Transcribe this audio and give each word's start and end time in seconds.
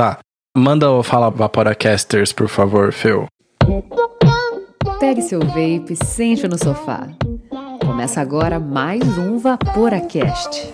Tá. 0.00 0.18
Manda 0.56 0.90
o 0.90 1.02
Fala 1.02 1.28
Vaporacasters, 1.28 2.32
por 2.32 2.48
favor, 2.48 2.90
Phil. 2.90 3.26
Pegue 4.98 5.20
seu 5.20 5.40
vape, 5.40 5.94
sente 6.02 6.48
no 6.48 6.56
sofá. 6.56 7.06
Começa 7.84 8.18
agora 8.18 8.58
mais 8.58 9.02
um 9.18 9.38
Vaporacast. 9.38 10.72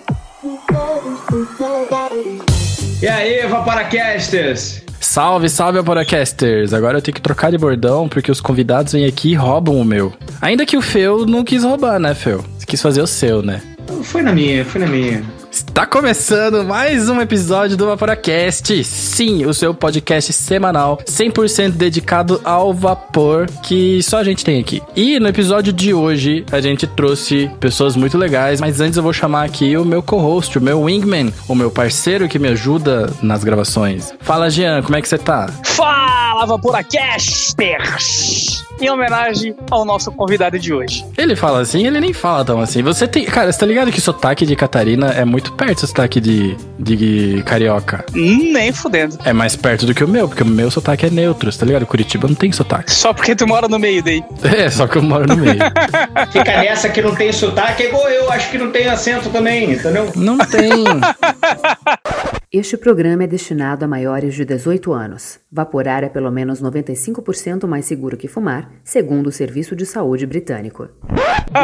E 3.01 3.07
aí, 3.09 3.45
Vaporacasters? 3.47 4.81
Salve, 5.01 5.49
salve, 5.49 5.79
Vaporacasters! 5.79 6.73
Agora 6.73 6.99
eu 6.99 7.01
tenho 7.01 7.15
que 7.15 7.21
trocar 7.21 7.51
de 7.51 7.57
bordão 7.57 8.07
porque 8.07 8.31
os 8.31 8.39
convidados 8.39 8.93
vêm 8.93 9.05
aqui 9.05 9.31
e 9.31 9.35
roubam 9.35 9.75
o 9.75 9.83
meu. 9.83 10.13
Ainda 10.41 10.65
que 10.65 10.77
o 10.77 10.81
Feu 10.81 11.25
não 11.25 11.43
quis 11.43 11.65
roubar, 11.65 11.99
né, 11.99 12.15
Feu? 12.15 12.45
Você 12.57 12.65
quis 12.65 12.81
fazer 12.81 13.01
o 13.01 13.07
seu, 13.07 13.41
né? 13.41 13.61
Foi 14.03 14.21
na 14.21 14.31
minha, 14.31 14.63
foi 14.63 14.79
na 14.79 14.87
minha. 14.87 15.21
Está 15.57 15.87
começando 15.87 16.63
mais 16.63 17.09
um 17.09 17.19
episódio 17.19 17.75
do 17.75 17.87
Vaporacast. 17.87 18.83
Sim, 18.83 19.43
o 19.47 19.53
seu 19.55 19.73
podcast 19.73 20.31
semanal 20.31 20.97
100% 20.97 21.71
dedicado 21.71 22.39
ao 22.43 22.71
vapor 22.71 23.47
que 23.63 24.03
só 24.03 24.19
a 24.19 24.23
gente 24.23 24.45
tem 24.45 24.61
aqui. 24.61 24.83
E 24.95 25.19
no 25.19 25.27
episódio 25.27 25.73
de 25.73 25.95
hoje 25.95 26.45
a 26.51 26.61
gente 26.61 26.85
trouxe 26.85 27.49
pessoas 27.59 27.95
muito 27.95 28.19
legais, 28.19 28.61
mas 28.61 28.79
antes 28.79 28.97
eu 28.97 29.03
vou 29.03 29.11
chamar 29.11 29.45
aqui 29.45 29.75
o 29.75 29.83
meu 29.83 30.03
co-host, 30.03 30.59
o 30.59 30.61
meu 30.61 30.83
wingman, 30.83 31.33
o 31.47 31.55
meu 31.55 31.71
parceiro 31.71 32.29
que 32.29 32.37
me 32.37 32.49
ajuda 32.49 33.11
nas 33.23 33.43
gravações. 33.43 34.13
Fala, 34.19 34.51
Jean, 34.51 34.83
como 34.83 34.95
é 34.95 35.01
que 35.01 35.09
você 35.09 35.17
tá? 35.17 35.49
Fala, 35.63 36.45
Vaporacasters! 36.45 38.56
Em 38.79 38.89
homenagem 38.89 39.55
ao 39.69 39.85
nosso 39.85 40.11
convidado 40.11 40.57
de 40.59 40.73
hoje. 40.73 41.05
Ele 41.17 41.35
fala 41.35 41.59
assim, 41.61 41.85
ele 41.85 41.99
nem 41.99 42.13
fala 42.13 42.43
tão 42.45 42.59
assim. 42.59 42.81
Você 42.83 43.07
tem. 43.07 43.25
Cara, 43.25 43.51
você 43.51 43.59
tá 43.59 43.65
ligado 43.65 43.91
que 43.91 43.99
o 43.99 44.01
sotaque 44.01 44.45
de 44.45 44.55
Catarina 44.55 45.07
é 45.11 45.25
muito 45.25 45.51
perto 45.53 45.81
do 45.81 45.87
sotaque 45.87 46.19
de, 46.19 46.55
de 46.79 47.43
carioca? 47.45 48.05
Nem 48.13 48.71
fudendo. 48.71 49.17
É 49.23 49.33
mais 49.33 49.55
perto 49.55 49.85
do 49.85 49.93
que 49.93 50.03
o 50.03 50.07
meu, 50.07 50.27
porque 50.27 50.43
o 50.43 50.45
meu 50.45 50.69
sotaque 50.71 51.05
é 51.05 51.09
neutro, 51.09 51.51
você 51.51 51.59
tá 51.59 51.65
ligado? 51.65 51.85
Curitiba 51.85 52.27
não 52.27 52.35
tem 52.35 52.51
sotaque. 52.51 52.91
Só 52.91 53.13
porque 53.13 53.35
tu 53.35 53.47
mora 53.47 53.67
no 53.67 53.79
meio 53.79 54.03
daí. 54.03 54.23
É, 54.57 54.69
só 54.69 54.87
que 54.87 54.97
eu 54.97 55.03
moro 55.03 55.27
no 55.27 55.35
meio. 55.35 55.59
Fica 56.31 56.57
nessa 56.61 56.89
que 56.89 57.01
não 57.01 57.13
tem 57.13 57.31
sotaque, 57.31 57.83
é 57.83 57.87
igual 57.87 58.07
eu, 58.09 58.31
acho 58.31 58.49
que 58.49 58.57
não 58.57 58.71
tem 58.71 58.87
acento 58.87 59.29
também, 59.29 59.71
entendeu? 59.71 60.11
Não 60.15 60.37
tem. 60.37 60.71
Este 62.49 62.77
programa 62.77 63.25
é 63.25 63.27
destinado 63.27 63.83
a 63.83 63.89
maiores 63.89 64.33
de 64.33 64.45
18 64.45 64.93
anos. 64.93 65.37
Vaporar 65.51 66.05
é 66.05 66.07
pelo 66.07 66.31
menos 66.31 66.61
95% 66.61 67.67
mais 67.67 67.83
seguro 67.83 68.15
que 68.15 68.29
fumar, 68.29 68.71
segundo 68.85 69.27
o 69.27 69.31
Serviço 69.33 69.75
de 69.75 69.85
Saúde 69.85 70.25
Britânico. 70.25 70.87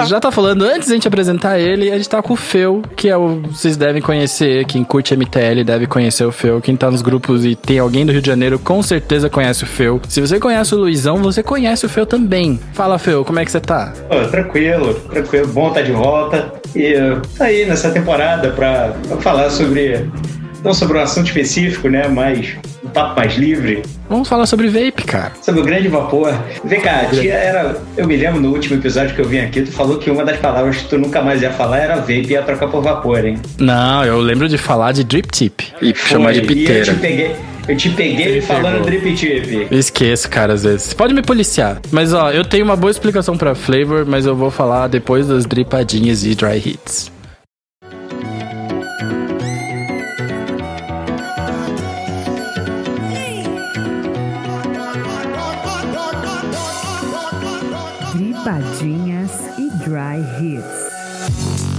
Já 0.10 0.20
tá 0.20 0.30
falando, 0.30 0.64
antes 0.66 0.88
de 0.88 0.94
a 0.94 0.96
gente 0.98 1.08
apresentar 1.08 1.58
ele, 1.58 1.90
a 1.90 1.96
gente 1.96 2.10
tá 2.10 2.22
com 2.22 2.34
o 2.34 2.36
Feu, 2.36 2.82
que 2.98 3.08
é 3.08 3.16
o. 3.16 3.40
Vocês 3.44 3.78
devem 3.78 4.02
conhecer, 4.02 4.66
quem 4.66 4.84
curte 4.84 5.16
MTL 5.16 5.64
deve 5.66 5.88
conhecer 5.88 6.26
o 6.26 6.34
Feu. 6.34 6.60
Quem 6.60 6.76
tá 6.76 6.92
nos 6.92 7.02
grupos 7.02 7.46
e 7.46 7.56
tem 7.56 7.80
alguém 7.80 8.06
do 8.06 8.12
Rio 8.12 8.22
de 8.22 8.28
Janeiro, 8.28 8.60
com 8.60 8.84
certeza 8.84 9.30
conhece 9.30 9.64
o 9.64 9.68
Feu. 9.68 10.02
Se 10.10 10.20
você 10.20 10.38
conhece 10.38 10.76
o 10.76 10.80
Luizão, 10.80 11.16
você 11.20 11.42
conhece 11.42 11.86
o 11.86 11.90
Feu 11.90 12.06
também. 12.06 12.60
Fala, 12.74 13.00
Feu, 13.00 13.24
como 13.24 13.40
é 13.40 13.46
que 13.46 13.52
você 13.52 13.62
tá? 13.62 13.94
tranquilo, 14.30 14.96
tranquilo, 14.96 15.48
bom 15.48 15.72
tá 15.72 15.82
de 15.82 15.94
volta. 15.94 16.52
E 16.76 16.94
tá 17.38 17.46
aí 17.46 17.66
nessa 17.66 17.90
temporada 17.90 18.52
pra, 18.52 18.90
pra 19.08 19.18
falar 19.22 19.50
sobre 19.50 20.12
não 20.64 20.74
sobre 20.74 20.98
um 20.98 21.02
assunto 21.02 21.28
específico, 21.28 21.90
né? 21.90 22.08
Mas 22.08 22.56
um 22.84 22.90
papo 22.90 23.20
mais 23.20 23.36
livre. 23.36 23.84
Vamos 24.10 24.28
falar 24.30 24.46
sobre 24.46 24.68
vape, 24.68 25.04
cara. 25.04 25.34
Sobre 25.42 25.62
o 25.62 25.64
grande 25.64 25.88
vapor. 25.88 26.34
Vem 26.64 26.80
cá, 26.80 27.06
tia 27.06 27.34
era. 27.34 27.82
Eu 27.98 28.08
me 28.08 28.16
lembro 28.16 28.40
no 28.40 28.50
último 28.52 28.78
episódio 28.78 29.16
que 29.16 29.22
eu 29.22 29.28
vim 29.28 29.40
aqui, 29.40 29.62
tu 29.62 29.72
falou 29.72 29.98
que 29.98 30.10
uma 30.10 30.24
das 30.24 30.38
palavras 30.38 30.78
que 30.78 30.88
tu 30.88 30.98
nunca 30.98 31.22
mais 31.22 31.42
ia 31.42 31.52
falar 31.52 31.80
era 31.80 31.96
vape 31.96 32.28
e 32.28 32.32
ia 32.32 32.42
trocar 32.42 32.68
por 32.68 32.82
vapor, 32.82 33.26
hein? 33.26 33.40
Não, 33.58 34.06
eu 34.06 34.20
lembro 34.20 34.48
de 34.48 34.58
falar 34.58 34.92
de 34.92 35.04
drip 35.04 35.30
tip. 35.32 35.62
E 35.82 35.94
Foi, 35.94 36.10
chamar 36.10 36.34
de 36.34 36.42
piteira. 36.42 36.74
E 36.74 36.80
eu 36.80 36.86
te 36.86 36.94
peguei. 36.96 37.36
Eu 37.66 37.78
te 37.78 37.90
peguei 37.92 38.42
falando 38.42 38.84
drip 38.84 39.16
tip. 39.16 39.68
Esqueço, 39.72 40.30
cara, 40.30 40.54
às 40.54 40.64
vezes. 40.64 40.84
Você 40.84 40.96
pode 40.96 41.14
me 41.14 41.22
policiar. 41.22 41.80
Mas, 41.92 42.14
ó, 42.14 42.30
eu 42.32 42.44
tenho 42.44 42.66
uma 42.66 42.76
boa 42.76 42.92
explicação 42.92 43.38
pra 43.38 43.56
flavor, 43.56 44.06
mas 44.06 44.26
eu 44.26 44.36
vou 44.36 44.52
falar 44.52 44.88
depois 44.88 45.28
das 45.28 45.46
dripadinhas 45.46 46.26
e 46.26 46.36
dry 46.36 46.58
hits. 46.58 47.13
E 59.58 59.70
Dry 59.86 60.20
Hits. 60.38 61.73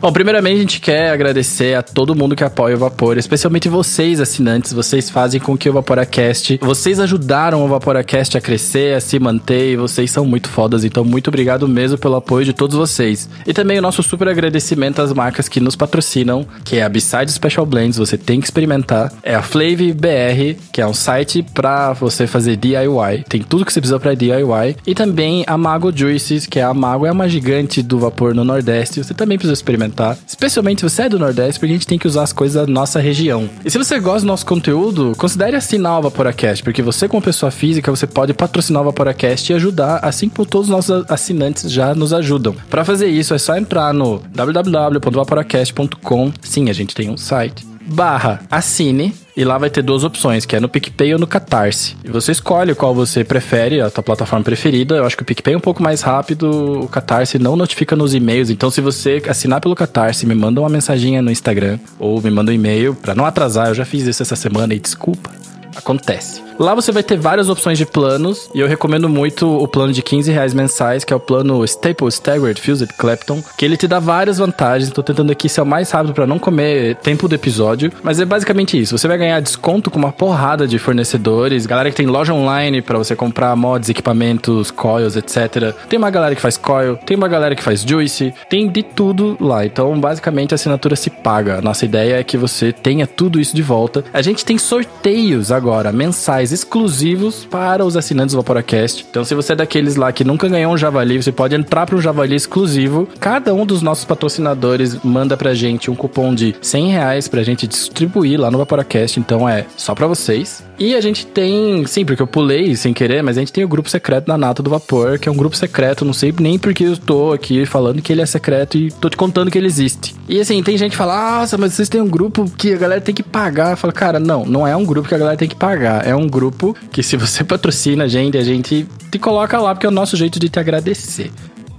Bom, 0.00 0.12
primeiramente 0.12 0.56
a 0.56 0.60
gente 0.60 0.80
quer 0.80 1.10
agradecer 1.10 1.76
a 1.76 1.82
todo 1.82 2.14
mundo 2.14 2.36
que 2.36 2.44
apoia 2.44 2.76
o 2.76 2.78
Vapor, 2.78 3.18
especialmente 3.18 3.68
vocês, 3.68 4.20
assinantes. 4.20 4.72
Vocês 4.72 5.10
fazem 5.10 5.40
com 5.40 5.58
que 5.58 5.68
o 5.68 5.72
Vaporacast. 5.72 6.60
Vocês 6.62 7.00
ajudaram 7.00 7.64
o 7.64 7.68
Vaporacast 7.68 8.38
a 8.38 8.40
crescer, 8.40 8.94
a 8.94 9.00
se 9.00 9.18
manter, 9.18 9.72
e 9.72 9.76
vocês 9.76 10.08
são 10.08 10.24
muito 10.24 10.48
fodas. 10.48 10.84
Então, 10.84 11.04
muito 11.04 11.26
obrigado 11.26 11.66
mesmo 11.66 11.98
pelo 11.98 12.14
apoio 12.14 12.44
de 12.44 12.52
todos 12.52 12.76
vocês. 12.76 13.28
E 13.44 13.52
também 13.52 13.76
o 13.80 13.82
nosso 13.82 14.00
super 14.04 14.28
agradecimento 14.28 15.02
às 15.02 15.12
marcas 15.12 15.48
que 15.48 15.58
nos 15.58 15.74
patrocinam, 15.74 16.46
que 16.64 16.76
é 16.76 16.84
a 16.84 16.88
Beside 16.88 17.32
Special 17.32 17.66
Blends, 17.66 17.98
você 17.98 18.16
tem 18.16 18.38
que 18.38 18.46
experimentar. 18.46 19.12
É 19.20 19.34
a 19.34 19.42
Flav 19.42 19.80
BR, 19.94 20.60
que 20.72 20.80
é 20.80 20.86
um 20.86 20.94
site 20.94 21.44
pra 21.52 21.92
você 21.92 22.24
fazer 22.28 22.56
DIY. 22.56 23.24
Tem 23.28 23.42
tudo 23.42 23.64
que 23.64 23.72
você 23.72 23.80
precisa 23.80 23.98
pra 23.98 24.14
DIY. 24.14 24.76
E 24.86 24.94
também 24.94 25.42
a 25.44 25.58
Mago 25.58 25.90
Juices, 25.92 26.46
que 26.46 26.60
é 26.60 26.62
a 26.62 26.72
Mago, 26.72 27.04
é 27.04 27.10
uma 27.10 27.28
gigante 27.28 27.82
do 27.82 27.98
vapor 27.98 28.32
no 28.32 28.44
Nordeste. 28.44 29.02
Você 29.02 29.12
também 29.12 29.36
precisa 29.36 29.54
experimentar 29.54 29.87
tá? 29.90 30.16
Especialmente 30.26 30.80
se 30.80 30.88
você 30.88 31.02
é 31.02 31.08
do 31.08 31.18
Nordeste, 31.18 31.58
porque 31.58 31.72
a 31.72 31.76
gente 31.76 31.86
tem 31.86 31.98
que 31.98 32.06
usar 32.06 32.22
as 32.22 32.32
coisas 32.32 32.66
da 32.66 32.72
nossa 32.72 33.00
região. 33.00 33.48
E 33.64 33.70
se 33.70 33.78
você 33.78 33.98
gosta 33.98 34.20
do 34.20 34.26
nosso 34.26 34.46
conteúdo, 34.46 35.14
considere 35.16 35.56
assinar 35.56 35.98
o 35.98 36.02
Vaporacast, 36.02 36.62
porque 36.62 36.82
você, 36.82 37.08
como 37.08 37.22
pessoa 37.22 37.50
física, 37.50 37.90
você 37.90 38.06
pode 38.06 38.32
patrocinar 38.34 38.82
o 38.82 38.84
Vaporacast 38.86 39.52
e 39.52 39.54
ajudar, 39.54 40.00
assim 40.02 40.28
como 40.28 40.46
todos 40.46 40.68
os 40.68 40.72
nossos 40.72 41.04
assinantes 41.10 41.70
já 41.70 41.94
nos 41.94 42.12
ajudam. 42.12 42.54
Para 42.68 42.84
fazer 42.84 43.08
isso, 43.08 43.34
é 43.34 43.38
só 43.38 43.56
entrar 43.56 43.92
no 43.92 44.22
www.vaporacast.com. 44.34 46.32
Sim, 46.42 46.70
a 46.70 46.72
gente 46.72 46.94
tem 46.94 47.10
um 47.10 47.16
site. 47.16 47.66
Barra 47.88 48.40
assine 48.50 49.14
e 49.36 49.44
lá 49.44 49.56
vai 49.56 49.70
ter 49.70 49.82
duas 49.82 50.04
opções, 50.04 50.44
que 50.44 50.56
é 50.56 50.60
no 50.60 50.68
PicPay 50.68 51.14
ou 51.14 51.18
no 51.18 51.26
Catarse. 51.26 51.96
E 52.04 52.10
você 52.10 52.32
escolhe 52.32 52.74
qual 52.74 52.94
você 52.94 53.22
prefere, 53.22 53.80
a 53.80 53.88
tua 53.88 54.02
plataforma 54.02 54.44
preferida. 54.44 54.96
Eu 54.96 55.06
acho 55.06 55.16
que 55.16 55.22
o 55.22 55.26
PicPay 55.26 55.54
é 55.54 55.56
um 55.56 55.60
pouco 55.60 55.82
mais 55.82 56.02
rápido, 56.02 56.82
o 56.82 56.88
Catarse 56.88 57.38
não 57.38 57.54
notifica 57.54 57.94
nos 57.94 58.14
e-mails. 58.14 58.50
Então, 58.50 58.70
se 58.70 58.80
você 58.80 59.22
assinar 59.28 59.60
pelo 59.60 59.76
Catarse, 59.76 60.26
me 60.26 60.34
manda 60.34 60.60
uma 60.60 60.68
mensaginha 60.68 61.22
no 61.22 61.30
Instagram 61.30 61.78
ou 61.98 62.20
me 62.20 62.30
manda 62.30 62.50
um 62.50 62.54
e-mail 62.54 62.94
para 62.94 63.14
não 63.14 63.24
atrasar. 63.24 63.68
Eu 63.68 63.74
já 63.74 63.84
fiz 63.84 64.04
isso 64.04 64.22
essa 64.22 64.36
semana 64.36 64.74
e 64.74 64.80
desculpa. 64.80 65.30
Acontece. 65.78 66.42
Lá 66.58 66.74
você 66.74 66.90
vai 66.90 67.04
ter 67.04 67.16
várias 67.16 67.48
opções 67.48 67.78
de 67.78 67.86
planos 67.86 68.50
e 68.52 68.58
eu 68.58 68.66
recomendo 68.66 69.08
muito 69.08 69.46
o 69.46 69.68
plano 69.68 69.92
de 69.92 70.02
15 70.02 70.32
reais 70.32 70.52
mensais, 70.52 71.04
que 71.04 71.12
é 71.12 71.16
o 71.16 71.20
plano 71.20 71.64
Staple 71.64 72.08
Staggered 72.08 72.60
Fused 72.60 72.92
Clapton, 72.98 73.40
que 73.56 73.64
ele 73.64 73.76
te 73.76 73.86
dá 73.86 74.00
várias 74.00 74.38
vantagens. 74.38 74.90
Tô 74.90 75.00
tentando 75.00 75.30
aqui 75.30 75.48
ser 75.48 75.60
o 75.60 75.66
mais 75.66 75.88
rápido 75.92 76.14
para 76.14 76.26
não 76.26 76.36
comer 76.36 76.96
tempo 76.96 77.28
do 77.28 77.34
episódio, 77.34 77.92
mas 78.02 78.18
é 78.18 78.24
basicamente 78.24 78.78
isso. 78.78 78.98
Você 78.98 79.06
vai 79.06 79.16
ganhar 79.16 79.38
desconto 79.38 79.88
com 79.88 80.00
uma 80.00 80.10
porrada 80.10 80.66
de 80.66 80.80
fornecedores, 80.80 81.64
galera 81.64 81.90
que 81.90 81.96
tem 81.96 82.06
loja 82.06 82.34
online 82.34 82.82
para 82.82 82.98
você 82.98 83.14
comprar 83.14 83.54
mods, 83.54 83.88
equipamentos, 83.88 84.72
coils, 84.72 85.14
etc. 85.14 85.72
Tem 85.88 85.96
uma 85.96 86.10
galera 86.10 86.34
que 86.34 86.40
faz 86.40 86.56
coil, 86.56 86.96
tem 86.96 87.16
uma 87.16 87.28
galera 87.28 87.54
que 87.54 87.62
faz 87.62 87.82
juice, 87.82 88.34
tem 88.50 88.68
de 88.68 88.82
tudo 88.82 89.36
lá. 89.40 89.64
Então, 89.64 89.98
basicamente 90.00 90.54
a 90.54 90.56
assinatura 90.56 90.96
se 90.96 91.08
paga. 91.08 91.62
Nossa 91.62 91.84
ideia 91.84 92.18
é 92.18 92.24
que 92.24 92.36
você 92.36 92.72
tenha 92.72 93.06
tudo 93.06 93.40
isso 93.40 93.54
de 93.54 93.62
volta. 93.62 94.04
A 94.12 94.22
gente 94.22 94.44
tem 94.44 94.58
sorteios 94.58 95.52
agora 95.52 95.67
mensais 95.92 96.52
exclusivos 96.52 97.44
para 97.44 97.84
os 97.84 97.96
assinantes 97.96 98.34
do 98.34 98.38
Vaporacast. 98.38 99.06
Então, 99.08 99.24
se 99.24 99.34
você 99.34 99.52
é 99.52 99.56
daqueles 99.56 99.96
lá 99.96 100.10
que 100.12 100.24
nunca 100.24 100.48
ganhou 100.48 100.72
um 100.72 100.76
Javali, 100.76 101.22
você 101.22 101.30
pode 101.30 101.54
entrar 101.54 101.86
para 101.86 101.96
um 101.96 102.00
Javali 102.00 102.34
exclusivo. 102.34 103.08
Cada 103.20 103.54
um 103.54 103.64
dos 103.64 103.82
nossos 103.82 104.04
patrocinadores 104.04 104.96
manda 105.04 105.36
pra 105.36 105.54
gente 105.54 105.90
um 105.90 105.94
cupom 105.94 106.34
de 106.34 106.54
100 106.60 106.90
reais 106.90 107.28
pra 107.28 107.42
gente 107.42 107.66
distribuir 107.66 108.40
lá 108.40 108.50
no 108.50 108.58
Vaporacast. 108.58 109.20
Então, 109.20 109.48
é 109.48 109.66
só 109.76 109.94
para 109.94 110.06
vocês. 110.06 110.64
E 110.78 110.94
a 110.94 111.00
gente 111.00 111.26
tem, 111.26 111.84
sim, 111.86 112.04
porque 112.04 112.22
eu 112.22 112.26
pulei 112.26 112.76
sem 112.76 112.94
querer, 112.94 113.22
mas 113.22 113.36
a 113.36 113.40
gente 113.40 113.52
tem 113.52 113.64
o 113.64 113.68
grupo 113.68 113.90
secreto 113.90 114.26
da 114.26 114.38
Nata 114.38 114.62
do 114.62 114.70
Vapor, 114.70 115.18
que 115.18 115.28
é 115.28 115.32
um 115.32 115.36
grupo 115.36 115.56
secreto, 115.56 116.04
não 116.04 116.12
sei 116.12 116.32
nem 116.38 116.56
porque 116.56 116.84
eu 116.84 116.96
tô 116.96 117.32
aqui 117.32 117.66
falando 117.66 118.00
que 118.00 118.12
ele 118.12 118.22
é 118.22 118.26
secreto 118.26 118.78
e 118.78 118.90
tô 118.90 119.08
te 119.08 119.16
contando 119.16 119.50
que 119.50 119.58
ele 119.58 119.66
existe. 119.66 120.14
E 120.28 120.40
assim, 120.40 120.62
tem 120.62 120.78
gente 120.78 120.92
que 120.92 120.96
fala, 120.96 121.40
nossa, 121.40 121.58
mas 121.58 121.72
vocês 121.72 121.88
têm 121.88 122.00
um 122.00 122.08
grupo 122.08 122.44
que 122.56 122.74
a 122.74 122.76
galera 122.76 123.00
tem 123.00 123.14
que 123.14 123.22
pagar. 123.22 123.76
Fala, 123.76 123.92
cara, 123.92 124.20
não, 124.20 124.44
não 124.44 124.66
é 124.66 124.76
um 124.76 124.84
grupo 124.84 125.08
que 125.08 125.14
a 125.14 125.18
galera 125.18 125.36
tem 125.36 125.48
que 125.48 125.56
pagar. 125.58 126.06
É 126.06 126.14
um 126.14 126.26
grupo 126.26 126.76
que 126.92 127.02
se 127.02 127.16
você 127.16 127.42
patrocina 127.44 128.04
a 128.04 128.08
gente, 128.08 128.38
a 128.38 128.42
gente 128.42 128.86
te 129.10 129.18
coloca 129.18 129.58
lá, 129.58 129.74
porque 129.74 129.86
é 129.86 129.88
o 129.88 129.92
nosso 129.92 130.16
jeito 130.16 130.38
de 130.38 130.48
te 130.48 130.58
agradecer. 130.58 131.30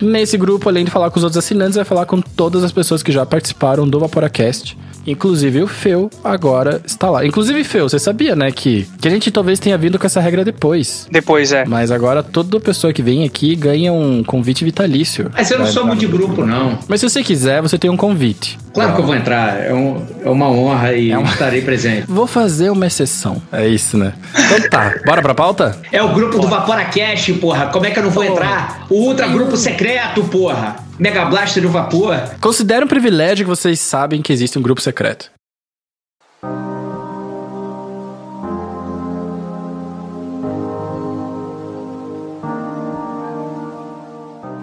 Nesse 0.02 0.38
grupo, 0.38 0.70
além 0.70 0.86
de 0.86 0.92
falar 0.92 1.10
com 1.10 1.18
os 1.18 1.24
outros 1.24 1.44
assinantes, 1.44 1.76
vai 1.76 1.84
falar 1.84 2.06
com 2.06 2.22
todas 2.22 2.64
as 2.64 2.72
pessoas 2.72 3.04
que 3.04 3.12
já 3.12 3.26
participaram 3.26 3.88
do 3.88 4.00
Vaporacast. 4.00 4.78
Inclusive 5.06 5.64
o 5.64 5.68
Feu 5.68 6.10
agora 6.24 6.82
está 6.86 7.10
lá. 7.10 7.26
Inclusive, 7.26 7.64
Feu, 7.64 7.90
você 7.90 8.00
sabia, 8.00 8.36
né, 8.36 8.52
que, 8.52 8.88
que 9.02 9.08
a 9.08 9.12
gente 9.12 9.32
talvez 9.32 9.60
tenha 9.60 9.78
vindo 9.78 9.98
com 9.98 10.06
essa 10.06 10.20
regra 10.20 10.46
depois. 10.46 11.08
Depois, 11.12 11.52
é. 11.52 11.66
Mas 11.66 11.92
agora 11.92 12.22
toda 12.22 12.60
pessoa 12.60 12.94
que 12.94 13.02
vem 13.02 13.24
aqui 13.24 13.56
ganha 13.56 13.92
um 13.92 14.24
convite 14.24 14.64
vitalício. 14.64 15.32
Mas 15.34 15.50
eu 15.50 15.60
não 15.60 15.68
sou 15.68 15.86
muito 15.86 16.00
de 16.00 16.08
grupo, 16.08 16.46
não. 16.46 16.78
Mas 16.88 17.00
se 17.00 17.10
você 17.10 17.24
quiser, 17.24 17.62
você 17.62 17.78
tem 17.78 17.90
um 17.90 17.98
convite. 17.98 18.58
Claro 18.80 18.96
que 18.96 19.02
eu 19.02 19.06
vou 19.06 19.16
entrar, 19.16 19.58
é, 19.62 19.74
um- 19.74 20.06
é 20.24 20.30
uma 20.30 20.50
honra 20.50 20.94
e 20.94 21.12
É 21.12 21.18
uma- 21.18 21.30
estarei 21.32 21.62
presente. 21.62 22.06
Vou 22.08 22.26
fazer 22.28 22.70
uma 22.70 22.88
exceção. 22.88 23.42
É 23.52 23.68
isso, 23.68 23.98
né? 23.98 24.14
Então 24.36 24.70
tá, 24.70 24.96
bora 25.06 25.22
pra 25.22 25.34
pauta? 25.36 25.78
É 25.92 26.02
o 26.02 26.14
grupo 26.14 26.40
do 26.40 26.48
Vaporacast, 26.48 27.34
porra. 27.34 27.68
Como 27.68 27.86
é 27.86 27.92
que 27.92 28.00
eu 28.00 28.04
não 28.04 28.12
vou 28.12 28.24
entrar? 28.24 28.86
O 28.90 28.96
ultra 28.96 29.28
grupo 29.28 29.56
secreto, 29.58 30.24
porra. 30.26 30.78
Mega 30.98 31.26
Blaster 31.26 31.64
do 31.64 31.70
Vapor. 31.70 32.16
Considera 32.42 32.84
um 32.84 32.88
privilégio 32.88 33.46
que 33.46 33.50
vocês 33.50 33.80
sabem 33.80 34.22
que 34.22 34.34
existe 34.34 34.60
um 34.60 34.62
grupo 34.62 34.82
secreto. 34.82 35.32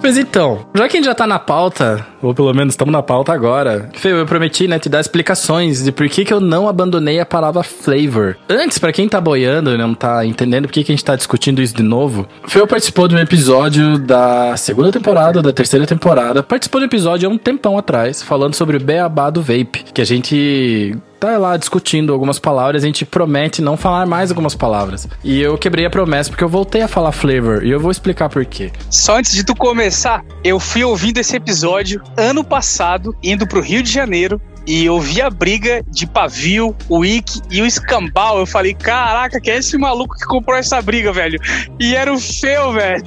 Pois 0.07 0.17
então, 0.17 0.65
já 0.73 0.87
que 0.87 0.97
a 0.97 1.01
gente 1.01 1.07
já 1.07 1.17
tá 1.17 1.27
na 1.27 1.37
pauta, 1.37 2.07
ou 2.23 2.33
pelo 2.33 2.55
menos 2.55 2.75
estamos 2.75 2.93
na 2.93 3.03
pauta 3.03 3.33
agora, 3.33 3.91
Fê, 3.93 4.13
eu 4.13 4.25
prometi, 4.25 4.69
né, 4.69 4.79
te 4.79 4.89
dar 4.89 5.01
explicações 5.01 5.83
de 5.83 5.91
por 5.91 6.09
que, 6.09 6.25
que 6.25 6.33
eu 6.33 6.39
não 6.39 6.69
abandonei 6.69 7.19
a 7.19 7.27
palavra 7.27 7.65
flavor. 7.65 8.39
Antes, 8.49 8.79
pra 8.79 8.93
quem 8.93 9.09
tá 9.09 9.21
boiando 9.21 9.75
e 9.75 9.77
não 9.77 9.95
tá 9.95 10.25
entendendo 10.25 10.69
por 10.69 10.73
que, 10.73 10.85
que 10.85 10.93
a 10.93 10.95
gente 10.95 11.05
tá 11.05 11.17
discutindo 11.17 11.61
isso 11.61 11.75
de 11.75 11.83
novo, 11.83 12.25
Fê 12.47 12.65
participou 12.69 13.09
de 13.09 13.17
um 13.17 13.19
episódio 13.19 13.99
da 13.99 14.57
segunda 14.57 14.93
temporada, 14.93 15.43
da 15.43 15.53
terceira 15.53 15.85
temporada, 15.89 16.41
participou 16.41 16.81
de 16.81 16.85
um 16.85 16.89
episódio 16.89 17.29
há 17.29 17.33
um 17.33 17.37
tempão 17.37 17.77
atrás, 17.77 18.23
falando 18.23 18.55
sobre 18.55 18.77
o 18.77 18.81
beabá 18.81 19.29
do 19.29 19.43
vape, 19.43 19.87
que 19.93 20.01
a 20.01 20.07
gente 20.07 20.97
tá 21.27 21.39
lá 21.39 21.57
discutindo 21.57 22.13
algumas 22.13 22.39
palavras, 22.39 22.83
a 22.83 22.87
gente 22.87 23.05
promete 23.05 23.61
não 23.61 23.77
falar 23.77 24.07
mais 24.07 24.31
algumas 24.31 24.55
palavras. 24.55 25.09
E 25.25 25.41
eu 25.41 25.59
quebrei 25.59 25.85
a 25.85 25.91
promessa 25.91 26.31
porque 26.31 26.45
eu 26.45 26.49
voltei 26.49 26.83
a 26.83 26.89
falar 26.89 27.13
flavor, 27.13 27.65
e 27.65 27.71
eu 27.71 27.81
vou 27.81 27.91
explicar 27.91 28.29
por 28.29 28.45
quê. 28.45 28.71
Só 28.91 29.19
antes 29.19 29.33
de 29.33 29.45
tu 29.45 29.55
começar, 29.55 30.25
eu 30.45 30.61
fui 30.61 30.85
ouvindo 30.85 31.19
esse 31.19 31.37
episódio 31.37 32.03
ano 32.17 32.45
passado, 32.45 33.15
indo 33.23 33.47
pro 33.47 33.61
Rio 33.61 33.83
de 33.83 33.91
Janeiro. 33.91 34.41
E 34.69 34.85
eu 34.85 34.99
vi 34.99 35.23
a 35.23 35.31
briga 35.31 35.81
de 35.89 36.09
Pavio, 36.09 36.75
o 36.89 37.05
Ick 37.05 37.41
e 37.49 37.63
o 37.63 37.67
Escambau. 37.67 38.41
Eu 38.41 38.47
falei, 38.47 38.75
caraca, 38.75 39.41
que 39.41 39.49
é 39.49 39.59
esse 39.59 39.79
maluco 39.79 40.17
que 40.17 40.25
comprou 40.25 40.59
essa 40.59 40.83
briga, 40.83 41.13
velho? 41.13 41.39
E 41.79 41.95
era 41.95 42.13
o 42.13 42.19
Feu, 42.19 42.73
velho. 42.73 43.05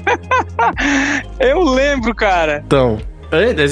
eu 1.38 1.62
lembro, 1.62 2.16
cara. 2.16 2.64
Então, 2.66 2.98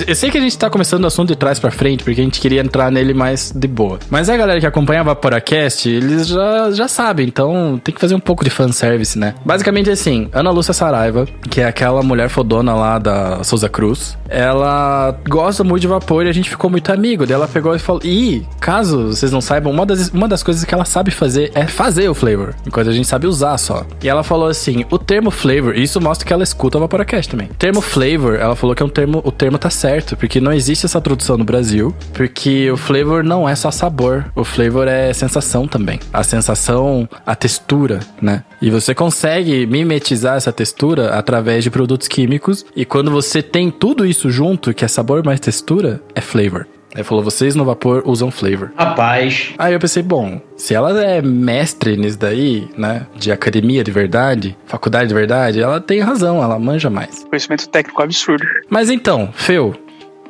eu 0.08 0.16
sei 0.16 0.30
que 0.30 0.38
a 0.38 0.42
gente 0.42 0.58
tá 0.58 0.70
começando 0.70 1.04
o 1.04 1.08
assunto 1.08 1.30
de 1.30 1.36
trás 1.36 1.60
pra 1.60 1.72
frente, 1.72 2.04
porque 2.04 2.22
a 2.22 2.24
gente 2.24 2.40
queria 2.40 2.62
entrar 2.62 2.92
nele 2.92 3.14
mais 3.14 3.52
de 3.52 3.68
boa. 3.68 4.00
Mas 4.10 4.30
a 4.30 4.38
galera 4.38 4.60
que 4.60 4.66
acompanha 4.66 5.02
a 5.02 5.04
Vaporacast, 5.04 5.90
eles 5.90 6.28
já, 6.28 6.72
já 6.72 6.88
sabem, 6.88 7.28
então 7.28 7.80
tem 7.84 7.94
que 7.94 8.00
fazer 8.00 8.16
um 8.16 8.20
pouco 8.20 8.44
de 8.44 8.50
fanservice, 8.50 9.18
né? 9.18 9.36
Basicamente 9.44 9.90
assim, 9.90 10.30
Ana 10.32 10.52
Lúcia 10.52 10.74
Saraiva, 10.74 11.28
que 11.50 11.62
é 11.62 11.66
aquela 11.66 12.04
mulher 12.04 12.30
fodona 12.30 12.74
lá 12.74 13.00
da 13.00 13.44
Souza 13.44 13.70
Cruz, 13.70 14.18
ela 14.30 15.18
gosta 15.28 15.64
muito 15.64 15.82
de 15.82 15.88
vapor 15.88 16.26
e 16.26 16.30
a 16.30 16.34
gente 16.34 16.50
ficou 16.50 16.70
muito 16.70 16.92
amigo. 16.92 17.26
Daí 17.26 17.36
ela 17.36 17.48
pegou 17.48 17.74
e 17.76 17.80
falou: 17.80 18.02
E, 18.04 18.46
caso 18.60 19.08
vocês 19.08 19.32
não 19.32 19.42
saibam, 19.42 19.72
uma 19.72 19.86
das, 19.86 20.10
uma 20.10 20.28
das 20.28 20.44
coisas 20.44 20.64
que 20.64 20.74
ela 20.74 20.86
sabe 20.86 21.12
fazer 21.12 21.52
é 21.56 21.66
fazer 21.66 22.10
o 22.10 22.14
flavor, 22.14 22.54
enquanto 22.66 22.90
a 22.90 22.94
gente 22.94 23.08
sabe 23.08 23.28
usar 23.28 23.58
só. 23.58 23.86
E 24.04 24.10
ela 24.10 24.24
falou 24.24 24.48
assim: 24.48 24.86
o 24.92 25.00
termo 25.00 25.32
flavor, 25.32 25.76
isso 25.76 26.00
mostra 26.02 26.28
que 26.28 26.34
ela 26.34 26.44
escuta 26.44 26.78
o 26.78 26.82
Vaporacast 26.82 27.32
também. 27.32 27.48
O 27.48 27.56
termo 27.56 27.82
flavor, 27.82 28.36
ela 28.36 28.56
falou 28.56 28.76
que 28.76 28.84
é 28.84 28.86
um 28.86 28.90
termo, 28.90 29.22
o 29.24 29.32
termo 29.32 29.47
tá 29.58 29.70
certo, 29.70 30.18
porque 30.18 30.42
não 30.42 30.52
existe 30.52 30.86
essa 30.86 31.00
tradução 31.00 31.38
no 31.38 31.46
Brasil, 31.46 31.96
porque 32.14 32.70
o 32.72 32.78
flavor 32.78 33.24
não 33.24 33.48
é 33.48 33.56
só 33.56 33.72
sabor, 33.72 34.26
o 34.36 34.44
flavor 34.44 34.88
é 34.88 35.14
sensação 35.14 35.68
também. 35.68 36.00
A 36.12 36.24
sensação, 36.24 37.08
a 37.26 37.36
textura, 37.36 38.00
né? 38.22 38.44
E 38.62 38.70
você 38.70 38.94
consegue 38.94 39.66
mimetizar 39.66 40.36
essa 40.36 40.52
textura 40.52 41.16
através 41.16 41.64
de 41.64 41.70
produtos 41.70 42.08
químicos, 42.08 42.66
e 42.76 42.84
quando 42.84 43.12
você 43.12 43.42
tem 43.42 43.72
tudo 43.72 44.06
isso 44.06 44.30
junto, 44.30 44.74
que 44.74 44.84
é 44.84 44.88
sabor 44.88 45.24
mais 45.24 45.40
textura, 45.40 46.02
é 46.14 46.22
flavor. 46.22 46.68
Aí 46.96 47.04
falou, 47.04 47.24
vocês 47.24 47.54
no 47.54 47.66
vapor 47.66 48.02
usam 48.06 48.32
flavor. 48.32 48.72
Rapaz, 48.76 49.54
Aí 49.58 49.74
eu 49.74 49.80
pensei, 49.80 50.02
bom, 50.02 50.42
se 50.56 50.74
ela 50.74 51.00
é 51.04 51.22
mestre 51.22 51.96
nisso 51.98 52.18
daí, 52.18 52.68
né, 52.78 53.06
de 53.16 53.32
academia 53.32 53.84
de 53.84 53.92
verdade, 53.92 54.58
faculdade 54.66 55.10
de 55.10 55.14
verdade, 55.14 55.62
ela 55.62 55.80
tem 55.82 56.00
razão, 56.00 56.42
ela 56.42 56.58
manja 56.58 56.90
mais. 56.90 57.24
Conhecimento 57.26 57.68
técnico 57.70 58.02
absurdo. 58.02 58.46
Mas 58.70 58.90
então, 58.90 59.30
Feu, 59.34 59.76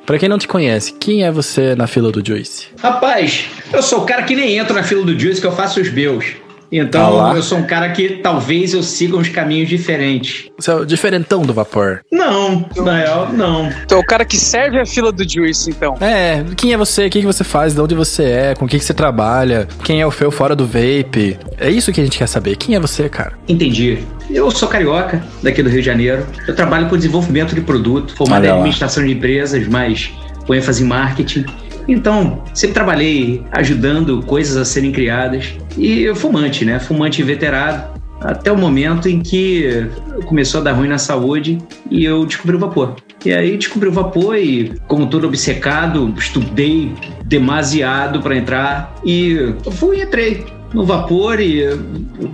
pra 0.06 0.18
quem 0.18 0.28
não 0.28 0.38
te 0.38 0.48
conhece, 0.48 0.94
quem 0.94 1.24
é 1.24 1.32
você 1.32 1.76
na 1.76 1.88
fila 1.88 2.12
do 2.12 2.26
Juice? 2.26 2.68
rapaz, 2.82 3.46
eu 3.72 3.82
sou 3.84 4.02
o 4.02 4.06
cara 4.06 4.24
que 4.24 4.36
nem 4.36 4.58
entra 4.58 4.74
na 4.74 4.84
fila 4.84 5.06
do 5.06 5.18
Juice 5.18 5.40
que 5.40 5.48
eu 5.48 5.52
faço 5.52 5.80
os 5.80 5.92
meus. 5.92 6.26
Então, 6.72 7.16
lá. 7.16 7.36
eu 7.36 7.42
sou 7.42 7.58
um 7.58 7.64
cara 7.64 7.90
que 7.90 8.20
talvez 8.22 8.74
eu 8.74 8.84
siga 8.84 9.16
uns 9.16 9.30
caminhos 9.30 9.70
diferentes. 9.70 10.50
Você 10.58 10.72
é 10.72 10.76
o 10.76 10.86
diferentão 10.86 11.42
do 11.42 11.54
vapor. 11.54 12.02
Não, 12.12 12.66
na 12.78 12.98
real, 12.98 13.30
não. 13.32 13.70
Então, 13.84 14.00
o 14.00 14.06
cara 14.06 14.26
que 14.26 14.38
serve 14.38 14.80
a 14.80 14.86
fila 14.86 15.12
do 15.12 15.28
Juice, 15.28 15.70
então. 15.70 15.96
É, 16.02 16.44
quem 16.56 16.74
é 16.74 16.78
você, 16.78 17.08
o 17.08 17.10
que, 17.10 17.22
que 17.22 17.26
você 17.26 17.44
faz, 17.44 17.74
de 17.74 17.82
onde 17.82 17.96
você 17.96 18.24
é, 18.24 18.56
com 18.56 18.66
o 18.66 18.68
que, 18.68 18.78
que 18.78 18.86
você 18.86 18.94
trabalha, 18.94 19.68
quem 19.84 20.02
é 20.02 20.06
o 20.06 20.12
Feu 20.12 20.32
fora 20.32 20.56
do 20.56 20.66
vape. 20.66 21.38
É 21.58 21.70
isso 21.70 21.92
que 21.92 22.02
a 22.02 22.04
gente 22.04 22.18
quer 22.18 22.28
saber. 22.28 22.56
Quem 22.56 22.76
é 22.76 22.80
você, 22.80 23.08
cara? 23.08 23.34
Entendi. 23.48 24.00
Eu 24.30 24.52
sou 24.52 24.68
carioca, 24.68 25.24
daqui 25.42 25.64
do 25.64 25.70
Rio 25.70 25.80
de 25.80 25.86
Janeiro. 25.86 26.26
Eu 26.48 26.56
trabalho 26.56 26.90
com 26.90 26.98
desenvolvimento 26.98 27.56
de 27.56 27.62
produto, 27.62 28.16
formado 28.16 28.46
em 28.46 28.50
administração 28.50 29.06
de 29.06 29.12
empresas, 29.14 29.66
mas 29.68 30.12
com 30.46 30.54
ênfase 30.54 30.84
em 30.84 30.88
marketing. 30.88 31.46
Então, 31.88 32.44
sempre 32.54 32.74
trabalhei 32.74 33.44
ajudando 33.52 34.22
coisas 34.24 34.58
a 34.58 34.66
serem 34.66 34.92
criadas. 34.92 35.54
E 35.78 36.14
fumante, 36.16 36.66
né? 36.66 36.80
Fumante 36.80 37.22
inveterado. 37.22 37.98
Até 38.20 38.52
o 38.52 38.58
momento 38.58 39.08
em 39.08 39.22
que 39.22 39.88
começou 40.26 40.62
a 40.62 40.64
dar 40.64 40.74
ruim 40.74 40.88
na 40.88 40.98
saúde 40.98 41.60
e 41.90 42.04
eu 42.04 42.26
descobri 42.26 42.56
o 42.56 42.60
vapor. 42.60 42.96
E 43.24 43.32
aí 43.32 43.58
descobri 43.58 43.90
o 43.90 43.92
vapor 43.92 44.38
e, 44.38 44.74
como 44.88 45.08
todo 45.08 45.28
obcecado, 45.28 46.14
estudei 46.18 46.94
demasiado 47.26 48.22
para 48.22 48.36
entrar 48.36 48.96
e 49.06 49.54
fui 49.72 50.00
e 50.00 50.04
entrei 50.04 50.46
no 50.74 50.86
vapor 50.86 51.40
e 51.40 51.64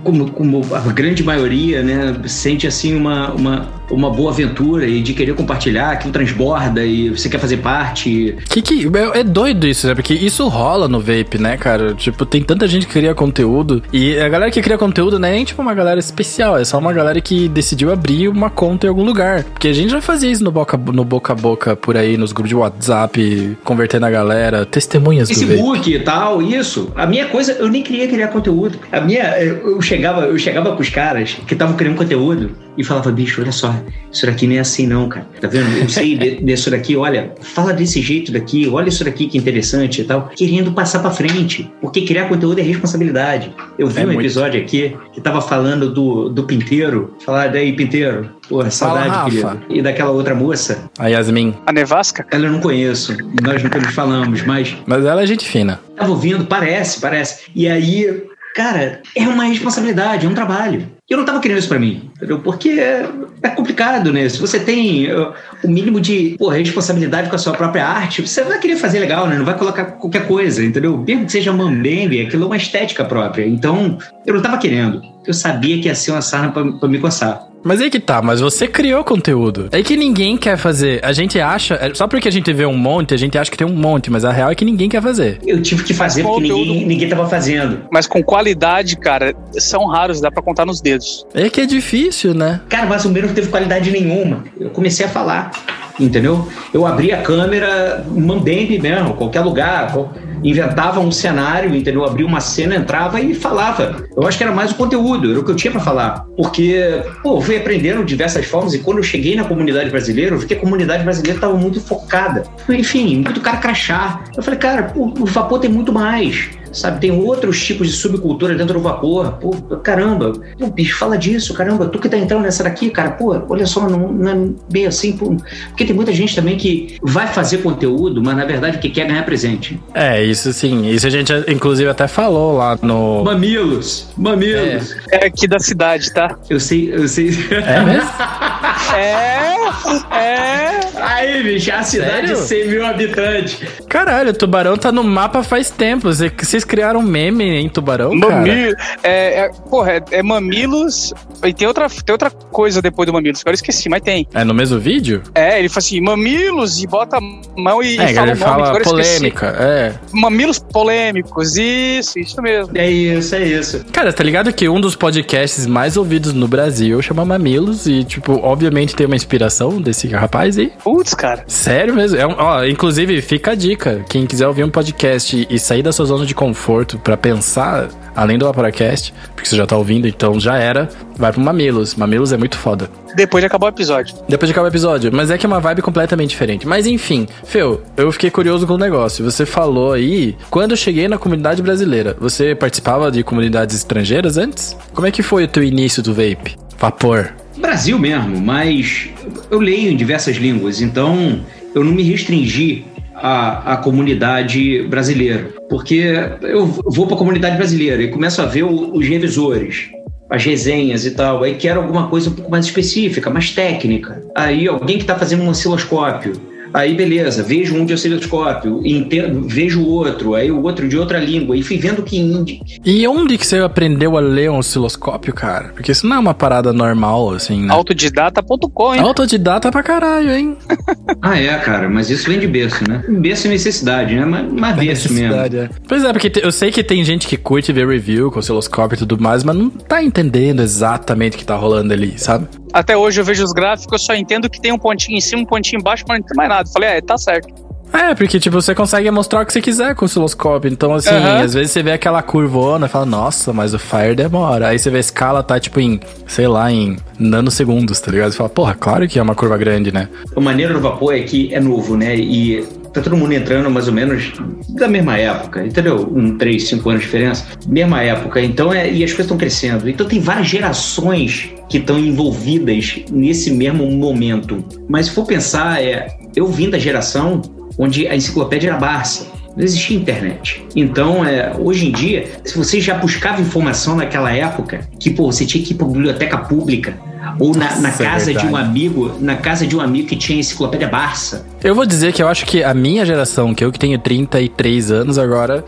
como, 0.02 0.30
como 0.30 0.62
a 0.74 0.80
grande 0.92 1.22
maioria, 1.22 1.82
né, 1.82 2.16
sente 2.26 2.66
assim 2.66 2.94
uma, 2.94 3.32
uma, 3.32 3.68
uma 3.90 4.10
boa 4.10 4.30
aventura 4.30 4.86
e 4.86 5.02
de 5.02 5.14
querer 5.14 5.34
compartilhar, 5.34 5.92
aquilo 5.92 6.12
transborda 6.12 6.84
e 6.84 7.10
você 7.10 7.28
quer 7.28 7.38
fazer 7.38 7.58
parte. 7.58 8.36
Que 8.48 8.62
que 8.62 8.86
é, 8.86 9.20
é 9.20 9.24
doido 9.24 9.66
isso, 9.66 9.86
né? 9.86 9.94
Porque 9.94 10.14
isso 10.14 10.46
rola 10.48 10.88
no 10.88 11.00
vape, 11.00 11.38
né, 11.38 11.56
cara? 11.56 11.94
Tipo, 11.94 12.24
tem 12.24 12.42
tanta 12.42 12.66
gente 12.66 12.86
que 12.86 12.92
cria 12.92 13.14
conteúdo 13.14 13.82
e 13.92 14.18
a 14.18 14.28
galera 14.28 14.50
que 14.50 14.60
cria 14.62 14.78
conteúdo 14.78 15.18
não 15.18 15.28
é 15.28 15.32
nem 15.32 15.44
tipo 15.44 15.60
uma 15.60 15.74
galera 15.74 15.98
especial, 15.98 16.58
é 16.58 16.64
só 16.64 16.78
uma 16.78 16.92
galera 16.92 17.20
que 17.20 17.48
decidiu 17.48 17.92
abrir 17.92 18.28
uma 18.28 18.50
conta 18.50 18.86
em 18.86 18.88
algum 18.88 19.04
lugar. 19.04 19.44
Porque 19.44 19.68
a 19.68 19.72
gente 19.72 19.90
já 19.90 20.00
fazia 20.00 20.30
isso 20.30 20.44
no 20.44 20.50
boca, 20.50 20.76
no 20.76 21.04
boca 21.04 21.32
a 21.32 21.36
boca 21.36 21.76
por 21.76 21.96
aí, 21.96 22.16
nos 22.16 22.32
grupos 22.32 22.48
de 22.48 22.56
WhatsApp, 22.56 23.58
convertendo 23.64 24.06
a 24.06 24.10
galera, 24.10 24.64
testemunhas 24.64 25.28
do 25.28 25.34
vape. 25.34 25.46
Facebook 25.46 25.94
e 25.94 26.00
tal, 26.00 26.42
isso. 26.42 26.92
A 26.94 27.06
minha 27.06 27.26
coisa, 27.26 27.52
eu 27.52 27.68
nem 27.68 27.82
queria 27.82 28.08
criar 28.08 28.28
conteúdo. 28.28 28.78
A 28.90 29.00
minha, 29.00 29.38
eu 29.40 29.80
chegava, 29.80 30.22
eu 30.22 30.38
chegava 30.38 30.72
pros 30.72 30.88
caras 30.88 31.36
que 31.46 31.54
estavam 31.54 31.76
criando 31.76 31.96
conteúdo 31.96 32.63
e 32.76 32.84
falava, 32.84 33.10
bicho, 33.12 33.40
olha 33.40 33.52
só, 33.52 33.74
isso 34.12 34.26
daqui 34.26 34.46
não 34.46 34.56
é 34.56 34.58
assim 34.58 34.86
não, 34.86 35.08
cara. 35.08 35.26
Tá 35.40 35.48
vendo? 35.48 35.66
Eu 35.78 35.88
sei 35.88 36.16
disso 36.42 36.70
daqui, 36.70 36.96
olha, 36.96 37.32
fala 37.40 37.72
desse 37.72 38.00
jeito 38.02 38.32
daqui, 38.32 38.68
olha 38.68 38.88
isso 38.88 39.04
daqui 39.04 39.26
que 39.26 39.38
interessante 39.38 40.00
e 40.00 40.04
tal. 40.04 40.28
Querendo 40.36 40.72
passar 40.72 40.98
pra 41.00 41.10
frente. 41.10 41.70
Porque 41.80 42.02
criar 42.02 42.28
conteúdo 42.28 42.58
é 42.58 42.62
responsabilidade. 42.62 43.54
Eu 43.78 43.86
vi 43.88 44.00
É 44.00 44.02
um 44.04 44.06
muito. 44.06 44.20
episódio 44.20 44.60
aqui 44.60 44.96
que 45.12 45.20
tava 45.20 45.40
falando 45.40 45.92
do, 45.92 46.28
do 46.28 46.44
Pinteiro. 46.44 47.14
Falar 47.24 47.48
daí, 47.48 47.72
Pinteiro. 47.72 48.30
Porra, 48.48 48.70
saudade, 48.70 49.08
Rafa. 49.08 49.30
querido. 49.30 49.60
E 49.70 49.80
daquela 49.82 50.10
outra 50.10 50.34
moça. 50.34 50.90
A 50.98 51.06
Yasmin. 51.08 51.54
A 51.66 51.72
Nevasca? 51.72 52.26
Ela 52.30 52.46
eu 52.46 52.52
não 52.52 52.60
conheço. 52.60 53.16
Nós 53.42 53.62
nunca 53.62 53.78
nos 53.78 53.94
falamos, 53.94 54.42
mas 54.42 54.76
Mas 54.86 55.04
ela 55.04 55.22
é 55.22 55.26
gente 55.26 55.48
fina. 55.48 55.80
Tava 55.96 56.10
ouvindo, 56.10 56.44
parece, 56.44 57.00
parece. 57.00 57.44
E 57.54 57.66
aí, 57.68 58.22
cara, 58.54 59.02
é 59.16 59.26
uma 59.26 59.44
responsabilidade, 59.44 60.24
é 60.24 60.28
um 60.28 60.34
trabalho. 60.34 60.88
Eu 61.10 61.18
não 61.18 61.24
tava 61.24 61.40
querendo 61.40 61.58
isso 61.58 61.68
pra 61.68 61.78
mim, 61.78 62.10
entendeu? 62.16 62.38
Porque 62.40 62.70
é, 62.70 63.06
é 63.42 63.48
complicado, 63.50 64.10
né? 64.10 64.26
Se 64.26 64.40
você 64.40 64.58
tem 64.58 65.12
uh, 65.12 65.34
o 65.62 65.68
mínimo 65.68 66.00
de 66.00 66.36
responsabilidade 66.50 67.28
com 67.28 67.36
a 67.36 67.38
sua 67.38 67.52
própria 67.52 67.86
arte, 67.86 68.22
você 68.22 68.42
vai 68.42 68.58
querer 68.58 68.76
fazer 68.76 69.00
legal, 69.00 69.26
né? 69.26 69.36
Não 69.36 69.44
vai 69.44 69.58
colocar 69.58 69.84
qualquer 69.84 70.26
coisa, 70.26 70.64
entendeu? 70.64 70.96
Mesmo 70.96 71.26
que 71.26 71.32
seja 71.32 71.52
mambembe, 71.52 72.22
aquilo 72.22 72.44
é 72.44 72.46
uma 72.46 72.56
estética 72.56 73.04
própria. 73.04 73.46
Então, 73.46 73.98
eu 74.24 74.34
não 74.34 74.40
tava 74.40 74.56
querendo. 74.56 75.02
Eu 75.26 75.34
sabia 75.34 75.78
que 75.80 75.88
ia 75.88 75.94
ser 75.94 76.12
uma 76.12 76.22
sarna 76.22 76.50
pra 76.52 76.88
me 76.88 76.98
coçar. 76.98 77.53
Mas 77.64 77.80
aí 77.80 77.88
que 77.90 77.98
tá, 77.98 78.20
mas 78.20 78.40
você 78.40 78.68
criou 78.68 79.02
conteúdo. 79.02 79.68
É 79.72 79.82
que 79.82 79.96
ninguém 79.96 80.36
quer 80.36 80.56
fazer. 80.58 81.00
A 81.02 81.12
gente 81.12 81.40
acha. 81.40 81.74
é, 81.80 81.94
Só 81.94 82.06
porque 82.06 82.28
a 82.28 82.30
gente 82.30 82.52
vê 82.52 82.66
um 82.66 82.76
monte, 82.76 83.14
a 83.14 83.16
gente 83.16 83.38
acha 83.38 83.50
que 83.50 83.56
tem 83.56 83.66
um 83.66 83.74
monte, 83.74 84.10
mas 84.10 84.24
a 84.24 84.30
real 84.30 84.50
é 84.50 84.54
que 84.54 84.64
ninguém 84.64 84.88
quer 84.88 85.00
fazer. 85.02 85.38
Eu 85.46 85.62
tive 85.62 85.82
que 85.82 85.94
fazer 85.94 86.22
porque 86.22 86.42
Conteúdo. 86.42 86.66
ninguém, 86.72 86.86
ninguém 86.86 87.08
tava 87.08 87.26
fazendo. 87.28 87.80
Mas 87.90 88.06
com 88.06 88.22
qualidade, 88.22 88.96
cara, 88.96 89.34
são 89.52 89.86
raros, 89.86 90.20
dá 90.20 90.30
pra 90.30 90.42
contar 90.42 90.66
nos 90.66 90.80
dedos. 90.80 91.24
É 91.34 91.48
que 91.48 91.60
é 91.62 91.66
difícil, 91.66 92.34
né? 92.34 92.60
Cara, 92.68 92.86
mas 92.86 93.04
o 93.04 93.10
meu 93.10 93.22
não 93.26 93.32
teve 93.34 93.48
qualidade 93.48 93.90
nenhuma. 93.90 94.44
Eu 94.60 94.68
comecei 94.70 95.06
a 95.06 95.08
falar, 95.08 95.50
entendeu? 95.98 96.46
Eu 96.72 96.86
abri 96.86 97.12
a 97.12 97.22
câmera, 97.22 98.04
mambembe 98.10 98.78
mesmo, 98.78 99.14
qualquer 99.14 99.40
lugar. 99.40 99.92
qual- 99.92 100.12
inventava 100.44 101.00
um 101.00 101.10
cenário, 101.10 101.74
entendeu? 101.74 102.04
Abria 102.04 102.26
uma 102.26 102.40
cena, 102.40 102.76
entrava 102.76 103.20
e 103.20 103.34
falava. 103.34 104.04
Eu 104.16 104.26
acho 104.26 104.36
que 104.36 104.44
era 104.44 104.52
mais 104.52 104.70
o 104.70 104.74
conteúdo, 104.74 105.30
era 105.30 105.40
o 105.40 105.44
que 105.44 105.50
eu 105.50 105.56
tinha 105.56 105.70
para 105.70 105.80
falar. 105.80 106.26
Porque, 106.36 107.02
pô, 107.22 107.38
eu 107.38 107.40
fui 107.40 107.56
aprendendo 107.56 108.00
de 108.00 108.06
diversas 108.06 108.46
formas 108.46 108.74
e 108.74 108.78
quando 108.78 108.98
eu 108.98 109.02
cheguei 109.02 109.34
na 109.34 109.44
comunidade 109.44 109.90
brasileira, 109.90 110.34
eu 110.34 110.38
vi 110.38 110.46
que 110.46 110.54
a 110.54 110.60
comunidade 110.60 111.02
brasileira 111.02 111.38
estava 111.38 111.56
muito 111.56 111.80
focada. 111.80 112.44
Enfim, 112.68 113.16
muito 113.16 113.40
cara 113.40 113.56
crachá. 113.56 114.24
Eu 114.36 114.42
falei, 114.42 114.58
cara, 114.58 114.82
pô, 114.84 115.12
o 115.18 115.26
vapor 115.26 115.58
tem 115.58 115.70
muito 115.70 115.92
mais 115.92 116.50
sabe? 116.74 117.00
Tem 117.00 117.10
outros 117.10 117.64
tipos 117.64 117.88
de 117.88 117.94
subcultura 117.94 118.54
dentro 118.54 118.74
do 118.74 118.80
vapor. 118.80 119.32
Pô, 119.34 119.50
caramba, 119.76 120.32
pô, 120.58 120.66
bicho, 120.66 120.98
fala 120.98 121.16
disso, 121.16 121.54
caramba, 121.54 121.86
tu 121.86 121.98
que 121.98 122.08
tá 122.08 122.18
entrando 122.18 122.42
nessa 122.42 122.64
daqui, 122.64 122.90
cara, 122.90 123.12
pô, 123.12 123.40
olha 123.48 123.66
só, 123.66 123.88
não, 123.88 124.12
não 124.12 124.30
é 124.30 124.48
bem 124.70 124.86
assim, 124.86 125.16
pô. 125.16 125.36
Porque 125.68 125.84
tem 125.84 125.94
muita 125.94 126.12
gente 126.12 126.34
também 126.34 126.56
que 126.56 126.98
vai 127.02 127.26
fazer 127.26 127.58
conteúdo, 127.58 128.22
mas 128.22 128.36
na 128.36 128.44
verdade 128.44 128.78
que 128.78 128.90
quer 128.90 129.06
ganhar 129.06 129.24
presente. 129.24 129.80
É, 129.94 130.24
isso 130.34 130.52
sim. 130.52 130.86
Isso 130.88 131.06
a 131.06 131.10
gente, 131.10 131.32
inclusive, 131.48 131.88
até 131.88 132.06
falou 132.06 132.56
lá 132.56 132.76
no. 132.82 133.24
Mamilos! 133.24 134.08
Mamilos! 134.16 134.96
É, 135.10 135.24
é 135.24 135.26
aqui 135.26 135.46
da 135.46 135.58
cidade, 135.58 136.12
tá? 136.12 136.36
Eu 136.50 136.60
sei, 136.60 136.92
eu 136.92 137.08
sei. 137.08 137.30
É 137.50 137.80
mesmo? 137.80 138.10
é, 138.96 140.16
é. 140.16 140.80
Aí, 141.00 141.42
bicho, 141.42 141.70
é 141.70 141.74
a 141.74 141.82
cidade 141.82 142.26
de 142.28 142.36
100 142.36 142.68
mil 142.68 142.86
habitantes. 142.86 143.58
Caralho, 143.88 144.30
o 144.30 144.34
tubarão 144.34 144.76
tá 144.76 144.90
no 144.90 145.04
mapa 145.04 145.42
faz 145.42 145.70
tempo. 145.70 146.12
Vocês 146.12 146.64
criaram 146.64 147.02
meme 147.02 147.44
em 147.44 147.68
tubarão, 147.68 148.14
Mamilo, 148.14 148.76
cara? 148.76 148.98
É, 149.02 149.40
é, 149.40 149.50
porra, 149.70 149.92
é, 149.92 150.02
é, 150.10 150.22
mamilos. 150.22 151.12
E 151.44 151.52
tem 151.52 151.68
outra, 151.68 151.88
tem 151.88 152.12
outra 152.12 152.30
coisa 152.30 152.80
depois 152.80 153.06
do 153.06 153.12
mamilos, 153.12 153.40
agora 153.40 153.52
eu 153.52 153.56
esqueci, 153.56 153.88
mas 153.88 154.02
tem. 154.02 154.26
É 154.34 154.44
no 154.44 154.54
mesmo 154.54 154.78
vídeo? 154.78 155.22
É, 155.34 155.58
ele 155.58 155.68
fala 155.68 155.78
assim, 155.78 156.00
mamilos, 156.00 156.82
e 156.82 156.86
bota 156.86 157.18
a 157.18 157.20
mão 157.20 157.82
e, 157.82 157.98
é, 157.98 158.10
e 158.10 158.14
fala 158.14 158.30
ele 158.30 158.42
o 158.42 158.46
nome, 158.46 158.62
fala 158.64 158.80
polêmica, 158.80 159.56
é. 159.58 159.94
Mamilos 160.24 160.58
polêmicos, 160.58 161.54
isso, 161.58 162.18
isso 162.18 162.40
mesmo. 162.40 162.72
É 162.74 162.90
isso, 162.90 163.34
é 163.34 163.46
isso. 163.46 163.84
Cara, 163.92 164.10
tá 164.10 164.24
ligado 164.24 164.50
que 164.54 164.66
um 164.66 164.80
dos 164.80 164.96
podcasts 164.96 165.66
mais 165.66 165.98
ouvidos 165.98 166.32
no 166.32 166.48
Brasil 166.48 167.02
chama 167.02 167.26
Mamilos 167.26 167.86
e, 167.86 168.02
tipo, 168.04 168.40
obviamente 168.42 168.96
tem 168.96 169.06
uma 169.06 169.16
inspiração 169.16 169.82
desse 169.82 170.08
rapaz 170.08 170.56
aí. 170.56 170.72
Putz, 170.82 171.12
cara. 171.12 171.44
Sério 171.46 171.94
mesmo. 171.94 172.16
É 172.16 172.26
um, 172.26 172.36
ó, 172.38 172.64
inclusive, 172.64 173.20
fica 173.20 173.50
a 173.50 173.54
dica. 173.54 174.02
Quem 174.08 174.24
quiser 174.24 174.48
ouvir 174.48 174.64
um 174.64 174.70
podcast 174.70 175.46
e 175.50 175.58
sair 175.58 175.82
da 175.82 175.92
sua 175.92 176.06
zona 176.06 176.24
de 176.24 176.34
conforto 176.34 176.98
para 176.98 177.18
pensar 177.18 177.90
além 178.16 178.38
do 178.38 178.46
Vaporacast, 178.46 179.12
porque 179.34 179.46
você 179.46 179.56
já 179.56 179.66
tá 179.66 179.76
ouvindo, 179.76 180.08
então 180.08 180.40
já 180.40 180.56
era, 180.56 180.88
vai 181.18 181.32
pro 181.32 181.40
Mamilos. 181.42 181.96
Mamilos 181.96 182.32
é 182.32 182.38
muito 182.38 182.56
foda. 182.56 182.88
Depois 183.14 183.42
de 183.42 183.46
acabar 183.46 183.66
o 183.66 183.68
episódio. 183.70 184.14
Depois 184.28 184.48
de 184.48 184.52
acabar 184.52 184.66
o 184.66 184.70
episódio. 184.70 185.10
Mas 185.12 185.30
é 185.30 185.38
que 185.38 185.46
é 185.46 185.48
uma 185.48 185.60
vibe 185.60 185.82
completamente 185.82 186.30
diferente. 186.30 186.66
Mas 186.66 186.86
enfim, 186.86 187.26
Feu, 187.44 187.82
eu 187.96 188.10
fiquei 188.12 188.30
curioso 188.30 188.66
com 188.66 188.74
o 188.74 188.78
negócio. 188.78 189.24
Você 189.24 189.46
falou 189.46 189.92
aí, 189.92 190.36
quando 190.50 190.72
eu 190.72 190.76
cheguei 190.76 191.08
na 191.08 191.18
comunidade 191.18 191.62
brasileira, 191.62 192.16
você 192.18 192.54
participava 192.54 193.10
de 193.10 193.22
comunidades 193.22 193.76
estrangeiras 193.76 194.36
antes? 194.36 194.76
Como 194.92 195.06
é 195.06 195.10
que 195.10 195.22
foi 195.22 195.44
o 195.44 195.48
teu 195.48 195.62
início 195.62 196.02
do 196.02 196.12
vape? 196.12 196.56
Vapor. 196.78 197.32
Brasil 197.56 197.98
mesmo, 197.98 198.40
mas 198.40 199.08
eu 199.50 199.60
leio 199.60 199.90
em 199.90 199.96
diversas 199.96 200.36
línguas, 200.36 200.80
então 200.80 201.40
eu 201.74 201.84
não 201.84 201.92
me 201.92 202.02
restringi 202.02 202.84
à, 203.14 203.74
à 203.74 203.76
comunidade 203.76 204.82
brasileira, 204.82 205.50
porque 205.68 206.12
eu 206.42 206.66
vou 206.66 207.06
para 207.06 207.14
a 207.14 207.18
comunidade 207.18 207.56
brasileira 207.56 208.02
e 208.02 208.08
começo 208.08 208.42
a 208.42 208.46
ver 208.46 208.64
os 208.64 209.06
revisores, 209.06 209.88
as 210.28 210.44
resenhas 210.44 211.04
e 211.04 211.12
tal, 211.12 211.42
aí 211.42 211.54
quero 211.54 211.80
alguma 211.80 212.08
coisa 212.08 212.30
um 212.30 212.32
pouco 212.32 212.50
mais 212.50 212.64
específica, 212.64 213.30
mais 213.30 213.50
técnica. 213.50 214.22
Aí 214.34 214.66
alguém 214.66 214.96
que 214.96 215.04
está 215.04 215.16
fazendo 215.16 215.42
um 215.42 215.48
osciloscópio, 215.48 216.32
Aí, 216.74 216.92
beleza, 216.92 217.40
vejo 217.44 217.76
um 217.76 217.86
de 217.86 217.94
osciloscópio, 217.94 218.80
entendo, 218.84 219.46
vejo 219.46 219.86
outro, 219.86 220.34
aí 220.34 220.50
o 220.50 220.60
outro 220.60 220.88
de 220.88 220.98
outra 220.98 221.20
língua, 221.20 221.56
e 221.56 221.62
fui 221.62 221.78
vendo 221.78 222.02
que. 222.02 222.60
E 222.84 223.06
onde 223.06 223.38
que 223.38 223.46
você 223.46 223.58
aprendeu 223.58 224.16
a 224.16 224.20
ler 224.20 224.50
um 224.50 224.58
osciloscópio, 224.58 225.32
cara? 225.32 225.68
Porque 225.68 225.92
isso 225.92 226.04
não 226.04 226.16
é 226.16 226.18
uma 226.18 226.34
parada 226.34 226.72
normal, 226.72 227.32
assim, 227.32 227.62
né? 227.62 227.72
Autodidata.com, 227.72 228.92
hein? 228.92 229.00
Autodidata 229.00 229.70
pra 229.70 229.84
caralho, 229.84 230.32
hein? 230.32 230.56
ah, 231.22 231.38
é, 231.38 231.56
cara, 231.58 231.88
mas 231.88 232.10
isso 232.10 232.28
vem 232.28 232.40
de 232.40 232.48
berço, 232.48 232.82
né? 232.88 233.04
Berço 233.08 233.46
é 233.46 233.50
necessidade, 233.50 234.16
né? 234.16 234.24
Mas, 234.24 234.52
mas 234.52 234.76
é 234.76 234.80
berço 234.80 235.12
mesmo. 235.12 235.34
É. 235.36 235.70
Pois 235.86 236.02
é, 236.02 236.12
porque 236.12 236.32
eu 236.42 236.50
sei 236.50 236.72
que 236.72 236.82
tem 236.82 237.04
gente 237.04 237.28
que 237.28 237.36
curte 237.36 237.72
ver 237.72 237.86
review 237.86 238.32
com 238.32 238.40
osciloscópio 238.40 238.96
e 238.96 238.98
tudo 238.98 239.16
mais, 239.16 239.44
mas 239.44 239.54
não 239.54 239.70
tá 239.70 240.02
entendendo 240.02 240.60
exatamente 240.60 241.36
o 241.36 241.38
que 241.38 241.46
tá 241.46 241.54
rolando 241.54 241.92
ali, 241.92 242.14
sabe? 242.16 242.48
Até 242.74 242.96
hoje 242.96 243.20
eu 243.20 243.24
vejo 243.24 243.44
os 243.44 243.52
gráficos, 243.52 243.92
eu 243.92 243.98
só 244.00 244.16
entendo 244.16 244.50
que 244.50 244.60
tem 244.60 244.72
um 244.72 244.78
pontinho 244.78 245.16
em 245.16 245.20
cima, 245.20 245.42
um 245.42 245.46
pontinho 245.46 245.78
embaixo, 245.78 246.02
mas 246.08 246.18
não 246.18 246.26
tem 246.26 246.36
mais 246.36 246.48
nada. 246.48 246.68
Falei, 246.68 246.88
é, 246.88 247.00
tá 247.00 247.16
certo. 247.16 247.54
É, 247.92 248.12
porque, 248.16 248.40
tipo, 248.40 248.60
você 248.60 248.74
consegue 248.74 249.08
mostrar 249.12 249.42
o 249.42 249.46
que 249.46 249.52
você 249.52 249.60
quiser 249.60 249.94
com 249.94 250.04
o 250.04 250.06
osciloscópio. 250.06 250.68
Então, 250.68 250.92
assim, 250.92 251.14
uhum. 251.14 251.36
às 251.44 251.54
vezes 251.54 251.70
você 251.70 251.84
vê 251.84 251.92
aquela 251.92 252.20
curvona 252.20 252.86
e 252.86 252.88
fala, 252.88 253.06
nossa, 253.06 253.52
mas 253.52 253.72
o 253.72 253.78
Fire 253.78 254.16
demora. 254.16 254.66
Aí 254.66 254.78
você 254.80 254.90
vê 254.90 254.96
a 254.96 255.00
escala 255.00 255.40
tá, 255.44 255.60
tipo, 255.60 255.78
em, 255.78 256.00
sei 256.26 256.48
lá, 256.48 256.72
em 256.72 256.96
nanosegundos, 257.16 258.00
tá 258.00 258.10
ligado? 258.10 258.32
Você 258.32 258.38
fala, 258.38 258.48
porra, 258.48 258.74
claro 258.74 259.06
que 259.06 259.20
é 259.20 259.22
uma 259.22 259.36
curva 259.36 259.56
grande, 259.56 259.92
né? 259.92 260.08
O 260.34 260.40
maneiro 260.40 260.74
do 260.74 260.80
vapor 260.80 261.14
é 261.14 261.20
que 261.20 261.54
é 261.54 261.60
novo, 261.60 261.96
né? 261.96 262.16
E 262.16 262.66
tá 262.94 263.02
todo 263.02 263.16
mundo 263.16 263.32
entrando 263.32 263.68
mais 263.68 263.88
ou 263.88 263.92
menos 263.92 264.32
da 264.68 264.86
mesma 264.86 265.18
época, 265.18 265.66
entendeu? 265.66 266.08
Um, 266.14 266.38
três, 266.38 266.68
cinco 266.68 266.88
anos 266.88 267.02
de 267.02 267.06
diferença. 267.06 267.44
Mesma 267.66 268.02
época. 268.02 268.40
Então, 268.40 268.72
é, 268.72 268.90
e 268.90 269.02
as 269.02 269.10
coisas 269.10 269.26
estão 269.26 269.36
crescendo. 269.36 269.88
Então, 269.88 270.06
tem 270.06 270.20
várias 270.20 270.46
gerações 270.46 271.50
que 271.68 271.78
estão 271.78 271.98
envolvidas 271.98 273.00
nesse 273.10 273.50
mesmo 273.50 273.90
momento. 273.90 274.64
Mas 274.88 275.06
se 275.06 275.12
for 275.12 275.26
pensar, 275.26 275.82
é, 275.82 276.06
eu 276.36 276.46
vim 276.46 276.70
da 276.70 276.78
geração 276.78 277.42
onde 277.76 278.06
a 278.06 278.14
enciclopédia 278.14 278.70
era 278.70 278.78
Barça. 278.78 279.26
Não 279.56 279.62
existia 279.62 279.96
internet. 279.96 280.64
Então, 280.74 281.24
é, 281.24 281.52
hoje 281.58 281.88
em 281.88 281.92
dia, 281.92 282.26
se 282.44 282.56
você 282.56 282.80
já 282.80 282.94
buscava 282.94 283.40
informação 283.40 283.96
naquela 283.96 284.32
época, 284.32 284.88
que 284.98 285.10
pô, 285.10 285.30
você 285.30 285.44
tinha 285.44 285.62
que 285.64 285.72
ir 285.72 285.76
para 285.76 285.86
biblioteca 285.86 286.38
pública, 286.38 286.96
ou 287.38 287.54
na, 287.54 287.76
na 287.80 287.88
é 287.88 287.92
casa 287.92 288.30
é 288.30 288.34
de 288.34 288.46
um 288.46 288.56
amigo, 288.56 289.16
na 289.20 289.36
casa 289.36 289.66
de 289.66 289.76
um 289.76 289.80
amigo 289.80 290.08
que 290.08 290.16
tinha 290.16 290.38
enciclopédia 290.38 290.88
Barça. 290.88 291.46
Eu 291.62 291.74
vou 291.74 291.86
dizer 291.86 292.12
que 292.12 292.22
eu 292.22 292.28
acho 292.28 292.44
que 292.46 292.62
a 292.62 292.74
minha 292.74 293.04
geração, 293.04 293.54
que 293.54 293.64
eu 293.64 293.72
que 293.72 293.78
tenho 293.78 293.98
33 293.98 294.90
anos 294.90 295.18
agora, 295.18 295.64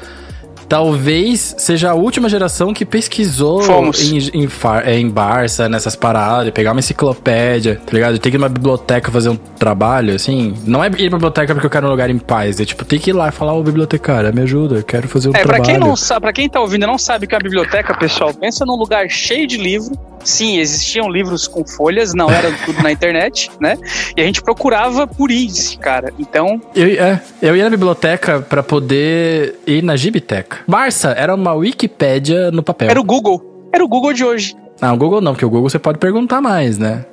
talvez 0.69 1.55
seja 1.59 1.91
a 1.91 1.95
última 1.95 2.29
geração 2.29 2.73
que 2.73 2.85
pesquisou 2.85 3.63
em, 3.95 4.43
em, 4.43 4.49
é, 4.85 4.99
em, 4.99 5.09
Barça, 5.09 5.69
nessas 5.69 5.97
paradas, 5.97 6.53
pegar 6.53 6.73
uma 6.73 6.81
enciclopédia, 6.81 7.81
tá 7.85 7.93
ligado? 7.93 8.19
Tem 8.19 8.31
que 8.31 8.37
ir 8.37 8.39
numa 8.39 8.49
biblioteca 8.49 9.11
fazer 9.11 9.29
um 9.29 9.37
trabalho, 9.37 10.15
assim. 10.15 10.55
Não 10.65 10.83
é 10.83 10.89
ir 10.89 11.09
pra 11.09 11.19
biblioteca 11.19 11.55
porque 11.55 11.67
eu 11.67 11.71
quero 11.71 11.87
um 11.87 11.91
lugar 11.91 12.11
em 12.11 12.19
paz. 12.19 12.61
É 12.61 12.65
tipo, 12.65 12.85
tem 12.85 12.99
que 12.99 13.11
ir 13.11 13.13
lá 13.13 13.29
e 13.29 13.33
falar, 13.33 13.55
ô 13.55 13.63
bibliotecária, 13.63 14.33
me 14.33 14.43
ajuda, 14.43 14.77
eu 14.77 14.83
quero 14.83 15.09
fazer 15.09 15.29
um 15.29 15.33
é, 15.33 15.39
trabalho. 15.39 15.63
É, 15.63 15.65
pra 15.65 15.73
quem 15.73 15.79
não 15.79 15.97
sabe, 15.97 16.21
pra 16.21 16.33
quem 16.33 16.49
tá 16.49 16.61
ouvindo 16.61 16.85
e 16.85 16.87
não 16.87 16.99
sabe 16.99 17.27
o 17.27 17.29
que 17.29 17.35
é 17.35 17.39
a 17.39 17.41
biblioteca, 17.41 17.97
pessoal, 17.97 18.35
pensa 18.35 18.65
num 18.65 18.77
lugar 18.77 19.09
cheio 19.09 19.47
de 19.47 19.57
livro. 19.57 19.97
Sim, 20.25 20.59
existiam 20.59 21.09
livros 21.09 21.47
com 21.47 21.65
folhas, 21.65 22.13
não 22.13 22.29
era 22.29 22.51
tudo 22.67 22.83
na 22.83 22.91
internet, 22.91 23.51
né? 23.61 23.79
E 24.17 24.21
a 24.21 24.25
gente 24.25 24.43
procurava 24.43 25.07
por 25.07 25.31
índice, 25.31 25.79
cara. 25.79 26.13
Então. 26.19 26.61
Eu, 26.75 26.89
é, 26.89 27.23
eu 27.41 27.57
ia 27.57 27.65
na 27.65 27.71
biblioteca 27.71 28.41
para 28.41 28.63
poder 28.63 29.61
ir 29.67 29.83
na 29.83 29.97
Gibiteca. 29.97 30.56
Barça 30.67 31.11
era 31.11 31.35
uma 31.35 31.53
Wikipédia 31.55 32.51
no 32.51 32.63
papel. 32.63 32.91
Era 32.91 33.01
o 33.01 33.05
Google. 33.05 33.69
Era 33.73 33.85
o 33.85 33.89
Google 33.89 34.13
de 34.13 34.25
hoje. 34.25 34.55
Não, 34.81 34.95
o 34.95 34.97
Google 34.97 35.21
não, 35.21 35.33
porque 35.33 35.45
o 35.45 35.51
Google 35.51 35.69
você 35.69 35.79
pode 35.79 35.99
perguntar 35.99 36.41
mais, 36.41 36.79
né? 36.79 37.05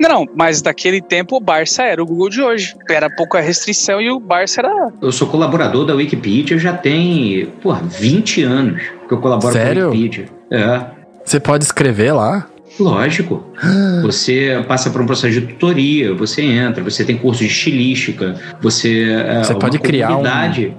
Não, 0.00 0.26
mas 0.34 0.62
daquele 0.62 1.00
tempo 1.00 1.36
o 1.36 1.40
Barça 1.40 1.84
era 1.84 2.02
o 2.02 2.06
Google 2.06 2.28
de 2.28 2.42
hoje. 2.42 2.74
Era 2.90 3.08
pouca 3.08 3.40
restrição 3.40 4.00
e 4.00 4.10
o 4.10 4.18
Barça 4.18 4.60
era. 4.60 4.92
Eu 5.00 5.12
sou 5.12 5.28
colaborador 5.28 5.86
da 5.86 5.94
Wikipedia 5.94 6.58
já 6.58 6.72
tem, 6.72 7.46
pô, 7.62 7.72
20 7.74 8.42
anos 8.42 8.82
que 9.06 9.14
eu 9.14 9.18
colaboro 9.18 9.52
Sério? 9.52 9.82
com 9.82 9.88
a 9.88 9.90
Wikipedia. 9.92 10.26
É. 10.50 10.84
Você 11.24 11.38
pode 11.38 11.64
escrever 11.64 12.12
lá? 12.12 12.46
Lógico. 12.78 13.44
Você 14.02 14.64
passa 14.66 14.90
por 14.90 15.00
um 15.00 15.06
processo 15.06 15.40
de 15.40 15.46
tutoria, 15.46 16.14
você 16.14 16.42
entra, 16.42 16.82
você 16.82 17.04
tem 17.04 17.16
curso 17.16 17.40
de 17.40 17.46
estilística, 17.46 18.34
você. 18.60 19.10
É, 19.10 19.44
você 19.44 19.54
pode 19.54 19.78
criar 19.78 20.16
um. 20.16 20.22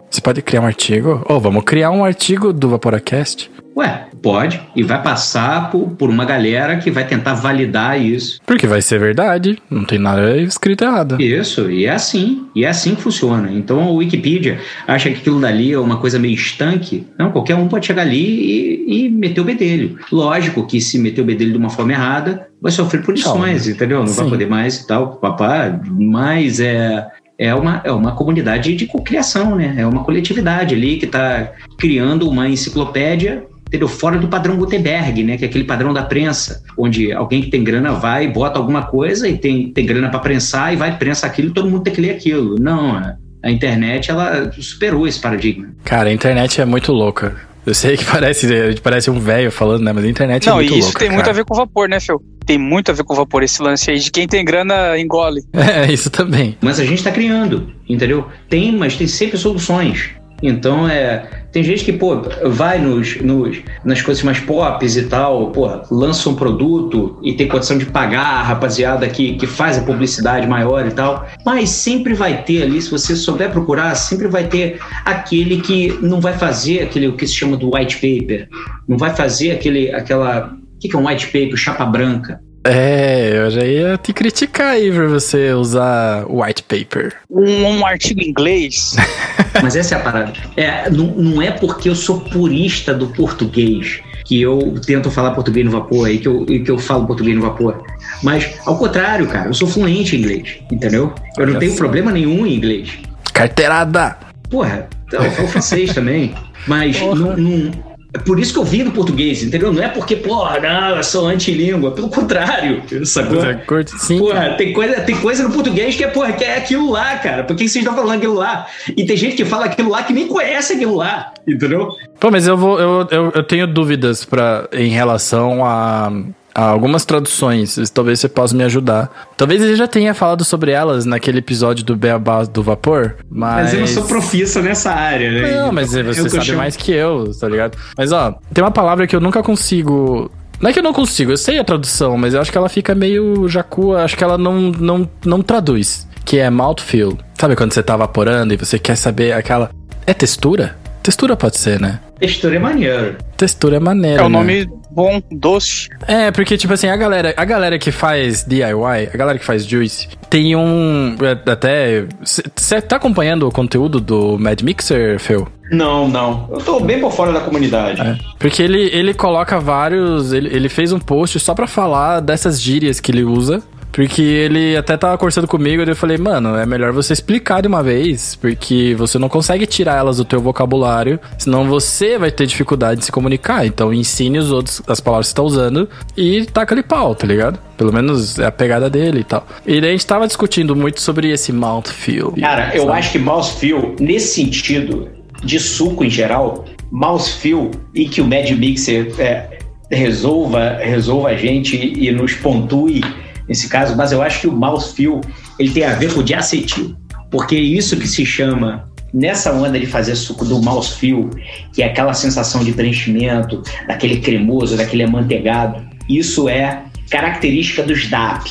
Você 0.10 0.22
pode 0.22 0.42
criar 0.42 0.62
um 0.62 0.66
artigo? 0.66 1.24
Ou 1.28 1.38
oh, 1.38 1.40
vamos 1.40 1.64
criar 1.64 1.92
um 1.92 2.04
artigo 2.04 2.52
do 2.52 2.70
Vaporacast? 2.70 3.50
Ué, 3.76 4.08
pode. 4.22 4.62
E 4.76 4.84
vai 4.84 5.02
passar 5.02 5.72
por, 5.72 5.90
por 5.92 6.10
uma 6.10 6.26
galera 6.26 6.78
que 6.78 6.92
vai 6.92 7.06
tentar 7.06 7.34
validar 7.34 8.00
isso. 8.00 8.40
Porque 8.46 8.68
vai 8.68 8.82
ser 8.82 9.00
verdade. 9.00 9.58
Não 9.70 9.84
tem 9.84 10.00
nada 10.00 10.38
escrito 10.38 10.84
errado. 10.84 11.22
Isso, 11.22 11.70
e 11.70 11.86
é 11.86 11.92
assim. 11.92 12.48
E 12.56 12.64
é 12.66 12.70
assim 12.70 12.96
que 12.96 13.02
funciona. 13.02 13.52
Então 13.52 13.82
a 13.82 13.92
Wikipedia 13.92 14.60
acha 14.88 15.10
que 15.10 15.18
aquilo 15.18 15.40
dali 15.40 15.74
é 15.74 15.80
uma 15.80 15.98
coisa 15.98 16.20
meio 16.20 16.36
estanque. 16.36 17.08
Não, 17.18 17.32
qualquer 17.32 17.56
um 17.56 17.68
pode 17.68 17.86
chegar 17.86 18.04
ali 18.04 18.86
e, 18.88 19.06
e 19.06 19.10
meter 19.10 19.42
o 19.42 19.46
bedelho. 19.46 19.98
Lógico 20.12 20.66
que 20.66 20.80
se 20.80 21.00
meter 21.00 21.22
o 21.22 21.26
bedelho 21.26 21.52
de 21.52 21.58
uma 21.58 21.70
forma 21.70 21.92
errada, 21.92 22.48
vai 22.62 22.72
sofrer 22.72 23.04
punições, 23.04 23.64
Calma. 23.64 23.76
entendeu? 23.76 24.00
Não 24.00 24.08
Sim. 24.08 24.22
vai 24.22 24.30
poder 24.30 24.48
mais 24.48 24.78
e 24.78 24.88
tal, 24.88 25.16
papá. 25.18 25.80
Mas 25.90 26.60
é, 26.60 27.08
é 27.38 27.54
uma, 27.56 27.82
é 27.84 27.92
uma 27.92 28.14
comunidade 28.16 28.76
de 28.76 28.86
cocriação, 28.86 29.56
né? 29.56 29.76
É 29.78 29.86
uma 29.88 30.04
coletividade 30.04 30.76
ali 30.76 30.98
que 30.98 31.06
está 31.06 31.52
criando 31.78 32.30
uma 32.30 32.48
enciclopédia 32.48 33.44
entendeu? 33.74 33.88
Fora 33.88 34.20
do 34.20 34.28
padrão 34.28 34.56
Gutenberg, 34.56 35.24
né? 35.24 35.36
Que 35.36 35.46
é 35.46 35.48
aquele 35.48 35.64
padrão 35.64 35.92
da 35.92 36.04
prensa, 36.04 36.62
onde 36.78 37.12
alguém 37.12 37.42
que 37.42 37.50
tem 37.50 37.64
grana 37.64 37.92
vai, 37.94 38.28
bota 38.28 38.60
alguma 38.60 38.84
coisa 38.84 39.28
e 39.28 39.36
tem, 39.36 39.72
tem 39.72 39.84
grana 39.84 40.10
para 40.10 40.20
prensar 40.20 40.72
e 40.72 40.76
vai 40.76 40.96
prensa 40.96 41.26
aquilo 41.26 41.50
e 41.50 41.54
todo 41.54 41.68
mundo 41.70 41.82
tem 41.82 41.92
que 41.92 42.00
ler 42.00 42.12
aquilo. 42.12 42.56
Não, 42.60 42.96
é, 43.00 43.16
A 43.42 43.50
internet, 43.50 44.12
ela 44.12 44.52
superou 44.60 45.08
esse 45.08 45.20
paradigma. 45.20 45.70
Cara, 45.84 46.10
a 46.10 46.14
internet 46.14 46.62
é 46.62 46.66
muito 46.66 46.92
louca. 46.94 47.36
Eu 47.66 47.74
sei 47.74 47.98
que 47.98 48.06
parece, 48.06 48.48
parece 48.84 49.10
um 49.10 49.20
velho 49.20 49.52
falando, 49.52 49.84
né? 49.84 49.92
Mas 49.92 50.04
a 50.04 50.08
internet 50.08 50.48
é 50.48 50.50
Não, 50.52 50.58
muito 50.58 50.74
e 50.74 50.78
isso 50.78 50.88
louca, 50.90 51.00
tem 51.00 51.10
muito 51.10 51.22
cara. 51.22 51.32
a 51.32 51.36
ver 51.36 51.46
com 51.46 51.56
vapor, 51.56 51.90
né, 51.90 52.00
Phil? 52.00 52.22
Tem 52.46 52.58
muito 52.60 52.92
a 52.92 52.94
ver 52.94 53.04
com 53.06 53.16
vapor 53.16 53.42
esse 53.42 53.62
lance 53.64 53.90
aí 53.90 53.98
de 53.98 54.12
quem 54.12 54.28
tem 54.28 54.46
grana 54.46 55.00
engole. 55.00 55.42
É, 55.56 55.92
isso 55.92 56.12
também. 56.12 56.58
Mas 56.62 56.80
a 56.80 56.84
gente 56.84 57.00
está 57.00 57.10
criando, 57.12 57.72
entendeu? 57.90 58.28
Tem, 58.50 58.72
mas 58.72 58.96
tem 58.96 59.08
sempre 59.08 59.38
soluções. 59.38 60.10
Então, 60.44 60.90
é, 60.90 61.26
tem 61.54 61.64
gente 61.64 61.86
que, 61.86 61.94
pô, 61.94 62.22
vai 62.44 62.78
nos, 62.78 63.22
nos, 63.22 63.62
nas 63.86 64.02
coisas 64.02 64.22
mais 64.24 64.42
pop 64.42 64.86
e 64.86 65.04
tal, 65.04 65.52
pô, 65.52 65.70
lança 65.90 66.30
um 66.30 66.36
produto 66.36 67.18
e 67.24 67.32
tem 67.32 67.48
condição 67.48 67.78
de 67.78 67.86
pagar 67.86 68.26
a 68.26 68.44
rapaziada 68.44 69.08
que, 69.08 69.36
que 69.38 69.48
faz 69.48 69.78
a 69.78 69.84
publicidade 69.84 70.46
maior 70.46 70.86
e 70.86 70.92
tal. 70.92 71.26
Mas 71.46 71.70
sempre 71.70 72.14
vai 72.14 72.44
ter 72.44 72.64
ali, 72.64 72.82
se 72.82 72.92
você 72.92 73.16
souber 73.16 73.52
procurar, 73.52 73.96
sempre 73.96 74.28
vai 74.28 74.46
ter 74.46 74.82
aquele 75.06 75.62
que 75.62 75.98
não 76.02 76.20
vai 76.20 76.34
fazer 76.34 76.82
aquele 76.82 77.08
o 77.08 77.16
que 77.16 77.26
se 77.26 77.36
chama 77.36 77.56
do 77.56 77.74
white 77.74 77.96
paper. 77.96 78.50
Não 78.86 78.98
vai 78.98 79.16
fazer 79.16 79.52
aquele, 79.52 79.94
aquela. 79.94 80.54
O 80.76 80.80
que 80.80 80.90
que 80.90 80.96
é 80.96 81.00
um 81.00 81.08
white 81.08 81.28
paper? 81.28 81.56
Chapa 81.56 81.86
branca. 81.86 82.42
É, 82.64 83.34
eu 83.38 83.52
já 83.52 83.64
ia 83.66 83.98
te 83.98 84.14
criticar 84.14 84.74
aí 84.74 84.92
pra 84.92 85.08
você 85.08 85.52
usar 85.52 86.26
white 86.30 86.64
paper. 86.64 87.14
Um, 87.30 87.80
um 87.80 87.86
artigo 87.86 88.22
em 88.22 88.30
inglês. 88.30 88.96
Mas 89.62 89.76
essa 89.76 89.96
é 89.96 89.98
a 89.98 90.02
parada. 90.02 90.34
É, 90.56 90.90
não, 90.90 91.08
não 91.08 91.42
é 91.42 91.52
porque 91.52 91.90
eu 91.90 91.96
sou 91.96 92.22
purista 92.22 92.94
do 92.94 93.08
português 93.08 94.02
que 94.26 94.42
eu 94.42 94.76
tento 94.86 95.12
falar 95.12 95.32
português 95.32 95.66
no 95.66 95.72
vapor 95.72 96.10
e 96.10 96.18
que 96.18 96.28
eu, 96.28 96.46
e 96.48 96.60
que 96.62 96.72
eu 96.72 96.78
falo 96.78 97.06
português 97.06 97.36
no 97.36 97.42
vapor. 97.42 97.84
Mas, 98.22 98.50
ao 98.66 98.78
contrário, 98.78 99.28
cara, 99.28 99.50
eu 99.50 99.54
sou 99.54 99.68
fluente 99.68 100.16
em 100.16 100.20
inglês, 100.20 100.58
entendeu? 100.72 101.14
Eu 101.38 101.46
não 101.46 101.54
Olha 101.54 101.60
tenho 101.60 101.76
problema 101.76 102.12
nenhum 102.12 102.46
em 102.46 102.56
inglês. 102.56 102.90
Carteirada! 103.34 104.18
Porra, 104.50 104.88
então, 105.08 105.24
eu 105.24 105.32
falo 105.32 105.48
francês 105.50 105.94
também. 105.94 106.34
Mas 106.66 107.00
não- 107.02 107.93
É 108.14 108.20
por 108.20 108.40
isso 108.40 108.54
que 108.54 108.60
eu 108.60 108.64
vim 108.64 108.84
do 108.84 108.92
português, 108.92 109.42
entendeu? 109.42 109.74
Não 109.74 109.82
é 109.82 109.90
porque, 109.90 110.16
porra, 110.16 110.60
não, 110.60 110.98
eu 110.98 111.04
sou 111.04 111.28
antilíngua. 111.28 111.92
Pelo 111.92 112.10
contrário, 112.10 112.84
sacou? 113.06 113.40
Curte? 113.66 113.92
Sim. 114.00 114.20
Porra, 114.20 114.52
tem 114.52 114.72
coisa, 114.72 115.02
tem 115.02 115.16
coisa 115.16 115.44
no 115.44 115.52
português 115.52 115.96
que 115.96 116.04
é, 116.04 116.08
porra, 116.08 116.32
que 116.32 116.44
é 116.44 116.58
aquilo 116.58 116.92
lá, 116.92 117.18
cara. 117.18 117.44
Por 117.44 117.56
que 117.56 117.68
vocês 117.68 117.84
estão 117.84 117.96
falando 117.96 118.18
aquilo 118.18 118.36
lá? 118.36 118.68
E 118.96 119.04
tem 119.04 119.18
gente 119.18 119.36
que 119.36 119.44
fala 119.44 119.66
aquilo 119.66 119.90
lá 119.90 120.04
que 120.04 120.14
nem 120.14 120.28
conhece 120.28 120.74
aquilo 120.74 120.96
lá, 120.96 121.34
entendeu? 121.48 121.90
Pô, 122.20 122.30
mas 122.30 122.48
eu 122.48 122.56
vou. 122.56 122.80
Eu, 122.80 123.08
eu, 123.10 123.32
eu 123.34 123.44
tenho 123.44 123.66
dúvidas 123.66 124.24
pra, 124.24 124.70
em 124.72 124.90
relação 124.90 125.66
a 125.66 126.12
algumas 126.54 127.06
traduções. 127.06 127.78
Talvez 127.90 128.20
você 128.20 128.30
possa 128.30 128.56
me 128.56 128.64
ajudar. 128.64 129.10
Talvez 129.38 129.62
ele 129.62 129.76
já 129.76 129.88
tenha 129.88 130.14
falado 130.14 130.44
sobre 130.44 130.72
elas 130.72 131.06
naquele 131.06 131.40
episódio 131.40 131.84
do 131.84 131.96
Beabá 131.96 132.44
do 132.44 132.62
Vapor. 132.64 133.16
Mas. 133.30 133.64
Mas 133.66 133.74
eu 133.74 133.80
não 133.82 133.88
sou 133.88 134.04
profissa 134.04 134.62
nessa 134.62 134.92
área, 134.92 135.32
né? 135.32 135.62
Não, 135.62 135.72
mas 135.72 135.90
você 135.90 136.02
o 136.02 136.04
que 136.14 136.20
eu 136.20 136.30
sabe 136.30 136.46
chamo- 136.46 136.58
mais 136.60 136.76
que 136.76 136.92
eu, 136.92 137.32
tá 137.40 137.48
ligado? 137.48 137.78
Mas 137.98 138.12
ó, 138.12 138.36
tem 138.54 138.64
uma 138.64 138.72
palavra 138.72 139.08
que 139.08 139.16
eu 139.16 139.22
nunca 139.22 139.42
consigo. 139.42 140.30
Não 140.62 140.70
é 140.70 140.74
que 140.74 140.80
eu 140.80 140.84
não 140.84 140.94
consigo, 140.94 141.32
eu 141.32 141.38
sei 141.38 141.60
a 141.60 141.64
tradução, 141.64 142.18
mas 142.18 142.34
eu 142.34 142.40
acho 142.40 142.50
que 142.52 142.58
ela 142.58 142.70
fica 142.70 142.96
meio 142.96 143.48
jacua, 143.50 144.04
acho 144.04 144.16
que 144.16 144.24
ela 144.24 144.38
não, 144.38 144.72
não, 144.72 145.10
não 145.26 145.42
traduz. 145.42 146.08
Que 146.24 146.40
é 146.40 146.50
mouthfeel. 146.50 147.18
Sabe 147.38 147.54
quando 147.56 147.74
você 147.74 147.84
tá 147.84 147.98
vaporando 147.98 148.54
e 148.54 148.58
você 148.58 148.80
quer 148.80 148.96
saber 148.96 149.34
aquela. 149.34 149.72
É 150.08 150.14
textura? 150.14 150.78
Textura 151.02 151.36
pode 151.36 151.58
ser, 151.58 151.82
né? 151.82 152.00
Textura 152.18 152.56
é 152.56 152.60
maneiro. 152.60 153.18
Textura 153.36 153.76
é 153.76 153.80
maneira. 153.80 154.22
É 154.22 154.26
o 154.26 154.30
né? 154.30 154.66
Bom, 154.94 155.22
doce. 155.32 155.90
É, 156.08 156.32
porque, 156.32 156.58
tipo 156.58 156.74
assim, 156.74 156.88
a 156.88 156.96
galera, 156.96 157.34
a 157.36 157.46
galera 157.46 157.80
que 157.80 157.92
faz 157.92 158.44
DIY, 158.46 159.10
a 159.14 159.18
galera 159.18 159.40
que 159.40 159.46
faz 159.46 159.66
Juice, 159.66 160.08
tem 160.30 160.56
um. 160.56 161.16
é, 161.22 161.52
Até. 161.52 162.06
Você 162.24 162.82
tá 162.82 162.96
acompanhando 162.98 163.48
o 163.48 163.52
conteúdo 163.52 164.00
do 164.00 164.38
Mad 164.38 164.62
Mixer, 164.62 165.20
Phil? 165.20 165.48
Não, 165.72 166.08
não. 166.08 166.48
Eu 166.52 166.60
tô 166.60 166.80
bem 166.80 167.00
por 167.00 167.12
fora 167.12 167.32
da 167.32 167.40
comunidade. 167.40 168.00
É. 168.02 168.18
Porque 168.38 168.62
ele, 168.62 168.90
ele 168.94 169.14
coloca 169.14 169.60
vários. 169.60 170.32
Ele, 170.32 170.50
ele 170.56 170.70
fez 170.70 170.92
um 170.92 171.00
post 171.00 171.40
só 171.40 171.54
pra 171.56 171.66
falar 171.68 172.20
dessas 172.20 172.62
gírias 172.62 173.00
que 173.00 173.12
ele 173.12 173.24
usa. 173.24 173.64
Porque 173.94 174.24
ele 174.24 174.76
até 174.76 174.98
tava 174.98 175.16
conversando 175.20 175.48
comigo 175.48 175.84
e 175.84 175.88
eu 175.88 175.96
falei, 175.96 176.18
mano, 176.18 176.56
é 176.56 176.66
melhor 176.66 176.92
você 176.92 177.14
explicar 177.14 177.62
de 177.62 177.68
uma 177.68 177.84
vez, 177.84 178.36
porque 178.36 178.96
você 178.98 179.20
não 179.20 179.30
consegue 179.30 179.68
tirar 179.68 179.98
elas 179.98 180.18
do 180.18 180.26
teu 180.26 180.42
vocabulário, 180.42 181.20
senão 181.38 181.70
você 181.70 182.18
vai 182.18 182.32
ter 182.32 182.48
dificuldade 182.48 183.00
de 183.00 183.06
se 183.06 183.12
comunicar. 183.12 183.68
Então 183.68 183.94
ensine 183.94 184.40
os 184.40 184.52
outros 184.52 184.82
as 184.88 185.00
palavras 185.00 185.28
que 185.28 185.32
você 185.32 185.36
tá 185.36 185.44
usando 185.44 185.88
e 186.18 186.44
taca 186.48 186.74
ali 186.74 186.82
pau, 186.82 187.14
tá 187.14 187.28
ligado? 187.28 187.60
Pelo 187.78 187.94
menos 187.94 188.40
é 188.40 188.48
a 188.48 188.52
pegada 188.52 188.90
dele 188.90 189.20
e 189.20 189.24
tal. 189.24 189.46
E 189.64 189.80
daí 189.80 189.92
a 189.92 189.94
gente 189.94 190.08
tava 190.08 190.26
discutindo 190.26 190.76
muito 190.76 191.00
sobre 191.00 191.30
esse 191.30 191.54
mouthfeel. 191.54 192.34
Cara, 192.40 192.76
eu 192.76 192.86
sabe? 192.86 192.98
acho 192.98 193.12
que 193.12 193.20
mouthfeel, 193.20 193.96
nesse 194.00 194.34
sentido, 194.34 195.08
de 195.44 195.60
suco 195.60 196.04
em 196.04 196.10
geral, 196.10 196.66
mouthfeel 196.92 197.70
e 197.94 198.10
que 198.10 198.22
o 198.22 198.26
Mad 198.26 198.50
Mixer 198.50 199.14
é, 199.20 199.60
resolva, 199.92 200.80
resolva 200.82 201.30
a 201.30 201.36
gente 201.36 201.76
e 201.78 202.12
nos 202.12 202.34
pontue 202.34 203.04
nesse 203.48 203.70
caso, 203.70 203.96
mas 203.96 204.12
eu 204.12 204.22
acho 204.22 204.42
que 204.42 204.48
o 204.48 204.52
mouthfeel 204.52 205.22
ele 205.60 205.72
tem 205.72 205.86
a 205.86 205.96
ver 205.96 206.14
com 206.14 206.20
o 206.20 206.24
diacetil, 206.24 206.96
porque 207.30 207.56
isso 207.56 207.98
que 207.98 208.08
se 208.08 208.26
chama 208.26 208.92
nessa 209.14 209.54
onda 209.54 209.80
de 209.80 209.86
fazer 209.86 210.16
suco 210.16 210.44
do 210.44 210.62
mouthfeel, 210.62 211.30
que 211.72 211.84
é 211.84 211.86
aquela 211.86 212.14
sensação 212.14 212.64
de 212.64 212.74
preenchimento, 212.74 213.62
daquele 213.88 214.20
cremoso, 214.20 214.76
daquele 214.76 215.04
amanteigado, 215.04 215.86
isso 216.10 216.50
é 216.50 216.84
característica 217.10 217.84
dos 217.84 218.10
DAP. 218.10 218.50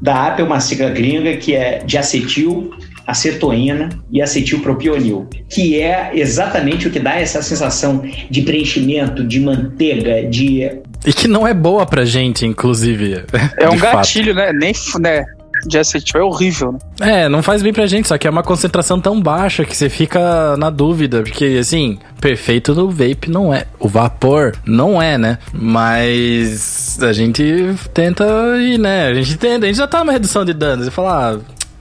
DAP 0.00 0.40
é 0.40 0.44
uma 0.44 0.60
sigla 0.60 0.88
gringa 0.88 1.36
que 1.36 1.54
é 1.54 1.82
diacetil, 1.84 2.70
acetoína 3.06 3.90
e 4.10 4.22
acetilpropionil, 4.22 5.28
que 5.48 5.80
é 5.80 6.12
exatamente 6.14 6.88
o 6.88 6.90
que 6.90 6.98
dá 6.98 7.16
essa 7.16 7.42
sensação 7.42 8.02
de 8.30 8.42
preenchimento, 8.42 9.26
de 9.26 9.40
manteiga, 9.40 10.26
de 10.28 10.80
E 11.04 11.12
que 11.12 11.26
não 11.26 11.46
é 11.46 11.54
boa 11.54 11.86
pra 11.86 12.04
gente, 12.04 12.46
inclusive. 12.46 13.24
É 13.56 13.68
um 13.68 13.78
fato. 13.78 13.96
gatilho, 13.96 14.34
né? 14.34 14.52
Nem 14.52 14.72
né? 15.00 15.24
De 15.66 15.78
acetil 15.78 16.20
é 16.20 16.24
horrível, 16.24 16.72
né? 16.72 16.78
É, 17.00 17.28
não 17.28 17.42
faz 17.42 17.62
bem 17.62 17.72
pra 17.72 17.86
gente, 17.86 18.08
só 18.08 18.16
que 18.16 18.26
é 18.26 18.30
uma 18.30 18.42
concentração 18.42 18.98
tão 18.98 19.20
baixa 19.20 19.64
que 19.64 19.76
você 19.76 19.90
fica 19.90 20.56
na 20.56 20.70
dúvida. 20.70 21.22
Porque, 21.22 21.58
assim, 21.60 21.98
perfeito 22.18 22.74
no 22.74 22.88
vape 22.88 23.30
não 23.30 23.52
é. 23.52 23.64
O 23.78 23.86
vapor 23.86 24.56
não 24.64 25.02
é, 25.02 25.18
né? 25.18 25.38
Mas 25.52 26.98
a 27.02 27.12
gente 27.12 27.44
tenta 27.92 28.24
ir, 28.58 28.78
né? 28.78 29.08
A 29.08 29.14
gente 29.14 29.36
tenta, 29.36 29.66
a 29.66 29.68
gente 29.68 29.76
já 29.76 29.86
tá 29.86 29.98
numa 29.98 30.12
redução 30.12 30.44
de 30.44 30.54
danos. 30.54 30.86
Você 30.86 30.90
fala, 30.90 31.34
ah, 31.34 31.38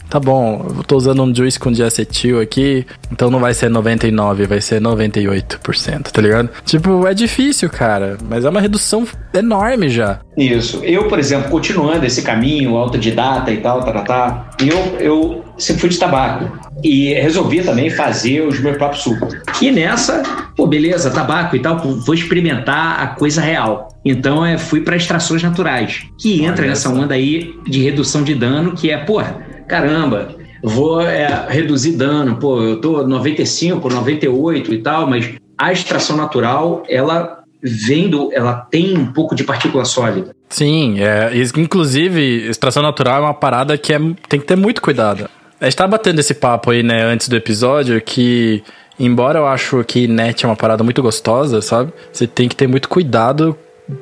tá 0.09 0.19
bom, 0.19 0.65
eu 0.77 0.83
tô 0.83 0.97
usando 0.97 1.23
um 1.23 1.33
juice 1.33 1.59
com 1.59 1.71
diacetil 1.71 2.41
aqui, 2.41 2.85
então 3.11 3.29
não 3.29 3.39
vai 3.39 3.53
ser 3.53 3.69
99, 3.69 4.45
vai 4.45 4.59
ser 4.61 4.81
98%, 4.81 6.03
tá 6.11 6.21
ligado? 6.21 6.49
Tipo, 6.65 7.07
é 7.07 7.13
difícil, 7.13 7.69
cara, 7.69 8.17
mas 8.27 8.43
é 8.45 8.49
uma 8.49 8.61
redução 8.61 9.05
enorme 9.33 9.89
já. 9.89 10.19
Isso. 10.35 10.83
Eu, 10.83 11.07
por 11.07 11.19
exemplo, 11.19 11.49
continuando 11.49 12.05
esse 12.05 12.21
caminho 12.21 12.77
autodidata 12.77 13.51
e 13.51 13.57
tal, 13.57 13.83
tá, 13.83 13.91
tá, 13.91 14.01
tá, 14.01 14.49
eu, 14.59 14.77
eu 14.99 15.43
sempre 15.57 15.81
fui 15.81 15.89
de 15.89 15.99
tabaco. 15.99 16.69
E 16.81 17.13
resolvi 17.13 17.61
também 17.61 17.89
fazer 17.89 18.41
os 18.41 18.59
meus 18.59 18.77
próprios 18.77 19.03
sucos. 19.03 19.35
E 19.61 19.69
nessa, 19.69 20.23
pô, 20.55 20.65
beleza, 20.65 21.11
tabaco 21.11 21.55
e 21.55 21.59
tal, 21.59 21.77
vou 21.77 22.15
experimentar 22.15 23.01
a 23.01 23.07
coisa 23.07 23.41
real. 23.41 23.89
Então, 24.03 24.45
é, 24.45 24.57
fui 24.57 24.79
para 24.81 24.95
extrações 24.95 25.43
naturais, 25.43 26.03
que 26.17 26.41
entra 26.43 26.61
Olha 26.61 26.69
nessa 26.69 26.89
onda 26.89 27.15
aí 27.15 27.53
de 27.67 27.83
redução 27.83 28.23
de 28.23 28.33
dano, 28.33 28.73
que 28.73 28.89
é, 28.89 28.97
porra, 28.97 29.48
caramba, 29.69 30.29
vou 30.61 30.99
é, 30.99 31.45
reduzir 31.47 31.93
dano, 31.93 32.35
pô, 32.37 32.61
eu 32.61 32.81
tô 32.81 33.07
95, 33.07 33.87
98 33.87 34.73
e 34.73 34.77
tal, 34.79 35.07
mas 35.07 35.29
a 35.57 35.71
extração 35.71 36.17
natural, 36.17 36.83
ela 36.89 37.43
vendo, 37.61 38.29
ela 38.33 38.53
tem 38.53 38.97
um 38.97 39.13
pouco 39.13 39.35
de 39.35 39.43
partícula 39.43 39.85
sólida. 39.85 40.33
Sim, 40.49 40.99
é, 40.99 41.31
inclusive, 41.57 42.49
extração 42.49 42.81
natural 42.81 43.17
é 43.17 43.25
uma 43.25 43.33
parada 43.33 43.77
que 43.77 43.93
é, 43.93 43.99
tem 44.27 44.39
que 44.39 44.45
ter 44.45 44.55
muito 44.57 44.81
cuidado. 44.81 45.29
A 45.61 45.65
gente 45.65 45.75
tá 45.75 45.87
batendo 45.87 46.19
esse 46.19 46.33
papo 46.33 46.71
aí, 46.71 46.81
né, 46.81 47.03
antes 47.03 47.29
do 47.29 47.35
episódio, 47.35 48.01
que, 48.01 48.63
embora 48.99 49.39
eu 49.39 49.45
acho 49.45 49.83
que 49.83 50.07
net 50.07 50.45
é 50.45 50.47
uma 50.47 50.55
parada 50.55 50.83
muito 50.83 51.01
gostosa, 51.03 51.61
sabe? 51.61 51.91
Você 52.11 52.25
tem 52.25 52.47
que 52.47 52.55
ter 52.55 52.67
muito 52.67 52.89
cuidado 52.89 53.55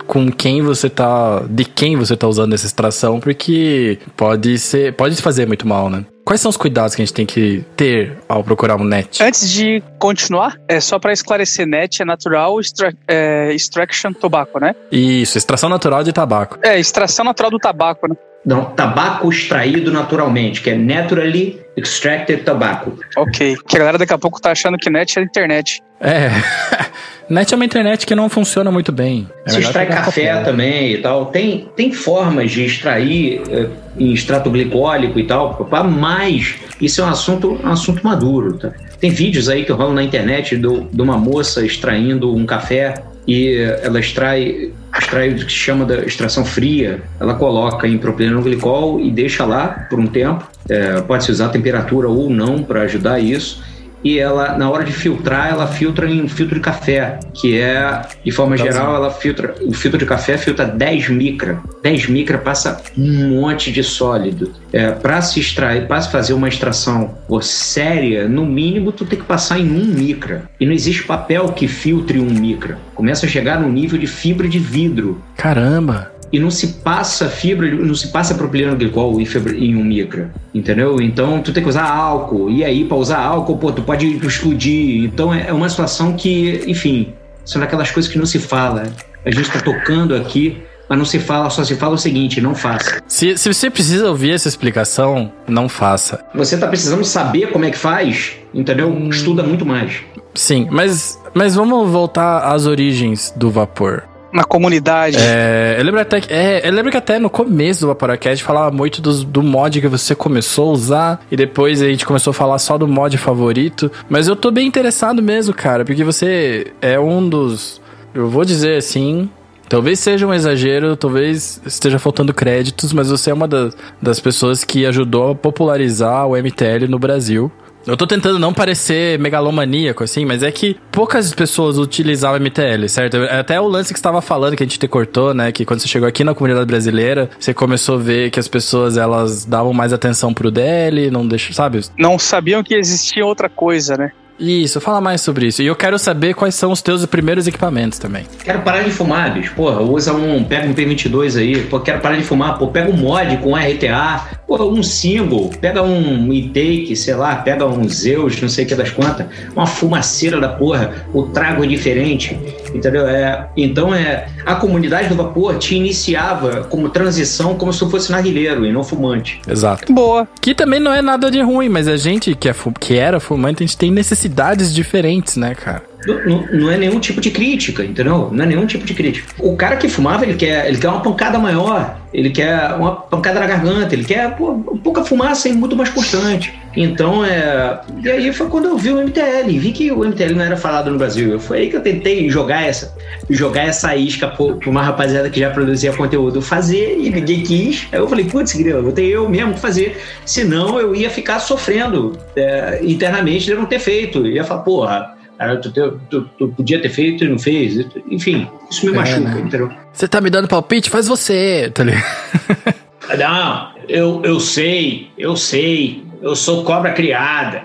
com 0.05 0.31
quem 0.31 0.61
você 0.61 0.89
tá. 0.89 1.43
de 1.49 1.65
quem 1.65 1.95
você 1.95 2.15
tá 2.15 2.27
usando 2.27 2.53
essa 2.53 2.65
extração, 2.65 3.19
porque 3.19 3.99
pode 4.15 4.57
ser. 4.59 4.93
pode 4.93 5.21
fazer 5.21 5.47
muito 5.47 5.67
mal, 5.67 5.89
né? 5.89 6.05
Quais 6.25 6.41
são 6.41 6.49
os 6.49 6.57
cuidados 6.57 6.93
que 6.93 7.01
a 7.01 7.05
gente 7.05 7.13
tem 7.13 7.25
que 7.25 7.63
ter 7.77 8.17
ao 8.27 8.43
procurar 8.43 8.75
um 8.75 8.83
net? 8.83 9.23
Antes 9.23 9.49
de 9.49 9.81
continuar, 9.97 10.57
é 10.67 10.81
só 10.81 10.99
pra 10.99 11.13
esclarecer, 11.13 11.65
net 11.65 12.01
é 12.01 12.05
natural 12.05 12.59
extra- 12.59 12.93
é, 13.07 13.53
extraction 13.53 14.11
tobacco, 14.11 14.59
né? 14.59 14.75
Isso, 14.91 15.37
extração 15.37 15.69
natural 15.69 16.03
de 16.03 16.11
tabaco. 16.11 16.59
É, 16.61 16.77
extração 16.77 17.23
natural 17.23 17.49
do 17.49 17.57
tabaco, 17.57 18.09
né? 18.09 18.15
Não, 18.47 18.63
tabaco 18.63 19.29
extraído 19.29 19.91
naturalmente, 19.91 20.61
que 20.61 20.69
é 20.69 20.75
naturally 20.77 21.59
extracted 21.75 22.43
tobacco. 22.43 22.97
Ok. 23.17 23.57
Que 23.67 23.75
a 23.75 23.79
galera 23.79 23.97
daqui 23.97 24.13
a 24.13 24.17
pouco 24.17 24.39
tá 24.39 24.51
achando 24.51 24.77
que 24.77 24.89
net 24.89 25.19
é 25.19 25.21
internet. 25.21 25.83
É. 25.99 26.29
Net 27.29 27.53
é 27.53 27.57
uma 27.57 27.65
internet 27.65 28.05
que 28.05 28.15
não 28.15 28.29
funciona 28.29 28.71
muito 28.71 28.89
bem. 28.89 29.27
É 29.45 29.49
Se 29.49 29.59
extrai 29.59 29.85
café 29.85 30.27
papel. 30.27 30.43
também 30.45 30.93
e 30.93 30.97
tal. 30.99 31.25
Tem, 31.25 31.67
tem 31.75 31.91
formas 31.91 32.51
de 32.51 32.63
extrair 32.63 33.41
eh, 33.49 33.67
em 33.99 34.13
extrato 34.13 34.49
glicólico 34.49 35.19
e 35.19 35.25
tal, 35.25 35.67
mas 35.89 36.55
isso 36.79 37.01
é 37.01 37.03
um 37.03 37.09
assunto, 37.09 37.59
um 37.61 37.67
assunto 37.67 38.01
maduro. 38.01 38.57
Tá? 38.57 38.71
Tem 39.01 39.09
vídeos 39.09 39.49
aí 39.49 39.65
que 39.65 39.73
rolam 39.73 39.93
na 39.93 40.03
internet 40.03 40.55
do, 40.55 40.87
de 40.89 41.01
uma 41.01 41.17
moça 41.17 41.65
extraindo 41.65 42.33
um 42.33 42.45
café 42.45 43.03
e 43.27 43.55
ela 43.83 43.99
extrai, 43.99 44.71
extrai 44.99 45.29
o 45.29 45.35
que 45.35 45.43
se 45.43 45.49
chama 45.49 45.85
da 45.85 45.99
extração 46.03 46.43
fria. 46.43 47.01
Ela 47.19 47.35
coloca 47.35 47.87
em 47.87 47.97
propilenoglicol 47.97 48.99
e 48.99 49.11
deixa 49.11 49.45
lá 49.45 49.87
por 49.89 49.99
um 49.99 50.07
tempo. 50.07 50.47
Eh, 50.69 51.01
Pode-se 51.01 51.31
usar 51.31 51.49
temperatura 51.49 52.09
ou 52.09 52.29
não 52.29 52.63
para 52.63 52.81
ajudar 52.81 53.19
isso 53.19 53.63
e 54.07 54.19
ela, 54.19 54.57
na 54.57 54.69
hora 54.69 54.85
de 54.85 54.93
filtrar, 54.93 55.49
ela 55.49 55.67
filtra 55.67 56.09
em 56.09 56.21
um 56.21 56.29
filtro 56.29 56.55
de 56.55 56.61
café, 56.61 57.19
que 57.33 57.59
é, 57.59 58.03
de 58.23 58.31
forma 58.31 58.55
Tá 58.55 58.63
geral, 58.63 58.95
ela 58.95 59.11
filtra, 59.11 59.53
o 59.61 59.73
filtro 59.73 59.99
de 59.99 60.05
café 60.05 60.37
filtra 60.37 60.63
10 60.63 61.09
micra. 61.09 61.59
10 61.83 62.07
micra 62.07 62.37
passa 62.37 62.81
um 62.97 63.41
monte 63.41 63.69
de 63.69 63.83
sólido. 63.83 64.53
É, 64.71 64.91
para 64.91 65.21
se 65.21 65.41
extrair, 65.41 65.87
para 65.87 65.99
se 65.99 66.09
fazer 66.09 66.31
uma 66.31 66.47
extração 66.47 67.17
pô, 67.27 67.41
séria, 67.41 68.29
no 68.29 68.45
mínimo 68.45 68.93
tu 68.93 69.03
tem 69.03 69.19
que 69.19 69.25
passar 69.25 69.59
em 69.59 69.69
um 69.69 69.83
micra. 69.83 70.49
E 70.57 70.65
não 70.65 70.71
existe 70.71 71.03
papel 71.03 71.49
que 71.49 71.67
filtre 71.67 72.17
um 72.17 72.29
micra. 72.29 72.77
Começa 72.95 73.25
a 73.25 73.29
chegar 73.29 73.59
no 73.59 73.69
nível 73.69 73.99
de 73.99 74.07
fibra 74.07 74.47
de 74.47 74.57
vidro 74.57 75.21
Caramba! 75.35 76.16
E 76.31 76.39
não 76.39 76.51
se 76.51 76.67
passa 76.83 77.29
fibra, 77.29 77.73
não 77.73 77.95
se 77.95 78.09
passa 78.09 78.35
propilenoglicol 78.35 79.19
em, 79.19 79.25
fibra, 79.25 79.55
em 79.55 79.75
um 79.75 79.83
micra, 79.83 80.31
entendeu? 80.53 81.01
Então 81.01 81.41
tu 81.41 81.51
tem 81.51 81.63
que 81.63 81.69
usar 81.69 81.89
álcool, 81.89 82.49
e 82.49 82.63
aí 82.63 82.85
para 82.85 82.97
usar 82.97 83.19
álcool, 83.19 83.57
pô, 83.57 83.71
tu 83.71 83.81
pode 83.81 84.05
explodir. 84.25 85.03
Então 85.03 85.33
é 85.33 85.47
é 85.47 85.53
uma 85.53 85.69
situação 85.69 86.13
que, 86.13 86.63
enfim, 86.67 87.13
são 87.45 87.61
daquelas 87.61 87.89
coisas 87.89 88.11
que 88.11 88.19
não 88.19 88.25
se 88.25 88.37
fala. 88.37 88.83
A 89.25 89.31
gente 89.31 89.49
tá 89.49 89.59
tocando 89.59 90.13
aqui, 90.13 90.61
mas 90.89 90.97
não 90.97 91.05
se 91.05 91.19
fala, 91.19 91.49
só 91.49 91.63
se 91.63 91.75
fala 91.75 91.95
o 91.95 91.97
seguinte, 91.97 92.41
não 92.41 92.53
faça. 92.53 93.01
Se, 93.07 93.37
se 93.37 93.51
você 93.51 93.69
precisa 93.69 94.09
ouvir 94.09 94.31
essa 94.31 94.47
explicação, 94.47 95.31
não 95.47 95.69
faça. 95.69 96.23
Você 96.35 96.57
tá 96.57 96.67
precisando 96.67 97.03
saber 97.03 97.51
como 97.51 97.65
é 97.65 97.71
que 97.71 97.77
faz, 97.77 98.35
entendeu? 98.53 98.95
Estuda 99.09 99.41
muito 99.41 99.65
mais. 99.65 100.03
Sim, 100.35 100.67
mas, 100.69 101.19
mas 101.33 101.55
vamos 101.55 101.89
voltar 101.89 102.39
às 102.39 102.65
origens 102.65 103.33
do 103.35 103.49
vapor. 103.49 104.03
Na 104.37 104.43
comunidade. 104.43 105.17
É, 105.19 105.75
eu 105.79 105.83
lembro 105.83 105.99
até 105.99 106.21
que, 106.21 106.31
é, 106.31 106.67
eu 106.67 106.71
lembro 106.71 106.91
que 106.91 106.97
até 106.97 107.17
no 107.17 107.27
começo 107.29 107.81
do 107.81 107.87
Vaporacast 107.87 108.43
falava 108.43 108.69
muito 108.69 109.01
dos- 109.01 109.23
do 109.23 109.41
mod 109.41 109.81
que 109.81 109.87
você 109.87 110.13
começou 110.13 110.69
a 110.69 110.73
usar 110.73 111.25
e 111.31 111.35
depois 111.35 111.81
a 111.81 111.87
gente 111.87 112.05
começou 112.05 112.29
a 112.31 112.33
falar 112.35 112.59
só 112.59 112.77
do 112.77 112.87
mod 112.87 113.17
favorito. 113.17 113.91
Mas 114.07 114.27
eu 114.27 114.35
tô 114.35 114.51
bem 114.51 114.67
interessado 114.67 115.23
mesmo, 115.23 115.53
cara, 115.55 115.83
porque 115.83 116.03
você 116.03 116.67
é 116.81 116.99
um 116.99 117.27
dos, 117.27 117.81
eu 118.13 118.29
vou 118.29 118.45
dizer 118.45 118.77
assim, 118.77 119.29
Talvez 119.69 119.99
seja 119.99 120.25
um 120.25 120.33
exagero, 120.33 120.95
talvez 120.95 121.59
esteja 121.65 121.99
faltando 121.99 122.33
créditos, 122.33 122.93
mas 122.93 123.09
você 123.09 123.31
é 123.31 123.33
uma 123.33 123.49
das, 123.49 123.75
das 124.01 124.17
pessoas 124.17 124.63
que 124.63 124.85
ajudou 124.85 125.31
a 125.31 125.35
popularizar 125.35 126.25
o 126.25 126.37
MTL 126.37 126.87
no 126.87 126.97
Brasil. 126.97 127.51
Eu 127.87 127.95
tô 127.95 128.05
tentando 128.05 128.37
não 128.37 128.53
parecer 128.53 129.17
megalomaníaco, 129.17 130.03
assim, 130.03 130.25
mas 130.25 130.43
é 130.43 130.51
que 130.51 130.75
poucas 130.91 131.33
pessoas 131.33 131.77
utilizavam 131.77 132.37
MTL, 132.37 132.87
certo? 132.89 133.15
Até 133.17 133.61
o 133.61 133.67
lance 133.67 133.93
que 133.93 133.99
estava 133.99 134.21
falando, 134.21 134.57
que 134.57 134.63
a 134.63 134.65
gente 134.65 134.77
te 134.77 134.87
cortou, 134.89 135.33
né? 135.33 135.53
Que 135.53 135.63
quando 135.65 135.79
você 135.79 135.87
chegou 135.87 136.07
aqui 136.07 136.21
na 136.23 136.35
comunidade 136.35 136.65
brasileira, 136.65 137.29
você 137.39 137.53
começou 137.53 137.95
a 137.95 137.99
ver 137.99 138.29
que 138.29 138.39
as 138.39 138.47
pessoas, 138.49 138.97
elas 138.97 139.45
davam 139.45 139.71
mais 139.71 139.93
atenção 139.93 140.33
pro 140.33 140.51
DL, 140.51 141.09
não 141.09 141.25
deixam, 141.25 141.53
sabe? 141.53 141.79
Não 141.97 142.19
sabiam 142.19 142.61
que 142.61 142.75
existia 142.75 143.25
outra 143.25 143.47
coisa, 143.47 143.95
né? 143.95 144.11
Isso, 144.39 144.79
fala 144.79 145.01
mais 145.01 145.21
sobre 145.21 145.47
isso. 145.47 145.61
E 145.61 145.65
eu 145.65 145.75
quero 145.75 145.97
saber 145.97 146.33
quais 146.35 146.53
são 146.53 146.71
os 146.71 146.81
teus 146.81 147.05
primeiros 147.05 147.47
equipamentos 147.47 147.97
também. 147.97 148.25
Quero 148.43 148.61
parar 148.61 148.83
de 148.83 148.91
fumar, 148.91 149.33
bicho. 149.33 149.53
Porra, 149.55 149.81
usa 149.81 150.13
um. 150.13 150.43
Pega 150.43 150.67
um 150.67 150.73
P22 150.73 151.39
aí. 151.39 151.63
Pô, 151.63 151.79
quero 151.79 151.99
parar 152.01 152.17
de 152.17 152.23
fumar. 152.23 152.57
Pô, 152.57 152.67
pega 152.67 152.89
um 152.91 152.97
mod 152.97 153.37
com 153.37 153.55
RTA. 153.55 154.27
Pô, 154.47 154.63
um 154.69 154.83
single. 154.83 155.49
Pega 155.59 155.81
um 155.81 156.31
intake, 156.31 156.95
sei 156.95 157.15
lá. 157.15 157.35
Pega 157.37 157.65
um 157.65 157.87
Zeus, 157.89 158.39
não 158.41 158.49
sei 158.49 158.65
o 158.65 158.67
que 158.67 158.75
das 158.75 158.91
quantas. 158.91 159.25
Uma 159.55 159.65
fumaceira 159.65 160.39
da 160.39 160.49
porra. 160.49 160.93
O 161.13 161.23
trago 161.23 161.63
é 161.63 161.67
diferente. 161.67 162.37
Entendeu? 162.77 163.07
É, 163.07 163.47
então 163.57 163.93
é. 163.93 164.27
A 164.45 164.55
comunidade 164.55 165.09
do 165.09 165.15
vapor 165.15 165.57
te 165.57 165.75
iniciava 165.75 166.63
como 166.65 166.89
transição 166.89 167.55
como 167.55 167.71
se 167.73 167.79
tu 167.79 167.89
fosse 167.89 168.11
narguilheiro 168.11 168.65
e 168.65 168.71
não 168.71 168.83
fumante. 168.83 169.41
Exato. 169.47 169.91
Boa. 169.93 170.27
Que 170.41 170.53
também 170.55 170.79
não 170.79 170.93
é 170.93 171.01
nada 171.01 171.29
de 171.31 171.41
ruim, 171.41 171.69
mas 171.69 171.87
a 171.87 171.97
gente 171.97 172.35
que, 172.35 172.47
é 172.49 172.53
fu- 172.53 172.71
que 172.71 172.95
era 172.97 173.19
fumante, 173.19 173.63
a 173.63 173.65
gente 173.65 173.77
tem 173.77 173.91
necessidades 173.91 174.73
diferentes, 174.73 175.35
né, 175.37 175.55
cara? 175.55 175.83
Não, 176.05 176.45
não- 176.53 176.71
é 176.71 176.77
nenhum 176.77 176.99
tipo 176.99 177.19
de 177.19 177.31
crítica, 177.31 177.83
entendeu? 177.83 178.29
Não 178.31 178.43
é 178.43 178.47
nenhum 178.47 178.65
tipo 178.65 178.85
de 178.85 178.93
crítica. 178.93 179.33
O 179.39 179.55
cara 179.55 179.75
que 179.77 179.89
fumava, 179.89 180.23
ele 180.25 180.35
quer, 180.35 180.67
ele 180.67 180.77
quer 180.77 180.89
uma 180.89 181.01
pancada 181.01 181.39
maior, 181.39 181.97
ele 182.13 182.29
quer 182.29 182.73
uma 182.75 182.91
pancada 182.95 183.39
na 183.39 183.47
garganta, 183.47 183.95
ele 183.95 184.03
quer 184.03 184.35
pô, 184.35 184.53
pouca 184.83 185.03
fumaça 185.03 185.49
e 185.49 185.53
muito 185.53 185.75
mais 185.75 185.89
constante. 185.89 186.53
Então, 186.75 187.25
é. 187.25 187.79
E 188.03 188.09
aí 188.09 188.31
foi 188.31 188.47
quando 188.47 188.65
eu 188.65 188.77
vi 188.77 188.91
o 188.91 189.01
MTL, 189.01 189.57
vi 189.57 189.71
que 189.71 189.91
o 189.91 190.05
MTL 190.05 190.35
não 190.35 190.43
era 190.45 190.55
falado 190.55 190.91
no 190.91 190.97
Brasil. 190.99 191.39
Foi 191.39 191.57
aí 191.59 191.69
que 191.69 191.75
eu 191.75 191.81
tentei 191.81 192.29
jogar 192.29 192.61
essa, 192.67 192.95
jogar 193.27 193.63
essa 193.63 193.95
isca 193.95 194.27
pra 194.27 194.69
uma 194.69 194.83
rapaziada 194.83 195.27
que 195.31 195.39
já 195.39 195.49
produzia 195.49 195.91
conteúdo 195.93 196.39
fazer 196.41 196.99
e 196.99 197.09
ninguém 197.09 197.41
quis. 197.41 197.87
Aí 197.91 197.97
eu 197.99 198.07
falei, 198.07 198.25
putz, 198.25 198.53
grilo, 198.53 198.83
vou 198.83 198.91
ter 198.91 199.05
eu 199.05 199.27
mesmo 199.27 199.55
que 199.55 199.59
fazer. 199.59 199.99
Senão 200.23 200.79
eu 200.79 200.95
ia 200.95 201.09
ficar 201.09 201.39
sofrendo 201.39 202.15
é, 202.35 202.79
internamente 202.83 203.45
de 203.45 203.55
não 203.55 203.65
ter 203.65 203.79
feito. 203.79 204.19
Eu 204.19 204.27
ia 204.27 204.43
falar, 204.43 204.61
porra. 204.61 205.16
Cara, 205.37 205.57
tu, 205.57 205.71
tu- 205.71 206.29
tu 206.37 206.47
podia 206.49 206.81
ter 206.81 206.89
feito 206.89 207.23
e 207.23 207.29
não 207.29 207.37
fez. 207.37 207.85
Enfim, 208.09 208.47
isso 208.71 208.85
me 208.87 208.93
É, 208.93 208.95
machuca, 208.95 209.19
né? 209.19 209.39
entendeu? 209.41 209.69
Você 209.93 210.07
tá 210.07 210.19
me 210.19 210.29
dando 210.29 210.47
palpite? 210.47 210.89
Faz 210.89 211.07
você, 211.07 211.69
tá 211.73 211.83
ligado? 211.83 212.03
Não, 213.17 213.69
eu, 213.87 214.21
eu 214.25 214.39
sei, 214.39 215.09
eu 215.17 215.35
sei. 215.37 216.03
Eu 216.21 216.35
sou 216.35 216.63
cobra 216.63 216.91
criada. 216.91 217.63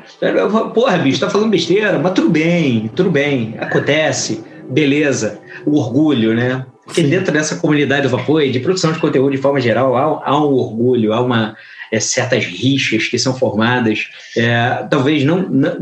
Porra, 0.74 0.98
bicho, 0.98 1.18
tá 1.18 1.28
falando 1.30 1.50
besteira, 1.50 1.98
mas 1.98 2.12
tudo 2.12 2.28
bem, 2.28 2.90
tudo 2.94 3.11
bem. 3.11 3.54
Acontece, 3.58 4.44
beleza. 4.68 5.40
O 5.66 5.78
orgulho, 5.78 6.35
né? 6.35 6.66
Porque 6.85 7.00
Sim. 7.02 7.08
dentro 7.08 7.32
dessa 7.32 7.56
comunidade 7.56 8.02
do 8.02 8.08
vapor 8.11 8.42
e 8.42 8.50
de 8.52 8.61
produção 8.61 8.92
de 8.92 8.98
conteúdo 8.98 9.30
de 9.32 9.38
forma 9.38 9.61
geral, 9.61 9.96
há, 9.96 10.22
há 10.28 10.37
um 10.38 10.52
orgulho, 10.52 11.12
há 11.12 11.20
uma. 11.20 11.56
É, 11.92 12.00
certas 12.00 12.44
rixas 12.46 13.07
que 13.07 13.18
são 13.18 13.35
formadas, 13.35 14.09
é, 14.37 14.85
talvez 14.90 15.22
não, 15.24 15.42
não- 15.42 15.76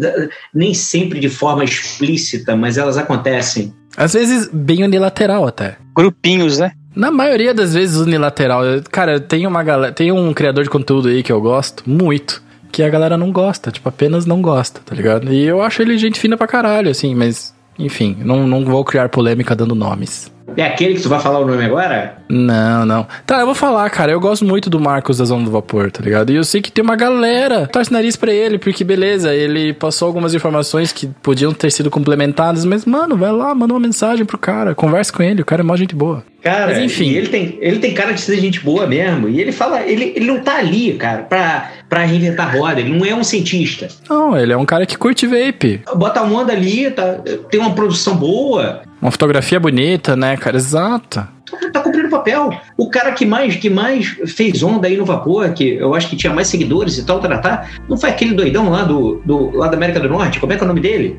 nem 0.52 0.74
sempre 0.74 1.20
de 1.20 1.28
forma 1.28 1.62
explícita, 1.64 2.56
mas 2.56 2.76
elas 2.76 2.98
acontecem. 2.98 3.72
Às 3.96 4.12
vezes 4.14 4.48
bem 4.52 4.82
unilateral 4.82 5.46
até. 5.46 5.76
Grupinhos, 5.96 6.58
né? 6.58 6.72
Na 6.94 7.10
maioria 7.10 7.54
das 7.54 7.72
vezes 7.74 7.96
unilateral. 7.96 8.62
Cara, 8.90 9.20
tem 9.20 9.46
uma 9.46 9.62
galera, 9.62 9.92
tem 9.92 10.10
um 10.10 10.34
criador 10.34 10.64
de 10.64 10.70
conteúdo 10.70 11.08
aí 11.08 11.22
que 11.22 11.30
eu 11.30 11.40
gosto 11.40 11.88
muito, 11.88 12.42
que 12.72 12.82
a 12.82 12.88
galera 12.88 13.16
não 13.16 13.30
gosta, 13.30 13.70
tipo, 13.70 13.88
apenas 13.88 14.26
não 14.26 14.42
gosta, 14.42 14.80
tá 14.84 14.94
ligado? 14.94 15.32
E 15.32 15.44
eu 15.44 15.62
acho 15.62 15.80
ele 15.80 15.96
gente 15.96 16.18
fina 16.18 16.36
pra 16.36 16.46
caralho, 16.48 16.90
assim, 16.90 17.14
mas 17.14 17.54
enfim, 17.78 18.16
não, 18.20 18.46
não 18.46 18.64
vou 18.64 18.84
criar 18.84 19.08
polêmica 19.08 19.54
dando 19.56 19.74
nomes. 19.74 20.30
É 20.56 20.64
aquele 20.64 20.94
que 20.94 21.02
tu 21.02 21.08
vai 21.08 21.20
falar 21.20 21.38
o 21.40 21.46
nome 21.46 21.64
agora? 21.64 22.16
Não, 22.28 22.84
não. 22.86 23.06
Tá, 23.26 23.40
eu 23.40 23.46
vou 23.46 23.54
falar, 23.54 23.88
cara. 23.90 24.12
Eu 24.12 24.20
gosto 24.20 24.44
muito 24.44 24.70
do 24.70 24.80
Marcos 24.80 25.18
da 25.18 25.24
Zona 25.24 25.44
do 25.44 25.50
Vapor, 25.50 25.90
tá 25.90 26.02
ligado? 26.02 26.30
E 26.30 26.36
eu 26.36 26.44
sei 26.44 26.60
que 26.62 26.70
tem 26.70 26.82
uma 26.84 26.96
galera 26.96 27.66
torce 27.66 27.92
nariz 27.92 28.16
pra 28.16 28.32
ele, 28.32 28.58
porque 28.58 28.84
beleza, 28.84 29.34
ele 29.34 29.72
passou 29.72 30.06
algumas 30.06 30.34
informações 30.34 30.92
que 30.92 31.06
podiam 31.22 31.52
ter 31.52 31.70
sido 31.72 31.90
complementadas, 31.90 32.64
mas, 32.64 32.84
mano, 32.84 33.16
vai 33.16 33.32
lá, 33.32 33.54
manda 33.54 33.72
uma 33.74 33.80
mensagem 33.80 34.24
pro 34.24 34.38
cara, 34.38 34.74
conversa 34.74 35.12
com 35.12 35.22
ele, 35.22 35.42
o 35.42 35.44
cara 35.44 35.62
é 35.62 35.64
mó 35.64 35.76
gente 35.76 35.94
boa. 35.94 36.22
Cara, 36.42 36.68
Mas 36.68 36.78
enfim. 36.78 37.10
ele 37.10 37.28
tem, 37.28 37.58
ele 37.60 37.78
tem 37.80 37.92
cara 37.92 38.12
de 38.12 38.20
ser 38.22 38.38
gente 38.40 38.60
boa 38.60 38.86
mesmo. 38.86 39.28
E 39.28 39.38
ele 39.40 39.52
fala, 39.52 39.82
ele, 39.82 40.14
ele 40.16 40.24
não 40.24 40.40
tá 40.40 40.56
ali, 40.56 40.94
cara, 40.94 41.22
pra, 41.22 41.70
pra 41.86 42.04
reinventar 42.04 42.56
roda. 42.56 42.80
Ele 42.80 42.96
não 42.96 43.04
é 43.04 43.14
um 43.14 43.22
cientista. 43.22 43.88
Não, 44.08 44.34
ele 44.36 44.50
é 44.50 44.56
um 44.56 44.64
cara 44.64 44.86
que 44.86 44.96
curte 44.96 45.26
vape. 45.26 45.82
Bota 45.94 46.20
a 46.20 46.22
onda 46.22 46.52
ali, 46.52 46.90
tá, 46.90 47.16
tem 47.50 47.60
uma 47.60 47.74
produção 47.74 48.16
boa, 48.16 48.80
Uma 49.00 49.10
fotografia 49.10 49.58
bonita, 49.58 50.14
né, 50.14 50.36
cara? 50.36 50.56
Exato. 50.56 51.26
tá, 51.50 51.70
tá 51.72 51.80
cumprindo 51.80 52.08
o 52.08 52.10
papel. 52.10 52.50
O 52.76 52.90
cara 52.90 53.12
que 53.12 53.24
mais, 53.24 53.56
que 53.56 53.70
mais 53.70 54.08
fez 54.26 54.62
onda 54.62 54.86
aí 54.86 54.96
no 54.96 55.04
vapor, 55.04 55.50
que 55.52 55.76
eu 55.76 55.94
acho 55.94 56.08
que 56.08 56.16
tinha 56.16 56.32
mais 56.32 56.48
seguidores 56.48 56.98
e 56.98 57.04
tal, 57.04 57.18
tá, 57.20 57.38
tá, 57.38 57.66
não 57.88 57.96
foi 57.96 58.10
aquele 58.10 58.34
doidão 58.34 58.68
lá 58.68 58.82
do, 58.82 59.22
do 59.24 59.56
lá 59.56 59.68
da 59.68 59.76
América 59.76 60.00
do 60.00 60.08
Norte? 60.08 60.38
Como 60.38 60.52
é 60.52 60.56
que 60.56 60.62
é 60.62 60.64
o 60.64 60.68
nome 60.68 60.80
dele? 60.80 61.16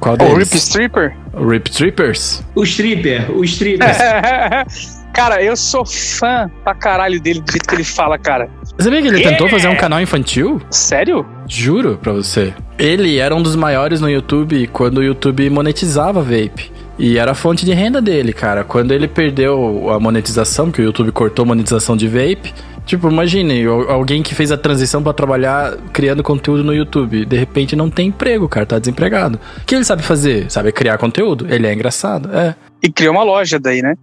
Qual 0.00 0.14
O 0.14 0.18
deles? 0.18 0.50
Rip 0.50 0.56
Stripper? 0.56 1.16
O 1.34 1.48
Rip 1.48 1.70
Trippers? 1.70 2.42
O 2.54 2.62
stripper, 2.62 3.30
o 3.36 3.44
stripper. 3.44 3.88
cara, 5.12 5.42
eu 5.42 5.56
sou 5.56 5.84
fã 5.84 6.50
pra 6.62 6.74
caralho 6.74 7.20
dele, 7.20 7.40
do 7.40 7.50
jeito 7.50 7.68
que 7.68 7.74
ele 7.74 7.84
fala, 7.84 8.16
cara. 8.16 8.48
Você 8.64 8.84
sabia 8.84 9.02
que 9.02 9.08
ele 9.08 9.22
tentou 9.22 9.48
fazer 9.48 9.68
um 9.68 9.76
canal 9.76 10.00
infantil? 10.00 10.60
Sério? 10.70 11.26
Juro 11.48 11.98
pra 12.00 12.12
você. 12.12 12.54
Ele 12.78 13.18
era 13.18 13.34
um 13.34 13.42
dos 13.42 13.56
maiores 13.56 14.00
no 14.00 14.08
YouTube 14.08 14.68
quando 14.68 14.98
o 14.98 15.02
YouTube 15.02 15.50
monetizava 15.50 16.22
vape. 16.22 16.70
E 16.98 17.16
era 17.18 17.30
a 17.30 17.34
fonte 17.34 17.64
de 17.64 17.72
renda 17.72 18.00
dele, 18.02 18.32
cara. 18.32 18.64
Quando 18.64 18.92
ele 18.92 19.06
perdeu 19.06 19.90
a 19.90 20.00
monetização, 20.00 20.70
que 20.72 20.80
o 20.82 20.84
YouTube 20.84 21.12
cortou 21.12 21.44
a 21.44 21.46
monetização 21.46 21.96
de 21.96 22.08
vape, 22.08 22.52
Tipo, 22.86 23.10
imagine 23.10 23.66
al- 23.66 23.90
alguém 23.90 24.22
que 24.22 24.34
fez 24.34 24.50
a 24.50 24.56
transição 24.56 25.02
pra 25.02 25.12
trabalhar 25.12 25.76
criando 25.92 26.22
conteúdo 26.22 26.64
no 26.64 26.72
YouTube. 26.74 27.26
De 27.26 27.36
repente 27.36 27.76
não 27.76 27.90
tem 27.90 28.08
emprego, 28.08 28.48
cara, 28.48 28.64
tá 28.64 28.78
desempregado. 28.78 29.38
O 29.58 29.64
que 29.66 29.74
ele 29.74 29.84
sabe 29.84 30.02
fazer? 30.02 30.50
Sabe 30.50 30.72
criar 30.72 30.96
conteúdo? 30.96 31.46
Ele 31.50 31.66
é 31.66 31.74
engraçado, 31.74 32.34
é. 32.34 32.54
E 32.82 32.90
criou 32.90 33.12
uma 33.12 33.22
loja 33.22 33.58
daí, 33.60 33.82
né? 33.82 33.94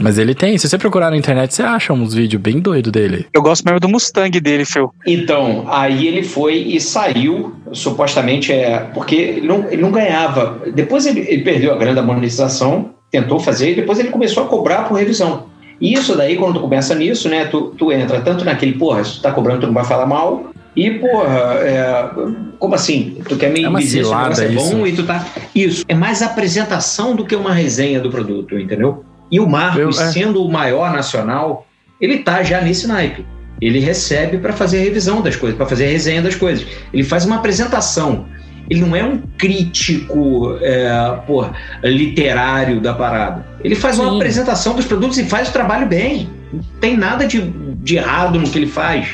Mas 0.00 0.18
ele 0.18 0.34
tem. 0.34 0.56
Se 0.58 0.68
você 0.68 0.78
procurar 0.78 1.10
na 1.10 1.16
internet, 1.16 1.54
você 1.54 1.62
acha 1.62 1.92
uns 1.92 2.14
vídeos 2.14 2.40
bem 2.40 2.58
doidos 2.58 2.90
dele. 2.90 3.26
Eu 3.32 3.42
gosto 3.42 3.64
mesmo 3.64 3.78
do 3.80 3.88
Mustang 3.88 4.40
dele, 4.40 4.64
Phil. 4.64 4.90
Então, 5.06 5.66
aí 5.68 6.06
ele 6.06 6.22
foi 6.22 6.54
e 6.56 6.80
saiu, 6.80 7.54
supostamente 7.72 8.52
é. 8.52 8.78
Porque 8.94 9.14
ele 9.14 9.46
não, 9.46 9.66
ele 9.70 9.82
não 9.82 9.90
ganhava. 9.90 10.62
Depois 10.74 11.06
ele, 11.06 11.20
ele 11.20 11.42
perdeu 11.42 11.72
a 11.72 11.76
grana 11.76 11.96
da 11.96 12.02
monetização, 12.02 12.90
tentou 13.10 13.38
fazer, 13.38 13.72
e 13.72 13.74
depois 13.76 13.98
ele 13.98 14.08
começou 14.08 14.44
a 14.44 14.46
cobrar 14.46 14.84
por 14.84 14.98
revisão. 14.98 15.46
E 15.80 15.94
isso 15.94 16.14
daí, 16.16 16.36
quando 16.36 16.54
tu 16.54 16.60
começa 16.60 16.94
nisso, 16.94 17.28
né, 17.28 17.46
tu, 17.46 17.74
tu 17.76 17.90
entra 17.90 18.20
tanto 18.20 18.44
naquele, 18.44 18.72
porra, 18.74 19.02
se 19.02 19.14
tu 19.16 19.22
tá 19.22 19.32
cobrando, 19.32 19.60
tu 19.62 19.66
não 19.66 19.74
vai 19.74 19.84
falar 19.84 20.06
mal. 20.06 20.50
E, 20.76 20.90
porra, 20.90 21.54
é, 21.62 22.10
como 22.58 22.74
assim? 22.74 23.16
Tu 23.28 23.36
quer 23.36 23.50
me 23.50 23.64
É 23.64 23.68
uma 23.68 23.80
dizer 23.80 24.04
se 24.04 24.10
o 24.10 24.16
negócio 24.16 24.44
é 24.44 24.48
bom 24.48 24.86
isso. 24.86 24.86
e 24.86 24.92
tu 24.92 25.02
tá. 25.04 25.26
Isso. 25.54 25.84
É 25.88 25.94
mais 25.94 26.22
apresentação 26.22 27.16
do 27.16 27.24
que 27.24 27.34
uma 27.34 27.52
resenha 27.52 27.98
do 27.98 28.08
produto, 28.10 28.58
entendeu? 28.58 29.04
E 29.30 29.38
o 29.40 29.48
Marcos, 29.48 29.98
Eu- 29.98 30.04
é. 30.06 30.10
sendo 30.12 30.44
o 30.44 30.50
maior 30.50 30.92
nacional, 30.92 31.66
ele 32.00 32.18
tá 32.18 32.42
já 32.42 32.60
nesse 32.60 32.86
naipe. 32.86 33.24
Ele 33.60 33.78
recebe 33.78 34.38
para 34.38 34.52
fazer 34.52 34.78
a 34.78 34.82
revisão 34.84 35.20
das 35.20 35.36
coisas, 35.36 35.56
para 35.56 35.66
fazer 35.66 35.84
a 35.86 35.88
resenha 35.90 36.22
das 36.22 36.34
coisas. 36.34 36.66
Ele 36.92 37.04
faz 37.04 37.24
uma 37.26 37.36
apresentação. 37.36 38.26
Ele 38.70 38.80
não 38.80 38.94
é 38.96 39.02
um 39.04 39.20
crítico 39.36 40.56
é, 40.62 40.88
porra, 41.26 41.52
literário 41.82 42.80
da 42.80 42.94
parada. 42.94 43.44
Ele 43.62 43.74
faz 43.74 43.98
uma 43.98 44.10
Sim. 44.10 44.16
apresentação 44.16 44.74
dos 44.74 44.84
produtos 44.86 45.18
e 45.18 45.24
faz 45.24 45.48
o 45.48 45.52
trabalho 45.52 45.86
bem. 45.86 46.28
Não 46.52 46.60
tem 46.80 46.96
nada 46.96 47.26
de, 47.26 47.40
de 47.82 47.96
errado 47.96 48.38
no 48.38 48.48
que 48.48 48.58
ele 48.58 48.66
faz. 48.66 49.08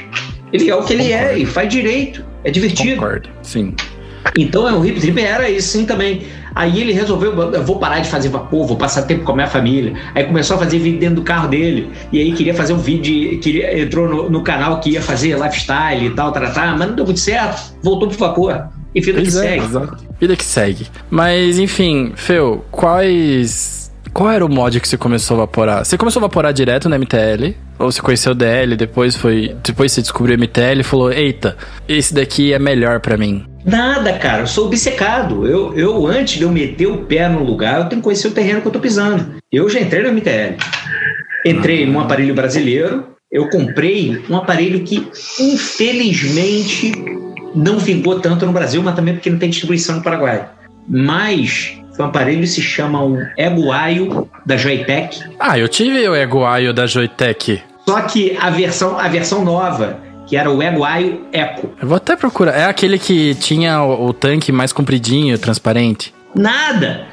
Ele 0.53 0.71
é 0.71 0.75
o 0.75 0.83
que 0.85 0.93
ele 0.93 1.11
é 1.13 1.19
Concordo. 1.21 1.41
e 1.43 1.47
faz 1.47 1.69
direito. 1.69 2.25
É 2.45 2.51
divertido. 2.51 2.95
Concordo. 2.97 3.29
Sim. 3.43 3.75
Então 4.39 4.69
é, 4.69 4.73
o 4.73 4.85
Hip 4.85 5.01
Trip 5.01 5.21
era 5.21 5.49
isso 5.51 5.69
sim 5.69 5.85
também. 5.85 6.23
Aí 6.57 6.81
ele 6.81 6.93
resolveu, 6.93 7.33
eu 7.53 7.63
vou 7.63 7.79
parar 7.79 8.01
de 8.01 8.09
fazer 8.09 8.31
vapor, 8.31 8.67
vou 8.67 8.79
passar 8.79 9.03
tempo 9.03 9.25
com 9.25 9.33
a 9.33 9.35
minha 9.35 9.47
família. 9.47 9.93
Aí 10.15 10.25
começou 10.25 10.57
a 10.57 10.61
fazer 10.61 10.79
vídeo 10.79 10.99
dentro 10.99 11.17
do 11.17 11.23
carro 11.23 11.49
dele. 11.49 11.91
E 12.11 12.19
aí 12.19 12.33
queria 12.33 12.55
fazer 12.55 12.73
um 12.73 12.79
vídeo, 12.79 13.39
queria, 13.41 13.79
entrou 13.79 14.09
no, 14.09 14.31
no 14.31 14.43
canal 14.43 14.81
que 14.81 14.89
ia 14.89 15.03
fazer 15.03 15.37
lifestyle 15.39 16.07
e 16.07 16.11
tal, 16.15 16.33
tratar, 16.33 16.79
mas 16.79 16.89
não 16.89 16.97
deu 16.97 17.05
muito 17.05 17.21
certo. 17.21 17.75
Voltou 17.83 18.09
pro 18.09 18.17
vapor. 18.17 18.69
E 18.95 19.01
vida 19.03 19.19
que 19.21 19.25
Pois 19.31 19.37
é, 19.37 19.41
segue. 19.49 19.65
exato. 19.67 19.97
Vida 20.19 20.35
que 20.37 20.45
segue. 20.45 20.87
Mas, 21.11 21.59
enfim, 21.59 22.13
Feu, 22.17 22.65
quais. 22.71 23.93
Qual 24.15 24.31
era 24.31 24.47
o 24.47 24.49
mod 24.49 24.81
que 24.81 24.89
você 24.89 24.97
começou 24.97 25.37
a 25.37 25.41
vaporar? 25.41 25.85
Você 25.85 25.99
começou 25.99 26.21
a 26.21 26.23
vaporar 26.27 26.51
direto 26.55 26.89
na 26.89 26.97
MTL? 26.99 27.55
Ou 27.79 27.93
você 27.93 28.01
conheceu 28.01 28.33
o 28.33 28.35
DL, 28.35 28.75
depois 28.75 29.15
foi. 29.15 29.55
Depois 29.63 29.93
você 29.93 30.01
descobriu 30.01 30.35
o 30.35 30.39
MTL 30.41 30.81
e 30.81 30.83
falou, 30.83 31.13
eita, 31.13 31.55
esse 31.87 32.15
daqui 32.15 32.55
é 32.55 32.59
melhor 32.59 33.01
pra 33.01 33.19
mim. 33.19 33.45
Nada, 33.67 34.13
cara, 34.13 34.43
eu 34.43 34.47
sou 34.47 34.67
obcecado. 34.67 35.45
Eu, 35.45 35.77
eu, 35.77 36.07
antes 36.07 36.39
de 36.39 36.45
eu 36.45 36.53
meter 36.53 36.87
o 36.87 36.99
pé 36.99 37.29
no 37.29 37.43
lugar, 37.43 37.81
eu 37.81 37.89
tenho 37.89 38.01
que 38.01 38.05
conhecer 38.05 38.29
o 38.29 38.31
terreno 38.31 38.61
que 38.61 38.69
eu 38.69 38.73
tô 38.73 38.79
pisando. 38.79 39.35
Eu 39.51 39.69
já 39.69 39.81
entrei 39.81 40.05
no 40.05 40.13
MTL. 40.13 40.57
Entrei 41.45 41.85
num 41.85 41.99
aparelho 41.99 42.33
brasileiro, 42.33 43.09
eu 43.31 43.49
comprei 43.51 44.25
um 44.31 44.37
aparelho 44.37 44.85
que, 44.85 45.09
infelizmente, 45.41 46.93
não 47.55 47.79
vingou 47.79 48.21
tanto 48.21 48.47
no 48.47 48.53
Brasil, 48.53 48.81
mas 48.83 48.95
também 48.95 49.15
porque 49.15 49.31
não 49.31 49.39
tem 49.39 49.51
distribuição 49.51 49.97
no 49.97 50.03
Paraguai. 50.03 50.49
Mas 50.89 51.77
foi 51.97 52.05
um 52.05 52.09
aparelho 52.09 52.41
que 52.41 52.47
se 52.47 52.63
chama 52.63 53.03
um 53.03 53.19
Eguaio 53.37 54.29
da 54.45 54.57
Joytech. 54.57 55.25
Ah, 55.41 55.59
eu 55.59 55.69
tive 55.69 56.09
o 56.09 56.15
Eguaio 56.15 56.73
da 56.73 56.87
Joytech. 56.87 57.63
Só 57.89 58.01
que 58.03 58.37
a 58.41 58.51
versão, 58.51 58.99
a 58.99 59.09
versão 59.09 59.45
nova, 59.45 59.99
que 60.27 60.37
era 60.37 60.51
o 60.51 60.63
Eguaio 60.63 61.23
Eco. 61.33 61.71
Eu 61.81 61.89
vou 61.89 61.97
até 61.97 62.17
procurar. 62.17 62.53
É 62.53 62.65
aquele 62.65 62.99
que 62.99 63.35
tinha 63.37 63.83
o, 63.83 64.09
o 64.09 64.13
tanque 64.13 64.51
mais 64.53 64.73
compridinho, 64.73 65.39
transparente. 65.39 66.13
Nada. 66.35 67.07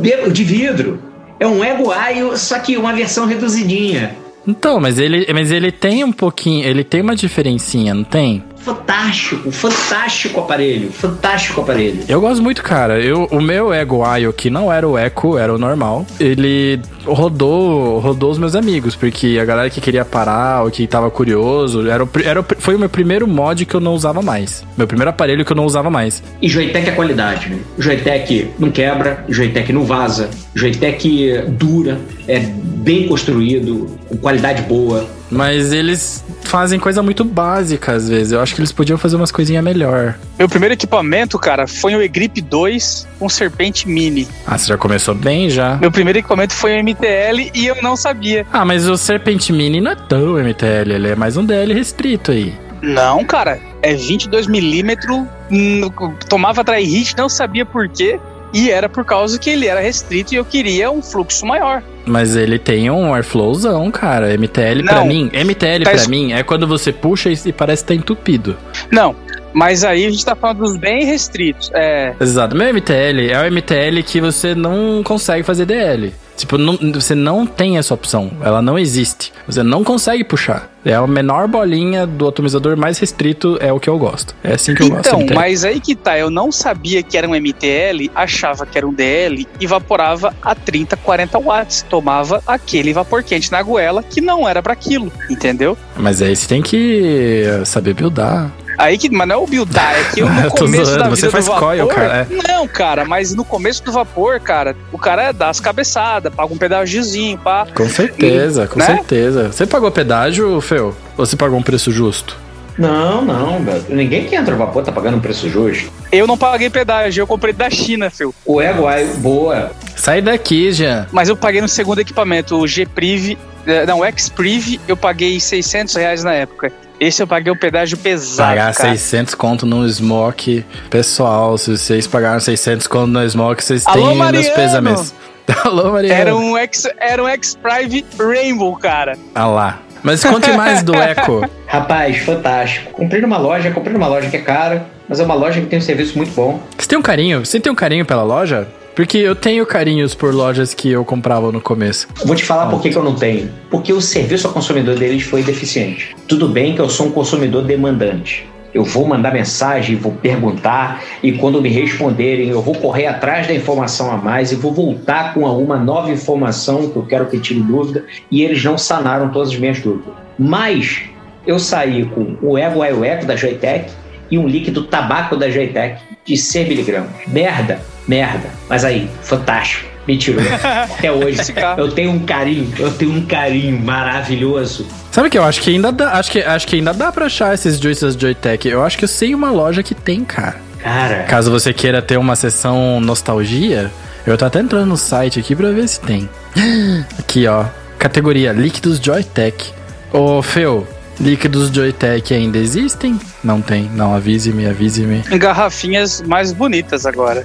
De 0.00 0.30
de 0.30 0.44
vidro. 0.44 1.02
É 1.40 1.46
um 1.46 1.64
Eguaio, 1.64 2.36
só 2.36 2.58
que 2.58 2.76
uma 2.76 2.92
versão 2.92 3.26
reduzidinha. 3.26 4.14
Então, 4.46 4.80
mas 4.80 4.98
ele, 4.98 5.26
mas 5.32 5.50
ele 5.50 5.70
tem 5.70 6.02
um 6.04 6.12
pouquinho. 6.12 6.64
Ele 6.64 6.82
tem 6.82 7.00
uma 7.00 7.14
diferencinha, 7.14 7.94
não 7.94 8.04
tem? 8.04 8.42
Fantástico, 8.60 9.50
fantástico 9.50 10.40
aparelho, 10.40 10.90
fantástico 10.92 11.60
aparelho. 11.60 12.00
Eu 12.08 12.20
gosto 12.20 12.42
muito, 12.42 12.62
cara. 12.62 13.00
Eu, 13.00 13.24
o 13.30 13.40
meu 13.40 13.72
Ego 13.72 14.04
Aio, 14.04 14.32
que 14.32 14.50
não 14.50 14.72
era 14.72 14.86
o 14.86 14.98
Echo, 14.98 15.38
era 15.38 15.54
o 15.54 15.58
normal, 15.58 16.06
ele 16.20 16.80
rodou, 17.04 17.98
rodou 17.98 18.30
os 18.30 18.38
meus 18.38 18.54
amigos, 18.54 18.94
porque 18.94 19.38
a 19.40 19.44
galera 19.44 19.70
que 19.70 19.80
queria 19.80 20.04
parar, 20.04 20.62
ou 20.64 20.70
que 20.70 20.86
tava 20.86 21.10
curioso, 21.10 21.88
era, 21.88 22.04
o 22.04 22.10
era 22.24 22.44
foi 22.58 22.74
o 22.74 22.78
meu 22.78 22.88
primeiro 22.88 23.26
mod 23.26 23.64
que 23.64 23.74
eu 23.74 23.80
não 23.80 23.94
usava 23.94 24.20
mais. 24.20 24.64
Meu 24.76 24.86
primeiro 24.86 25.10
aparelho 25.10 25.44
que 25.44 25.52
eu 25.52 25.56
não 25.56 25.64
usava 25.64 25.90
mais. 25.90 26.22
E 26.42 26.48
Joytech 26.48 26.88
é 26.88 26.92
qualidade, 26.92 27.48
né? 27.48 27.58
Joytech 27.78 28.50
não 28.58 28.70
quebra, 28.70 29.24
Joytech 29.28 29.72
não 29.72 29.84
vaza, 29.84 30.28
Joytech 30.54 31.44
dura, 31.48 31.98
é 32.26 32.40
bem 32.40 33.06
construído, 33.08 33.86
com 34.08 34.16
qualidade 34.16 34.62
boa. 34.62 35.06
Mas 35.30 35.72
eles 35.72 36.24
fazem 36.42 36.78
coisa 36.78 37.02
muito 37.02 37.24
básica 37.24 37.92
às 37.92 38.08
vezes. 38.08 38.32
Eu 38.32 38.40
acho 38.40 38.54
que 38.54 38.60
eles 38.60 38.72
podiam 38.72 38.98
fazer 38.98 39.16
umas 39.16 39.30
coisinhas 39.30 39.62
melhor. 39.62 40.14
Meu 40.38 40.48
primeiro 40.48 40.74
equipamento, 40.74 41.38
cara, 41.38 41.66
foi 41.66 41.94
um 41.94 42.00
E-Grip 42.00 42.40
2 42.40 43.06
com 43.18 43.28
Serpente 43.28 43.88
Mini. 43.88 44.26
Ah, 44.46 44.56
você 44.56 44.66
já 44.66 44.78
começou 44.78 45.14
bem 45.14 45.50
já. 45.50 45.76
Meu 45.76 45.90
primeiro 45.90 46.18
equipamento 46.18 46.54
foi 46.54 46.76
um 46.76 46.82
MTL 46.82 47.50
e 47.54 47.66
eu 47.66 47.82
não 47.82 47.96
sabia. 47.96 48.46
Ah, 48.52 48.64
mas 48.64 48.88
o 48.88 48.96
Serpent 48.96 49.50
Mini 49.50 49.80
não 49.80 49.92
é 49.92 49.96
tão 49.96 50.38
MTL, 50.38 50.92
ele 50.92 51.08
é 51.08 51.16
mais 51.16 51.36
um 51.36 51.44
DL 51.44 51.72
restrito 51.74 52.30
aí. 52.30 52.54
Não, 52.80 53.24
cara, 53.24 53.58
é 53.82 53.94
22 53.94 54.46
milímetros, 54.46 55.24
hum, 55.50 55.90
tomava 56.28 56.62
dry 56.62 56.84
hit, 56.84 57.16
não 57.16 57.28
sabia 57.28 57.66
por 57.66 57.88
quê. 57.88 58.20
E 58.52 58.70
era 58.70 58.88
por 58.88 59.04
causa 59.04 59.38
que 59.38 59.50
ele 59.50 59.66
era 59.66 59.80
restrito 59.80 60.32
e 60.32 60.36
eu 60.36 60.44
queria 60.44 60.90
um 60.90 61.02
fluxo 61.02 61.44
maior. 61.44 61.82
Mas 62.06 62.34
ele 62.36 62.58
tem 62.58 62.90
um 62.90 63.14
airflowzão, 63.14 63.90
cara. 63.90 64.32
MTL 64.32 64.82
pra 64.84 64.94
Não. 65.00 65.06
mim, 65.06 65.30
MTL 65.32 65.84
Tá 65.84 65.90
pra 65.90 65.94
es- 66.00 66.06
mim 66.06 66.32
é 66.32 66.42
quando 66.42 66.66
você 66.66 66.90
puxa 66.92 67.28
e 67.30 67.38
e 67.46 67.52
parece 67.52 67.82
que 67.84 67.88
tá 67.88 67.94
entupido. 67.94 68.56
Não, 68.90 69.14
mas 69.52 69.84
aí 69.84 70.06
a 70.06 70.10
gente 70.10 70.24
tá 70.24 70.34
falando 70.34 70.58
dos 70.58 70.76
bem 70.76 71.04
restritos. 71.04 71.70
É, 71.74 72.14
Exato. 72.20 72.56
Meu 72.56 72.68
MTL 72.72 73.30
é 73.30 73.40
o 73.42 73.44
MTL 73.52 74.02
que 74.02 74.20
você 74.20 74.54
não 74.54 75.02
consegue 75.04 75.42
fazer 75.42 75.66
DL. 75.66 76.12
Tipo, 76.38 76.56
não- 76.56 76.78
você 76.94 77.14
não 77.14 77.44
tem 77.44 77.78
essa 77.78 77.92
opção. 77.92 78.30
Ela 78.42 78.62
não 78.62 78.78
existe. 78.78 79.32
Você 79.46 79.62
não 79.62 79.82
consegue 79.82 80.22
puxar. 80.24 80.70
É 80.84 80.94
a 80.94 81.06
menor 81.06 81.48
bolinha 81.48 82.06
do 82.06 82.28
atomizador 82.28 82.76
mais 82.76 82.98
restrito, 82.98 83.58
é 83.60 83.72
o 83.72 83.80
que 83.80 83.90
eu 83.90 83.98
gosto. 83.98 84.34
É 84.42 84.54
assim 84.54 84.74
que 84.74 84.82
eu 84.82 84.88
gosto. 84.90 85.08
Então, 85.08 85.34
mas 85.34 85.64
aí 85.64 85.80
que 85.80 85.94
tá, 85.96 86.16
eu 86.16 86.30
não 86.30 86.50
sabia 86.52 87.02
que 87.02 87.18
era 87.18 87.28
um 87.28 87.34
MTL, 87.34 88.10
achava 88.14 88.64
que 88.64 88.78
era 88.78 88.86
um 88.86 88.92
DL 88.94 89.46
e 89.60 89.64
evaporava 89.64 90.32
a 90.40 90.54
30, 90.54 90.96
40 90.96 91.38
watts. 91.38 91.84
Tomava 91.90 92.42
aquele 92.46 92.92
vapor 92.92 93.22
quente 93.24 93.50
na 93.52 93.60
goela 93.62 94.02
que 94.02 94.20
não 94.20 94.48
era 94.48 94.62
pra 94.62 94.72
aquilo, 94.72 95.12
entendeu? 95.28 95.76
Mas 95.96 96.22
aí 96.22 96.34
você 96.34 96.46
tem 96.46 96.62
que 96.62 97.42
saber 97.64 97.92
buildar. 97.94 98.50
Aí 98.78 98.96
que, 98.96 99.10
mas 99.10 99.26
não 99.26 99.34
é 99.34 99.38
o 99.38 99.46
buildar, 99.46 99.92
é 99.98 100.04
que 100.14 100.20
eu, 100.20 100.28
no 100.30 100.40
Eu 100.42 100.50
começo 100.52 100.84
zoando, 100.84 101.02
da 101.04 101.08
você 101.10 101.22
vida 101.26 101.32
faz 101.32 101.44
do 101.46 101.50
vapor, 101.52 101.68
coil, 101.68 101.86
cara, 101.88 102.26
é. 102.30 102.52
Não, 102.52 102.68
cara, 102.68 103.04
mas 103.04 103.34
no 103.34 103.44
começo 103.44 103.82
do 103.82 103.90
vapor, 103.90 104.38
cara, 104.40 104.76
o 104.92 104.98
cara 104.98 105.32
dá 105.32 105.48
as 105.48 105.58
cabeçadas, 105.58 106.32
paga 106.32 106.52
um 106.54 106.56
pedagiozinho, 106.56 107.36
pá. 107.38 107.66
Com 107.74 107.88
certeza, 107.88 108.66
com 108.68 108.78
Né? 108.78 108.86
certeza. 108.86 109.50
Você 109.50 109.66
pagou 109.66 109.90
pedágio, 109.90 110.60
Feu? 110.60 110.94
Ou 111.16 111.26
você 111.26 111.36
pagou 111.36 111.58
um 111.58 111.62
preço 111.62 111.90
justo? 111.90 112.36
Não, 112.78 113.22
não, 113.22 113.58
velho. 113.64 113.84
ninguém 113.88 114.24
que 114.26 114.36
entra 114.36 114.52
no 114.52 114.58
vapor 114.58 114.84
tá 114.84 114.92
pagando 114.92 115.16
um 115.16 115.20
preço 115.20 115.48
justo. 115.48 115.90
Eu 116.12 116.28
não 116.28 116.38
paguei 116.38 116.70
pedágio, 116.70 117.22
eu 117.22 117.26
comprei 117.26 117.52
da 117.52 117.68
China, 117.68 118.08
Phil. 118.08 118.32
O 118.46 118.62
Eguaio, 118.62 119.08
boa. 119.16 119.72
Sai 119.96 120.22
daqui, 120.22 120.70
Jean. 120.70 121.08
Mas 121.10 121.28
eu 121.28 121.36
paguei 121.36 121.60
no 121.60 121.66
segundo 121.68 122.00
equipamento, 122.00 122.54
o 122.56 122.68
G-Priv, 122.68 123.36
eh, 123.66 123.84
não, 123.84 123.98
o 123.98 124.04
X-Priv, 124.04 124.78
eu 124.86 124.96
paguei 124.96 125.40
600 125.40 125.96
reais 125.96 126.22
na 126.22 126.32
época. 126.34 126.70
Esse 127.00 127.22
eu 127.22 127.26
paguei 127.26 127.52
o 127.52 127.56
pedágio 127.56 127.96
pesado, 127.96 128.48
Pagar 128.50 128.74
cara. 128.74 128.90
600 128.90 129.34
conto 129.34 129.64
no 129.64 129.88
Smoke. 129.88 130.64
Pessoal, 130.90 131.56
se 131.56 131.76
vocês 131.78 132.06
pagaram 132.06 132.40
600 132.40 132.86
conto 132.88 133.06
no 133.08 133.28
Smoke, 133.28 133.62
vocês 133.62 133.86
Alô, 133.86 133.94
têm 133.96 134.04
meus 134.06 134.18
Mariano! 134.18 134.54
pêsames. 134.54 135.14
Alô, 135.64 135.92
Mariano. 135.92 136.20
Era 136.20 136.36
um 136.36 136.56
X, 136.58 136.88
era 136.98 137.22
um 137.22 137.28
X-Prive 137.28 138.04
Rainbow, 138.18 138.76
cara. 138.76 139.16
Ah 139.34 139.46
lá. 139.46 139.78
Mas 140.02 140.24
conte 140.24 140.50
mais 140.52 140.82
do 140.82 140.92
Echo. 141.00 141.42
Rapaz, 141.66 142.18
fantástico. 142.18 142.92
Comprei 142.92 143.20
numa 143.20 143.38
loja, 143.38 143.70
comprei 143.70 143.92
numa 143.92 144.06
loja 144.08 144.28
que 144.28 144.36
é 144.36 144.40
cara, 144.40 144.86
mas 145.08 145.20
é 145.20 145.24
uma 145.24 145.34
loja 145.34 145.60
que 145.60 145.66
tem 145.66 145.78
um 145.78 145.82
serviço 145.82 146.16
muito 146.16 146.32
bom. 146.32 146.60
Você 146.76 146.88
tem 146.88 146.98
um 146.98 147.02
carinho? 147.02 147.44
Você 147.44 147.58
tem 147.60 147.70
um 147.72 147.74
carinho 147.76 148.04
pela 148.04 148.22
loja? 148.22 148.66
Porque 148.98 149.18
eu 149.18 149.36
tenho 149.36 149.64
carinhos 149.64 150.12
por 150.12 150.34
lojas 150.34 150.74
que 150.74 150.90
eu 150.90 151.04
comprava 151.04 151.52
no 151.52 151.60
começo. 151.60 152.08
Vou 152.24 152.34
te 152.34 152.44
falar 152.44 152.66
por 152.66 152.82
que, 152.82 152.88
eu 152.88 153.04
não 153.04 153.14
tenho. 153.14 153.48
Porque 153.70 153.92
o 153.92 154.00
serviço 154.00 154.48
ao 154.48 154.52
consumidor 154.52 154.98
deles 154.98 155.22
foi 155.22 155.40
deficiente. 155.40 156.16
Tudo 156.26 156.48
bem 156.48 156.74
que 156.74 156.80
eu 156.80 156.88
sou 156.88 157.06
um 157.06 157.12
consumidor 157.12 157.62
demandante. 157.62 158.44
Eu 158.74 158.82
vou 158.82 159.06
mandar 159.06 159.32
mensagem, 159.32 159.94
vou 159.94 160.10
perguntar, 160.14 161.04
e 161.22 161.30
quando 161.30 161.62
me 161.62 161.68
responderem, 161.68 162.48
eu 162.48 162.60
vou 162.60 162.74
correr 162.74 163.06
atrás 163.06 163.46
da 163.46 163.54
informação 163.54 164.10
a 164.10 164.16
mais 164.16 164.50
e 164.50 164.56
vou 164.56 164.72
voltar 164.72 165.32
com 165.32 165.42
uma 165.42 165.76
nova 165.76 166.10
informação 166.10 166.90
que 166.90 166.96
eu 166.96 167.06
quero 167.06 167.26
que 167.26 167.38
tire 167.38 167.60
dúvida, 167.60 168.04
e 168.32 168.42
eles 168.42 168.64
não 168.64 168.76
sanaram 168.76 169.28
todas 169.28 169.50
as 169.50 169.56
minhas 169.56 169.78
dúvidas. 169.78 170.12
Mas 170.36 171.02
eu 171.46 171.60
saí 171.60 172.04
com 172.04 172.36
o 172.42 172.58
Eco 172.58 172.82
Eco 173.04 173.26
da 173.26 173.36
Joytech 173.36 173.92
e 174.28 174.36
um 174.36 174.48
líquido 174.48 174.82
tabaco 174.82 175.36
da 175.36 175.48
Joytech 175.48 176.02
de 176.24 176.36
100 176.36 176.68
miligramas. 176.68 177.12
Merda, 177.28 177.80
merda. 178.08 178.48
Mas 178.68 178.84
aí, 178.84 179.08
fantástico. 179.22 179.86
Me 180.06 180.16
tirou. 180.16 180.42
Até 180.64 181.12
hoje. 181.12 181.38
eu 181.76 181.92
tenho 181.92 182.10
um 182.10 182.20
carinho, 182.20 182.72
eu 182.78 182.90
tenho 182.90 183.12
um 183.12 183.26
carinho 183.26 183.78
maravilhoso. 183.78 184.86
Sabe 185.12 185.28
que 185.28 185.36
eu 185.36 185.44
acho 185.44 185.60
que 185.60 185.70
ainda 185.70 185.92
dá, 185.92 186.12
acho 186.12 186.30
que, 186.30 186.40
acho 186.40 186.66
que 186.66 186.76
ainda 186.76 186.94
dá 186.94 187.12
pra 187.12 187.26
achar 187.26 187.52
esses 187.52 187.78
juices 187.78 188.14
Joytech. 188.14 188.66
Eu 188.66 188.82
acho 188.82 188.96
que 188.96 189.04
eu 189.04 189.08
sei 189.08 189.34
uma 189.34 189.50
loja 189.50 189.82
que 189.82 189.94
tem, 189.94 190.24
cara. 190.24 190.56
Cara. 190.78 191.24
Caso 191.24 191.50
você 191.50 191.74
queira 191.74 192.00
ter 192.00 192.16
uma 192.16 192.36
sessão 192.36 193.00
nostalgia, 193.00 193.90
eu 194.26 194.38
tô 194.38 194.46
até 194.46 194.60
entrando 194.60 194.86
no 194.86 194.96
site 194.96 195.38
aqui 195.38 195.54
pra 195.54 195.70
ver 195.70 195.86
se 195.86 196.00
tem. 196.00 196.28
Aqui, 197.18 197.46
ó. 197.46 197.66
Categoria 197.98 198.52
líquidos 198.52 198.98
Joytech. 198.98 199.72
Ô, 200.12 200.40
Feu, 200.40 200.86
líquidos 201.20 201.68
Joytech 201.68 202.32
ainda 202.32 202.56
existem? 202.58 203.18
Não 203.42 203.60
tem. 203.60 203.90
Não, 203.94 204.14
avise-me, 204.14 204.66
avise-me. 204.66 205.22
Garrafinhas 205.36 206.22
mais 206.22 206.52
bonitas 206.52 207.04
agora. 207.04 207.44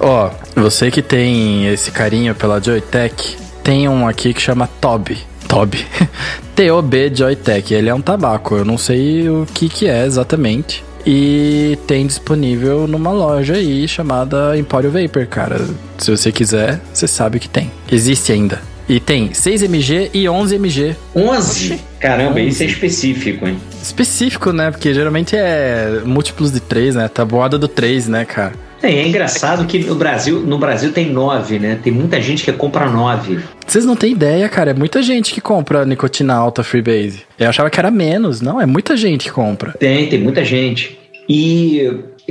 Ó, 0.00 0.30
você 0.54 0.90
que 0.90 1.02
tem 1.02 1.66
esse 1.68 1.90
carinho 1.90 2.34
pela 2.34 2.60
Joytech, 2.60 3.36
tem 3.62 3.88
um 3.88 4.06
aqui 4.06 4.34
que 4.34 4.40
chama 4.40 4.68
Toby. 4.80 5.18
Toby. 5.48 5.86
T-O-B 6.54 7.12
Joytech. 7.14 7.74
Ele 7.74 7.88
é 7.88 7.94
um 7.94 8.00
tabaco. 8.00 8.56
Eu 8.56 8.64
não 8.64 8.78
sei 8.78 9.28
o 9.28 9.46
que 9.52 9.68
que 9.68 9.86
é 9.86 10.04
exatamente. 10.04 10.84
E 11.04 11.78
tem 11.86 12.06
disponível 12.06 12.86
numa 12.86 13.10
loja 13.10 13.54
aí 13.54 13.88
chamada 13.88 14.56
Emporio 14.56 14.90
Vapor, 14.90 15.26
cara. 15.26 15.60
Se 15.98 16.10
você 16.10 16.30
quiser, 16.30 16.80
você 16.92 17.08
sabe 17.08 17.40
que 17.40 17.48
tem. 17.48 17.70
Existe 17.90 18.32
ainda. 18.32 18.60
E 18.88 19.00
tem 19.00 19.30
6mg 19.30 20.10
e 20.12 20.24
11mg. 20.24 20.96
11? 21.14 21.80
Caramba, 22.00 22.40
11. 22.40 22.48
isso 22.48 22.62
é 22.62 22.66
específico, 22.66 23.46
hein? 23.46 23.58
Específico, 23.82 24.52
né? 24.52 24.70
Porque 24.70 24.92
geralmente 24.92 25.36
é 25.36 26.02
múltiplos 26.04 26.52
de 26.52 26.60
3, 26.60 26.96
né? 26.96 27.08
Tabuada 27.08 27.58
do 27.58 27.68
3, 27.68 28.08
né, 28.08 28.24
cara? 28.24 28.52
É, 28.82 28.92
é 28.92 29.06
engraçado 29.06 29.64
que 29.66 29.78
no 29.78 29.94
Brasil, 29.94 30.40
no 30.40 30.58
Brasil 30.58 30.92
tem 30.92 31.10
nove, 31.10 31.58
né? 31.58 31.78
Tem 31.82 31.92
muita 31.92 32.20
gente 32.20 32.44
que 32.44 32.52
compra 32.52 32.90
nove. 32.90 33.38
Vocês 33.66 33.84
não 33.84 33.94
têm 33.94 34.12
ideia, 34.12 34.48
cara. 34.48 34.72
É 34.72 34.74
muita 34.74 35.02
gente 35.02 35.32
que 35.32 35.40
compra 35.40 35.84
nicotina 35.86 36.34
alta 36.34 36.64
Freebase. 36.64 37.22
Eu 37.38 37.48
achava 37.48 37.70
que 37.70 37.78
era 37.78 37.90
menos. 37.90 38.40
Não, 38.40 38.60
é 38.60 38.66
muita 38.66 38.96
gente 38.96 39.24
que 39.24 39.32
compra. 39.32 39.72
Tem, 39.78 40.08
tem 40.08 40.18
muita 40.18 40.44
gente. 40.44 40.98
E 41.28 41.88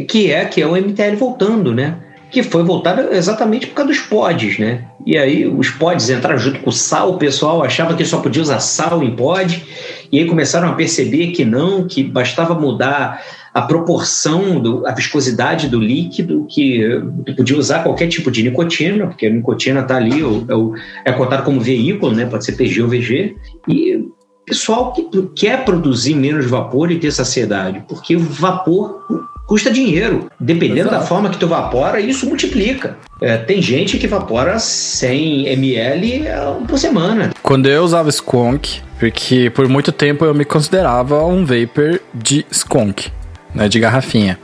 que 0.08 0.32
é 0.32 0.46
que 0.46 0.62
é 0.62 0.68
o 0.68 0.76
MTL 0.76 1.16
voltando, 1.18 1.74
né? 1.74 1.96
Que 2.30 2.44
foi 2.44 2.64
voltado 2.64 3.14
exatamente 3.14 3.68
por 3.68 3.76
causa 3.76 3.92
dos 3.92 4.00
pods, 4.02 4.58
né? 4.58 4.86
E 5.06 5.18
aí 5.18 5.46
os 5.46 5.70
pods 5.70 6.10
entraram 6.10 6.38
junto 6.38 6.60
com 6.60 6.70
o 6.70 6.74
sal, 6.74 7.12
o 7.12 7.18
pessoal 7.18 7.64
achava 7.64 7.94
que 7.94 8.06
só 8.06 8.20
podia 8.20 8.42
usar 8.42 8.60
sal 8.60 9.04
em 9.04 9.16
pod, 9.16 9.64
e 10.12 10.20
aí 10.20 10.26
começaram 10.26 10.70
a 10.70 10.74
perceber 10.74 11.28
que 11.28 11.44
não, 11.44 11.88
que 11.88 12.04
bastava 12.04 12.54
mudar 12.54 13.22
a 13.54 13.62
proporção, 13.62 14.60
do, 14.60 14.88
a 14.88 14.92
viscosidade 14.94 15.68
do 15.68 15.80
líquido, 15.80 16.46
que 16.50 17.02
tu 17.26 17.36
podia 17.36 17.58
usar 17.58 17.84
qualquer 17.84 18.08
tipo 18.08 18.32
de 18.32 18.44
nicotina, 18.44 19.08
porque 19.08 19.26
a 19.26 19.30
nicotina 19.30 19.82
está 19.82 19.98
ali, 19.98 20.22
é, 20.22 21.10
é 21.10 21.14
contado 21.14 21.44
como 21.44 21.60
veículo, 21.60 22.16
né? 22.16 22.26
pode 22.26 22.46
ser 22.46 22.54
PG 22.54 22.82
ou 22.82 22.88
VG, 22.88 23.36
e 23.68 24.06
pessoal 24.46 24.94
que 24.94 25.08
quer 25.36 25.66
produzir 25.66 26.16
menos 26.16 26.46
vapor 26.46 26.92
e 26.92 27.00
ter 27.00 27.12
saciedade, 27.12 27.84
porque 27.88 28.16
o 28.16 28.20
vapor 28.20 29.02
custa 29.46 29.70
dinheiro. 29.70 30.30
Dependendo 30.40 30.88
Exato. 30.88 30.96
da 30.96 31.02
forma 31.02 31.30
que 31.30 31.38
tu 31.38 31.46
evapora, 31.46 32.00
isso 32.00 32.26
multiplica. 32.26 32.98
É, 33.22 33.36
tem 33.36 33.62
gente 33.62 33.98
que 33.98 34.06
evapora 34.06 34.58
100 34.58 35.48
ml 35.48 36.24
por 36.68 36.80
semana. 36.80 37.32
Quando 37.44 37.68
eu 37.68 37.84
usava 37.84 38.10
skunk, 38.10 38.82
porque 38.98 39.50
por 39.50 39.68
muito 39.68 39.92
tempo 39.92 40.24
eu 40.24 40.34
me 40.34 40.46
considerava 40.46 41.26
um 41.26 41.46
vapor 41.46 42.00
de 42.14 42.46
skunk 42.50 43.12
né, 43.54 43.68
de 43.68 43.80
garrafinha. 43.80 44.40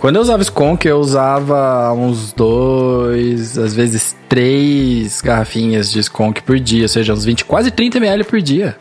Quando 0.00 0.16
eu 0.16 0.22
usava 0.22 0.42
Skunk, 0.42 0.86
eu 0.86 0.98
usava 0.98 1.92
uns 1.92 2.32
dois, 2.32 3.58
às 3.58 3.74
vezes 3.74 4.16
três 4.28 5.20
garrafinhas 5.20 5.90
de 5.90 5.98
Skunk 5.98 6.42
por 6.42 6.58
dia, 6.60 6.82
ou 6.82 6.88
seja, 6.88 7.12
uns 7.12 7.24
20, 7.24 7.44
quase 7.44 7.70
30 7.72 7.98
ml 7.98 8.22
por 8.24 8.40
dia. 8.40 8.76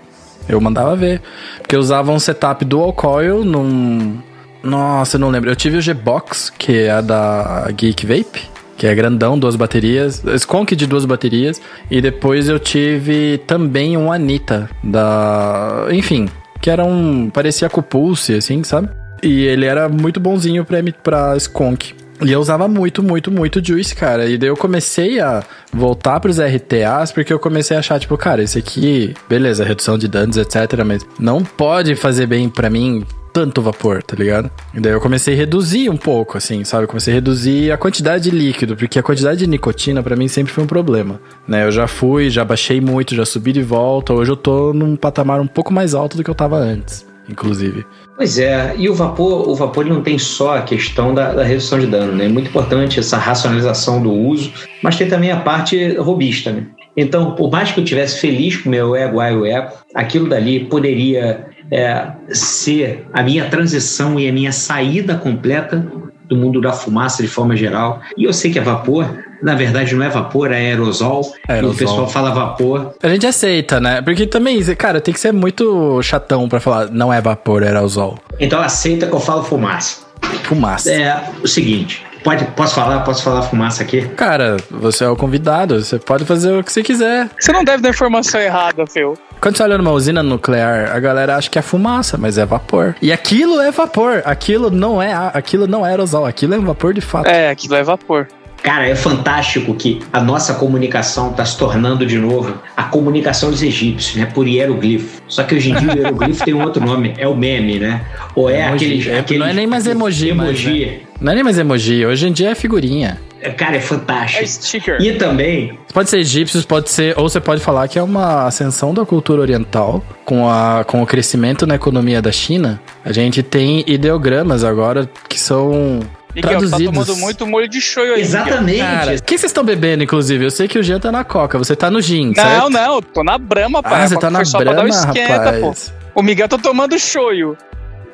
Eu 0.47 0.61
mandava 0.61 0.95
ver. 0.95 1.21
Porque 1.57 1.75
eu 1.75 1.79
usava 1.79 2.11
um 2.11 2.19
setup 2.19 2.63
dual 2.63 2.93
coil 2.93 3.43
num. 3.43 4.19
Nossa, 4.63 5.17
eu 5.17 5.19
não 5.19 5.29
lembro. 5.29 5.49
Eu 5.49 5.55
tive 5.55 5.77
o 5.77 5.81
G-Box, 5.81 6.51
que 6.57 6.83
é 6.83 7.01
da 7.01 7.67
Geek 7.75 8.05
Vape, 8.05 8.47
que 8.77 8.87
é 8.87 8.95
grandão, 8.95 9.37
duas 9.37 9.55
baterias. 9.55 10.23
Skunk 10.23 10.75
de 10.75 10.87
duas 10.87 11.03
baterias. 11.03 11.61
E 11.91 11.99
depois 11.99 12.47
eu 12.47 12.59
tive 12.59 13.39
também 13.45 13.97
um 13.97 14.11
Anita, 14.11 14.69
da. 14.83 15.87
Enfim, 15.91 16.29
que 16.61 16.69
era 16.69 16.85
um. 16.85 17.29
parecia 17.29 17.69
com 17.69 17.81
o 17.81 17.83
Pulse, 17.83 18.35
assim, 18.35 18.63
sabe? 18.63 18.89
E 19.21 19.45
ele 19.45 19.65
era 19.65 19.89
muito 19.89 20.19
bonzinho 20.19 20.63
pra, 20.65 20.79
pra 21.03 21.37
Skunk. 21.37 21.95
E 22.21 22.31
eu 22.31 22.39
usava 22.39 22.67
muito, 22.67 23.03
muito, 23.03 23.31
muito 23.31 23.63
Juice, 23.63 23.95
cara. 23.95 24.25
E 24.25 24.37
daí 24.37 24.49
eu 24.49 24.57
comecei 24.57 25.19
a 25.19 25.43
voltar 25.71 26.19
pros 26.19 26.39
RTAs, 26.39 27.11
porque 27.11 27.31
eu 27.31 27.37
comecei 27.37 27.77
a 27.77 27.79
achar, 27.79 27.99
tipo, 27.99 28.17
cara, 28.17 28.41
esse 28.41 28.57
aqui, 28.57 29.13
beleza, 29.29 29.63
redução 29.63 29.97
de 29.97 30.07
danos, 30.07 30.35
etc. 30.35 30.83
Mas 30.83 31.05
não 31.19 31.43
pode 31.43 31.95
fazer 31.95 32.25
bem 32.25 32.49
para 32.49 32.69
mim 32.69 33.05
tanto 33.31 33.61
vapor, 33.61 34.01
tá 34.01 34.15
ligado? 34.15 34.49
E 34.73 34.79
daí 34.79 34.93
eu 34.93 34.99
comecei 34.99 35.35
a 35.35 35.37
reduzir 35.37 35.91
um 35.91 35.97
pouco, 35.97 36.39
assim, 36.39 36.63
sabe? 36.63 36.87
Comecei 36.87 37.13
a 37.13 37.15
reduzir 37.15 37.71
a 37.71 37.77
quantidade 37.77 38.31
de 38.31 38.35
líquido, 38.35 38.75
porque 38.75 38.97
a 38.97 39.03
quantidade 39.03 39.37
de 39.37 39.45
nicotina 39.47 40.01
para 40.01 40.15
mim 40.15 40.27
sempre 40.27 40.51
foi 40.51 40.63
um 40.63 40.67
problema, 40.67 41.21
né? 41.47 41.65
Eu 41.65 41.71
já 41.71 41.87
fui, 41.87 42.31
já 42.31 42.43
baixei 42.43 42.81
muito, 42.81 43.13
já 43.13 43.25
subi 43.25 43.53
de 43.53 43.61
volta. 43.61 44.11
Hoje 44.11 44.31
eu 44.31 44.35
tô 44.35 44.73
num 44.73 44.95
patamar 44.95 45.39
um 45.39 45.45
pouco 45.45 45.71
mais 45.71 45.93
alto 45.93 46.17
do 46.17 46.23
que 46.23 46.31
eu 46.31 46.35
tava 46.35 46.57
antes, 46.57 47.05
inclusive. 47.29 47.85
Pois 48.17 48.39
é, 48.39 48.73
e 48.75 48.89
o 48.89 48.95
vapor, 48.95 49.47
o 49.47 49.53
vapor 49.53 49.85
não 49.85 50.01
tem 50.01 50.17
só 50.17 50.57
a 50.57 50.61
questão 50.63 51.13
da, 51.13 51.33
da, 51.33 51.43
redução 51.43 51.77
de 51.77 51.85
dano, 51.85 52.13
né? 52.13 52.25
É 52.25 52.27
muito 52.27 52.49
importante 52.49 52.99
essa 52.99 53.15
racionalização 53.15 54.01
do 54.01 54.11
uso, 54.11 54.51
mas 54.81 54.95
tem 54.95 55.07
também 55.07 55.31
a 55.31 55.39
parte 55.39 55.95
robista, 55.97 56.51
né? 56.51 56.65
Então, 56.97 57.35
por 57.35 57.51
mais 57.51 57.71
que 57.71 57.79
eu 57.79 57.85
tivesse 57.85 58.19
feliz 58.19 58.57
com 58.57 58.71
meu 58.71 58.95
ego, 58.95 59.21
ego, 59.21 59.45
ego, 59.45 59.71
aquilo 59.93 60.27
dali 60.27 60.65
poderia 60.65 61.45
é, 61.71 62.07
ser 62.29 63.05
a 63.13 63.21
minha 63.21 63.45
transição 63.49 64.19
e 64.19 64.27
a 64.27 64.33
minha 64.33 64.51
saída 64.51 65.13
completa 65.13 65.85
do 66.27 66.35
mundo 66.35 66.59
da 66.59 66.73
fumaça 66.73 67.21
de 67.21 67.29
forma 67.29 67.55
geral. 67.55 68.01
E 68.17 68.23
eu 68.23 68.33
sei 68.33 68.51
que 68.51 68.57
é 68.57 68.63
vapor, 68.63 69.07
na 69.41 69.55
verdade 69.55 69.95
não 69.95 70.05
é 70.05 70.09
vapor, 70.09 70.51
é 70.51 70.57
aerosol. 70.57 71.33
aerosol. 71.47 71.73
O 71.73 71.77
pessoal 71.77 72.07
fala 72.07 72.31
vapor. 72.31 72.93
A 73.01 73.09
gente 73.09 73.25
aceita, 73.25 73.79
né? 73.79 74.01
Porque 74.01 74.25
também, 74.25 74.63
cara, 74.75 75.01
tem 75.01 75.13
que 75.13 75.19
ser 75.19 75.31
muito 75.31 76.01
chatão 76.01 76.47
para 76.47 76.59
falar 76.59 76.89
não 76.89 77.13
é 77.13 77.21
vapor, 77.21 77.63
é 77.63 77.67
aerosol. 77.67 78.17
Então 78.39 78.61
aceita 78.61 79.07
que 79.07 79.13
eu 79.13 79.19
falo 79.19 79.43
fumaça. 79.43 80.07
Fumaça. 80.43 80.91
É 80.91 81.29
o 81.43 81.47
seguinte, 81.47 82.03
Pode, 82.27 82.43
posso 82.57 82.75
falar? 82.75 82.99
Posso 83.05 83.23
falar 83.23 83.41
fumaça 83.43 83.83
aqui? 83.83 84.01
Cara, 84.09 84.57
você 84.69 85.05
é 85.05 85.07
o 85.07 85.15
convidado, 85.15 85.81
você 85.81 85.97
pode 85.97 86.25
fazer 86.25 86.51
o 86.51 86.61
que 86.61 86.69
você 86.69 86.83
quiser. 86.83 87.29
Você 87.39 87.53
não 87.53 87.63
deve 87.63 87.81
dar 87.81 87.89
informação 87.89 88.41
errada, 88.41 88.85
Phil. 88.85 89.17
Quando 89.39 89.55
você 89.55 89.63
olha 89.63 89.77
numa 89.77 89.91
usina 89.91 90.21
nuclear, 90.21 90.93
a 90.93 90.99
galera 90.99 91.37
acha 91.37 91.49
que 91.49 91.57
é 91.57 91.61
fumaça, 91.61 92.17
mas 92.17 92.37
é 92.37 92.45
vapor. 92.45 92.95
E 93.01 93.13
aquilo 93.13 93.61
é 93.61 93.71
vapor. 93.71 94.21
Aquilo 94.25 94.69
não 94.69 95.01
é, 95.01 95.13
aquilo 95.33 95.67
não 95.67 95.85
é 95.85 95.91
aerosol, 95.91 96.25
aquilo 96.25 96.55
é 96.55 96.59
vapor 96.59 96.93
de 96.93 96.99
fato. 97.01 97.27
É, 97.27 97.49
aquilo 97.49 97.75
é 97.75 97.83
vapor. 97.83 98.27
Cara, 98.67 98.85
é 98.85 98.95
fantástico 98.95 99.73
que 99.73 100.01
a 100.11 100.19
nossa 100.19 100.55
comunicação 100.55 101.31
está 101.31 101.45
se 101.45 101.57
tornando 101.57 102.05
de 102.05 102.19
novo 102.19 102.53
a 102.75 102.83
comunicação 102.83 103.49
dos 103.49 103.63
egípcios, 103.63 104.17
né? 104.17 104.25
Por 104.25 104.45
hieroglifo. 104.45 105.21
Só 105.25 105.43
que 105.43 105.55
hoje 105.55 105.71
em 105.71 105.75
dia 105.77 105.93
o 105.93 105.95
hieroglifo 105.95 106.43
tem 106.43 106.53
um 106.53 106.61
outro 106.61 106.85
nome, 106.85 107.13
é 107.17 107.25
o 107.25 107.33
meme, 107.33 107.79
né? 107.79 108.01
Ou 108.35 108.49
é, 108.49 108.67
aquele, 108.67 109.09
é, 109.09 109.19
aquele. 109.19 109.39
Não 109.39 109.47
é 109.47 109.53
nem 109.53 109.65
mais 109.65 109.87
emoji, 109.87 110.31
emoji. 110.31 110.67
Mais, 110.67 110.91
né? 110.91 110.99
Não 111.21 111.31
é 111.31 111.35
nem 111.35 111.43
mais 111.45 111.57
emoji, 111.57 112.05
hoje 112.05 112.27
em 112.27 112.31
dia 112.33 112.49
é 112.49 112.55
figurinha. 112.55 113.17
É, 113.39 113.51
cara, 113.51 113.77
é 113.77 113.79
fantástico. 113.79 114.43
É 114.43 114.47
sticker. 114.47 115.01
E 115.01 115.13
também. 115.13 115.79
Pode 115.93 116.09
ser 116.09 116.19
egípcios, 116.19 116.65
pode 116.65 116.89
ser. 116.89 117.17
Ou 117.17 117.29
você 117.29 117.39
pode 117.39 117.61
falar 117.61 117.87
que 117.87 117.97
é 117.97 118.03
uma 118.03 118.47
ascensão 118.47 118.93
da 118.93 119.05
cultura 119.05 119.39
oriental 119.39 120.03
com, 120.25 120.49
a, 120.49 120.83
com 120.85 121.01
o 121.01 121.05
crescimento 121.05 121.65
na 121.65 121.75
economia 121.75 122.21
da 122.21 122.33
China. 122.33 122.81
A 123.05 123.13
gente 123.13 123.41
tem 123.41 123.85
ideogramas 123.87 124.65
agora 124.65 125.09
que 125.29 125.39
são 125.39 126.01
Miguel, 126.37 126.59
traduzidos. 126.59 126.85
tá 126.85 127.05
tomando 127.05 127.15
muito 127.17 127.47
molho 127.47 127.67
de 127.67 127.81
shoyu 127.81 128.13
aí. 128.13 128.21
Exatamente. 128.21 128.79
Cara, 128.79 129.15
o 129.15 129.23
que 129.23 129.37
vocês 129.37 129.49
estão 129.49 129.63
bebendo, 129.63 130.03
inclusive? 130.03 130.45
Eu 130.45 130.51
sei 130.51 130.67
que 130.67 130.77
o 130.79 130.83
Jean 130.83 130.99
tá 130.99 131.11
na 131.11 131.23
Coca, 131.23 131.57
você 131.57 131.75
tá 131.75 131.89
no 131.91 132.01
gin, 132.01 132.27
Não, 132.27 132.43
certo? 132.43 132.69
não, 132.69 133.01
tô 133.01 133.23
na 133.23 133.37
Brahma, 133.37 133.81
pai. 133.83 134.03
Ah, 134.03 134.07
você 134.07 134.17
tá 134.17 134.29
na 134.29 134.41
Brahma, 134.43 134.95
rapaz. 134.95 135.93
Pô. 136.13 136.19
O 136.19 136.23
Miguel 136.23 136.47
tá 136.47 136.57
tomando 136.57 136.97
shoyu. 136.97 137.55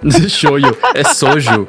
Shoyu. 0.28 0.76
É 0.94 1.04
soju. 1.06 1.66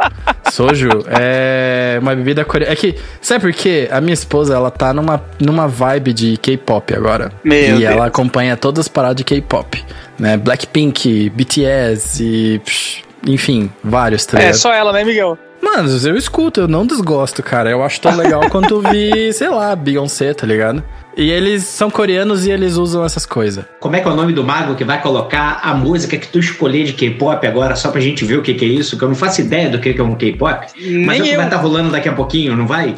Soju 0.51 0.89
é 1.09 1.99
uma 2.03 2.17
bebida 2.17 2.45
coreana. 2.45 2.73
É 2.73 2.77
que, 2.77 2.97
sabe 3.21 3.43
por 3.43 3.53
quê? 3.53 3.89
A 3.93 4.01
minha 4.01 4.15
esposa, 4.15 4.55
ela 4.57 4.73
tá 4.73 4.93
numa, 4.93 5.23
numa 5.41 5.69
vibe 5.69 6.13
de 6.13 6.37
K-pop 6.39 6.93
agora. 6.95 7.31
Meu 7.45 7.77
e 7.77 7.79
Deus. 7.79 7.83
ela 7.85 8.07
acompanha 8.07 8.57
todas 8.57 8.87
as 8.87 8.89
paradas 8.89 9.17
de 9.19 9.25
K-pop. 9.25 9.85
Né? 10.19 10.37
Blackpink, 10.37 11.31
BTS 11.31 12.23
e. 12.25 12.59
Psh, 12.59 13.03
enfim, 13.27 13.71
vários, 13.83 14.27
tá 14.27 14.41
É 14.41 14.53
só 14.53 14.73
ela, 14.73 14.93
né, 14.93 15.05
Miguel? 15.05 15.39
Mano, 15.65 15.89
eu 16.07 16.17
escuto, 16.17 16.61
eu 16.61 16.69
não 16.69 16.87
desgosto, 16.87 17.43
cara. 17.43 17.71
Eu 17.71 17.83
acho 17.83 17.99
tão 17.99 18.15
legal 18.15 18.51
quanto 18.51 18.83
vi, 18.83 19.33
sei 19.33 19.49
lá, 19.49 19.75
Beyoncé, 19.75 20.35
tá 20.35 20.47
ligado? 20.47 20.85
E 21.17 21.31
eles 21.31 21.65
são 21.65 21.91
coreanos 21.91 22.45
e 22.45 22.51
eles 22.51 22.77
usam 22.77 23.03
essas 23.03 23.25
coisas. 23.25 23.65
Como 23.81 23.97
é 23.97 24.01
que 24.01 24.07
é 24.07 24.11
o 24.11 24.15
nome 24.15 24.33
do 24.35 24.45
mago 24.45 24.75
que 24.75 24.85
vai 24.85 25.01
colocar 25.01 25.61
a 25.63 25.73
música 25.73 26.19
que 26.19 26.29
tu 26.29 26.39
escolher 26.39 26.85
de 26.85 26.93
K-pop 26.93 27.47
agora, 27.47 27.77
só 27.77 27.91
pra 27.91 28.01
gente 28.01 28.25
ver 28.25 28.39
o 28.39 28.43
que, 28.43 28.53
que 28.53 28.65
é 28.65 28.69
isso? 28.69 28.99
Que 28.99 29.05
eu 29.05 29.09
não 29.09 29.15
faço 29.15 29.41
ideia 29.41 29.71
do 29.71 29.81
que, 29.81 29.95
que 29.95 30.01
é 30.01 30.05
um 30.05 30.15
K-pop. 30.15 30.67
Mas 31.07 31.21
é 31.21 31.23
o 31.23 31.25
que 31.25 31.37
vai 31.37 31.47
estar 31.47 31.57
rolando 31.57 31.91
daqui 31.91 32.09
a 32.09 32.13
pouquinho, 32.13 32.55
não 32.57 32.67
vai? 32.67 32.97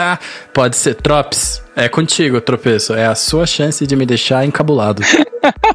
Pode 0.54 0.76
ser. 0.76 0.94
Trops, 0.94 1.62
é 1.74 1.88
contigo, 1.88 2.40
tropeço. 2.40 2.94
É 2.94 3.06
a 3.06 3.14
sua 3.14 3.46
chance 3.46 3.86
de 3.86 3.94
me 3.94 4.06
deixar 4.06 4.46
encabulado. 4.46 5.02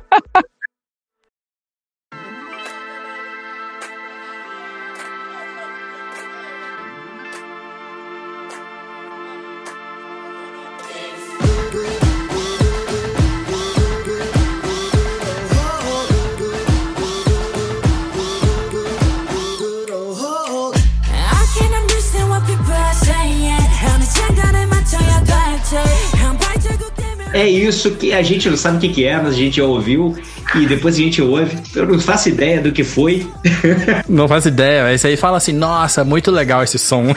É 27.34 27.48
isso 27.48 27.92
que 27.92 28.14
a 28.14 28.22
gente 28.22 28.50
não 28.50 28.58
sabe 28.58 28.78
o 28.78 28.80
que, 28.80 28.90
que 28.90 29.06
é, 29.06 29.16
mas 29.18 29.34
a 29.34 29.38
gente 29.38 29.58
já 29.58 29.64
ouviu 29.64 30.16
e 30.56 30.66
depois 30.66 30.96
a 30.96 30.98
gente 30.98 31.22
ouve. 31.22 31.58
Eu 31.76 31.86
não 31.88 32.00
faço 32.00 32.30
ideia 32.30 32.60
do 32.62 32.72
que 32.72 32.84
foi. 32.84 33.26
não 34.08 34.28
faço 34.28 34.50
ideia. 34.50 34.94
Esse 34.94 35.08
aí 35.08 35.16
fala 35.16 35.38
assim, 35.38 35.54
nossa, 35.54 36.04
muito 36.04 36.30
legal 36.30 36.62
esse 36.64 36.78
som. 36.78 37.14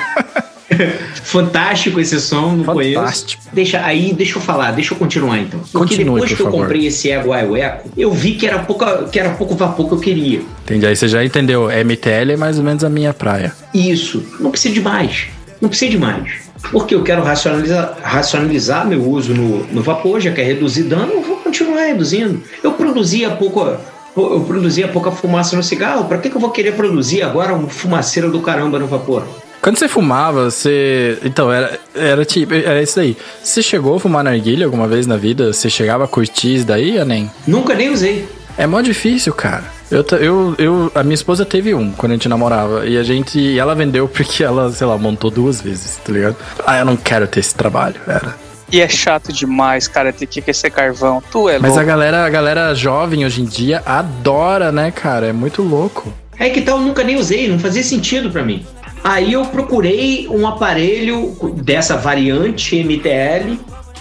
Fantástico 1.22 2.00
esse 2.00 2.20
som, 2.20 2.56
não 2.56 2.64
Fantástico. 2.64 2.94
conheço. 2.94 3.38
Deixa 3.52 3.84
aí, 3.84 4.12
deixa 4.12 4.38
eu 4.38 4.42
falar, 4.42 4.72
deixa 4.72 4.94
eu 4.94 4.98
continuar 4.98 5.38
então. 5.38 5.60
Porque 5.60 5.78
Continue, 5.78 6.04
depois 6.04 6.30
por 6.30 6.36
que 6.36 6.42
eu 6.42 6.46
favor. 6.46 6.60
comprei 6.60 6.86
esse 6.86 7.10
Ego 7.10 7.34
Eco, 7.34 7.56
eu 7.96 8.12
vi 8.12 8.32
que 8.34 8.46
era, 8.46 8.60
pouca, 8.60 9.04
que 9.04 9.18
era 9.18 9.30
pouco 9.30 9.54
vapor 9.54 9.88
que 9.88 9.94
eu 9.94 10.00
queria. 10.00 10.42
Entendi. 10.64 10.86
Aí 10.86 10.96
você 10.96 11.08
já 11.08 11.24
entendeu. 11.24 11.68
MTL 11.68 12.32
é 12.32 12.36
mais 12.36 12.58
ou 12.58 12.64
menos 12.64 12.82
a 12.82 12.88
minha 12.88 13.12
praia. 13.12 13.52
Isso, 13.72 14.24
não 14.40 14.50
precisa 14.50 14.74
de 14.74 14.80
mais. 14.80 15.26
Não 15.60 15.68
precisa 15.68 15.90
de 15.90 15.98
mais. 15.98 16.43
Porque 16.70 16.94
eu 16.94 17.02
quero 17.02 17.22
racionalizar, 17.22 17.98
racionalizar 18.02 18.86
meu 18.86 19.02
uso 19.02 19.34
no, 19.34 19.64
no 19.66 19.82
vapor, 19.82 20.20
já 20.20 20.32
que 20.32 20.40
é 20.40 20.44
reduzir 20.44 20.84
dano, 20.84 21.12
eu 21.12 21.22
vou 21.22 21.36
continuar 21.36 21.82
reduzindo. 21.82 22.42
Eu 22.62 22.72
produzia 22.72 23.30
pouca. 23.30 23.80
Eu 24.16 24.44
produzia 24.46 24.86
pouca 24.86 25.10
fumaça 25.10 25.56
no 25.56 25.62
cigarro, 25.62 26.04
pra 26.04 26.18
que, 26.18 26.30
que 26.30 26.36
eu 26.36 26.40
vou 26.40 26.50
querer 26.50 26.74
produzir 26.74 27.22
agora 27.22 27.52
um 27.52 27.68
fumaceiro 27.68 28.30
do 28.30 28.40
caramba 28.40 28.78
no 28.78 28.86
vapor? 28.86 29.24
Quando 29.60 29.78
você 29.78 29.88
fumava, 29.88 30.50
você. 30.50 31.18
Então, 31.24 31.50
era, 31.50 31.80
era 31.94 32.22
tipo. 32.24 32.52
Era 32.52 32.82
isso 32.82 32.96
daí. 32.96 33.16
Você 33.42 33.62
chegou 33.62 33.96
a 33.96 34.00
fumar 34.00 34.22
narguilha 34.22 34.66
alguma 34.66 34.86
vez 34.86 35.06
na 35.06 35.16
vida? 35.16 35.54
Você 35.54 35.70
chegava 35.70 36.04
a 36.04 36.06
curtir 36.06 36.56
isso 36.56 36.66
daí, 36.66 36.98
ou 36.98 37.04
nem? 37.06 37.30
Nunca 37.46 37.74
nem 37.74 37.88
usei. 37.88 38.28
É 38.58 38.66
mó 38.66 38.82
difícil, 38.82 39.32
cara. 39.32 39.64
Eu, 39.94 40.04
eu, 40.18 40.54
eu, 40.58 40.92
a 40.92 41.04
minha 41.04 41.14
esposa 41.14 41.44
teve 41.44 41.72
um 41.72 41.92
quando 41.92 42.10
a 42.10 42.14
gente 42.16 42.28
namorava. 42.28 42.84
E 42.84 42.98
a 42.98 43.02
gente. 43.04 43.38
E 43.38 43.60
ela 43.60 43.76
vendeu 43.76 44.08
porque 44.08 44.42
ela, 44.42 44.72
sei 44.72 44.86
lá, 44.88 44.98
montou 44.98 45.30
duas 45.30 45.60
vezes, 45.60 46.00
tá 46.04 46.12
ligado? 46.12 46.36
Ah, 46.66 46.78
eu 46.78 46.84
não 46.84 46.96
quero 46.96 47.28
ter 47.28 47.38
esse 47.38 47.54
trabalho, 47.54 47.94
era. 48.04 48.34
E 48.72 48.80
é 48.80 48.88
chato 48.88 49.32
demais, 49.32 49.86
cara, 49.86 50.12
ter 50.12 50.26
que 50.26 50.40
aquecer 50.40 50.72
carvão. 50.72 51.22
Tu 51.30 51.48
é 51.48 51.60
Mas 51.60 51.70
louco. 51.70 51.80
a 51.80 51.84
galera, 51.84 52.26
a 52.26 52.28
galera 52.28 52.74
jovem 52.74 53.24
hoje 53.24 53.42
em 53.42 53.44
dia 53.44 53.82
adora, 53.86 54.72
né, 54.72 54.90
cara? 54.90 55.28
É 55.28 55.32
muito 55.32 55.62
louco. 55.62 56.12
É 56.36 56.50
que 56.50 56.60
tal, 56.60 56.78
eu 56.78 56.82
nunca 56.82 57.04
nem 57.04 57.16
usei, 57.16 57.46
não 57.46 57.60
fazia 57.60 57.84
sentido 57.84 58.30
pra 58.30 58.42
mim. 58.42 58.66
Aí 59.04 59.34
eu 59.34 59.44
procurei 59.44 60.26
um 60.28 60.48
aparelho 60.48 61.36
dessa 61.62 61.96
variante 61.96 62.82
MTL 62.82 63.58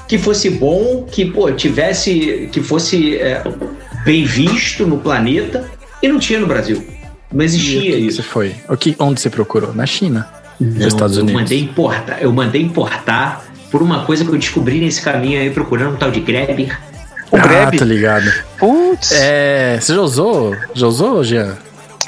que 0.07 0.17
fosse 0.17 0.49
bom, 0.49 1.03
que 1.03 1.25
pô, 1.25 1.51
tivesse, 1.51 2.49
que 2.51 2.61
fosse 2.61 3.17
é, 3.17 3.43
bem 4.03 4.25
visto 4.25 4.87
no 4.87 4.97
planeta 4.97 5.69
e 6.03 6.07
não 6.09 6.19
tinha 6.19 6.39
no 6.39 6.45
Brasil. 6.45 6.85
Não 7.31 7.43
existia 7.43 7.97
isso. 7.97 8.17
você 8.17 8.23
foi? 8.23 8.55
O 8.69 8.75
que, 8.75 8.95
onde 8.99 9.21
você 9.21 9.29
procurou? 9.29 9.73
Na 9.73 9.85
China. 9.85 10.27
Não, 10.59 10.69
Nos 10.69 10.85
Estados 10.85 11.17
eu 11.17 11.23
Unidos. 11.23 11.41
mandei 11.41 11.59
importar, 11.61 12.21
eu 12.21 12.31
mandei 12.31 12.61
importar 12.61 13.45
por 13.71 13.81
uma 13.81 14.05
coisa 14.05 14.23
que 14.23 14.29
eu 14.29 14.37
descobri 14.37 14.79
nesse 14.79 15.01
caminho 15.01 15.39
aí 15.41 15.49
procurando 15.49 15.95
um 15.95 15.97
tal 15.97 16.11
de 16.11 16.19
Grabber. 16.19 16.77
O 17.31 17.37
ah, 17.37 17.39
Grab? 17.39 17.75
tá 17.75 17.85
ligado. 17.85 18.31
Putz. 18.59 19.11
É. 19.13 19.79
Você 19.81 19.95
já 19.95 20.01
usou? 20.01 20.55
Já 20.75 20.85
usou, 20.85 21.23
Jean? 21.23 21.57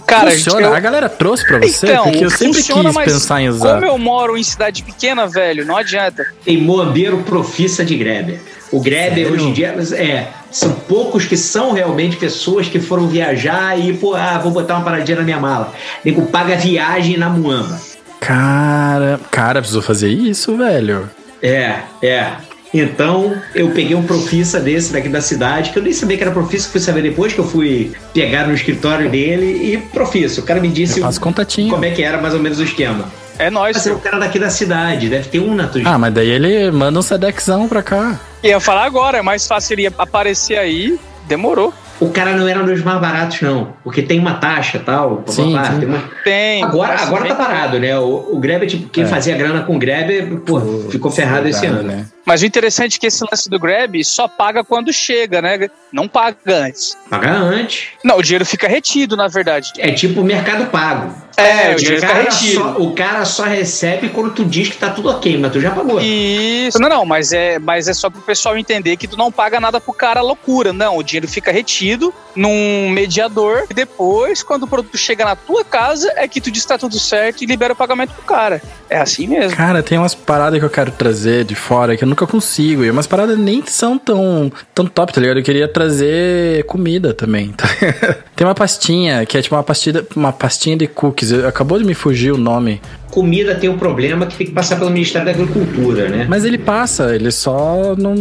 Cara, 0.05 0.31
Funciona? 0.31 0.67
eu- 0.67 0.73
A 0.73 0.79
galera 0.79 1.09
trouxe 1.09 1.45
pra 1.45 1.59
você? 1.59 1.87
Então, 1.87 2.03
porque 2.05 2.25
eu 2.25 2.29
sempre 2.29 2.61
funciona, 2.61 2.93
quis 2.93 3.13
pensar 3.13 3.41
em 3.41 3.49
usar. 3.49 3.73
Como 3.75 3.85
eu 3.85 3.97
moro 3.97 4.37
em 4.37 4.43
cidade 4.43 4.83
pequena, 4.83 5.27
velho, 5.27 5.65
não 5.65 5.77
adianta. 5.77 6.25
Tem 6.43 6.57
moambeiro 6.61 7.17
profissa 7.23 7.83
de 7.85 7.95
Grabber. 7.97 8.39
O 8.71 8.83
Sério? 8.83 9.31
hoje 9.31 9.45
em 9.45 9.53
dia 9.53 9.75
é, 9.93 10.27
são 10.51 10.71
poucos 10.71 11.25
que 11.25 11.37
são 11.37 11.71
realmente 11.71 12.17
pessoas 12.17 12.67
que 12.67 12.79
foram 12.79 13.07
viajar 13.07 13.79
e, 13.79 13.93
pô, 13.93 14.15
ah, 14.15 14.37
vou 14.39 14.51
botar 14.51 14.75
uma 14.75 14.83
paradinha 14.83 15.17
na 15.19 15.23
minha 15.23 15.39
mala. 15.39 15.71
Nego 16.03 16.25
paga 16.25 16.55
viagem 16.55 17.15
na 17.15 17.29
Muamba. 17.29 17.79
Cara, 18.19 19.19
cara, 19.29 19.59
precisou 19.59 19.81
fazer 19.83 20.09
isso, 20.09 20.57
velho. 20.57 21.09
É, 21.41 21.79
é. 22.01 22.31
Então, 22.79 23.33
eu 23.53 23.69
peguei 23.69 23.95
um 23.95 24.03
profissa 24.03 24.59
desse 24.59 24.91
daqui 24.91 25.07
da 25.09 25.21
cidade, 25.21 25.71
que 25.71 25.79
eu 25.79 25.83
nem 25.83 25.93
sabia 25.93 26.17
que 26.17 26.23
era 26.23 26.31
profissa, 26.31 26.69
fui 26.69 26.81
saber 26.81 27.01
depois 27.01 27.31
que 27.33 27.39
eu 27.39 27.45
fui 27.47 27.93
pegar 28.13 28.47
no 28.47 28.53
escritório 28.53 29.09
dele 29.09 29.73
e 29.73 29.77
profissa. 29.77 30.41
O 30.41 30.43
cara 30.43 30.59
me 30.59 30.67
disse 30.67 30.99
Eu 30.99 31.09
contatinho. 31.21 31.69
como 31.71 31.85
é 31.85 31.91
que 31.91 32.03
era 32.03 32.19
mais 32.21 32.33
ou 32.33 32.39
menos 32.39 32.59
o 32.59 32.63
esquema. 32.63 33.05
É 33.39 33.49
nóis. 33.49 33.75
Mas 33.75 33.87
é 33.87 33.91
o 33.93 33.99
cara 33.99 34.17
daqui 34.19 34.39
da 34.39 34.49
cidade, 34.49 35.09
deve 35.09 35.27
ter 35.29 35.39
um 35.39 35.53
na 35.55 35.67
tua 35.67 35.81
Ah, 35.85 35.97
mas 35.97 36.13
daí 36.13 36.29
ele 36.29 36.71
manda 36.71 36.97
um 36.99 37.01
Sedexão 37.01 37.67
pra 37.67 37.81
cá. 37.83 38.19
Ia 38.43 38.59
falar 38.59 38.85
agora, 38.85 39.17
é 39.17 39.21
mais 39.21 39.45
fácil 39.47 39.73
ele 39.79 39.93
aparecer 39.97 40.57
aí. 40.57 40.97
Demorou. 41.27 41.73
O 41.99 42.09
cara 42.09 42.35
não 42.35 42.47
era 42.47 42.61
um 42.61 42.65
dos 42.65 42.81
mais 42.83 42.99
baratos, 42.99 43.41
não. 43.41 43.73
Porque 43.83 44.01
tem 44.01 44.19
uma 44.19 44.33
taxa 44.35 44.79
tal. 44.85 45.23
Sim, 45.27 45.53
pá, 45.53 45.65
sim. 45.71 45.79
tem 45.79 45.87
uma- 45.87 46.03
Tem. 46.23 46.63
Agora, 46.63 46.93
agora 47.01 47.25
tá 47.25 47.35
parado, 47.35 47.79
né? 47.79 47.97
O, 47.97 48.29
o 48.33 48.39
Grab, 48.39 48.65
tipo, 48.67 48.89
quem 48.89 49.03
É. 49.05 49.07
fazia 49.07 49.35
grana 49.35 49.63
com 49.63 49.75
o 49.75 49.79
Grab, 49.79 50.09
pô, 50.45 50.59
ficou 50.89 51.09
ferrado 51.09 51.47
esse 51.47 51.65
ano. 51.65 51.83
né? 51.83 52.05
Mas 52.25 52.41
o 52.41 52.45
interessante 52.45 52.97
é 52.97 52.99
que 52.99 53.07
esse 53.07 53.23
lance 53.29 53.49
do 53.49 53.59
Grab 53.59 54.03
só 54.03 54.27
paga 54.27 54.63
quando 54.63 54.91
chega, 54.91 55.41
né? 55.41 55.69
Não 55.91 56.07
paga 56.07 56.37
antes. 56.47 56.97
Pagar 57.09 57.35
antes. 57.35 57.89
Não, 58.03 58.17
o 58.17 58.23
dinheiro 58.23 58.45
fica 58.45 58.67
retido, 58.67 59.15
na 59.15 59.27
verdade. 59.27 59.71
É 59.77 59.91
tipo 59.91 60.23
mercado 60.23 60.65
pago. 60.71 61.13
É, 61.37 61.73
o 61.73 61.75
dinheiro 61.75 62.01
fica 62.01 62.13
retido. 62.13 62.61
só, 62.61 62.75
o 62.77 62.93
cara 62.93 63.25
só 63.25 63.43
recebe 63.43 64.09
quando 64.09 64.33
tu 64.33 64.45
diz 64.45 64.69
que 64.69 64.77
tá 64.77 64.89
tudo 64.89 65.09
ok, 65.09 65.37
mas 65.37 65.51
tu 65.51 65.59
já 65.59 65.71
pagou. 65.71 65.99
Isso. 66.01 66.79
Não, 66.79 66.89
não, 66.89 67.05
mas 67.05 67.31
é, 67.31 67.59
mas 67.59 67.87
é 67.87 67.93
só 67.93 68.09
pro 68.09 68.21
pessoal 68.21 68.57
entender 68.57 68.95
que 68.97 69.07
tu 69.07 69.17
não 69.17 69.31
paga 69.31 69.59
nada 69.59 69.79
pro 69.79 69.93
cara 69.93 70.21
loucura. 70.21 70.73
Não, 70.73 70.97
o 70.97 71.03
dinheiro 71.03 71.27
fica 71.27 71.51
retido 71.51 72.13
num 72.35 72.89
mediador 72.89 73.65
e 73.69 73.73
depois, 73.73 74.41
quando 74.41 74.63
o 74.63 74.67
produto 74.67 74.97
chega 74.97 75.23
na 75.23 75.35
tua 75.35 75.63
casa, 75.63 76.11
é 76.15 76.27
que 76.27 76.41
tu 76.41 76.49
diz 76.49 76.63
que 76.63 76.69
tá 76.69 76.77
tudo 76.77 76.97
certo 76.99 77.43
e 77.43 77.45
libera 77.45 77.73
o 77.73 77.75
pagamento 77.75 78.13
pro 78.13 78.23
cara. 78.23 78.61
É 78.89 78.97
assim 78.97 79.27
mesmo. 79.27 79.55
Cara, 79.55 79.83
tem 79.83 79.97
umas 79.97 80.15
paradas 80.15 80.59
que 80.59 80.65
eu 80.65 80.69
quero 80.69 80.91
trazer 80.91 81.43
de 81.43 81.55
fora 81.55 81.97
que 81.97 82.03
eu 82.03 82.07
nunca 82.15 82.25
consigo. 82.25 82.83
E 82.85 82.89
umas 82.89 83.05
paradas 83.05 83.37
nem 83.37 83.61
são 83.65 83.97
tão, 83.97 84.51
tão 84.73 84.85
top, 84.85 85.13
tá 85.13 85.19
ligado? 85.19 85.37
Eu 85.37 85.43
queria 85.43 85.67
trazer 85.67 86.63
comida 86.65 87.13
também. 87.13 87.49
tá? 87.49 87.67
tem 88.33 88.47
uma 88.47 88.55
pastinha 88.55 89.25
que 89.25 89.37
é 89.37 89.41
tipo 89.41 89.53
uma 89.53 89.63
pastinha, 89.63 90.03
uma 90.15 90.31
pastinha 90.31 90.77
de 90.77 90.87
cookies. 90.87 91.33
Acabou 91.33 91.77
de 91.77 91.83
me 91.83 91.93
fugir 91.93 92.31
o 92.31 92.37
nome. 92.37 92.81
Comida 93.11 93.55
tem 93.55 93.69
um 93.69 93.77
problema 93.77 94.25
que 94.25 94.35
tem 94.35 94.47
que 94.47 94.53
passar 94.53 94.77
pelo 94.77 94.89
Ministério 94.89 95.25
da 95.25 95.31
Agricultura, 95.31 96.09
né? 96.09 96.25
Mas 96.27 96.45
ele 96.45 96.57
passa, 96.57 97.13
ele 97.13 97.31
só 97.31 97.95
não. 97.97 98.15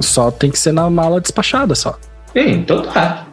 Só 0.00 0.30
tem 0.30 0.50
que 0.50 0.58
ser 0.58 0.72
na 0.72 0.88
mala 0.90 1.20
despachada 1.20 1.74
só. 1.74 1.98
Bem, 2.34 2.56
então 2.56 2.82
tá. 2.82 3.26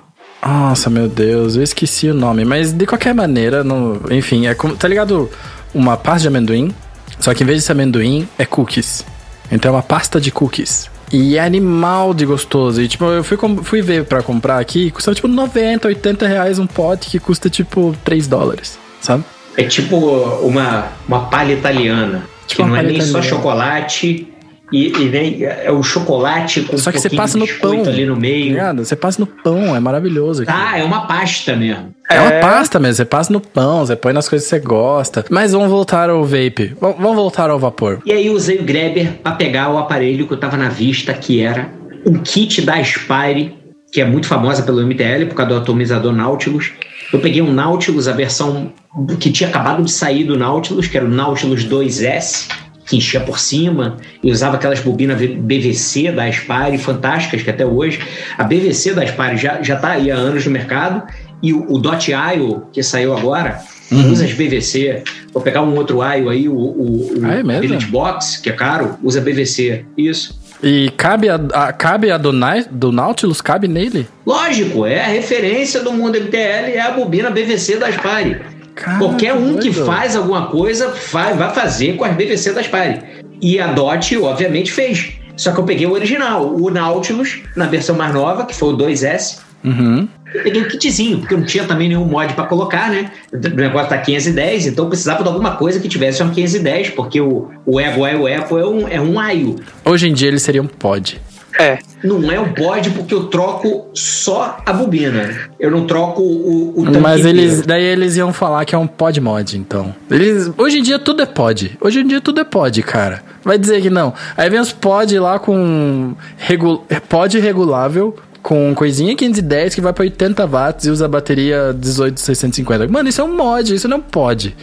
Nossa, 0.43 0.89
meu 0.89 1.07
Deus, 1.07 1.55
eu 1.55 1.61
esqueci 1.61 2.09
o 2.09 2.13
nome. 2.13 2.43
Mas 2.43 2.73
de 2.73 2.85
qualquer 2.85 3.13
maneira, 3.13 3.63
no... 3.63 4.01
enfim, 4.09 4.47
é 4.47 4.55
como. 4.55 4.75
Tá 4.75 4.87
ligado? 4.87 5.29
Uma 5.73 5.95
pasta 5.95 6.21
de 6.21 6.27
amendoim. 6.27 6.73
Só 7.19 7.33
que 7.35 7.43
em 7.43 7.45
vez 7.45 7.59
de 7.59 7.65
ser 7.65 7.73
amendoim, 7.73 8.27
é 8.37 8.45
cookies. 8.45 9.05
Então 9.51 9.69
é 9.69 9.75
uma 9.75 9.83
pasta 9.83 10.19
de 10.19 10.31
cookies. 10.31 10.89
E 11.11 11.37
é 11.37 11.41
animal 11.41 12.13
de 12.13 12.25
gostoso. 12.25 12.81
E 12.81 12.87
tipo, 12.87 13.03
eu 13.05 13.23
fui, 13.23 13.37
fui 13.63 13.81
ver 13.81 14.05
pra 14.05 14.23
comprar 14.23 14.59
aqui, 14.59 14.89
custava 14.91 15.13
tipo 15.13 15.27
90, 15.27 15.87
80 15.89 16.27
reais 16.27 16.57
um 16.57 16.65
pote 16.65 17.09
que 17.09 17.19
custa 17.19 17.49
tipo 17.49 17.95
3 18.03 18.27
dólares, 18.27 18.79
sabe? 19.01 19.25
É 19.57 19.63
tipo 19.63 19.97
uma, 19.97 20.87
uma 21.07 21.25
palha 21.25 21.53
italiana. 21.53 22.23
Tipo 22.47 22.63
que 22.63 22.69
não 22.69 22.75
é 22.75 22.83
nem 22.83 23.01
só 23.01 23.19
italiana. 23.19 23.23
chocolate. 23.23 24.27
E, 24.71 24.87
e 24.87 25.09
nem 25.09 25.43
é 25.43 25.69
o 25.71 25.83
chocolate 25.83 26.61
com 26.61 26.77
Só 26.77 26.91
que 26.91 26.97
um 26.97 27.01
você 27.01 27.09
passa 27.09 27.37
no 27.37 27.45
pão. 27.59 27.83
ali 27.85 28.05
no 28.05 28.13
Tá 28.13 28.19
meio. 28.21 28.45
ligado? 28.45 28.85
Você 28.85 28.95
passa 28.95 29.19
no 29.19 29.27
pão, 29.27 29.75
é 29.75 29.79
maravilhoso. 29.81 30.43
aquilo. 30.43 30.57
Ah, 30.57 30.79
é 30.79 30.83
uma 30.83 31.05
pasta 31.07 31.55
mesmo. 31.55 31.93
É 32.09 32.19
uma 32.19 32.31
É. 32.33 32.39
pasta 32.39 32.79
mesmo, 32.79 32.95
você 32.95 33.05
passa 33.05 33.33
no 33.33 33.41
pão, 33.41 33.85
você 33.85 33.95
põe 33.95 34.13
nas 34.13 34.29
coisas 34.29 34.47
que 34.47 34.55
você 34.55 34.59
gosta. 34.65 35.25
Mas 35.29 35.51
vamos 35.51 35.69
voltar 35.69 36.09
ao 36.09 36.23
vape. 36.23 36.67
V- 36.67 36.75
vamos 36.79 37.15
voltar 37.15 37.49
ao 37.49 37.59
vapor. 37.59 37.99
E 38.05 38.11
aí 38.13 38.27
eu 38.27 38.33
usei 38.33 38.59
o 38.59 38.63
Grabber 38.63 39.13
para 39.21 39.33
pegar 39.35 39.69
o 39.69 39.77
aparelho 39.77 40.25
que 40.25 40.33
eu 40.33 40.37
tava 40.39 40.55
na 40.55 40.69
vista, 40.69 41.13
que 41.13 41.41
era 41.41 41.69
um 42.05 42.13
kit 42.19 42.61
da 42.61 42.75
Aspire, 42.75 43.53
que 43.91 43.99
é 43.99 44.05
muito 44.05 44.25
famosa 44.27 44.63
pelo 44.63 44.81
MTL, 44.81 45.25
por 45.27 45.35
causa 45.35 45.51
do 45.53 45.57
atomizador 45.59 46.13
Nautilus. 46.13 46.71
Eu 47.11 47.19
peguei 47.19 47.41
um 47.41 47.51
Nautilus, 47.51 48.07
a 48.07 48.13
versão 48.13 48.71
que 49.19 49.29
tinha 49.29 49.49
acabado 49.49 49.83
de 49.83 49.91
sair 49.91 50.23
do 50.23 50.37
Nautilus, 50.37 50.87
que 50.87 50.95
era 50.95 51.05
o 51.05 51.09
Nautilus 51.09 51.65
2S, 51.65 52.47
que 52.85 52.97
enchia 52.97 53.19
por 53.21 53.39
cima 53.39 53.97
e 54.23 54.31
usava 54.31 54.55
aquelas 54.55 54.79
bobinas 54.79 55.19
BVC 55.19 56.11
da 56.11 56.25
Aspire, 56.25 56.77
fantásticas, 56.77 57.41
que 57.41 57.49
até 57.49 57.65
hoje. 57.65 57.99
A 58.37 58.43
BVC 58.43 58.93
da 58.93 59.03
Aspire 59.03 59.37
já, 59.37 59.61
já 59.61 59.75
tá 59.77 59.91
aí 59.91 60.11
há 60.11 60.15
anos 60.15 60.45
no 60.45 60.51
mercado. 60.51 61.03
E 61.41 61.53
o, 61.53 61.71
o 61.71 61.77
Dot 61.79 62.11
IO, 62.11 62.67
que 62.71 62.83
saiu 62.83 63.15
agora, 63.17 63.59
usa 63.91 64.25
as 64.25 64.33
BVC. 64.33 65.03
Vou 65.33 65.41
pegar 65.41 65.61
um 65.63 65.75
outro 65.75 65.97
IO 65.97 66.29
aí, 66.29 66.47
o, 66.47 66.53
o, 66.53 67.19
o 67.19 67.25
Ah, 67.25 67.35
é 67.39 67.85
Box, 67.87 68.37
que 68.41 68.49
é 68.49 68.53
caro, 68.53 68.95
usa 69.01 69.19
BVC. 69.21 69.85
Isso. 69.97 70.39
E 70.63 70.91
cabe 70.95 71.27
a, 71.27 71.35
a- 71.53 71.73
cabe 71.73 72.11
a 72.11 72.17
do, 72.17 72.31
do 72.69 72.91
Nautilus? 72.91 73.41
Cabe 73.41 73.67
nele? 73.67 74.07
Lógico, 74.25 74.85
é 74.85 75.01
a 75.03 75.07
referência 75.07 75.81
do 75.81 75.91
mundo 75.91 76.15
MTL, 76.19 76.37
é 76.73 76.79
a 76.79 76.91
bobina 76.91 77.31
BVC 77.31 77.77
da 77.77 77.87
Aspire. 77.87 78.41
Cara, 78.75 78.97
Qualquer 78.97 79.33
um 79.33 79.57
que 79.57 79.69
doido. 79.69 79.85
faz 79.85 80.15
alguma 80.15 80.47
coisa 80.47 80.93
vai, 81.11 81.33
vai 81.33 81.53
fazer 81.53 81.95
com 81.95 82.05
as 82.05 82.15
BVC 82.15 82.53
da 82.53 82.61
Aspire. 82.61 83.01
E 83.41 83.59
a 83.59 83.67
DOT, 83.67 84.17
obviamente, 84.17 84.71
fez. 84.71 85.13
Só 85.35 85.51
que 85.51 85.59
eu 85.59 85.63
peguei 85.63 85.87
o 85.87 85.91
original, 85.91 86.53
o 86.55 86.69
Nautilus, 86.69 87.39
na 87.55 87.65
versão 87.65 87.95
mais 87.95 88.13
nova, 88.13 88.45
que 88.45 88.55
foi 88.55 88.73
o 88.73 88.77
2S. 88.77 89.39
Uhum. 89.63 90.07
Eu 90.33 90.43
peguei 90.43 90.61
o 90.61 90.67
kitzinho, 90.67 91.19
porque 91.19 91.35
não 91.35 91.43
tinha 91.43 91.65
também 91.65 91.89
nenhum 91.89 92.05
mod 92.05 92.33
pra 92.33 92.45
colocar, 92.45 92.89
né? 92.89 93.11
O 93.33 93.37
negócio 93.37 93.89
tá 93.89 93.97
510, 93.97 94.67
então 94.67 94.85
eu 94.85 94.89
precisava 94.89 95.23
de 95.23 95.29
alguma 95.29 95.55
coisa 95.55 95.79
que 95.79 95.89
tivesse 95.89 96.23
uma 96.23 96.31
510, 96.31 96.91
porque 96.91 97.19
o, 97.19 97.49
o 97.65 97.79
Ego 97.79 98.07
IO 98.07 98.27
Apple 98.27 98.59
é 98.59 98.65
um, 98.65 98.87
é 98.87 99.01
um 99.01 99.29
IO. 99.31 99.55
Hoje 99.83 100.07
em 100.07 100.13
dia 100.13 100.29
ele 100.29 100.39
seria 100.39 100.61
um 100.61 100.67
pod. 100.67 101.19
É. 101.61 101.79
Não 102.03 102.31
é 102.31 102.39
um 102.39 102.53
pod 102.53 102.89
porque 102.91 103.13
eu 103.13 103.25
troco 103.27 103.87
só 103.93 104.57
a 104.65 104.73
bobina. 104.73 105.29
Eu 105.59 105.69
não 105.69 105.85
troco 105.85 106.21
o, 106.21 106.73
o 106.81 107.01
Mas 107.01 107.23
eles, 107.25 107.51
inteiro. 107.51 107.67
daí 107.67 107.83
eles 107.83 108.17
iam 108.17 108.33
falar 108.33 108.65
que 108.65 108.73
é 108.73 108.77
um 108.77 108.87
pod 108.87 109.21
mod, 109.21 109.57
então. 109.57 109.93
Eles, 110.09 110.51
hoje 110.57 110.79
em 110.79 110.81
dia 110.81 110.97
tudo 110.97 111.21
é 111.21 111.25
pod. 111.25 111.77
Hoje 111.79 111.99
em 111.99 112.07
dia 112.07 112.19
tudo 112.19 112.41
é 112.41 112.43
pod, 112.43 112.81
cara. 112.81 113.23
Vai 113.43 113.57
dizer 113.57 113.81
que 113.81 113.89
não. 113.89 114.13
Aí 114.35 114.49
vem 114.49 114.59
os 114.59 114.71
pod 114.71 115.17
lá 115.19 115.37
com 115.37 116.15
regu, 116.37 116.83
pod 117.07 117.39
regulável, 117.39 118.15
com 118.41 118.73
coisinha 118.73 119.15
510 119.15 119.75
que 119.75 119.81
vai 119.81 119.93
pra 119.93 120.03
80 120.03 120.45
watts 120.47 120.85
e 120.85 120.89
usa 120.89 121.05
a 121.05 121.07
bateria 121.07 121.73
18650. 121.73 122.87
Mano, 122.87 123.09
isso 123.09 123.21
é 123.21 123.23
um 123.23 123.35
mod, 123.35 123.73
isso 123.73 123.87
não 123.87 123.97
é 123.97 123.99
um 123.99 124.03
pod. 124.03 124.55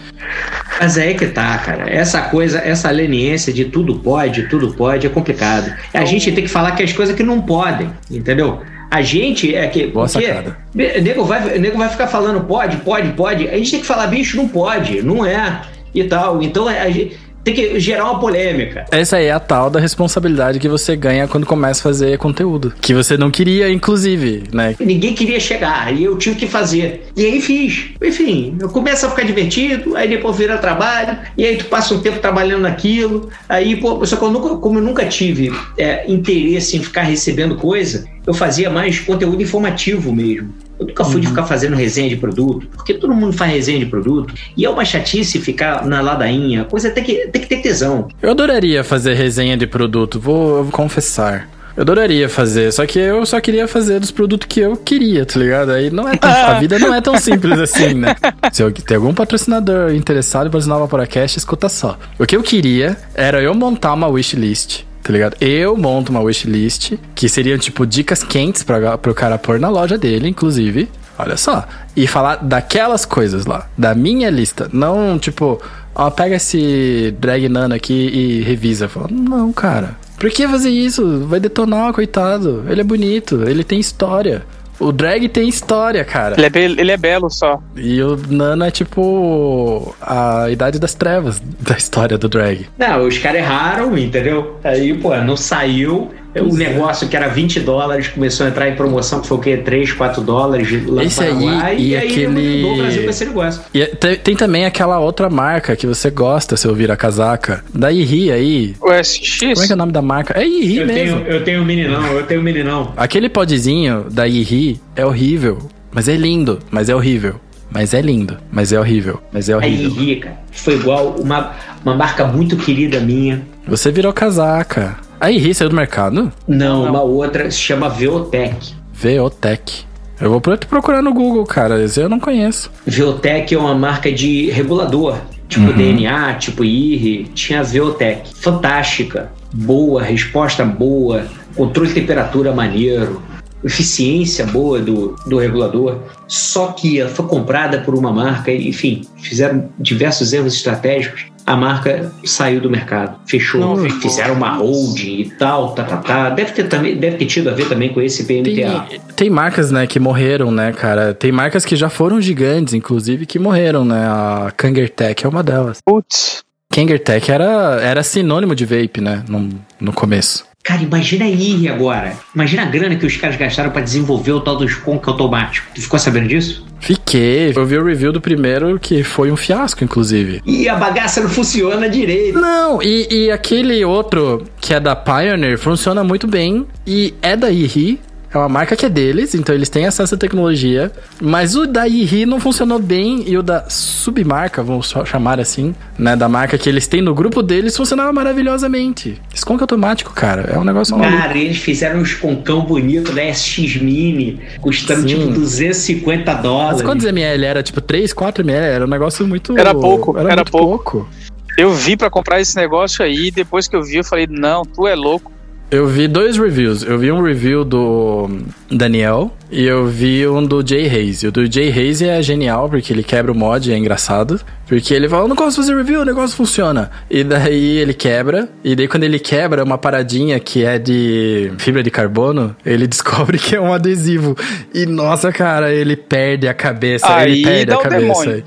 Mas 0.80 0.98
é 0.98 1.04
aí 1.04 1.14
que 1.14 1.26
tá, 1.26 1.58
cara. 1.58 1.88
Essa 1.90 2.22
coisa, 2.22 2.58
essa 2.58 2.90
leniência 2.90 3.52
de 3.52 3.66
tudo 3.66 3.98
pode, 3.98 4.48
tudo 4.48 4.72
pode, 4.74 5.06
é 5.06 5.10
complicado. 5.10 5.72
A 5.92 6.04
gente 6.04 6.30
tem 6.32 6.44
que 6.44 6.50
falar 6.50 6.72
que 6.72 6.82
as 6.82 6.92
coisas 6.92 7.14
que 7.14 7.22
não 7.22 7.40
podem, 7.40 7.90
entendeu? 8.10 8.60
A 8.90 9.02
gente 9.02 9.54
é 9.54 9.66
que. 9.68 9.86
Boa 9.86 10.06
porque 10.06 10.26
sacada. 10.26 10.56
o 10.74 11.02
nego 11.02 11.24
vai, 11.24 11.58
nego 11.58 11.76
vai 11.76 11.88
ficar 11.88 12.06
falando 12.06 12.40
pode, 12.44 12.78
pode, 12.78 13.12
pode. 13.12 13.48
A 13.48 13.56
gente 13.56 13.70
tem 13.70 13.80
que 13.80 13.86
falar, 13.86 14.06
bicho, 14.06 14.36
não 14.36 14.48
pode, 14.48 15.02
não 15.02 15.24
é. 15.24 15.62
E 15.94 16.04
tal. 16.04 16.42
Então 16.42 16.68
a 16.68 16.90
gente 16.90 17.16
tem 17.52 17.54
que 17.54 17.80
gerar 17.80 18.04
uma 18.04 18.20
polêmica. 18.20 18.84
Essa 18.90 19.16
aí 19.16 19.26
é 19.26 19.32
a 19.32 19.40
tal 19.40 19.70
da 19.70 19.80
responsabilidade 19.80 20.58
que 20.58 20.68
você 20.68 20.94
ganha 20.96 21.26
quando 21.26 21.46
começa 21.46 21.80
a 21.80 21.82
fazer 21.84 22.18
conteúdo. 22.18 22.72
Que 22.80 22.94
você 22.94 23.16
não 23.16 23.30
queria, 23.30 23.70
inclusive, 23.70 24.44
né? 24.52 24.74
Ninguém 24.78 25.14
queria 25.14 25.40
chegar, 25.40 25.94
e 25.94 26.04
eu 26.04 26.16
tive 26.16 26.36
que 26.36 26.46
fazer. 26.46 27.08
E 27.16 27.24
aí 27.24 27.40
fiz. 27.40 27.90
Enfim, 28.02 28.56
eu 28.60 28.68
começo 28.68 29.06
a 29.06 29.10
ficar 29.10 29.22
divertido, 29.22 29.96
aí 29.96 30.08
depois 30.08 30.36
vira 30.36 30.58
trabalho, 30.58 31.18
e 31.36 31.44
aí 31.44 31.56
tu 31.56 31.66
passa 31.66 31.94
um 31.94 32.00
tempo 32.00 32.18
trabalhando 32.18 32.62
naquilo. 32.62 33.30
Aí, 33.48 33.76
pô, 33.76 34.04
só 34.04 34.16
que 34.16 34.22
eu 34.22 34.30
nunca, 34.30 34.56
como 34.56 34.78
eu 34.78 34.82
nunca 34.82 35.06
tive 35.06 35.52
é, 35.76 36.10
interesse 36.10 36.76
em 36.76 36.82
ficar 36.82 37.02
recebendo 37.02 37.56
coisa, 37.56 38.04
eu 38.26 38.34
fazia 38.34 38.68
mais 38.68 39.00
conteúdo 39.00 39.42
informativo 39.42 40.12
mesmo. 40.12 40.52
Eu 40.78 40.86
nunca 40.86 41.04
fui 41.04 41.20
de 41.20 41.26
ficar 41.26 41.44
fazendo 41.44 41.74
resenha 41.74 42.08
de 42.08 42.16
produto, 42.16 42.66
porque 42.74 42.94
todo 42.94 43.14
mundo 43.14 43.32
faz 43.32 43.52
resenha 43.52 43.78
de 43.78 43.86
produto, 43.86 44.32
e 44.56 44.64
é 44.64 44.70
uma 44.70 44.84
chatice 44.84 45.40
ficar 45.40 45.84
na 45.86 46.00
ladainha. 46.00 46.64
Coisa 46.64 46.90
tem 46.90 47.02
que, 47.02 47.26
tem 47.28 47.42
que 47.42 47.48
ter 47.48 47.60
tesão. 47.60 48.08
Eu 48.22 48.30
adoraria 48.30 48.84
fazer 48.84 49.14
resenha 49.14 49.56
de 49.56 49.66
produto, 49.66 50.20
vou, 50.20 50.62
vou 50.62 50.72
confessar. 50.72 51.48
Eu 51.78 51.82
adoraria 51.82 52.28
fazer, 52.28 52.72
só 52.72 52.84
que 52.84 52.98
eu 52.98 53.24
só 53.24 53.40
queria 53.40 53.68
fazer 53.68 54.00
dos 54.00 54.10
produtos 54.10 54.48
que 54.48 54.58
eu 54.58 54.76
queria, 54.76 55.24
tá 55.24 55.38
ligado? 55.38 55.70
Aí 55.70 55.90
não 55.90 56.08
é 56.08 56.16
tão, 56.16 56.28
a 56.28 56.58
vida 56.58 56.76
não 56.76 56.92
é 56.92 57.00
tão 57.00 57.16
simples 57.20 57.56
assim, 57.56 57.94
né? 57.94 58.16
Se 58.52 58.64
eu, 58.64 58.72
tem 58.72 58.96
algum 58.96 59.14
patrocinador 59.14 59.94
interessado 59.94 60.48
em 60.48 60.50
patrocinar 60.50 60.78
uma 60.78 60.88
podcast, 60.88 61.38
escuta 61.38 61.68
só. 61.68 61.96
O 62.18 62.26
que 62.26 62.34
eu 62.34 62.42
queria 62.42 62.96
era 63.14 63.40
eu 63.40 63.54
montar 63.54 63.92
uma 63.92 64.08
wishlist, 64.08 64.87
tá 65.08 65.12
ligado? 65.12 65.36
Eu 65.40 65.74
monto 65.74 66.12
uma 66.12 66.20
wishlist, 66.20 66.92
que 67.14 67.30
seriam 67.30 67.56
tipo 67.56 67.86
dicas 67.86 68.22
quentes 68.22 68.62
pra, 68.62 68.98
pro 68.98 69.14
cara 69.14 69.38
pôr 69.38 69.58
na 69.58 69.70
loja 69.70 69.96
dele, 69.96 70.28
inclusive. 70.28 70.86
Olha 71.18 71.34
só. 71.38 71.66
E 71.96 72.06
falar 72.06 72.36
daquelas 72.36 73.06
coisas 73.06 73.46
lá, 73.46 73.66
da 73.76 73.94
minha 73.94 74.28
lista. 74.28 74.68
Não, 74.70 75.18
tipo, 75.18 75.62
ó, 75.94 76.10
pega 76.10 76.36
esse 76.36 77.14
drag 77.18 77.48
nano 77.48 77.74
aqui 77.74 77.94
e 77.94 78.42
revisa. 78.42 78.86
Fala, 78.86 79.08
não, 79.10 79.50
cara. 79.50 79.96
Por 80.18 80.28
que 80.28 80.46
fazer 80.46 80.68
isso? 80.68 81.24
Vai 81.26 81.40
detonar, 81.40 81.94
coitado. 81.94 82.64
Ele 82.68 82.82
é 82.82 82.84
bonito, 82.84 83.48
ele 83.48 83.64
tem 83.64 83.80
história. 83.80 84.44
O 84.80 84.92
drag 84.92 85.28
tem 85.28 85.48
história, 85.48 86.04
cara. 86.04 86.34
Ele 86.36 86.46
é, 86.46 86.50
be- 86.50 86.80
ele 86.80 86.92
é 86.92 86.96
belo 86.96 87.28
só. 87.28 87.60
E 87.76 88.00
o 88.02 88.16
nano 88.28 88.64
é 88.64 88.70
tipo 88.70 89.94
a 90.00 90.48
idade 90.50 90.78
das 90.78 90.94
trevas 90.94 91.40
da 91.60 91.76
história 91.76 92.16
do 92.16 92.28
drag. 92.28 92.66
Não, 92.78 93.06
os 93.06 93.18
caras 93.18 93.40
erraram, 93.40 93.96
entendeu? 93.98 94.58
Aí, 94.62 94.94
pô, 94.94 95.16
não 95.16 95.36
saiu. 95.36 96.10
O 96.36 96.54
negócio 96.54 97.08
que 97.08 97.16
era 97.16 97.26
20 97.28 97.60
dólares 97.60 98.08
começou 98.08 98.46
a 98.46 98.50
entrar 98.50 98.68
em 98.68 98.76
promoção, 98.76 99.20
que 99.20 99.26
foi 99.26 99.36
o 99.38 99.40
quê? 99.40 99.56
3, 99.56 99.92
4 99.92 100.22
dólares 100.22 100.70
lá 100.86 100.96
no 100.96 101.02
Esse 101.02 101.22
aí 101.22 101.28
Paraguai. 101.32 101.76
e 101.78 101.88
E, 101.88 101.96
aí 101.96 102.06
aquele- 102.08 102.56
mudou 102.62 102.74
o 102.74 102.76
Brasil 102.76 103.02
com 103.04 103.10
esse 103.10 103.24
negócio. 103.24 103.62
E 103.74 103.86
tem, 103.86 104.16
tem 104.16 104.36
também 104.36 104.64
aquela 104.66 105.00
outra 105.00 105.28
marca 105.30 105.74
que 105.74 105.86
você 105.86 106.10
gosta 106.10 106.56
se 106.56 106.68
ouvir 106.68 106.90
a 106.90 106.96
casaca. 106.96 107.64
Da 107.74 107.90
Iri 107.90 108.30
aí. 108.30 108.76
O 108.80 108.92
SX? 108.92 109.38
Como 109.40 109.62
é 109.62 109.66
que 109.66 109.72
é 109.72 109.74
o 109.74 109.78
nome 109.78 109.92
da 109.92 110.02
marca? 110.02 110.38
É 110.38 110.46
Iri 110.46 110.76
Eu 110.78 110.86
mesmo. 110.86 111.20
tenho, 111.20 111.32
eu 111.32 111.44
tenho 111.44 111.62
um 111.62 111.64
meninão, 111.64 112.06
eu 112.12 112.22
tenho 112.26 112.40
um 112.40 112.44
meninão. 112.44 112.92
Aquele 112.96 113.28
podzinho 113.28 114.04
da 114.10 114.28
Iri 114.28 114.80
é 114.94 115.04
horrível. 115.04 115.58
Mas 115.90 116.08
é 116.08 116.14
lindo, 116.14 116.58
mas 116.70 116.88
é 116.90 116.94
horrível. 116.94 117.36
Mas 117.70 117.92
é 117.94 118.00
lindo, 118.00 118.36
mas 118.52 118.72
é 118.72 118.78
horrível. 118.78 119.20
Mas 119.32 119.48
é 119.48 119.54
A 119.54 119.56
horrível. 119.56 119.90
Iri, 120.02 120.16
cara, 120.20 120.36
foi 120.52 120.74
igual 120.74 121.16
uma, 121.18 121.52
uma 121.84 121.94
marca 121.96 122.26
muito 122.26 122.56
querida 122.56 123.00
minha. 123.00 123.42
Você 123.66 123.90
virou 123.90 124.12
casaca. 124.12 124.96
A 125.20 125.30
Iri 125.30 125.52
saiu 125.54 125.68
do 125.70 125.76
mercado? 125.76 126.32
Não, 126.46 126.84
uma 126.88 127.02
outra 127.02 127.50
se 127.50 127.58
chama 127.58 127.88
Veotec. 127.88 128.72
Veotec. 128.92 129.84
Eu 130.20 130.30
vou 130.30 130.40
pro- 130.40 130.58
procurar 130.58 131.02
no 131.02 131.12
Google, 131.12 131.44
cara. 131.44 131.82
Esse 131.82 132.00
eu 132.00 132.08
não 132.08 132.18
conheço. 132.20 132.70
Veotec 132.86 133.54
é 133.54 133.58
uma 133.58 133.74
marca 133.74 134.10
de 134.12 134.50
regulador, 134.50 135.16
tipo 135.48 135.72
DNA, 135.72 136.34
tipo 136.34 136.64
IRI, 136.64 137.24
tinha 137.34 137.60
a 137.60 137.62
Veotec. 137.62 138.28
Fantástica, 138.34 139.30
boa, 139.52 140.02
resposta 140.02 140.64
boa, 140.64 141.24
controle 141.56 141.88
de 141.88 141.94
temperatura 141.94 142.52
maneiro, 142.52 143.20
eficiência 143.64 144.44
boa 144.46 144.80
do, 144.80 145.16
do 145.26 145.38
regulador. 145.38 145.98
Só 146.26 146.68
que 146.72 147.00
foi 147.08 147.26
comprada 147.26 147.78
por 147.80 147.94
uma 147.94 148.12
marca, 148.12 148.52
enfim, 148.52 149.02
fizeram 149.16 149.68
diversos 149.78 150.32
erros 150.32 150.54
estratégicos. 150.54 151.26
A 151.48 151.56
marca 151.56 152.12
saiu 152.24 152.60
do 152.60 152.68
mercado, 152.68 153.18
fechou, 153.26 153.58
Não 153.74 153.88
fizeram 153.88 154.34
uma 154.34 154.50
holding 154.50 155.20
e 155.22 155.30
tal, 155.30 155.72
tá, 155.72 155.82
tá, 155.82 155.96
tá. 155.96 156.28
Deve 156.28 156.52
ter, 156.52 156.64
também, 156.64 156.94
deve 156.94 157.16
ter 157.16 157.24
tido 157.24 157.48
a 157.48 157.54
ver 157.54 157.66
também 157.66 157.88
com 157.88 158.02
esse 158.02 158.24
PMTA. 158.24 158.86
Tem, 158.86 159.00
tem 159.16 159.30
marcas, 159.30 159.70
né, 159.70 159.86
que 159.86 159.98
morreram, 159.98 160.50
né, 160.50 160.72
cara? 160.72 161.14
Tem 161.14 161.32
marcas 161.32 161.64
que 161.64 161.74
já 161.74 161.88
foram 161.88 162.20
gigantes, 162.20 162.74
inclusive, 162.74 163.24
que 163.24 163.38
morreram, 163.38 163.82
né? 163.82 164.06
A 164.06 164.52
Kangertech 164.54 165.24
é 165.24 165.28
uma 165.28 165.42
delas. 165.42 165.78
Putz. 165.82 166.42
Kangertech 166.70 167.32
era, 167.32 167.80
era 167.80 168.02
sinônimo 168.02 168.54
de 168.54 168.66
vape, 168.66 169.00
né? 169.00 169.24
No, 169.26 169.48
no 169.80 169.92
começo. 169.94 170.44
Cara, 170.62 170.82
imagina 170.82 171.24
a 171.24 171.28
IRI 171.28 171.66
agora. 171.66 172.12
Imagina 172.34 172.64
a 172.64 172.66
grana 172.66 172.94
que 172.94 173.06
os 173.06 173.16
caras 173.16 173.36
gastaram 173.36 173.70
pra 173.70 173.80
desenvolver 173.80 174.32
o 174.32 174.40
tal 174.42 174.54
do 174.54 174.66
Skunk 174.66 175.08
automático. 175.08 175.66
Tu 175.74 175.80
ficou 175.80 175.98
sabendo 175.98 176.28
disso? 176.28 176.66
Fiquei. 176.80 177.52
Eu 177.54 177.66
vi 177.66 177.76
o 177.76 177.84
review 177.84 178.12
do 178.12 178.20
primeiro, 178.20 178.78
que 178.78 179.02
foi 179.02 179.30
um 179.30 179.36
fiasco, 179.36 179.84
inclusive. 179.84 180.40
E 180.44 180.68
a 180.68 180.76
bagaça 180.76 181.20
não 181.20 181.28
funciona 181.28 181.88
direito. 181.88 182.38
Não, 182.38 182.82
e, 182.82 183.08
e 183.10 183.30
aquele 183.30 183.84
outro 183.84 184.44
que 184.60 184.74
é 184.74 184.80
da 184.80 184.94
Pioneer 184.94 185.58
funciona 185.58 186.02
muito 186.04 186.26
bem 186.26 186.66
e 186.86 187.14
é 187.22 187.36
da 187.36 187.50
IRI. 187.50 188.00
É 188.32 188.36
uma 188.36 188.48
marca 188.48 188.76
que 188.76 188.84
é 188.84 188.88
deles, 188.88 189.34
então 189.34 189.54
eles 189.54 189.68
têm 189.68 189.86
acesso 189.86 190.14
à 190.14 190.18
tecnologia. 190.18 190.92
Mas 191.20 191.56
o 191.56 191.66
da 191.66 191.88
IRI 191.88 192.26
não 192.26 192.38
funcionou 192.38 192.78
bem 192.78 193.24
e 193.26 193.36
o 193.38 193.42
da 193.42 193.68
submarca, 193.68 194.62
vamos 194.62 194.88
só 194.88 195.04
chamar 195.04 195.40
assim, 195.40 195.74
né? 195.98 196.14
Da 196.14 196.28
marca 196.28 196.58
que 196.58 196.68
eles 196.68 196.86
têm 196.86 197.00
no 197.00 197.14
grupo 197.14 197.42
deles 197.42 197.76
funcionava 197.76 198.12
maravilhosamente. 198.12 199.20
Skunk 199.32 199.62
automático, 199.62 200.12
cara, 200.12 200.42
é 200.52 200.58
um 200.58 200.64
negócio 200.64 200.96
maluco. 200.96 201.16
Cara, 201.16 201.38
eles 201.38 201.56
fizeram 201.56 202.00
um 202.00 202.02
Skonkão 202.02 202.64
bonito 202.64 203.12
da 203.12 203.22
SX 203.32 203.76
Mini, 203.76 204.40
custando 204.60 205.08
Sim. 205.08 205.18
tipo 205.18 205.32
250 205.32 206.34
dólares. 206.34 206.72
Mas 206.78 206.82
quantos 206.82 207.06
ml 207.06 207.44
era? 207.44 207.62
Tipo 207.62 207.80
3, 207.80 208.12
4 208.12 208.42
ml? 208.44 208.66
Era 208.66 208.84
um 208.84 208.88
negócio 208.88 209.26
muito. 209.26 209.58
Era 209.58 209.74
pouco, 209.74 210.18
era 210.18 210.36
muito 210.36 210.52
pouco. 210.52 211.08
Eu 211.56 211.72
vi 211.72 211.96
pra 211.96 212.08
comprar 212.08 212.40
esse 212.40 212.54
negócio 212.54 213.04
aí, 213.04 213.30
depois 213.30 213.66
que 213.66 213.74
eu 213.74 213.82
vi, 213.82 213.96
eu 213.96 214.04
falei, 214.04 214.28
não, 214.30 214.62
tu 214.62 214.86
é 214.86 214.94
louco. 214.94 215.32
Eu 215.70 215.86
vi 215.86 216.08
dois 216.08 216.38
reviews. 216.38 216.82
Eu 216.82 216.98
vi 216.98 217.12
um 217.12 217.22
review 217.22 217.62
do 217.62 218.26
Daniel 218.70 219.30
e 219.50 219.66
eu 219.66 219.86
vi 219.86 220.26
um 220.26 220.42
do 220.42 220.66
Jay 220.66 220.88
Hayes. 220.88 221.22
E 221.22 221.26
o 221.26 221.32
do 221.32 221.50
Jay 221.50 221.70
Hayes 221.70 222.00
é 222.00 222.22
genial 222.22 222.70
porque 222.70 222.90
ele 222.90 223.02
quebra 223.02 223.30
o 223.30 223.34
mod, 223.34 223.70
é 223.70 223.76
engraçado. 223.76 224.40
Porque 224.66 224.94
ele 224.94 225.10
fala, 225.10 225.24
eu 225.24 225.28
não 225.28 225.36
gosto 225.36 225.50
de 225.50 225.56
fazer 225.56 225.76
review, 225.76 226.00
o 226.00 226.04
negócio 226.06 226.34
funciona. 226.34 226.90
E 227.10 227.22
daí 227.22 227.76
ele 227.76 227.92
quebra. 227.92 228.48
E 228.64 228.74
daí 228.74 228.88
quando 228.88 229.04
ele 229.04 229.18
quebra 229.18 229.62
uma 229.62 229.76
paradinha 229.76 230.40
que 230.40 230.64
é 230.64 230.78
de 230.78 231.52
fibra 231.58 231.82
de 231.82 231.90
carbono, 231.90 232.56
ele 232.64 232.86
descobre 232.88 233.36
que 233.38 233.54
é 233.54 233.60
um 233.60 233.70
adesivo. 233.70 234.34
E 234.72 234.86
nossa, 234.86 235.30
cara, 235.30 235.70
ele 235.70 235.96
perde 235.96 236.48
a 236.48 236.54
cabeça. 236.54 237.14
Aí 237.14 237.32
ele 237.32 237.42
perde 237.42 237.66
dá 237.66 237.74
a 237.74 237.82
cabeça. 237.82 238.00
demônio. 238.00 238.44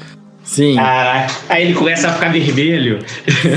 Sim. 0.51 0.75
Caraca. 0.75 1.33
Aí 1.47 1.63
ele 1.63 1.73
começa 1.73 2.09
a 2.09 2.11
ficar 2.13 2.29
vermelho. 2.29 2.99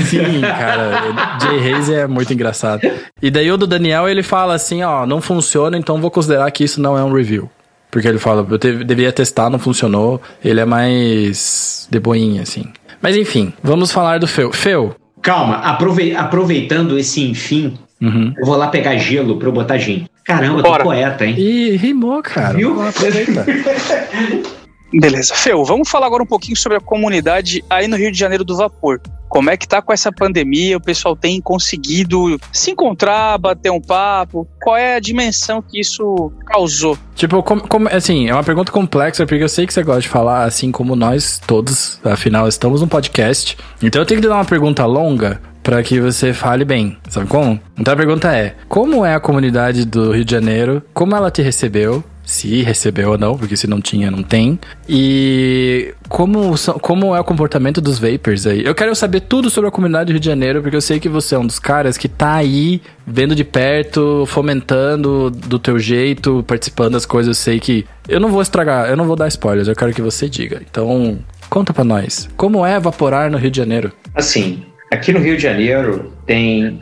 Sim, 0.05 0.39
cara. 0.39 1.01
Jay 1.41 1.73
Hayes 1.73 1.89
é 1.89 2.07
muito 2.07 2.31
engraçado. 2.33 2.89
E 3.21 3.29
daí 3.29 3.51
o 3.51 3.57
do 3.57 3.67
Daniel, 3.67 4.07
ele 4.07 4.23
fala 4.23 4.53
assim, 4.53 4.81
ó, 4.81 5.05
não 5.05 5.19
funciona, 5.19 5.77
então 5.77 5.99
vou 5.99 6.09
considerar 6.09 6.49
que 6.51 6.63
isso 6.63 6.79
não 6.79 6.97
é 6.97 7.03
um 7.03 7.11
review. 7.11 7.49
Porque 7.91 8.07
ele 8.07 8.17
fala, 8.17 8.47
eu 8.49 8.57
teve- 8.57 8.85
deveria 8.85 9.11
testar, 9.11 9.49
não 9.49 9.59
funcionou. 9.59 10.21
Ele 10.43 10.61
é 10.61 10.65
mais 10.65 11.85
de 11.91 11.99
boinha, 11.99 12.43
assim. 12.43 12.63
Mas 13.01 13.17
enfim, 13.17 13.51
vamos 13.61 13.91
falar 13.91 14.17
do 14.19 14.27
Feu. 14.27 14.53
Feu, 14.53 14.95
Calma, 15.21 15.55
aprove- 15.57 16.15
aproveitando 16.15 16.97
esse 16.97 17.21
enfim, 17.29 17.73
Uhum. 18.01 18.33
eu 18.37 18.45
vou 18.45 18.55
lá 18.55 18.67
pegar 18.67 18.95
gelo 18.97 19.37
pra 19.37 19.49
eu 19.49 19.51
botar 19.51 19.77
gin. 19.77 20.05
Caramba, 20.23 20.63
tô 20.63 20.77
poeta, 20.79 21.25
hein? 21.25 21.35
Ih, 21.37 21.75
rimou, 21.75 22.21
cara. 22.23 22.57
Viu? 22.57 22.81
Aproveita. 22.81 23.45
Beleza. 24.93 25.33
Feu, 25.35 25.63
vamos 25.65 25.89
falar 25.89 26.05
agora 26.05 26.23
um 26.23 26.27
pouquinho 26.27 26.55
sobre 26.55 26.77
a 26.77 26.81
comunidade 26.81 27.63
aí 27.69 27.87
no 27.87 27.97
Rio 27.97 28.11
de 28.11 28.17
Janeiro 28.17 28.43
do 28.43 28.55
Vapor. 28.55 29.01
Como 29.27 29.49
é 29.49 29.57
que 29.57 29.67
tá 29.67 29.81
com 29.81 29.91
essa 29.91 30.11
pandemia? 30.11 30.77
O 30.77 30.81
pessoal 30.81 31.15
tem 31.15 31.41
conseguido 31.41 32.39
se 32.53 32.71
encontrar, 32.71 33.37
bater 33.37 33.69
um 33.71 33.81
papo? 33.81 34.47
Qual 34.61 34.77
é 34.77 34.95
a 34.95 34.99
dimensão 34.99 35.61
que 35.61 35.79
isso 35.81 36.31
causou? 36.45 36.97
Tipo, 37.15 37.43
como, 37.43 37.67
como- 37.67 37.89
assim, 37.89 38.29
é 38.29 38.33
uma 38.33 38.43
pergunta 38.43 38.71
complexa, 38.71 39.25
porque 39.25 39.43
eu 39.43 39.49
sei 39.49 39.67
que 39.67 39.73
você 39.73 39.83
gosta 39.83 40.01
de 40.01 40.09
falar, 40.09 40.45
assim 40.45 40.71
como 40.71 40.95
nós 40.95 41.41
todos, 41.45 41.99
afinal, 42.05 42.47
estamos 42.47 42.81
num 42.81 42.87
podcast. 42.87 43.57
Então 43.81 44.01
eu 44.01 44.05
tenho 44.05 44.21
que 44.21 44.27
dar 44.27 44.35
uma 44.35 44.45
pergunta 44.45 44.85
longa 44.85 45.41
pra 45.61 45.81
que 45.83 45.99
você 45.99 46.31
fale 46.31 46.63
bem, 46.63 46.95
sabe 47.09 47.27
como? 47.27 47.59
Então 47.77 47.93
a 47.93 47.97
pergunta 47.97 48.33
é: 48.33 48.55
como 48.69 49.03
é 49.03 49.15
a 49.15 49.19
comunidade 49.19 49.83
do 49.83 50.11
Rio 50.13 50.23
de 50.23 50.31
Janeiro? 50.31 50.81
Como 50.93 51.13
ela 51.15 51.29
te 51.31 51.41
recebeu? 51.41 52.01
Se 52.25 52.63
recebeu 52.63 53.11
ou 53.11 53.17
não, 53.17 53.37
porque 53.37 53.55
se 53.55 53.67
não 53.67 53.79
tinha, 53.79 54.09
não 54.09 54.23
tem. 54.23 54.59
E 54.89 55.93
como, 56.09 56.55
como 56.81 57.15
é 57.15 57.19
o 57.19 57.23
comportamento 57.23 57.79
dos 57.79 57.99
vapers 57.99 58.47
aí? 58.47 58.65
Eu 58.65 58.73
quero 58.73 58.95
saber 58.95 59.21
tudo 59.21 59.49
sobre 59.49 59.67
a 59.67 59.71
comunidade 59.71 60.07
do 60.07 60.11
Rio 60.13 60.19
de 60.19 60.25
Janeiro, 60.25 60.61
porque 60.61 60.75
eu 60.75 60.81
sei 60.81 60.99
que 60.99 61.07
você 61.07 61.35
é 61.35 61.39
um 61.39 61.45
dos 61.45 61.59
caras 61.59 61.97
que 61.97 62.09
tá 62.09 62.33
aí, 62.33 62.81
vendo 63.05 63.35
de 63.35 63.43
perto, 63.43 64.25
fomentando 64.25 65.29
do 65.29 65.59
teu 65.59 65.77
jeito, 65.77 66.43
participando 66.47 66.93
das 66.93 67.05
coisas. 67.05 67.37
Eu 67.37 67.41
sei 67.41 67.59
que. 67.59 67.85
Eu 68.07 68.19
não 68.19 68.29
vou 68.29 68.41
estragar, 68.41 68.89
eu 68.89 68.97
não 68.97 69.05
vou 69.05 69.15
dar 69.15 69.27
spoilers, 69.27 69.67
eu 69.67 69.75
quero 69.75 69.93
que 69.93 70.01
você 70.01 70.27
diga. 70.27 70.61
Então, 70.69 71.19
conta 71.49 71.73
pra 71.73 71.83
nós. 71.83 72.27
Como 72.35 72.65
é 72.65 72.75
evaporar 72.75 73.29
no 73.29 73.37
Rio 73.37 73.51
de 73.51 73.57
Janeiro? 73.57 73.91
Assim, 74.13 74.63
aqui 74.91 75.11
no 75.11 75.19
Rio 75.19 75.37
de 75.37 75.43
Janeiro 75.43 76.11
tem 76.25 76.79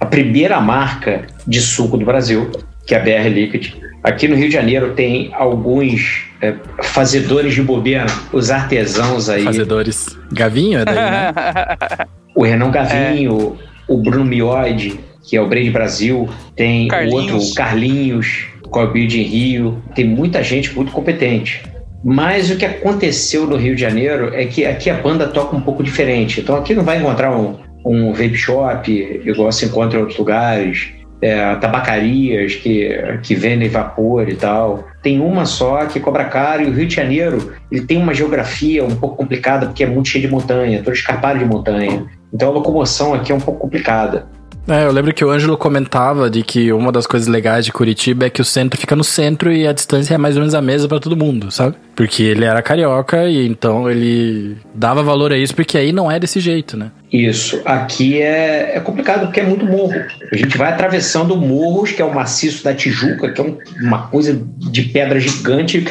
a 0.00 0.06
primeira 0.06 0.60
marca 0.60 1.26
de 1.46 1.60
suco 1.60 1.96
do 1.96 2.04
Brasil, 2.04 2.50
que 2.86 2.94
é 2.94 2.98
a 2.98 3.00
BR 3.00 3.28
Liquid. 3.28 3.81
Aqui 4.02 4.26
no 4.26 4.34
Rio 4.34 4.48
de 4.48 4.54
Janeiro 4.54 4.94
tem 4.94 5.30
alguns 5.32 6.24
é, 6.40 6.54
fazedores 6.82 7.54
de 7.54 7.62
bobeira, 7.62 8.06
os 8.32 8.50
artesãos 8.50 9.28
aí. 9.28 9.44
Fazedores. 9.44 10.18
Gavinho 10.32 10.80
é 10.80 10.84
daí, 10.84 10.94
né? 10.96 11.32
O 12.34 12.44
Renan 12.44 12.70
Gavinho, 12.70 13.58
o 13.86 13.98
Bruno 13.98 14.24
Mioide, 14.24 14.98
que 15.22 15.36
é 15.36 15.40
o 15.40 15.46
Brand 15.46 15.68
Brasil, 15.70 16.28
tem 16.56 16.86
o 16.86 16.88
Carlinhos. 16.88 17.14
outro, 17.14 17.36
o 17.38 17.54
Carlinhos, 17.54 18.46
com 18.70 18.80
a 18.80 18.86
Build 18.86 19.20
em 19.20 19.22
Rio. 19.22 19.82
Tem 19.94 20.06
muita 20.06 20.42
gente 20.42 20.74
muito 20.74 20.90
competente. 20.92 21.62
Mas 22.02 22.50
o 22.50 22.56
que 22.56 22.64
aconteceu 22.64 23.46
no 23.46 23.56
Rio 23.56 23.76
de 23.76 23.82
Janeiro 23.82 24.34
é 24.34 24.46
que 24.46 24.64
aqui 24.64 24.90
a 24.90 24.94
banda 24.94 25.28
toca 25.28 25.54
um 25.54 25.60
pouco 25.60 25.84
diferente. 25.84 26.40
Então 26.40 26.56
aqui 26.56 26.74
não 26.74 26.82
vai 26.82 26.98
encontrar 26.98 27.36
um, 27.36 27.58
um 27.84 28.12
vape 28.12 28.34
shop, 28.34 28.90
igual 29.24 29.52
se 29.52 29.66
encontra 29.66 29.98
em 29.98 30.00
outros 30.00 30.18
lugares. 30.18 30.88
É, 31.22 31.54
tabacarias 31.54 32.56
que, 32.56 32.90
que 33.22 33.36
vendem 33.36 33.68
vapor 33.68 34.28
e 34.28 34.34
tal. 34.34 34.88
Tem 35.00 35.20
uma 35.20 35.46
só 35.46 35.86
que 35.86 36.00
cobra 36.00 36.24
caro 36.24 36.62
e 36.62 36.66
o 36.66 36.72
Rio 36.72 36.84
de 36.84 36.96
Janeiro 36.96 37.54
ele 37.70 37.86
tem 37.86 37.96
uma 37.96 38.12
geografia 38.12 38.84
um 38.84 38.96
pouco 38.96 39.16
complicada 39.16 39.66
porque 39.66 39.84
é 39.84 39.86
muito 39.86 40.08
cheio 40.08 40.26
de 40.26 40.30
montanha, 40.30 40.82
todo 40.82 40.92
escarpado 40.92 41.38
de 41.38 41.44
montanha. 41.44 42.06
Então 42.34 42.48
a 42.48 42.52
locomoção 42.52 43.14
aqui 43.14 43.30
é 43.30 43.34
um 43.34 43.40
pouco 43.40 43.60
complicada. 43.60 44.26
É, 44.68 44.84
eu 44.84 44.92
lembro 44.92 45.12
que 45.12 45.24
o 45.24 45.30
Ângelo 45.30 45.58
comentava 45.58 46.30
de 46.30 46.42
que 46.44 46.72
uma 46.72 46.92
das 46.92 47.04
coisas 47.04 47.26
legais 47.28 47.64
de 47.64 47.72
Curitiba 47.72 48.26
é 48.26 48.30
que 48.30 48.40
o 48.40 48.44
centro 48.44 48.78
fica 48.78 48.94
no 48.94 49.02
centro 49.02 49.52
e 49.52 49.66
a 49.66 49.72
distância 49.72 50.14
é 50.14 50.18
mais 50.18 50.36
ou 50.36 50.40
menos 50.40 50.54
a 50.54 50.62
mesma 50.62 50.88
pra 50.88 51.00
todo 51.00 51.16
mundo, 51.16 51.50
sabe? 51.50 51.74
Porque 51.96 52.22
ele 52.22 52.44
era 52.44 52.62
carioca 52.62 53.26
e 53.28 53.44
então 53.44 53.90
ele 53.90 54.56
dava 54.72 55.02
valor 55.02 55.32
a 55.32 55.36
isso 55.36 55.52
porque 55.54 55.76
aí 55.76 55.90
não 55.92 56.08
é 56.10 56.20
desse 56.20 56.38
jeito, 56.38 56.76
né? 56.76 56.92
Isso. 57.12 57.60
Aqui 57.64 58.22
é, 58.22 58.76
é 58.76 58.80
complicado 58.80 59.26
porque 59.26 59.40
é 59.40 59.44
muito 59.44 59.66
morro. 59.66 59.94
A 60.30 60.36
gente 60.36 60.56
vai 60.56 60.72
atravessando 60.72 61.36
morros, 61.36 61.90
que 61.90 62.00
é 62.00 62.04
o 62.04 62.14
maciço 62.14 62.62
da 62.62 62.72
Tijuca, 62.72 63.30
que 63.32 63.40
é 63.40 63.44
um- 63.44 63.58
uma 63.82 64.06
coisa 64.06 64.40
de 64.58 64.82
pedra 64.82 65.18
gigante, 65.18 65.84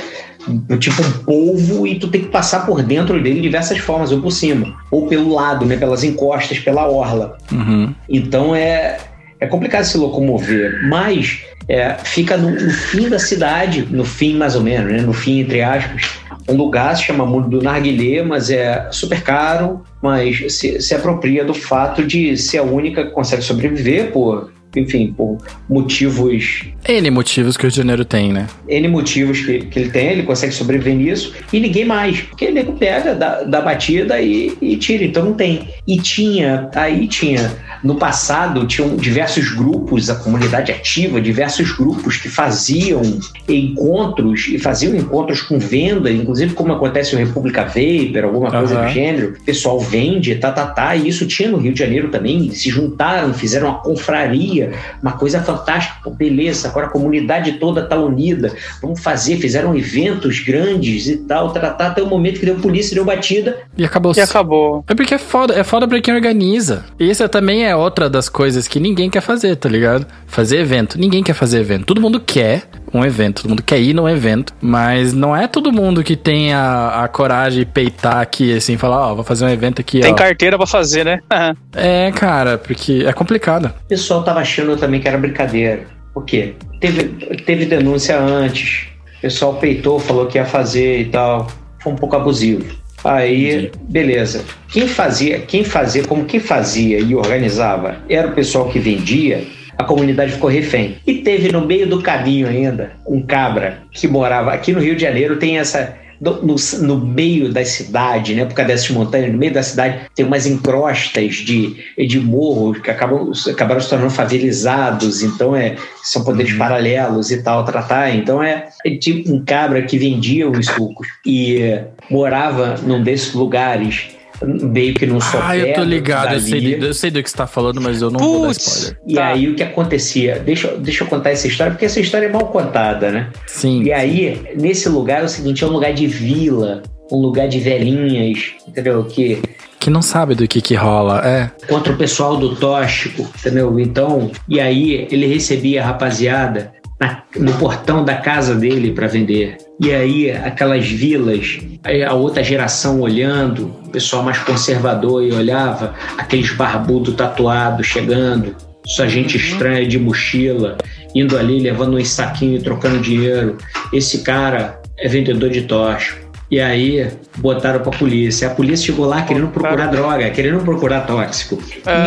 tipo 0.79 1.01
um 1.01 1.11
polvo, 1.23 1.87
e 1.87 1.99
tu 1.99 2.07
tem 2.07 2.21
que 2.21 2.27
passar 2.27 2.65
por 2.65 2.81
dentro 2.81 3.21
dele 3.21 3.35
de 3.35 3.41
diversas 3.41 3.77
formas, 3.77 4.11
ou 4.11 4.21
por 4.21 4.31
cima, 4.31 4.75
ou 4.89 5.07
pelo 5.07 5.33
lado, 5.33 5.65
né, 5.65 5.77
pelas 5.77 6.03
encostas, 6.03 6.59
pela 6.59 6.87
orla. 6.87 7.37
Uhum. 7.51 7.93
Então 8.09 8.55
é, 8.55 8.97
é 9.39 9.47
complicado 9.47 9.83
se 9.83 9.97
locomover, 9.97 10.87
mas 10.87 11.41
é, 11.67 11.95
fica 12.03 12.37
no, 12.37 12.49
no 12.49 12.71
fim 12.71 13.09
da 13.09 13.19
cidade, 13.19 13.87
no 13.89 14.03
fim 14.03 14.35
mais 14.35 14.55
ou 14.55 14.61
menos, 14.61 14.91
né? 14.91 15.01
no 15.01 15.13
fim 15.13 15.39
entre 15.39 15.61
aspas, 15.61 16.21
um 16.49 16.55
lugar 16.55 16.95
se 16.95 17.03
chama 17.03 17.25
Mundo 17.25 17.49
do 17.49 17.61
Narguilé, 17.61 18.23
mas 18.23 18.49
é 18.49 18.87
super 18.91 19.21
caro, 19.21 19.83
mas 20.01 20.57
se, 20.57 20.81
se 20.81 20.95
apropria 20.95 21.45
do 21.45 21.53
fato 21.53 22.03
de 22.03 22.35
ser 22.37 22.57
a 22.57 22.63
única 22.63 23.05
que 23.05 23.11
consegue 23.11 23.41
sobreviver 23.41 24.11
por, 24.11 24.51
enfim, 24.75 25.13
por 25.15 25.37
motivos 25.69 26.65
N 26.87 27.09
motivos 27.11 27.55
que 27.55 27.63
o 27.63 27.65
Rio 27.65 27.71
de 27.71 27.77
Janeiro 27.77 28.05
tem, 28.05 28.31
né? 28.31 28.47
N 28.67 28.87
motivos 28.87 29.41
que, 29.41 29.59
que 29.59 29.79
ele 29.79 29.89
tem, 29.89 30.09
ele 30.09 30.23
consegue 30.23 30.53
sobreviver 30.53 30.95
nisso, 30.95 31.33
e 31.51 31.59
ninguém 31.59 31.85
mais. 31.85 32.21
Porque 32.21 32.45
ele 32.45 32.53
nego 32.53 32.73
pega 32.73 33.13
da, 33.13 33.43
da 33.43 33.61
batida 33.61 34.19
e, 34.19 34.55
e 34.61 34.75
tira, 34.77 35.03
então 35.03 35.23
não 35.23 35.33
tem. 35.33 35.69
E 35.87 35.97
tinha, 35.97 36.69
aí 36.75 37.07
tinha, 37.07 37.55
no 37.83 37.95
passado, 37.95 38.65
tinham 38.65 38.95
diversos 38.95 39.53
grupos, 39.53 40.09
a 40.09 40.15
comunidade 40.15 40.71
ativa, 40.71 41.21
diversos 41.21 41.71
grupos 41.71 42.17
que 42.17 42.29
faziam 42.29 43.01
encontros, 43.47 44.47
e 44.47 44.57
faziam 44.57 44.95
encontros 44.95 45.41
com 45.41 45.59
venda, 45.59 46.11
inclusive 46.11 46.53
como 46.53 46.73
acontece 46.73 47.13
no 47.13 47.19
República 47.19 47.63
Vapor, 47.63 48.23
alguma 48.23 48.51
coisa 48.51 48.75
Aham. 48.75 48.87
do 48.87 48.91
gênero. 48.91 49.33
O 49.39 49.43
pessoal 49.43 49.79
vende, 49.79 50.35
tá, 50.35 50.51
tá, 50.51 50.65
tá, 50.65 50.95
e 50.95 51.07
isso 51.07 51.27
tinha 51.27 51.49
no 51.49 51.57
Rio 51.57 51.73
de 51.73 51.79
Janeiro 51.79 52.09
também, 52.09 52.51
se 52.51 52.69
juntaram, 52.69 53.33
fizeram 53.33 53.67
uma 53.69 53.79
confraria, 53.79 54.73
uma 55.01 55.13
coisa 55.13 55.41
fantástica, 55.41 55.95
pô, 56.03 56.09
beleza, 56.09 56.70
agora 56.71 56.87
a 56.87 56.89
comunidade 56.89 57.53
toda 57.53 57.85
tá 57.85 57.95
unida, 57.95 58.53
vamos 58.81 58.99
fazer, 58.99 59.37
fizeram 59.37 59.75
eventos 59.75 60.39
grandes 60.39 61.07
e 61.07 61.17
tal, 61.17 61.51
tratar 61.51 61.87
até 61.87 62.01
o 62.01 62.07
momento 62.07 62.39
que 62.39 62.45
deu 62.45 62.55
polícia, 62.55 62.95
deu 62.95 63.05
batida. 63.05 63.59
E 63.77 63.85
acabou. 63.85 64.13
E 64.15 64.21
acabou. 64.21 64.83
É 64.87 64.95
porque 64.95 65.13
é 65.13 65.17
foda, 65.17 65.53
é 65.53 65.63
foda 65.63 65.87
pra 65.87 66.01
quem 66.01 66.13
organiza. 66.13 66.85
E 66.99 67.09
isso 67.09 67.27
também 67.29 67.65
é 67.65 67.75
outra 67.75 68.09
das 68.09 68.27
coisas 68.27 68.67
que 68.67 68.79
ninguém 68.79 69.09
quer 69.09 69.21
fazer, 69.21 69.55
tá 69.55 69.69
ligado? 69.69 70.05
Fazer 70.25 70.59
evento. 70.59 70.99
Ninguém 70.99 71.23
quer 71.23 71.33
fazer 71.33 71.59
evento. 71.59 71.85
Todo 71.85 72.01
mundo 72.01 72.19
quer 72.19 72.63
um 72.93 73.05
evento, 73.05 73.41
todo 73.41 73.49
mundo 73.49 73.63
quer 73.63 73.79
ir 73.79 73.93
num 73.93 74.07
evento, 74.07 74.53
mas 74.61 75.13
não 75.13 75.35
é 75.35 75.47
todo 75.47 75.71
mundo 75.71 76.03
que 76.03 76.15
tem 76.15 76.53
a, 76.53 77.03
a 77.03 77.07
coragem 77.07 77.59
de 77.59 77.65
peitar 77.65 78.17
aqui, 78.17 78.55
assim, 78.55 78.77
falar, 78.77 79.11
ó, 79.11 79.15
vou 79.15 79.23
fazer 79.23 79.45
um 79.45 79.49
evento 79.49 79.79
aqui, 79.79 80.01
Tem 80.01 80.11
ó. 80.11 80.15
carteira 80.15 80.57
pra 80.57 80.67
fazer, 80.67 81.05
né? 81.05 81.19
É, 81.73 82.11
cara, 82.11 82.57
porque 82.57 83.03
é 83.07 83.13
complicado. 83.13 83.67
O 83.85 83.87
pessoal 83.87 84.23
tava 84.23 84.39
achando 84.41 84.75
também 84.75 84.99
que 84.99 85.07
era 85.07 85.17
brincadeira. 85.17 85.85
Por 86.13 86.25
quê? 86.25 86.53
Teve, 86.79 87.03
teve 87.37 87.65
denúncia 87.65 88.19
antes, 88.19 88.87
o 89.17 89.21
pessoal 89.21 89.55
peitou, 89.55 89.99
falou 89.99 90.27
que 90.27 90.37
ia 90.37 90.45
fazer 90.45 91.01
e 91.01 91.05
tal. 91.05 91.47
Foi 91.79 91.93
um 91.93 91.95
pouco 91.95 92.15
abusivo. 92.15 92.65
Aí, 93.03 93.71
beleza. 93.89 94.43
Quem 94.69 94.87
fazia, 94.87 95.39
quem 95.39 95.63
fazia, 95.63 96.03
como 96.03 96.25
quem 96.25 96.39
fazia 96.39 96.99
e 96.99 97.15
organizava 97.15 97.97
era 98.09 98.27
o 98.27 98.33
pessoal 98.33 98.69
que 98.69 98.79
vendia, 98.79 99.43
a 99.77 99.83
comunidade 99.83 100.33
ficou 100.33 100.49
refém. 100.49 100.97
E 101.05 101.15
teve 101.15 101.51
no 101.51 101.65
meio 101.65 101.87
do 101.87 102.01
caminho 102.01 102.47
ainda 102.47 102.91
um 103.05 103.21
cabra 103.21 103.79
que 103.91 104.07
morava 104.07 104.53
aqui 104.53 104.71
no 104.71 104.79
Rio 104.79 104.95
de 104.95 105.01
Janeiro, 105.01 105.37
tem 105.37 105.57
essa. 105.57 105.99
No, 106.21 106.39
no, 106.43 106.55
no 106.81 106.97
meio 107.03 107.51
da 107.51 107.65
cidade, 107.65 108.35
né? 108.35 108.45
Por 108.45 108.53
causa 108.53 108.67
dessas 108.67 108.91
montanhas, 108.91 109.31
no 109.31 109.39
meio 109.39 109.51
da 109.51 109.63
cidade 109.63 110.01
tem 110.15 110.23
umas 110.23 110.45
encrostas 110.45 111.37
de, 111.37 111.75
de 111.97 112.19
morros 112.19 112.77
que 112.79 112.91
acabam, 112.91 113.31
acabaram 113.49 113.81
se 113.81 113.89
tornando 113.89 114.11
favelizados, 114.11 115.23
então 115.23 115.55
é, 115.55 115.75
são 116.03 116.23
poderes 116.23 116.53
paralelos 116.53 117.31
e 117.31 117.41
tal, 117.41 117.65
tratar. 117.65 118.15
Então 118.15 118.41
é, 118.41 118.69
é 118.85 118.95
tipo 118.97 119.33
um 119.33 119.43
cabra 119.43 119.81
que 119.81 119.97
vendia 119.97 120.47
os 120.47 120.67
sucos 120.67 121.07
e 121.25 121.57
eh, 121.57 121.87
morava 122.09 122.75
num 122.83 123.01
desses 123.01 123.33
lugares 123.33 124.20
meio 124.45 124.93
que 124.93 125.05
num 125.05 125.19
sofá. 125.19 125.49
Ah, 125.49 125.57
eu 125.57 125.73
tô 125.73 125.83
ligado, 125.83 126.33
eu 126.33 126.39
sei, 126.39 126.75
do, 126.77 126.85
eu 126.85 126.93
sei 126.93 127.11
do 127.11 127.21
que 127.23 127.29
você 127.29 127.37
tá 127.37 127.47
falando, 127.47 127.79
mas 127.81 128.01
eu 128.01 128.09
não 128.11 128.19
vou 128.19 128.45
dar 128.45 128.51
spoiler. 128.51 128.97
E 129.07 129.13
Tá. 129.15 129.27
aí 129.27 129.47
o 129.49 129.55
que 129.55 129.63
acontecia? 129.63 130.39
Deixa, 130.45 130.67
eu- 130.67 130.77
deixa 130.79 131.03
eu 131.03 131.07
contar 131.07 131.31
essa 131.31 131.47
história, 131.47 131.71
porque 131.73 131.85
essa 131.85 131.99
história 131.99 132.25
é 132.25 132.29
mal 132.31 132.47
contada, 132.47 133.11
né? 133.11 133.29
Sim. 133.47 133.83
E 133.83 133.91
aí, 133.91 134.41
nesse 134.59 134.87
lugar 134.89 135.21
é 135.21 135.25
o 135.25 135.29
seguinte, 135.29 135.63
é 135.63 135.67
um 135.67 135.71
lugar 135.71 135.93
de 135.93 136.07
vila, 136.07 136.81
um 137.11 137.17
lugar 137.17 137.47
de 137.47 137.59
velhinhas, 137.59 138.53
entendeu? 138.67 139.03
Que 139.03 139.41
Que 139.79 139.89
não 139.89 140.01
sabe 140.03 140.35
do 140.35 140.47
que 140.47 140.61
que 140.61 140.75
rola. 140.75 141.21
É. 141.27 141.49
contra 141.67 141.91
o 141.91 141.97
pessoal 141.97 142.37
do 142.37 142.55
tóxico, 142.55 143.27
entendeu? 143.39 143.79
Então, 143.79 144.29
e 144.47 144.59
aí 144.59 145.07
ele 145.11 145.25
recebia 145.25 145.81
a 145.81 145.85
rapaziada 145.87 146.71
na- 146.99 147.23
no 147.35 147.51
portão 147.53 148.05
da 148.05 148.15
casa 148.15 148.53
dele 148.53 148.91
para 148.91 149.07
vender. 149.07 149.57
E 149.83 149.91
aí 149.91 150.29
aquelas 150.29 150.87
vilas, 150.87 151.59
a 152.07 152.13
outra 152.13 152.43
geração 152.43 153.01
olhando, 153.01 153.73
o 153.83 153.89
pessoal 153.89 154.21
mais 154.21 154.37
conservador 154.37 155.23
e 155.23 155.31
olhava 155.31 155.95
aqueles 156.19 156.51
barbudo 156.51 157.13
tatuado 157.13 157.83
chegando, 157.83 158.55
só 158.85 159.07
gente 159.07 159.37
estranha 159.37 159.87
de 159.87 159.97
mochila, 159.97 160.77
indo 161.15 161.35
ali 161.35 161.59
levando 161.59 161.97
um 161.97 162.05
saquinho 162.05 162.57
e 162.57 162.61
trocando 162.61 162.99
dinheiro. 162.99 163.57
Esse 163.91 164.19
cara 164.19 164.79
é 164.99 165.07
vendedor 165.07 165.49
de 165.49 165.61
tóxico. 165.63 166.29
E 166.51 166.59
aí 166.59 167.09
botaram 167.37 167.79
pra 167.79 167.91
polícia. 167.91 168.49
A 168.49 168.51
polícia 168.51 168.87
chegou 168.87 169.05
lá 169.05 169.21
querendo 169.23 169.47
procurar 169.47 169.87
droga, 169.87 170.29
querendo 170.29 170.63
procurar 170.63 171.01
tóxico. 171.01 171.57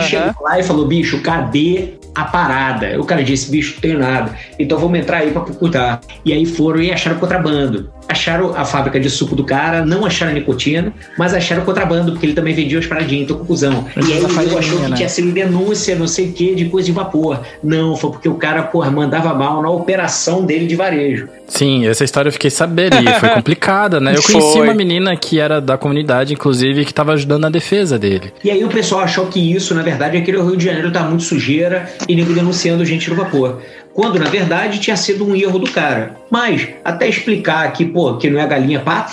E 0.01 0.03
chegou 0.03 0.43
lá 0.43 0.61
e 0.61 0.63
falou: 0.63 0.87
bicho, 0.87 1.21
cadê 1.23 1.95
a 2.15 2.25
parada? 2.25 3.01
O 3.01 3.05
cara 3.05 3.23
disse: 3.23 3.51
bicho, 3.51 3.75
não 3.75 3.81
tenho 3.81 3.99
nada. 3.99 4.37
Então 4.59 4.79
vamos 4.79 4.99
entrar 4.99 5.19
aí 5.19 5.31
pra 5.31 5.43
procurar. 5.43 6.01
E 6.25 6.33
aí 6.33 6.47
foram 6.47 6.81
e 6.81 6.93
acharam 6.93 7.19
contrabando. 7.19 7.93
Acharam 8.09 8.55
a 8.55 8.65
fábrica 8.65 9.01
de 9.01 9.09
suco 9.09 9.35
do 9.35 9.45
cara, 9.45 9.85
não 9.85 10.05
acharam 10.05 10.33
nicotina, 10.33 10.93
mas 11.17 11.33
acharam 11.33 11.65
contrabando, 11.65 12.13
porque 12.13 12.27
ele 12.27 12.35
também 12.35 12.55
vendia 12.55 12.79
as 12.79 12.87
paradinhas, 12.87 13.25
então. 13.31 13.45
Mas 13.49 14.09
E 14.09 14.13
aí 14.13 14.21
farinha, 14.29 14.59
achou 14.59 14.81
que 14.81 14.91
né? 14.91 14.97
tinha 14.97 15.09
sido 15.09 15.33
denúncia, 15.33 15.97
não 15.97 16.07
sei 16.07 16.29
o 16.29 16.33
que, 16.33 16.55
de 16.55 16.67
coisa 16.67 16.87
de 16.87 16.93
vapor. 16.93 17.41
Não, 17.63 17.97
foi 17.97 18.11
porque 18.11 18.29
o 18.29 18.35
cara, 18.35 18.63
porra, 18.63 18.91
mandava 18.91 19.33
mal 19.35 19.63
na 19.63 19.71
operação 19.71 20.45
dele 20.45 20.67
de 20.67 20.77
varejo. 20.77 21.29
Sim, 21.47 21.87
essa 21.87 22.05
história 22.05 22.29
eu 22.29 22.33
fiquei 22.33 22.51
sabendo 22.51 22.97
e 22.97 23.21
foi 23.21 23.29
complicada, 23.35 24.01
né? 24.01 24.15
Eu 24.17 24.23
conheci 24.23 24.53
Foi. 24.53 24.63
uma 24.63 24.75
menina 24.75 25.15
que 25.17 25.39
era 25.39 25.61
da 25.61 25.77
comunidade, 25.77 26.33
inclusive, 26.33 26.85
que 26.85 26.95
tava 26.95 27.13
ajudando 27.13 27.43
na 27.43 27.51
defesa 27.51 27.99
dele. 27.99 28.33
E 28.43 28.51
aí 28.51 28.65
o 28.65 28.69
pessoal 28.69 29.03
achou 29.03 29.27
que 29.27 29.39
isso, 29.55 29.75
na 29.75 29.83
verdade, 29.83 30.17
é 30.17 30.21
que 30.21 30.35
o 30.35 30.47
Rio 30.47 30.57
de 30.57 30.65
Janeiro 30.65 30.91
tá 30.91 31.03
muito 31.03 31.23
sujeira 31.23 31.89
e 32.09 32.17
nego 32.17 32.33
denunciando 32.33 32.85
gente 32.85 33.11
no 33.11 33.17
vapor. 33.17 33.61
Quando, 33.95 34.19
na 34.19 34.29
verdade, 34.29 34.81
tinha 34.81 34.97
sido 34.97 35.25
um 35.25 35.37
erro 35.37 35.59
do 35.59 35.71
cara. 35.71 36.17
Mas, 36.29 36.69
até 36.85 37.09
explicar 37.09 37.73
que, 37.73 37.85
pô, 37.85 38.17
que 38.17 38.29
não 38.29 38.41
é 38.41 38.47
galinha 38.47 38.81
pato. 38.81 39.13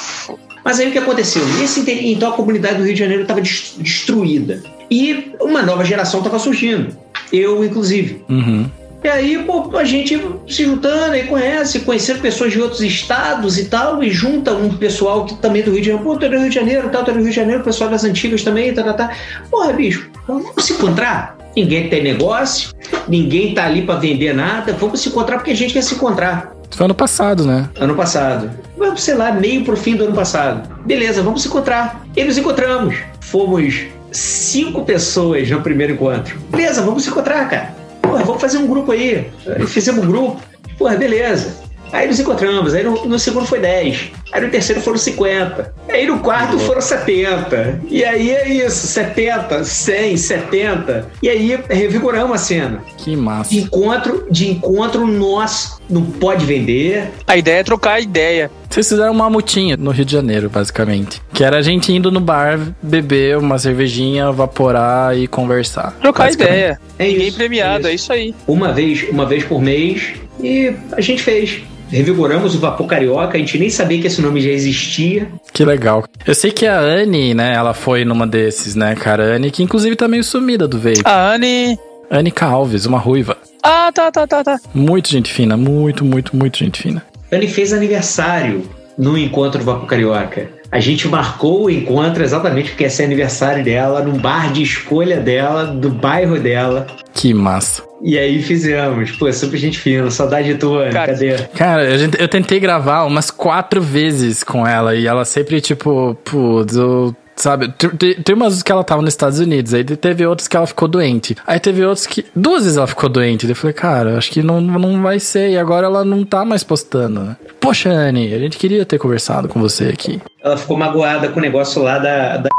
Mas 0.66 0.80
aí 0.80 0.90
o 0.90 0.92
que 0.92 0.98
aconteceu? 0.98 1.46
Nesse 1.60 1.90
então 2.12 2.30
a 2.30 2.34
comunidade 2.34 2.78
do 2.78 2.84
Rio 2.84 2.94
de 2.94 3.00
Janeiro 3.00 3.22
estava 3.22 3.42
destruída. 3.42 4.62
E 4.90 5.34
uma 5.40 5.62
nova 5.62 5.86
geração 5.86 6.20
estava 6.20 6.40
surgindo. 6.40 6.96
Eu, 7.32 7.64
inclusive. 7.64 8.24
Uhum. 8.28 8.70
E 9.04 9.08
aí, 9.08 9.44
pô, 9.44 9.76
a 9.76 9.84
gente 9.84 10.20
se 10.48 10.64
juntando 10.64 11.16
e 11.16 11.24
conhece, 11.24 11.80
conhecendo 11.80 12.22
pessoas 12.22 12.52
de 12.52 12.62
outros 12.62 12.82
estados 12.82 13.58
e 13.58 13.66
tal, 13.66 14.04
e 14.04 14.12
junta 14.12 14.54
um 14.54 14.78
pessoal 14.78 15.26
que 15.26 15.36
também 15.36 15.62
é 15.62 15.66
do 15.66 15.72
Rio 15.72 15.82
de 15.82 15.88
Janeiro. 15.88 16.06
Pô, 16.08 16.18
tu 16.18 16.26
é 16.26 16.30
do 16.30 16.38
Rio 16.38 16.50
de 16.50 16.56
Janeiro, 16.56 16.90
tal, 16.90 17.04
tu 17.04 17.10
é 17.10 17.14
do 17.14 17.20
Rio 17.20 17.30
de 17.30 17.36
Janeiro, 17.36 17.64
pessoal 17.64 17.90
das 17.90 18.04
antigas 18.04 18.44
também, 18.44 18.74
tá, 18.74 18.84
tá, 18.84 18.94
tá. 18.94 19.12
Porra, 19.50 19.74
bicho, 19.74 20.10
vamos 20.28 20.64
se 20.64 20.74
encontrar. 20.74 21.41
Ninguém 21.56 21.90
tem 21.90 22.02
negócio, 22.02 22.72
ninguém 23.08 23.54
tá 23.54 23.66
ali 23.66 23.82
pra 23.82 23.96
vender 23.96 24.34
nada. 24.34 24.74
Vamos 24.74 25.02
se 25.02 25.10
encontrar 25.10 25.38
porque 25.38 25.52
a 25.52 25.56
gente 25.56 25.74
quer 25.74 25.84
se 25.84 25.96
encontrar. 25.96 26.54
Foi 26.72 26.86
ano 26.86 26.96
passado, 26.96 27.46
né? 27.46 27.70
Ano 27.80 27.96
passado. 27.96 28.50
Vamos, 28.78 29.04
sei 29.04 29.16
lá, 29.16 29.32
meio 29.32 29.64
pro 29.64 29.76
fim 29.76 29.96
do 29.96 30.06
ano 30.06 30.16
passado. 30.16 30.68
Beleza, 30.86 31.22
vamos 31.22 31.42
se 31.42 31.48
encontrar. 31.48 32.06
E 32.16 32.24
nos 32.24 32.38
encontramos. 32.38 32.96
Fomos 33.20 33.82
cinco 34.12 34.86
pessoas 34.86 35.50
no 35.50 35.62
primeiro 35.62 35.94
encontro. 35.94 36.40
Beleza, 36.50 36.82
vamos 36.82 37.04
se 37.04 37.10
encontrar, 37.10 37.50
cara. 37.50 37.76
Porra, 38.02 38.24
vamos 38.24 38.42
fazer 38.42 38.58
um 38.58 38.68
grupo 38.68 38.92
aí. 38.92 39.30
Aí 39.48 39.68
Fizemos 39.68 40.04
um 40.04 40.08
grupo. 40.08 40.42
Porra, 40.78 40.96
beleza. 40.96 41.61
Aí 41.92 42.08
nos 42.08 42.20
encontramos. 42.20 42.74
Aí 42.74 42.84
no, 42.84 43.06
no 43.06 43.20
segundo 43.20 43.46
foi 43.46 43.60
10. 43.60 44.12
Aí 44.32 44.42
no 44.42 44.50
terceiro 44.50 44.82
foram 44.82 44.98
50. 44.98 45.74
Aí 45.90 46.08
no 46.08 46.20
quarto 46.20 46.58
foram 46.60 46.82
70. 46.82 47.82
E 47.90 48.04
aí 48.04 48.32
é 48.32 48.48
isso, 48.50 48.88
70, 48.88 49.64
100, 49.64 50.18
70. 50.18 51.08
E 51.22 51.30
aí 51.30 51.60
revigoramos 51.70 52.36
a 52.36 52.38
cena. 52.38 52.82
Que 52.98 53.16
massa. 53.16 53.50
De 53.50 53.60
encontro, 53.60 54.28
de 54.30 54.50
encontro 54.50 55.06
nosso. 55.06 55.80
Não 55.90 56.04
pode 56.06 56.46
vender, 56.46 57.10
A 57.28 57.36
ideia 57.36 57.60
é 57.60 57.64
trocar 57.64 58.00
ideia. 58.00 58.50
Vocês 58.70 58.88
fizeram 58.88 59.12
uma 59.12 59.30
mutinha 59.30 59.76
no 59.76 59.92
Rio 59.92 60.06
de 60.06 60.14
Janeiro, 60.14 60.50
basicamente. 60.50 61.22
Que 61.34 61.44
era 61.44 61.58
a 61.58 61.62
gente 61.62 61.92
indo 61.92 62.10
no 62.10 62.22
bar, 62.22 62.58
beber 62.82 63.38
uma 63.38 63.60
cervejinha, 63.60 64.32
vaporar 64.32 65.18
e 65.18 65.28
conversar. 65.28 65.92
Trocar 66.02 66.32
ideia. 66.32 66.80
É 66.98 67.08
Ninguém 67.08 67.28
isso, 67.28 67.38
premiado, 67.38 67.88
é 67.88 67.92
é 67.92 67.96
isso 67.96 68.14
aí. 68.14 68.34
uma 68.48 68.72
vez, 68.72 69.06
uma 69.10 69.26
vez 69.26 69.44
por 69.44 69.62
mês 69.62 70.14
e 70.42 70.74
a 70.94 71.02
gente 71.02 71.22
fez. 71.22 71.62
Revigoramos 71.92 72.56
o 72.56 72.60
Vapor 72.60 72.88
Carioca, 72.88 73.36
a 73.36 73.40
gente 73.40 73.58
nem 73.58 73.70
sabia 73.70 74.00
que 74.00 74.08
esse 74.08 74.22
nome 74.22 74.40
já 74.40 74.50
existia. 74.50 75.28
Que 75.52 75.66
legal. 75.66 76.06
Eu 76.26 76.34
sei 76.34 76.52
que 76.52 76.66
a 76.66 76.80
Anne, 76.80 77.34
né, 77.34 77.54
ela 77.54 77.74
foi 77.74 78.06
numa 78.06 78.26
desses, 78.26 78.76
né, 78.76 78.96
cara? 78.96 79.34
A 79.34 79.36
Anne, 79.36 79.52
que 79.52 79.62
inclusive 79.62 79.96
tá 79.96 80.08
meio 80.08 80.24
sumida 80.24 80.68
do 80.68 80.80
vape. 80.80 81.02
A 81.04 81.34
Anne. 81.34 81.78
Anica 82.10 82.46
Alves, 82.46 82.86
uma 82.86 82.98
ruiva. 82.98 83.38
Ah, 83.64 83.92
tá, 83.94 84.12
tá, 84.12 84.28
tá, 84.28 84.44
tá. 84.44 84.60
Muito 84.74 85.10
gente 85.10 85.32
fina, 85.32 85.56
muito, 85.56 86.04
muito, 86.04 86.36
muito 86.36 86.58
gente 86.58 86.82
fina. 86.82 87.06
Anne 87.32 87.48
fez 87.48 87.72
aniversário 87.72 88.64
no 88.98 89.18
encontro 89.18 89.64
Vapor 89.64 89.86
Carioca. 89.86 90.50
A 90.72 90.80
gente 90.80 91.08
marcou 91.08 91.66
o 91.66 91.70
encontro 91.70 92.24
exatamente 92.24 92.70
porque 92.70 92.84
ia 92.84 92.90
ser 92.90 93.04
aniversário 93.04 93.64
dela, 93.64 94.02
num 94.02 94.18
bar 94.18 94.54
de 94.54 94.64
escolha 94.64 95.20
dela, 95.20 95.66
do 95.66 95.90
bairro 95.90 96.40
dela. 96.40 96.88
Que 97.14 97.34
massa. 97.34 97.84
E 98.04 98.18
aí 98.18 98.42
fizemos. 98.42 99.12
Pô, 99.12 99.32
super 99.32 99.58
gente 99.58 99.78
fina, 99.80 100.10
saudade 100.10 100.56
tua, 100.56 100.84
Anne, 100.86 100.94
Cara, 100.94 101.12
cadê? 101.14 101.38
Cara, 101.56 101.84
eu 102.20 102.28
tentei 102.28 102.60
gravar 102.60 103.04
umas 103.06 103.30
quatro 103.30 103.82
vezes 103.82 104.44
com 104.44 104.66
ela 104.66 104.96
e 104.96 105.06
ela 105.08 105.24
sempre, 105.26 105.62
tipo, 105.62 106.16
putz, 106.24 106.76
eu. 106.76 107.16
Sabe, 107.34 107.70
te- 107.70 107.88
te- 107.98 108.22
tem 108.24 108.36
umas 108.36 108.62
que 108.62 108.72
ela 108.72 108.84
tava 108.84 109.02
nos 109.02 109.14
Estados 109.14 109.40
Unidos, 109.40 109.74
aí 109.74 109.84
teve 109.84 110.26
outras 110.28 110.48
que 110.48 110.56
ela 110.56 110.68
ficou 110.68 110.88
doente. 110.88 111.36
Aí 111.48 111.60
teve 111.60 111.84
outros 111.84 112.06
que. 112.06 112.26
Duas 112.36 112.64
vezes 112.64 112.78
ela 112.78 112.86
ficou 112.86 113.10
doente. 113.10 113.46
Daí 113.48 113.52
Eu 113.54 113.56
falei, 113.56 113.74
cara, 113.74 114.18
acho 114.18 114.30
que 114.30 114.44
não, 114.44 114.60
não 114.62 115.02
vai 115.02 115.18
ser. 115.20 115.50
E 115.50 115.58
agora 115.58 115.88
ela 115.88 116.04
não 116.06 116.24
tá 116.24 116.44
mais 116.46 116.62
postando, 116.64 117.22
né? 117.22 117.36
Poxa, 117.60 117.90
Anne, 117.90 118.32
a 118.34 118.38
gente 118.38 118.58
queria 118.58 118.86
ter 118.86 119.00
conversado 119.00 119.48
com 119.48 119.60
você 119.60 119.86
aqui. 119.86 120.22
Ela 120.44 120.58
ficou 120.58 120.78
magoada 120.78 121.30
com 121.30 121.40
o 121.40 121.42
negócio 121.42 121.82
lá 121.82 121.98
da. 121.98 122.38
da- 122.38 122.50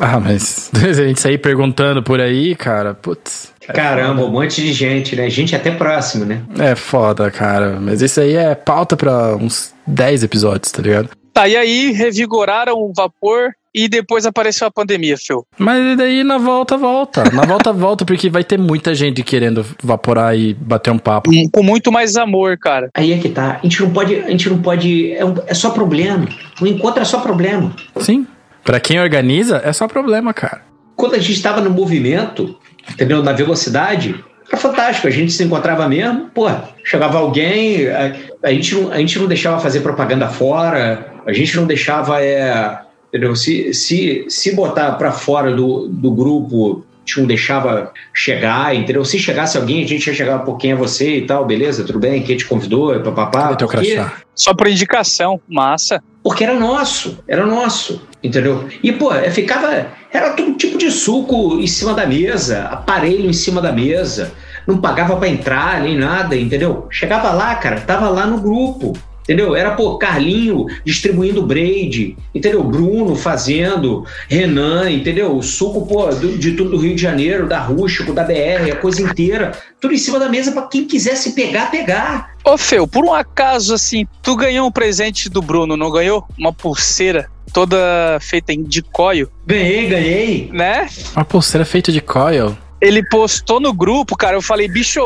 Ah, 0.00 0.18
mas 0.18 0.70
a 0.74 0.92
gente 1.06 1.20
sair 1.20 1.38
perguntando 1.38 2.02
por 2.02 2.20
aí, 2.20 2.54
cara, 2.56 2.94
putz. 2.94 3.52
Caramba, 3.72 4.24
um 4.24 4.30
monte 4.30 4.60
de 4.62 4.72
gente, 4.72 5.14
né? 5.14 5.30
Gente 5.30 5.54
até 5.54 5.70
próximo, 5.70 6.24
né? 6.24 6.42
É 6.58 6.74
foda, 6.74 7.30
cara. 7.30 7.78
Mas 7.80 8.02
isso 8.02 8.20
aí 8.20 8.34
é 8.34 8.54
pauta 8.54 8.96
pra 8.96 9.36
uns 9.36 9.72
10 9.86 10.24
episódios, 10.24 10.72
tá 10.72 10.82
ligado? 10.82 11.10
Tá, 11.32 11.46
e 11.46 11.56
aí 11.56 11.92
revigoraram 11.92 12.74
o 12.74 12.92
vapor 12.96 13.50
e 13.72 13.88
depois 13.88 14.26
apareceu 14.26 14.66
a 14.66 14.70
pandemia, 14.70 15.16
Phil. 15.16 15.46
Mas 15.56 15.96
daí 15.96 16.24
na 16.24 16.38
volta, 16.38 16.76
volta. 16.76 17.22
Na 17.30 17.42
volta, 17.44 17.72
volta, 17.72 18.04
porque 18.04 18.28
vai 18.28 18.42
ter 18.42 18.58
muita 18.58 18.92
gente 18.96 19.22
querendo 19.22 19.64
vaporar 19.80 20.36
e 20.36 20.52
bater 20.54 20.90
um 20.90 20.98
papo. 20.98 21.30
Com- 21.30 21.48
Com 21.50 21.62
muito 21.62 21.92
mais 21.92 22.16
amor, 22.16 22.58
cara. 22.58 22.90
Aí 22.92 23.12
é 23.12 23.18
que 23.18 23.28
tá. 23.28 23.58
A 23.62 23.62
gente 23.62 23.80
não 23.80 23.90
pode. 23.90 24.16
A 24.16 24.30
gente 24.30 24.50
não 24.50 24.58
pode. 24.60 25.12
É, 25.12 25.24
um- 25.24 25.36
é 25.46 25.54
só 25.54 25.70
problema. 25.70 26.26
O 26.60 26.66
encontro 26.66 27.00
é 27.00 27.04
só 27.04 27.20
problema. 27.20 27.72
Sim. 28.00 28.26
Pra 28.64 28.80
quem 28.80 29.00
organiza, 29.00 29.60
é 29.64 29.72
só 29.72 29.88
problema, 29.88 30.32
cara. 30.34 30.62
Quando 30.96 31.14
a 31.14 31.18
gente 31.18 31.32
estava 31.32 31.60
no 31.60 31.70
movimento, 31.70 32.56
entendeu? 32.90 33.22
Na 33.22 33.32
velocidade, 33.32 34.22
era 34.48 34.56
fantástico. 34.56 35.06
A 35.06 35.10
gente 35.10 35.32
se 35.32 35.42
encontrava 35.44 35.88
mesmo, 35.88 36.28
pô, 36.34 36.50
chegava 36.84 37.18
alguém, 37.18 37.88
a, 37.88 38.14
a 38.42 38.52
gente, 38.52 38.74
não, 38.74 38.92
a 38.92 38.98
gente 38.98 39.18
não 39.18 39.26
deixava 39.26 39.60
fazer 39.60 39.80
propaganda 39.80 40.28
fora, 40.28 41.12
a 41.26 41.32
gente 41.32 41.56
não 41.56 41.66
deixava. 41.66 42.22
É, 42.22 42.78
entendeu? 43.08 43.34
Se, 43.34 43.72
se, 43.72 44.26
se 44.28 44.54
botar 44.54 44.92
para 44.92 45.12
fora 45.12 45.54
do, 45.54 45.88
do 45.88 46.10
grupo. 46.10 46.84
A 47.10 47.12
gente 47.12 47.20
não 47.20 47.26
deixava 47.26 47.92
chegar, 48.14 48.74
entendeu? 48.74 49.04
Se 49.04 49.18
chegasse 49.18 49.58
alguém, 49.58 49.82
a 49.82 49.86
gente 49.88 50.06
ia 50.06 50.14
chegar, 50.14 50.38
pô, 50.40 50.54
quem 50.56 50.70
é 50.70 50.76
você 50.76 51.16
e 51.16 51.26
tal, 51.26 51.44
beleza, 51.44 51.82
tudo 51.82 51.98
bem, 51.98 52.22
quem 52.22 52.36
te 52.36 52.44
convidou, 52.44 53.00
papapá. 53.00 53.48
Porque- 53.56 53.66
crachá? 53.96 54.12
Só 54.34 54.54
por 54.54 54.68
indicação. 54.68 55.40
Massa. 55.48 56.00
porque 56.22 56.44
era 56.44 56.54
nosso, 56.54 57.18
era 57.26 57.44
nosso, 57.46 58.06
entendeu? 58.22 58.68
E, 58.82 58.92
pô, 58.92 59.12
é, 59.12 59.30
ficava. 59.30 59.86
Era 60.12 60.30
todo 60.34 60.52
tipo 60.54 60.76
de 60.78 60.90
suco 60.90 61.58
em 61.58 61.66
cima 61.66 61.94
da 61.94 62.06
mesa, 62.06 62.64
aparelho 62.64 63.28
em 63.28 63.32
cima 63.32 63.60
da 63.60 63.72
mesa, 63.72 64.32
não 64.66 64.78
pagava 64.78 65.16
pra 65.16 65.28
entrar 65.28 65.80
nem 65.80 65.96
nada, 65.96 66.36
entendeu? 66.36 66.86
Chegava 66.90 67.32
lá, 67.32 67.54
cara, 67.54 67.80
tava 67.80 68.08
lá 68.10 68.26
no 68.26 68.38
grupo, 68.38 68.92
entendeu? 69.30 69.54
Era, 69.54 69.70
pô, 69.76 69.96
Carlinho 69.96 70.66
distribuindo 70.84 71.40
braid, 71.46 72.16
entendeu? 72.34 72.64
Bruno 72.64 73.14
fazendo, 73.14 74.04
Renan, 74.28 74.90
entendeu? 74.90 75.36
O 75.36 75.42
suco, 75.42 75.86
pô, 75.86 76.06
do- 76.08 76.36
de 76.36 76.52
tudo 76.52 76.70
do 76.70 76.76
Rio 76.78 76.96
de 76.96 77.00
Janeiro, 77.00 77.46
da 77.48 77.60
Rústico, 77.60 78.12
da 78.12 78.24
BR, 78.24 78.72
a 78.72 78.76
coisa 78.76 79.00
inteira, 79.00 79.52
tudo 79.80 79.94
em 79.94 79.98
cima 79.98 80.18
da 80.18 80.28
mesa 80.28 80.50
pra 80.50 80.62
quem 80.62 80.84
quisesse 80.84 81.32
pegar, 81.32 81.70
pegar. 81.70 82.30
Ô, 82.44 82.58
Feu, 82.58 82.88
por 82.88 83.04
um 83.04 83.12
acaso, 83.14 83.72
assim, 83.72 84.04
tu 84.20 84.34
ganhou 84.34 84.66
um 84.66 84.72
presente 84.72 85.28
do 85.28 85.40
Bruno, 85.40 85.76
não 85.76 85.92
ganhou? 85.92 86.24
Uma 86.36 86.52
pulseira 86.52 87.30
toda 87.52 88.18
feita 88.20 88.52
em 88.52 88.62
de 88.64 88.82
coio, 88.82 89.30
Ganhei, 89.46 89.86
ganhei. 89.88 90.50
né? 90.52 90.88
Uma 91.14 91.24
pulseira 91.24 91.64
feita 91.64 91.92
de 91.92 92.00
coil. 92.00 92.56
Ele 92.80 93.02
postou 93.02 93.60
no 93.60 93.72
grupo, 93.72 94.16
cara. 94.16 94.36
Eu 94.36 94.42
falei, 94.42 94.68
bicho, 94.68 95.00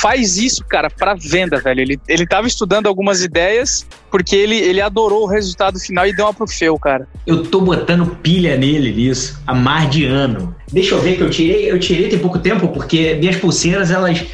faz 0.00 0.36
isso, 0.36 0.64
cara, 0.64 0.88
pra 0.88 1.14
venda, 1.14 1.58
velho. 1.58 1.80
Ele, 1.80 2.00
ele 2.08 2.26
tava 2.26 2.46
estudando 2.46 2.86
algumas 2.86 3.22
ideias, 3.22 3.86
porque 4.10 4.36
ele, 4.36 4.56
ele 4.56 4.80
adorou 4.80 5.24
o 5.24 5.26
resultado 5.26 5.78
final 5.80 6.06
e 6.06 6.14
deu 6.14 6.26
uma 6.26 6.34
pro 6.34 6.46
Feu, 6.46 6.78
cara. 6.78 7.08
Eu 7.26 7.42
tô 7.42 7.60
botando 7.60 8.16
pilha 8.22 8.56
nele 8.56 8.92
nisso 8.92 9.40
há 9.46 9.54
mais 9.54 9.90
de 9.90 10.04
ano. 10.04 10.54
Deixa 10.70 10.94
eu 10.94 11.00
ver 11.00 11.16
que 11.16 11.22
eu 11.22 11.30
tirei, 11.30 11.70
eu 11.70 11.78
tirei 11.78 12.08
tem 12.08 12.18
pouco 12.18 12.38
tempo, 12.38 12.68
porque 12.68 13.14
minhas 13.14 13.36
pulseiras, 13.36 13.90
elas, 13.90 14.24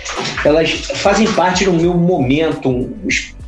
elas 0.45 0.71
fazem 0.97 1.31
parte 1.33 1.65
do 1.65 1.73
meu 1.73 1.95
momento 1.95 2.91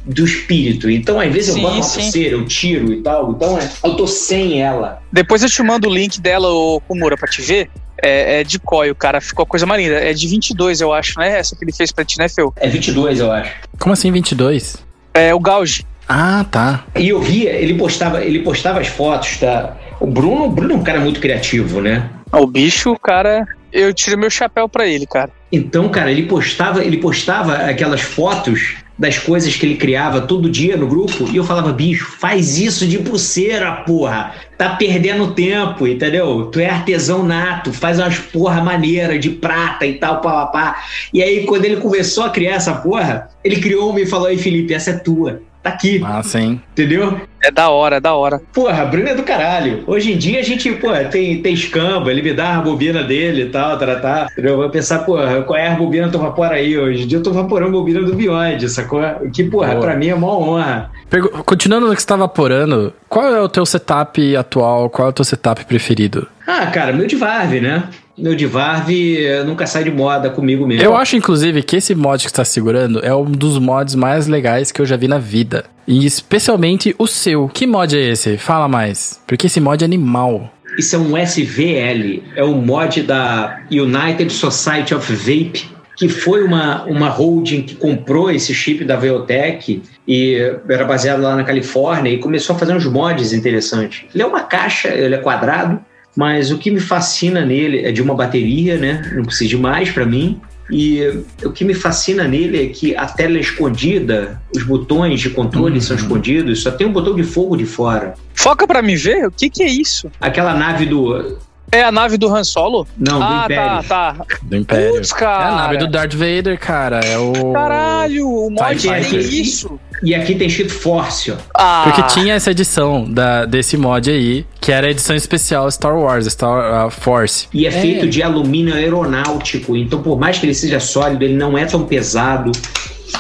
do 0.07 0.25
espírito. 0.25 0.89
Então, 0.89 1.19
às 1.19 1.33
vezes, 1.33 1.53
Sim, 1.55 1.61
eu 1.61 1.63
boto 1.63 1.75
uma 1.77 1.83
sim. 1.83 2.01
pulseira, 2.01 2.37
eu 2.37 2.47
tiro 2.47 2.93
e 2.93 3.03
tal. 3.03 3.33
Então, 3.33 3.59
é, 3.59 3.69
eu 3.85 3.97
tô 3.97 4.07
sem 4.07 4.63
ela. 4.63 5.03
Depois 5.13 5.43
eu 5.43 5.49
te 5.51 5.63
mando 5.63 5.89
o 5.89 5.93
link 5.93 6.21
dela, 6.21 6.49
ô 6.49 6.81
Kumura, 6.81 7.17
pra 7.17 7.29
te 7.29 7.43
ver. 7.43 7.69
É, 8.03 8.41
é 8.41 8.45
de 8.45 8.59
coio, 8.59 8.95
cara. 8.95 9.21
Ficou 9.21 9.43
a 9.45 9.47
coisa 9.47 9.65
mais 9.67 9.83
linda. 9.83 9.97
É 9.97 10.13
de 10.13 10.27
22, 10.29 10.81
eu 10.81 10.93
acho, 10.93 11.19
né? 11.19 11.39
Essa 11.39 11.57
que 11.57 11.65
ele 11.65 11.73
fez 11.73 11.91
pra 11.93 12.05
ti, 12.05 12.19
né, 12.19 12.29
Feu? 12.29 12.53
É 12.57 12.69
22, 12.69 13.21
eu 13.21 13.33
acho. 13.33 13.53
Como 13.79 13.93
assim 13.93 14.11
22? 14.13 14.77
É 15.15 15.35
o 15.35 15.41
Gauge. 15.41 15.87
Ah, 16.09 16.45
tá. 16.51 16.85
E 16.95 17.09
eu 17.09 17.21
via, 17.21 17.51
ele 17.51 17.75
postava, 17.75 18.23
ele 18.23 18.41
postava 18.41 18.81
as 18.81 18.87
fotos, 18.87 19.39
tá? 19.39 19.77
O 19.99 20.07
Bruno, 20.07 20.45
o 20.45 20.51
Bruno 20.51 20.75
é 20.75 20.77
um 20.77 20.83
cara 20.83 21.01
muito 21.01 21.19
criativo, 21.21 21.81
né? 21.81 22.09
Ah, 22.31 22.41
O 22.41 22.47
bicho, 22.47 22.97
cara. 23.03 23.47
Eu 23.73 23.93
tiro 23.93 24.17
meu 24.19 24.31
chapéu 24.31 24.69
pra 24.69 24.87
ele, 24.87 25.07
cara. 25.07 25.31
Então, 25.51 25.89
cara, 25.89 26.11
ele 26.11 26.23
postava, 26.25 26.83
ele 26.85 26.97
postava 26.99 27.55
aquelas 27.57 28.01
fotos 28.01 28.77
das 28.99 29.19
coisas 29.19 29.55
que 29.55 29.67
ele 29.67 29.77
criava 29.77 30.23
todo 30.23 30.49
dia 30.49 30.77
no 30.77 30.87
grupo 30.87 31.29
e 31.31 31.37
eu 31.37 31.45
falava, 31.45 31.73
bicho, 31.73 32.17
faz 32.19 32.59
isso 32.59 32.87
de 32.87 32.99
pulseira, 32.99 33.71
porra. 33.87 34.33
Tá 34.57 34.71
perdendo 34.77 35.33
tempo, 35.35 35.87
entendeu? 35.87 36.47
Tu 36.47 36.61
é 36.61 36.71
artesão 36.71 37.23
nato, 37.23 37.73
faz 37.73 37.99
umas 37.99 38.19
porra 38.19 38.63
maneira 38.63 39.19
de 39.19 39.29
prata 39.31 39.85
e 39.87 39.95
tal, 39.95 40.21
pá, 40.23 40.47
pá, 40.47 40.47
pá. 40.47 40.83
E 41.13 41.23
aí, 41.23 41.45
quando 41.45 41.67
ele 41.67 41.77
começou 41.77 42.25
a 42.25 42.31
criar 42.31 42.55
essa 42.55 42.75
porra, 42.75 43.29
ele 43.45 43.57
criou 43.57 43.91
uma 43.91 44.01
e 44.01 44.07
falou, 44.07 44.31
ei, 44.31 44.39
Felipe, 44.39 44.73
essa 44.73 44.91
é 44.91 44.95
tua. 44.95 45.43
Tá 45.63 45.71
aqui, 45.71 46.01
Ah, 46.05 46.23
sim. 46.23 46.61
entendeu? 46.73 47.21
É 47.47 47.51
da 47.53 47.71
hora, 47.71 47.97
é 47.97 48.01
da 48.01 48.13
hora. 48.13 48.43
Porra, 48.53 48.85
Bruno 48.85 49.09
é 49.09 49.15
do 49.15 49.23
caralho. 49.23 49.85
Hoje 49.87 50.13
em 50.13 50.19
dia 50.19 50.41
a 50.41 50.43
gente, 50.43 50.69
pô, 50.73 50.89
tem, 51.13 51.41
tem 51.41 51.55
escamba, 51.55 52.11
ele 52.11 52.21
me 52.21 52.33
dá 52.33 52.57
a 52.57 52.61
bobina 52.61 53.05
dele 53.05 53.43
e 53.43 53.49
tal, 53.51 53.79
tá, 53.79 53.95
tá. 54.01 54.27
Eu 54.37 54.57
vou 54.57 54.69
pensar, 54.69 55.01
porra, 55.01 55.43
qual 55.43 55.57
é 55.57 55.69
a 55.69 55.77
bobina 55.77 56.07
que 56.07 56.13
tu 56.13 56.19
vapora 56.19 56.57
aí? 56.57 56.77
Hoje 56.77 57.05
em 57.05 57.07
dia 57.07 57.19
eu 57.19 57.23
tô 57.23 57.33
vaporando 57.33 57.69
a 57.77 57.81
bobina 57.81 58.03
do 58.03 58.15
Beyond, 58.15 58.69
sacou? 58.69 59.01
Que, 59.33 59.45
porra, 59.45 59.69
Boa. 59.75 59.81
pra 59.81 59.95
mim 59.97 60.09
é 60.09 60.15
uma 60.17 60.37
honra. 60.37 60.91
Pergu- 61.09 61.29
Continuando 61.45 61.87
no 61.87 61.95
que 61.95 62.01
você 62.03 62.09
tá 62.09 62.17
vaporando, 62.17 62.93
qual 63.09 63.29
é 63.33 63.41
o 63.41 63.49
teu 63.49 63.65
setup 63.65 64.37
atual? 64.37 64.91
Qual 64.91 65.07
é 65.07 65.11
o 65.11 65.15
teu 65.15 65.25
setup 65.25 65.65
preferido? 65.67 66.27
Ah, 66.49 66.67
cara, 66.67 66.93
meu 66.93 67.07
de 67.07 67.15
Varve, 67.15 67.61
né? 67.61 67.85
Meu 68.19 68.35
de 68.35 68.47
Varve 68.47 69.25
eh, 69.25 69.45
nunca 69.45 69.67
sai 69.69 69.85
de 69.85 69.91
moda 69.93 70.31
comigo 70.31 70.67
mesmo. 70.67 70.83
Eu 70.83 70.97
acho, 70.97 71.15
inclusive, 71.17 71.63
que 71.63 71.77
esse 71.77 71.95
mod 71.95 72.25
que 72.25 72.31
você 72.31 72.35
tá 72.35 72.45
segurando 72.45 72.99
é 73.05 73.15
um 73.15 73.25
dos 73.27 73.57
mods 73.59 73.95
mais 73.95 74.27
legais 74.27 74.73
que 74.73 74.81
eu 74.81 74.87
já 74.87 74.97
vi 74.97 75.07
na 75.07 75.19
vida. 75.19 75.65
E 75.87 76.05
especialmente 76.05 76.95
o 76.99 77.07
seu. 77.07 77.49
Que 77.49 77.67
mod 77.67 77.97
é 77.97 78.11
esse? 78.11 78.37
Fala 78.37 78.67
mais. 78.67 79.21
Porque 79.27 79.47
esse 79.47 79.61
mod 79.61 79.83
é 79.83 79.85
animal. 79.85 80.53
Isso 80.79 80.95
é 80.95 80.99
um 80.99 81.17
SVL, 81.17 82.23
é 82.35 82.45
um 82.45 82.61
mod 82.61 83.03
da 83.03 83.61
United 83.71 84.31
Society 84.31 84.95
of 84.95 85.11
Vape, 85.15 85.71
que 85.97 86.09
foi 86.09 86.43
uma, 86.45 86.85
uma 86.85 87.09
holding 87.09 87.63
que 87.63 87.75
comprou 87.75 88.31
esse 88.31 88.53
chip 88.53 88.85
da 88.85 88.97
Veotech 88.97 89.83
e 90.07 90.37
era 90.69 90.85
baseado 90.85 91.23
lá 91.23 91.35
na 91.35 91.45
Califórnia 91.45 92.13
e 92.13 92.19
começou 92.19 92.55
a 92.55 92.59
fazer 92.59 92.75
uns 92.75 92.85
mods 92.85 93.33
interessantes. 93.33 94.05
Ele 94.13 94.23
é 94.23 94.27
uma 94.27 94.43
caixa, 94.43 94.89
ele 94.89 95.15
é 95.15 95.19
quadrado, 95.19 95.81
mas 96.15 96.51
o 96.51 96.59
que 96.59 96.71
me 96.71 96.81
fascina 96.81 97.45
nele 97.45 97.87
é 97.87 97.91
de 97.91 98.03
uma 98.03 98.15
bateria, 98.15 98.77
né? 98.77 99.11
Não 99.15 99.25
precisa 99.25 99.49
de 99.49 99.57
mais 99.57 99.91
para 99.91 100.05
mim. 100.05 100.39
E 100.71 101.23
o 101.45 101.51
que 101.51 101.65
me 101.65 101.75
fascina 101.75 102.25
nele 102.25 102.65
é 102.65 102.69
que 102.69 102.97
a 102.97 103.07
tela 103.07 103.37
é 103.37 103.41
escondida, 103.41 104.41
os 104.55 104.63
botões 104.65 105.21
de 105.21 105.31
controle 105.31 105.81
são 105.81 105.97
escondidos, 105.97 106.63
só 106.63 106.71
tem 106.71 106.87
um 106.87 106.93
botão 106.93 107.15
de 107.15 107.23
fogo 107.23 107.57
de 107.57 107.65
fora. 107.67 108.15
Foca 108.35 108.67
pra 108.67 108.83
me 108.83 108.97
ver? 108.97 109.27
O 109.27 109.31
que 109.31 109.49
que 109.49 109.63
é 109.63 109.69
isso? 109.69 110.11
Aquela 110.21 110.55
nave 110.55 110.87
do. 110.87 111.39
É 111.73 111.83
a 111.83 111.91
nave 111.91 112.17
do 112.17 112.29
Han 112.33 112.45
Solo? 112.45 112.87
Não, 112.97 113.19
do 113.19 113.25
ah, 113.25 113.43
Império. 113.45 113.89
tá, 113.89 114.15
tá. 114.15 114.27
Do 114.43 114.57
Império. 114.57 114.95
Putz, 114.95 115.11
É 115.13 115.15
cara. 115.17 115.49
a 115.49 115.57
nave 115.57 115.79
do 115.79 115.89
Darth 115.89 116.15
Vader, 116.15 116.59
cara. 116.59 117.01
É 117.01 117.19
o. 117.19 117.53
Caralho, 117.53 118.29
o 118.29 118.51
mod 118.51 118.81
tem 118.89 119.19
isso. 119.19 119.79
E 120.03 120.15
aqui 120.15 120.35
tem 120.35 120.47
escrito 120.47 120.73
Force, 120.73 121.31
ó. 121.31 121.37
Ah, 121.55 121.85
Porque 121.85 122.03
tinha 122.15 122.35
essa 122.35 122.51
edição 122.51 123.05
da, 123.11 123.45
desse 123.45 123.77
mod 123.77 124.11
aí, 124.11 124.45
que 124.61 124.71
era 124.71 124.87
a 124.87 124.91
edição 124.91 125.17
especial 125.17 125.71
Star 125.71 125.97
Wars, 125.97 126.27
Star 126.27 126.87
uh, 126.87 126.91
Force. 126.91 127.49
E 127.53 127.67
é, 127.67 127.71
feito 127.71 128.07
de 128.07 128.23
alumínio 128.23 128.75
aeronáutico. 128.75 129.77
Então, 129.77 130.03
por 130.03 130.19
mais 130.19 130.39
que 130.39 130.47
ele 130.47 130.55
seja 130.55 130.81
sólido, 130.81 131.25
ele 131.25 131.35
não 131.35 131.57
é 131.57 131.65
tão 131.65 131.85
pesado. 131.85 132.53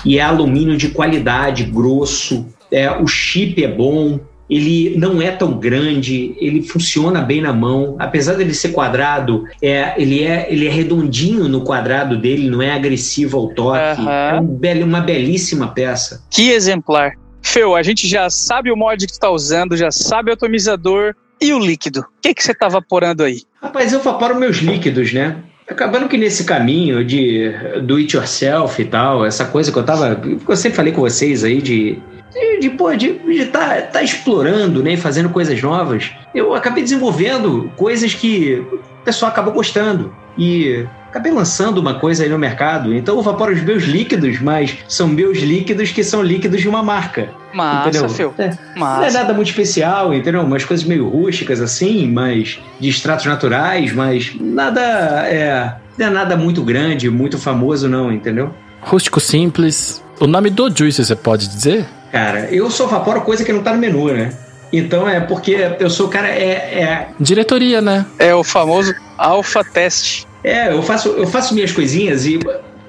E 0.05 0.18
é 0.18 0.22
alumínio 0.22 0.77
de 0.77 0.89
qualidade, 0.89 1.64
grosso. 1.64 2.47
É, 2.70 2.91
o 2.91 3.07
chip 3.07 3.62
é 3.62 3.68
bom. 3.68 4.20
Ele 4.49 4.97
não 4.97 5.21
é 5.21 5.31
tão 5.31 5.59
grande, 5.59 6.35
ele 6.39 6.63
funciona 6.63 7.21
bem 7.21 7.41
na 7.41 7.53
mão. 7.53 7.97
Apesar 7.99 8.35
dele 8.35 8.55
ser 8.55 8.71
quadrado, 8.71 9.45
é, 9.61 9.95
ele, 9.97 10.23
é, 10.23 10.47
ele 10.51 10.67
é 10.67 10.71
redondinho 10.71 11.49
no 11.49 11.63
quadrado 11.63 12.17
dele, 12.17 12.49
não 12.49 12.63
é 12.63 12.73
agressivo 12.73 13.39
ao 13.39 13.49
toque. 13.49 14.01
Aham. 14.01 14.37
É 14.37 14.41
um 14.41 14.87
uma 14.87 15.01
belíssima 15.01 15.69
peça. 15.69 16.25
Que 16.31 16.51
exemplar. 16.51 17.13
Feu, 17.43 17.77
a 17.77 17.83
gente 17.83 18.09
já 18.09 18.29
sabe 18.29 18.71
o 18.71 18.77
mod 18.77 19.07
que 19.07 19.13
tu 19.13 19.21
tá 19.21 19.31
usando, 19.31 19.77
já 19.77 19.91
sabe 19.91 20.31
o 20.31 20.35
atomizador 20.35 21.15
e 21.41 21.53
o 21.53 21.59
líquido. 21.59 22.01
O 22.01 22.07
que 22.21 22.35
que 22.35 22.43
você 22.43 22.55
tá 22.55 22.69
vaporando 22.69 23.23
aí? 23.23 23.43
Rapaz, 23.63 23.93
eu 23.93 24.01
vaporo 24.01 24.35
meus 24.35 24.59
líquidos, 24.59 25.13
né? 25.13 25.37
Acabando 25.69 26.09
que 26.09 26.17
nesse 26.17 26.45
caminho 26.45 27.05
de 27.05 27.51
do 27.83 27.97
it 27.97 28.17
yourself 28.17 28.81
e 28.81 28.85
tal, 28.85 29.27
essa 29.27 29.45
coisa 29.45 29.73
que 29.73 29.79
eu 29.79 29.85
tava. 29.85 30.21
Eu 30.49 30.57
sempre 30.57 30.77
falei 30.77 30.93
com 30.93 31.01
vocês 31.01 31.43
aí 31.43 31.61
de. 31.61 31.99
De, 32.37 32.61
de, 32.61 32.70
pô, 32.70 32.95
de 32.95 33.18
estar 33.30 33.68
tá, 33.68 33.82
tá 33.82 34.03
explorando, 34.03 34.82
né? 34.82 34.95
Fazendo 34.97 35.30
coisas 35.30 35.61
novas. 35.62 36.11
Eu 36.34 36.55
acabei 36.55 36.82
desenvolvendo 36.82 37.72
coisas 37.76 38.12
que 38.12 38.62
o 38.70 39.05
pessoal 39.05 39.32
acabou 39.32 39.55
gostando. 39.55 40.14
E 40.37 40.87
acabei 41.09 41.32
lançando 41.32 41.78
uma 41.78 41.95
coisa 41.95 42.24
aí 42.24 42.28
no 42.28 42.39
mercado. 42.39 42.95
Então 42.95 43.16
eu 43.16 43.22
vaporo 43.22 43.55
os 43.55 43.62
meus 43.62 43.84
líquidos, 43.84 44.39
mas 44.41 44.76
são 44.87 45.09
meus 45.09 45.39
líquidos 45.39 45.91
que 45.91 46.05
são 46.05 46.22
líquidos 46.22 46.61
de 46.61 46.68
uma 46.68 46.82
marca. 46.82 47.30
Massa, 47.55 47.89
entendeu? 47.89 48.09
Feu. 48.11 48.34
É. 48.37 48.49
Não 48.49 48.55
é 48.55 48.78
Massa. 48.78 49.18
nada 49.18 49.32
muito 49.32 49.49
especial, 49.49 50.12
entendeu? 50.12 50.43
Umas 50.43 50.64
coisas 50.64 50.84
meio 50.84 51.09
rústicas 51.09 51.61
assim, 51.62 52.07
mas 52.07 52.61
de 52.78 52.89
extratos 52.91 53.24
naturais, 53.24 53.93
mas 53.95 54.37
nada 54.39 54.82
é, 55.26 55.74
não 55.97 56.07
é 56.07 56.11
nada 56.11 56.37
muito 56.37 56.62
grande, 56.62 57.09
muito 57.09 57.39
famoso 57.39 57.89
não, 57.89 58.12
entendeu? 58.12 58.55
Rústico 58.82 59.18
simples. 59.18 60.05
O 60.20 60.26
nome 60.26 60.51
do 60.51 60.70
Juice 60.74 61.03
você 61.03 61.16
pode 61.16 61.49
dizer? 61.49 61.87
Cara, 62.17 62.49
eu 62.51 62.71
só 62.71 62.87
vaporo 62.87 63.21
coisa 63.21 63.45
que 63.45 63.53
não 63.53 63.62
tá 63.62 63.73
no 63.73 63.79
menu, 63.79 64.12
né? 64.12 64.33
Então 64.73 65.09
é 65.09 65.21
porque 65.21 65.57
eu 65.79 65.91
sou 65.91 66.07
o 66.07 66.09
cara 66.09 66.29
é, 66.29 66.81
é 66.81 67.09
Diretoria, 67.21 67.81
né? 67.81 68.07
É 68.19 68.35
o 68.35 68.43
famoso 68.43 68.95
alpha 69.19 69.62
test. 69.62 70.25
É, 70.43 70.73
eu 70.73 70.83
faço, 70.83 71.11
eu 71.11 71.27
faço 71.27 71.55
minhas 71.55 71.73
coisinhas 71.73 72.25
e, 72.25 72.39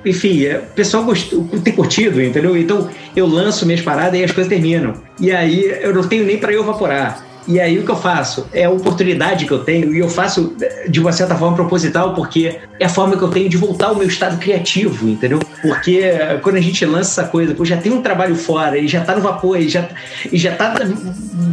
enfim, 0.05 0.45
é, 0.45 0.59
o 0.59 0.73
pessoal 0.73 1.03
gostou, 1.03 1.45
tem 1.63 1.73
curtido, 1.73 2.21
entendeu? 2.21 2.55
Então 2.55 2.89
eu 3.15 3.27
lanço 3.27 3.65
minhas 3.65 3.81
paradas 3.81 4.19
e 4.19 4.23
as 4.23 4.31
coisas 4.31 4.49
terminam. 4.49 4.93
E 5.19 5.31
aí 5.31 5.77
eu 5.81 5.93
não 5.93 6.03
tenho 6.03 6.25
nem 6.25 6.37
para 6.37 6.53
eu 6.53 6.61
evaporar. 6.61 7.26
E 7.47 7.59
aí 7.59 7.79
o 7.79 7.83
que 7.83 7.91
eu 7.91 7.95
faço? 7.95 8.47
É 8.51 8.65
a 8.65 8.69
oportunidade 8.69 9.45
que 9.45 9.51
eu 9.51 9.59
tenho 9.59 9.93
e 9.93 9.99
eu 9.99 10.09
faço 10.09 10.55
de 10.89 10.99
uma 10.99 11.11
certa 11.11 11.35
forma 11.35 11.55
proposital 11.55 12.13
porque 12.13 12.59
é 12.79 12.85
a 12.85 12.89
forma 12.89 13.17
que 13.17 13.23
eu 13.23 13.29
tenho 13.29 13.49
de 13.49 13.57
voltar 13.57 13.87
ao 13.87 13.95
meu 13.95 14.07
estado 14.07 14.37
criativo, 14.37 15.07
entendeu? 15.07 15.39
Porque 15.61 16.01
quando 16.41 16.57
a 16.57 16.61
gente 16.61 16.85
lança 16.85 17.21
essa 17.21 17.29
coisa, 17.29 17.55
pô, 17.55 17.65
já 17.65 17.77
tem 17.77 17.91
um 17.91 18.01
trabalho 18.01 18.35
fora, 18.35 18.77
e 18.77 18.87
já 18.87 19.01
tá 19.01 19.15
no 19.15 19.21
vapor, 19.21 19.59
e 19.59 19.67
já, 19.67 19.87
e 20.31 20.37
já 20.37 20.53
tá 20.53 20.75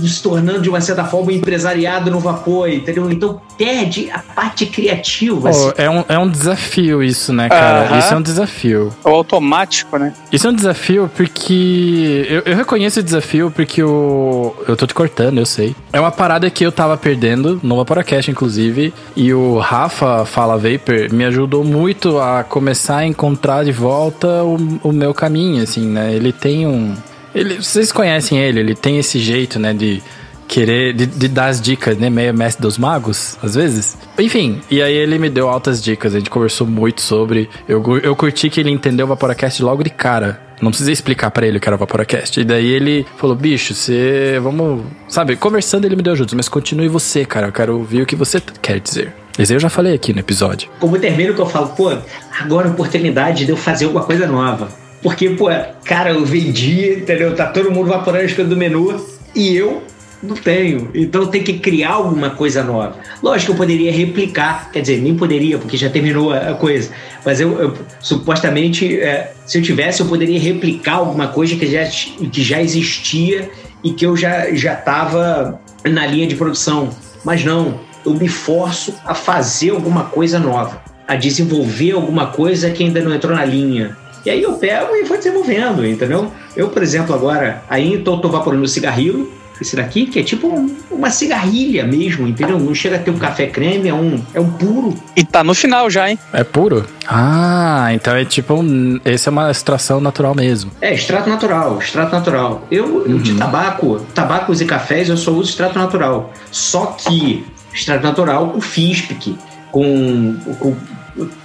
se 0.01 0.23
tornando 0.23 0.61
de 0.61 0.69
uma 0.69 0.81
certa 0.81 1.05
forma 1.05 1.31
um 1.31 1.35
empresariado 1.35 2.11
no 2.11 2.21
vapor, 2.21 2.69
entendeu? 2.69 3.11
Então 3.11 3.41
perde 3.57 4.11
a 4.11 4.19
parte 4.19 4.67
criativa. 4.67 5.51
assim. 5.51 5.73
É, 5.77 5.89
um, 5.89 6.05
é 6.09 6.19
um 6.19 6.29
desafio 6.29 7.03
isso, 7.03 7.33
né, 7.33 7.49
cara? 7.49 7.87
Aham. 7.87 7.99
Isso 7.99 8.15
é 8.15 8.17
um 8.17 8.23
desafio. 8.23 8.93
É 9.05 9.09
o 9.09 9.15
automático, 9.15 9.97
né? 9.97 10.13
Isso 10.31 10.47
é 10.47 10.51
um 10.51 10.55
desafio 10.55 11.11
porque. 11.17 12.27
Eu, 12.29 12.43
eu 12.45 12.57
reconheço 12.57 13.01
o 13.01 13.03
desafio 13.03 13.51
porque 13.51 13.83
o. 13.83 14.55
Eu 14.67 14.77
tô 14.77 14.87
te 14.87 14.95
cortando, 14.95 15.39
eu 15.39 15.47
sei. 15.47 15.75
É 15.93 16.01
uma 16.01 16.11
parada 16.11 16.51
que 16.51 16.65
eu 16.65 16.73
tava 16.73 16.97
perdendo, 16.97 17.61
no 17.63 17.77
Vaporacast, 17.77 18.31
inclusive. 18.31 18.93
E 19.15 19.33
o 19.33 19.59
Rafa 19.59 20.25
Fala 20.25 20.57
Vapor 20.57 21.13
me 21.13 21.25
ajudou 21.25 21.63
muito 21.63 22.19
a 22.19 22.43
começar 22.43 22.99
a 22.99 23.07
encontrar 23.07 23.65
de 23.65 23.73
volta 23.73 24.43
o, 24.43 24.57
o 24.83 24.93
meu 24.93 25.15
caminho, 25.15 25.63
assim, 25.63 25.87
né? 25.87 26.13
Ele 26.13 26.33
tem 26.33 26.67
um. 26.67 26.95
Ele, 27.35 27.57
vocês 27.57 27.93
conhecem 27.93 28.39
ele, 28.39 28.61
ele 28.61 28.75
tem 28.75 28.99
esse 28.99 29.19
jeito, 29.19 29.59
né, 29.59 29.73
de 29.73 30.03
querer, 30.47 30.93
de, 30.93 31.07
de 31.07 31.29
dar 31.29 31.47
as 31.47 31.61
dicas, 31.61 31.97
né, 31.99 32.09
meio 32.09 32.33
mestre 32.33 32.63
dos 32.63 32.79
magos, 32.79 33.37
às 33.43 33.55
vezes. 33.55 33.97
Enfim, 34.19 34.61
e 34.71 34.83
aí 34.83 34.95
ele 34.95 35.19
me 35.19 35.29
deu 35.29 35.49
altas 35.49 35.83
dicas, 35.83 36.15
a 36.15 36.19
gente 36.19 36.31
conversou 36.31 36.67
muito 36.67 37.01
sobre, 37.01 37.49
eu, 37.69 37.83
eu 37.99 38.15
curti 38.15 38.49
que 38.49 38.61
ele 38.61 38.71
entendeu 38.71 39.07
o 39.07 39.09
Vaporacast 39.09 39.63
logo 39.63 39.83
de 39.83 39.91
cara, 39.91 40.41
Não 40.65 40.71
precisei 40.71 40.95
explicar 40.95 41.31
pra 41.31 41.47
ele 41.47 41.61
que 41.61 41.69
era 41.69 41.77
o 41.77 41.79
Vaporacast. 41.79 42.41
E 42.41 42.45
daí 42.45 42.67
ele 42.67 43.07
falou, 43.17 43.37
bicho, 43.37 43.75
você. 43.75 44.41
Vamos. 44.43 44.83
Sabe, 45.07 45.37
conversando 45.37 45.85
ele 45.85 45.95
me 45.95 46.03
deu 46.03 46.15
ajuda, 46.15 46.33
mas 46.35 46.49
continue 46.49 46.89
você, 46.89 47.25
cara. 47.25 47.49
Eu 47.49 47.53
quero 47.53 47.77
ouvir 47.77 48.01
o 48.01 48.07
que 48.07 48.17
você 48.17 48.41
quer 48.63 48.81
dizer. 48.81 49.13
Mas 49.39 49.51
eu 49.51 49.61
já 49.61 49.69
falei 49.69 49.95
aqui 49.95 50.13
no 50.15 50.21
episódio. 50.21 50.71
Como 50.81 50.99
termino 50.99 51.35
que 51.35 51.41
eu 51.41 51.47
falo, 51.47 51.69
pô, 51.69 51.93
agora 52.41 52.69
a 52.69 52.71
oportunidade 52.71 53.45
de 53.45 53.51
eu 53.51 53.57
fazer 53.57 53.85
alguma 53.85 54.05
coisa 54.05 54.27
nova. 54.27 54.69
Porque, 55.03 55.29
pô, 55.31 55.51
cara, 55.85 56.13
eu 56.13 56.25
vendi, 56.25 56.95
entendeu? 56.95 57.35
Tá 57.35 57.47
todo 57.47 57.71
mundo 57.71 57.89
vaporando 57.89 58.25
as 58.25 58.33
coisas 58.33 58.49
do 58.49 58.57
menu 58.57 59.05
e 59.35 59.55
eu 59.55 59.83
não 60.25 60.37
tenho. 60.37 60.91
Então 60.95 61.27
tem 61.27 61.43
que 61.43 61.59
criar 61.59 61.93
alguma 61.93 62.31
coisa 62.31 62.63
nova. 62.63 62.97
Lógico 63.23 63.47
que 63.47 63.53
eu 63.53 63.57
poderia 63.57 63.93
replicar, 63.93 64.71
quer 64.73 64.81
dizer, 64.81 65.01
nem 65.01 65.15
poderia, 65.17 65.59
porque 65.59 65.77
já 65.77 65.91
terminou 65.91 66.33
a 66.33 66.55
coisa. 66.55 66.91
Mas 67.25 67.41
eu, 67.41 67.59
eu, 67.61 67.75
supostamente, 68.01 69.01
é, 69.01 69.33
se 69.47 69.59
eu 69.59 69.63
tivesse, 69.63 70.01
eu 70.01 70.07
poderia 70.07 70.39
replicar 70.39 70.95
alguma 70.95 71.29
coisa 71.29 71.57
que 71.57 71.67
já, 71.67 71.85
que 71.85 72.43
já 72.43 72.63
existia 72.63 73.51
e 73.83 73.93
que 73.93 74.07
eu 74.07 74.17
já 74.17 74.49
estava 74.49 75.61
na 75.85 76.07
linha 76.07 76.27
de 76.27 76.35
produção. 76.35 76.91
Mas 77.25 77.45
não, 77.45 77.81
eu 78.05 78.15
me 78.15 78.29
forço 78.29 78.95
a 79.05 79.15
fazer 79.15 79.71
alguma 79.71 80.05
coisa 80.05 80.39
nova, 80.39 80.83
a 81.07 81.15
desenvolver 81.15 81.93
alguma 81.93 82.29
coisa 82.29 82.71
que 82.71 82.83
ainda 82.83 83.01
não 83.01 83.15
entrou 83.15 83.35
na 83.35 83.45
linha. 83.45 83.97
E 84.25 84.31
aí 84.31 84.43
eu 84.43 84.55
pego 84.55 84.97
e 84.97 85.05
vou 85.05 85.19
desenvolvendo, 85.19 85.87
entendeu? 85.87 86.33
Eu, 86.57 86.69
por 86.69 86.83
exemplo, 86.83 87.15
agora, 87.15 87.63
aí 87.69 87.99
tô, 87.99 88.17
tô 88.19 88.29
vaporando 88.31 88.67
cigarrilho, 88.67 89.31
esse 89.61 89.77
daqui, 89.77 90.07
que 90.07 90.19
é 90.19 90.23
tipo 90.23 90.49
um- 90.49 90.75
uma 90.91 91.11
cigarrilha 91.11 91.85
mesmo, 91.85 92.27
entendeu? 92.27 92.59
Não 92.59 92.75
chega 92.75 92.97
a 92.97 92.99
ter 92.99 93.11
um 93.11 93.19
café 93.19 93.47
creme, 93.47 93.89
é 93.89 93.95
um, 93.95 94.21
é 94.35 94.41
um 94.41 94.51
puro. 94.51 94.95
E 95.17 95.25
tá 95.25 95.45
no 95.45 95.55
final 95.55 95.89
já, 95.89 96.11
hein? 96.11 96.19
É 96.33 96.43
puro? 96.45 96.85
Ah, 97.07 97.89
então 97.93 98.15
é 98.17 98.25
tipo. 98.25 98.55
Um, 98.55 98.99
esse 99.05 99.29
é 99.29 99.31
uma 99.33 99.51
extração 99.51 100.01
natural 100.01 100.35
mesmo. 100.35 100.71
É, 100.81 100.93
extrato 100.95 101.29
natural, 101.29 101.79
extrato 101.79 102.13
natural. 102.15 102.67
Eu, 102.71 103.07
eu 103.07 103.19
de 103.19 103.35
tabaco, 103.35 104.01
tabacos 104.15 104.61
e 104.61 104.65
cafés, 104.65 105.09
eu 105.09 105.17
só 105.17 105.31
uso 105.31 105.51
extrato 105.51 105.79
natural. 105.79 106.33
Só 106.51 106.87
que 106.87 107.45
extrato 107.73 108.03
natural 108.03 108.49
com 108.49 108.61
FISPIC, 108.61 109.37
com, 109.71 110.37
com 110.59 110.77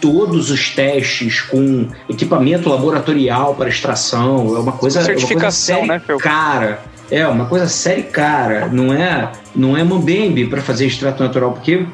todos 0.02 0.50
os 0.50 0.70
testes, 0.70 1.42
com 1.42 1.88
equipamento 2.10 2.70
laboratorial 2.70 3.54
para 3.56 3.70
extração, 3.70 4.56
é 4.56 4.60
uma 4.60 4.72
coisa, 4.72 5.00
é 5.00 5.02
uma 5.02 5.04
coisa 5.04 5.04
Certificação, 5.04 5.76
séria 5.76 5.88
né, 5.88 6.00
Fel? 6.00 6.18
cara. 6.18 6.80
É, 7.12 7.28
uma 7.28 7.46
coisa 7.46 7.68
séria 7.68 8.02
e 8.02 8.04
cara. 8.04 8.68
Não 8.68 8.94
é, 8.94 9.32
não 9.56 9.76
é 9.76 9.84
mambembe 9.84 10.46
para 10.48 10.62
fazer 10.62 10.86
extrato 10.86 11.24
natural, 11.24 11.52
porque, 11.54 11.86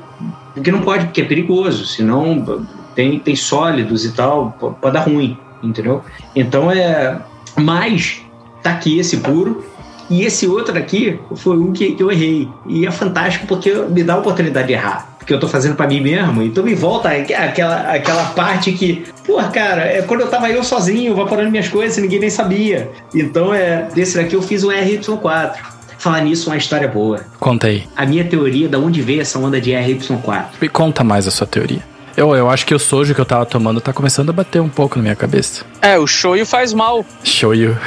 porque 0.53 0.72
não 0.72 0.82
pode, 0.82 1.05
porque 1.05 1.22
é 1.22 1.26
perigoso. 1.26 1.86
Senão 1.86 2.66
tem, 2.93 3.20
tem 3.20 3.36
sólidos 3.36 4.05
e 4.05 4.11
tal, 4.11 4.55
po- 4.59 4.72
pode 4.82 4.93
dar 4.93 5.01
ruim, 5.01 5.38
entendeu? 5.63 6.01
Então 6.36 6.70
é. 6.72 7.20
Mas 7.57 8.22
tá 8.61 8.72
aqui 8.72 8.99
esse 8.99 9.18
puro. 9.18 9.63
E 10.07 10.22
esse 10.22 10.47
outro 10.47 10.78
aqui 10.78 11.20
foi 11.36 11.57
um 11.57 11.72
que, 11.74 11.93
que 11.93 12.03
eu 12.03 12.11
errei. 12.11 12.47
E 12.68 12.86
é 12.86 12.91
fantástico 12.91 13.47
porque 13.47 13.74
me 13.74 14.03
dá 14.03 14.13
a 14.13 14.18
oportunidade 14.18 14.68
de 14.68 14.74
errar. 14.74 15.14
Porque 15.26 15.34
eu 15.34 15.39
tô 15.39 15.47
fazendo 15.47 15.76
pra 15.76 15.88
mim 15.88 15.99
mesmo. 16.01 16.43
Então 16.43 16.63
me 16.63 16.76
volta 16.76 17.09
aquela, 17.09 17.91
aquela 17.91 18.26
parte 18.26 18.71
que, 18.73 19.05
pô, 19.26 19.38
cara, 19.51 19.82
é 19.82 20.03
quando 20.03 20.21
eu 20.21 20.28
tava 20.28 20.51
eu 20.51 20.63
sozinho, 20.63 21.15
vaporando 21.15 21.49
minhas 21.49 21.67
coisas, 21.67 21.97
ninguém 21.97 22.19
nem 22.19 22.30
sabia. 22.30 22.91
Então 23.11 23.51
é. 23.51 23.88
Desse 23.91 24.17
daqui 24.17 24.36
eu 24.36 24.41
fiz 24.43 24.63
um 24.63 24.69
RY4. 24.69 25.55
Falar 25.97 26.21
nisso, 26.21 26.51
uma 26.51 26.57
história 26.57 26.88
boa. 26.88 27.21
Conta 27.39 27.65
aí. 27.65 27.88
A 27.95 28.05
minha 28.05 28.23
teoria 28.23 28.69
da 28.69 28.78
onde 28.78 29.01
veio 29.01 29.21
essa 29.21 29.39
onda 29.39 29.59
de 29.59 29.71
RY4. 29.71 30.43
Me 30.61 30.69
conta 30.69 31.03
mais 31.03 31.28
a 31.28 31.32
sua 31.32 31.47
teoria. 31.47 31.82
Eu, 32.15 32.36
eu 32.36 32.47
acho 32.47 32.63
que 32.63 32.76
o 32.76 32.78
sojo 32.78 33.15
que 33.15 33.19
eu 33.19 33.26
tava 33.26 33.47
tomando 33.47 33.82
tá 33.82 33.91
começando 33.91 34.30
a 34.30 34.34
bater 34.34 34.61
um 34.61 34.69
pouco 34.69 34.97
na 34.97 35.01
minha 35.01 35.15
cabeça. 35.15 35.65
É, 35.82 35.97
o 35.97 36.05
shoyu 36.05 36.45
faz 36.45 36.71
mal. 36.71 37.03
Show 37.23 37.55
you. 37.55 37.76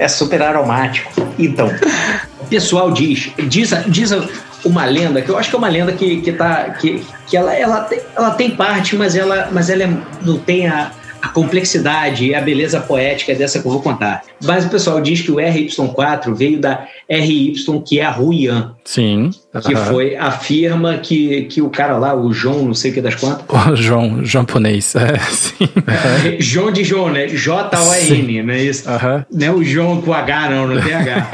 É 0.00 0.08
super 0.08 0.40
aromático. 0.40 1.12
Então, 1.38 1.70
o 2.40 2.46
pessoal 2.46 2.90
diz, 2.90 3.32
diz, 3.46 3.70
diz 3.86 4.10
uma 4.64 4.84
lenda, 4.84 5.22
que 5.22 5.30
eu 5.30 5.38
acho 5.38 5.50
que 5.50 5.56
é 5.56 5.58
uma 5.58 5.68
lenda 5.68 5.92
que, 5.92 6.20
que, 6.20 6.32
tá, 6.32 6.70
que, 6.70 7.04
que 7.26 7.36
ela, 7.36 7.54
ela, 7.54 7.80
tem, 7.82 8.00
ela 8.16 8.30
tem 8.32 8.50
parte, 8.50 8.96
mas 8.96 9.16
ela, 9.16 9.48
mas 9.52 9.70
ela 9.70 9.84
é- 9.84 9.96
não 10.22 10.38
tem 10.38 10.66
a, 10.68 10.90
a 11.20 11.28
complexidade 11.28 12.26
e 12.26 12.34
a 12.34 12.40
beleza 12.40 12.80
poética 12.80 13.34
dessa 13.34 13.60
que 13.60 13.66
eu 13.66 13.72
vou 13.72 13.82
contar. 13.82 14.22
Mas 14.42 14.64
o 14.64 14.68
pessoal 14.68 15.00
diz 15.00 15.20
que 15.20 15.30
o 15.30 15.36
RY4 15.36 16.34
veio 16.34 16.58
da 16.58 16.86
RY, 17.08 17.54
que 17.86 18.00
é 18.00 18.04
a 18.04 18.10
Ruyan, 18.10 18.74
Sim. 18.84 19.30
que 19.64 19.74
Aham. 19.74 19.84
foi 19.86 20.16
a 20.16 20.30
firma 20.30 20.98
que, 20.98 21.42
que 21.44 21.60
o 21.60 21.68
cara 21.68 21.98
lá, 21.98 22.14
o 22.14 22.32
João, 22.32 22.64
não 22.64 22.74
sei 22.74 22.90
o 22.90 22.94
que 22.94 23.00
das 23.00 23.14
quantas, 23.14 23.44
O 23.70 23.76
João, 23.76 24.24
japonês. 24.24 24.94
É, 24.94 25.18
sim. 25.30 25.68
João 26.40 26.70
de 26.70 26.84
João, 26.84 27.10
né? 27.10 27.26
J-O-N, 27.28 28.42
não 28.42 28.54
é 28.54 28.62
isso? 28.62 28.88
Aham. 28.88 29.24
Não 29.30 29.46
é 29.46 29.50
o 29.50 29.62
João 29.62 30.00
com 30.00 30.12
H, 30.12 30.50
não, 30.50 30.66
não 30.68 30.80
tem 30.82 30.94
H. 30.94 31.30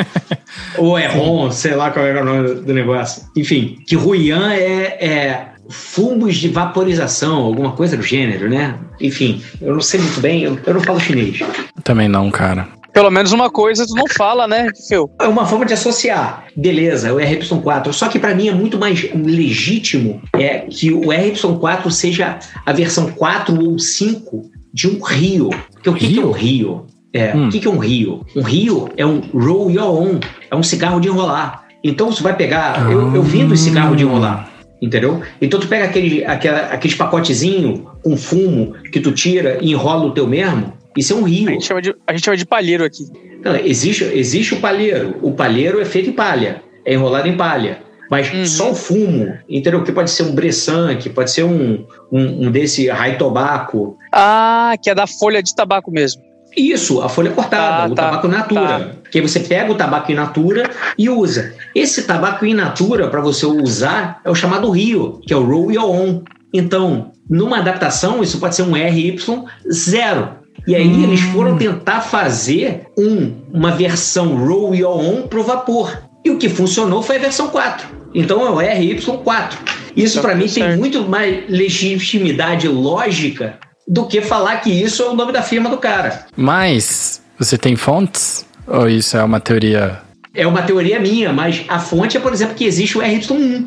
Ou 0.78 0.99
é 0.99 1.07
Ron, 1.07 1.51
sei 1.51 1.74
lá 1.74 1.91
qual 1.91 2.07
é 2.07 2.20
o 2.20 2.24
nome 2.24 2.55
do 2.57 2.72
negócio. 2.74 3.22
Enfim, 3.37 3.78
que 3.87 3.97
Ruyan 3.97 4.53
é, 4.53 5.05
é 5.05 5.47
fumos 5.68 6.36
de 6.36 6.48
vaporização, 6.48 7.36
alguma 7.36 7.72
coisa 7.72 7.96
do 7.96 8.02
gênero, 8.02 8.48
né? 8.48 8.74
Enfim, 9.00 9.42
eu 9.60 9.74
não 9.74 9.80
sei 9.80 10.00
muito 10.00 10.20
bem, 10.20 10.42
eu, 10.42 10.58
eu 10.66 10.74
não 10.74 10.80
falo 10.80 11.00
chinês. 11.00 11.40
Também 11.82 12.08
não, 12.08 12.30
cara. 12.30 12.68
Pelo 12.92 13.10
menos 13.10 13.30
uma 13.30 13.50
coisa 13.50 13.86
tu 13.86 13.94
não 13.94 14.06
fala, 14.08 14.48
né, 14.48 14.68
Phil? 14.88 15.10
É 15.20 15.28
uma 15.28 15.44
forma 15.44 15.66
de 15.66 15.74
associar. 15.74 16.44
Beleza, 16.56 17.12
o 17.12 17.18
RY4. 17.18 17.92
Só 17.92 18.08
que 18.08 18.18
para 18.18 18.34
mim 18.34 18.48
é 18.48 18.54
muito 18.54 18.78
mais 18.78 19.06
legítimo 19.14 20.22
é 20.32 20.60
que 20.60 20.90
o 20.90 21.02
RY4 21.02 21.90
seja 21.90 22.38
a 22.64 22.72
versão 22.72 23.12
4 23.12 23.62
ou 23.62 23.78
5 23.78 24.50
de 24.72 24.88
um 24.88 25.02
Rio. 25.02 25.50
Porque 25.74 25.90
o 25.90 25.94
que, 25.94 26.08
que 26.14 26.18
é 26.18 26.24
um 26.24 26.30
Rio? 26.30 26.86
É, 27.12 27.34
Hum. 27.34 27.48
O 27.48 27.50
que, 27.50 27.60
que 27.60 27.68
é 27.68 27.70
um 27.70 27.78
Rio? 27.78 28.24
Um 28.34 28.42
Rio 28.42 28.88
é 28.96 29.04
um 29.04 29.20
roll 29.32 29.70
your 29.70 29.84
own, 29.84 30.20
é 30.50 30.56
um 30.56 30.62
cigarro 30.62 30.98
de 30.98 31.08
enrolar. 31.08 31.64
Então 31.84 32.10
você 32.10 32.22
vai 32.22 32.34
pegar. 32.34 32.90
Eu, 32.90 33.14
eu 33.14 33.22
vendo 33.22 33.54
esse 33.54 33.64
cigarro 33.64 33.94
de 33.94 34.04
enrolar. 34.04 34.50
Entendeu? 34.81 35.22
Então 35.41 35.59
tu 35.59 35.68
pega 35.68 35.85
aquele, 35.87 36.24
aquela, 36.24 36.66
aqueles 36.66 36.97
pacotezinho 36.97 37.91
com 38.03 38.16
fumo 38.16 38.74
que 38.93 39.01
tu 39.01 39.12
tira 39.12 39.59
e 39.61 39.70
enrola 39.72 40.05
o 40.07 40.11
teu 40.12 40.27
mesmo. 40.27 40.72
Isso 40.97 41.12
é 41.12 41.16
um 41.16 41.22
rio. 41.22 41.49
A 41.49 41.53
gente 41.53 41.66
chama 41.66 41.83
de, 41.83 41.95
a 42.07 42.12
gente 42.12 42.24
chama 42.24 42.37
de 42.37 42.47
palheiro 42.47 42.85
aqui. 42.85 43.05
Não, 43.45 43.57
existe, 43.57 44.05
existe 44.05 44.55
o 44.55 44.61
palheiro. 44.61 45.16
O 45.22 45.33
palheiro 45.33 45.81
é 45.81 45.85
feito 45.85 46.11
em 46.11 46.12
palha, 46.12 46.62
é 46.85 46.95
enrolado 46.95 47.29
em 47.29 47.37
palha. 47.37 47.79
Mas 48.11 48.33
Uhum. 48.33 48.47
só 48.47 48.70
o 48.70 48.74
fumo, 48.74 49.37
entendeu? 49.49 49.83
Que 49.83 49.91
pode 49.91 50.11
ser 50.11 50.22
um 50.22 50.33
Bressan, 50.33 50.97
que 50.97 51.11
pode 51.11 51.31
ser 51.31 51.43
um, 51.43 51.85
um, 52.12 52.47
um 52.47 52.51
desse 52.53 52.89
Rai 52.89 53.18
Tobaco. 53.18 53.99
Ah, 54.12 54.74
que 54.81 54.89
é 54.89 54.95
da 54.95 55.07
folha 55.07 55.43
de 55.43 55.55
tabaco 55.55 55.91
mesmo. 55.91 56.22
Isso, 56.57 57.02
a 57.02 57.09
folha 57.09 57.30
cortada, 57.32 57.84
Ah, 57.84 57.86
o 57.86 57.94
tá, 57.94 58.04
tabaco 58.04 58.26
in 58.26 58.30
natura. 58.30 58.96
Que 59.11 59.18
aí 59.18 59.28
você 59.28 59.40
pega 59.40 59.70
o 59.70 59.74
tabaco 59.74 60.11
in 60.11 60.14
natura 60.14 60.70
e 60.96 61.09
usa. 61.11 61.54
Esse 61.74 62.04
tabaco 62.04 62.46
in 62.46 62.54
natura, 62.54 63.09
para 63.09 63.20
você 63.20 63.44
usar, 63.44 64.20
é 64.24 64.30
o 64.30 64.34
chamado 64.34 64.70
Rio, 64.70 65.20
que 65.26 65.34
é 65.34 65.36
o 65.36 65.44
Roll 65.44 65.72
Your 65.72 65.90
Own. 65.90 66.22
Então, 66.52 67.12
numa 67.28 67.59
adaptação, 67.59 68.22
isso 68.22 68.40
pode 68.40 68.57
ser 68.57 68.62
um 68.62 68.72
RY0. 68.72 70.28
E 70.66 70.74
aí 70.74 71.04
eles 71.04 71.20
foram 71.20 71.57
tentar 71.57 72.00
fazer 72.00 72.86
um, 72.98 73.34
uma 73.52 73.72
versão 73.72 74.36
Roll 74.36 74.74
Your 74.74 74.96
Own 74.96 75.22
pro 75.28 75.44
vapor. 75.44 75.96
E 76.24 76.30
o 76.30 76.38
que 76.38 76.48
funcionou 76.48 77.02
foi 77.02 77.16
a 77.16 77.20
versão 77.20 77.48
4. 77.48 77.86
Então 78.14 78.44
é 78.44 78.50
o 78.50 78.57
RY4. 78.57 79.52
Isso 79.94 80.16
Tá 80.16 80.22
para 80.22 80.34
mim 80.34 80.46
tem 80.46 80.76
muito 80.76 81.07
mais 81.09 81.48
legitimidade 81.48 82.66
lógica 82.66 83.59
do 83.87 84.07
que 84.07 84.20
falar 84.20 84.57
que 84.57 84.70
isso 84.70 85.03
é 85.03 85.09
o 85.09 85.14
nome 85.14 85.32
da 85.32 85.43
firma 85.43 85.70
do 85.70 85.78
cara. 85.78 86.26
Mas, 86.37 87.22
você 87.39 87.57
tem 87.57 87.76
fontes? 87.76 88.45
Ou 88.66 88.89
isso 88.89 89.16
é 89.16 89.22
uma 89.22 89.41
teoria? 89.41 90.01
É 90.34 90.47
uma 90.47 90.62
teoria 90.62 90.99
minha, 90.99 91.32
mas 91.32 91.64
a 91.68 91.78
fonte 91.78 92.16
é, 92.16 92.20
por 92.20 92.32
exemplo, 92.32 92.55
que 92.55 92.64
existe 92.64 92.99
o 92.99 93.01
RY1, 93.01 93.66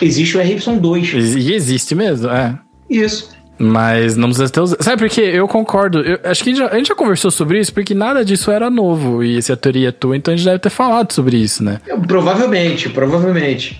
existe 0.00 0.36
o 0.36 0.40
RY2. 0.40 1.36
E 1.36 1.54
existe 1.54 1.94
mesmo, 1.94 2.28
é. 2.28 2.58
Isso. 2.88 3.34
Mas 3.58 4.16
não 4.16 4.28
precisa 4.28 4.50
ter 4.50 4.60
os... 4.60 4.76
Sabe 4.80 4.98
por 4.98 5.08
quê? 5.08 5.20
Eu 5.20 5.46
concordo. 5.46 6.00
Eu, 6.00 6.18
acho 6.24 6.42
que 6.42 6.50
a 6.50 6.52
gente, 6.52 6.58
já, 6.58 6.68
a 6.68 6.76
gente 6.76 6.88
já 6.88 6.94
conversou 6.94 7.30
sobre 7.30 7.60
isso, 7.60 7.72
porque 7.72 7.94
nada 7.94 8.24
disso 8.24 8.50
era 8.50 8.68
novo. 8.68 9.22
E 9.22 9.40
se 9.40 9.52
a 9.52 9.56
teoria 9.56 9.88
é 9.88 9.92
tua, 9.92 10.16
então 10.16 10.34
a 10.34 10.36
gente 10.36 10.44
deve 10.44 10.58
ter 10.58 10.70
falado 10.70 11.12
sobre 11.12 11.36
isso, 11.36 11.62
né? 11.62 11.80
Provavelmente, 12.06 12.88
provavelmente. 12.88 13.78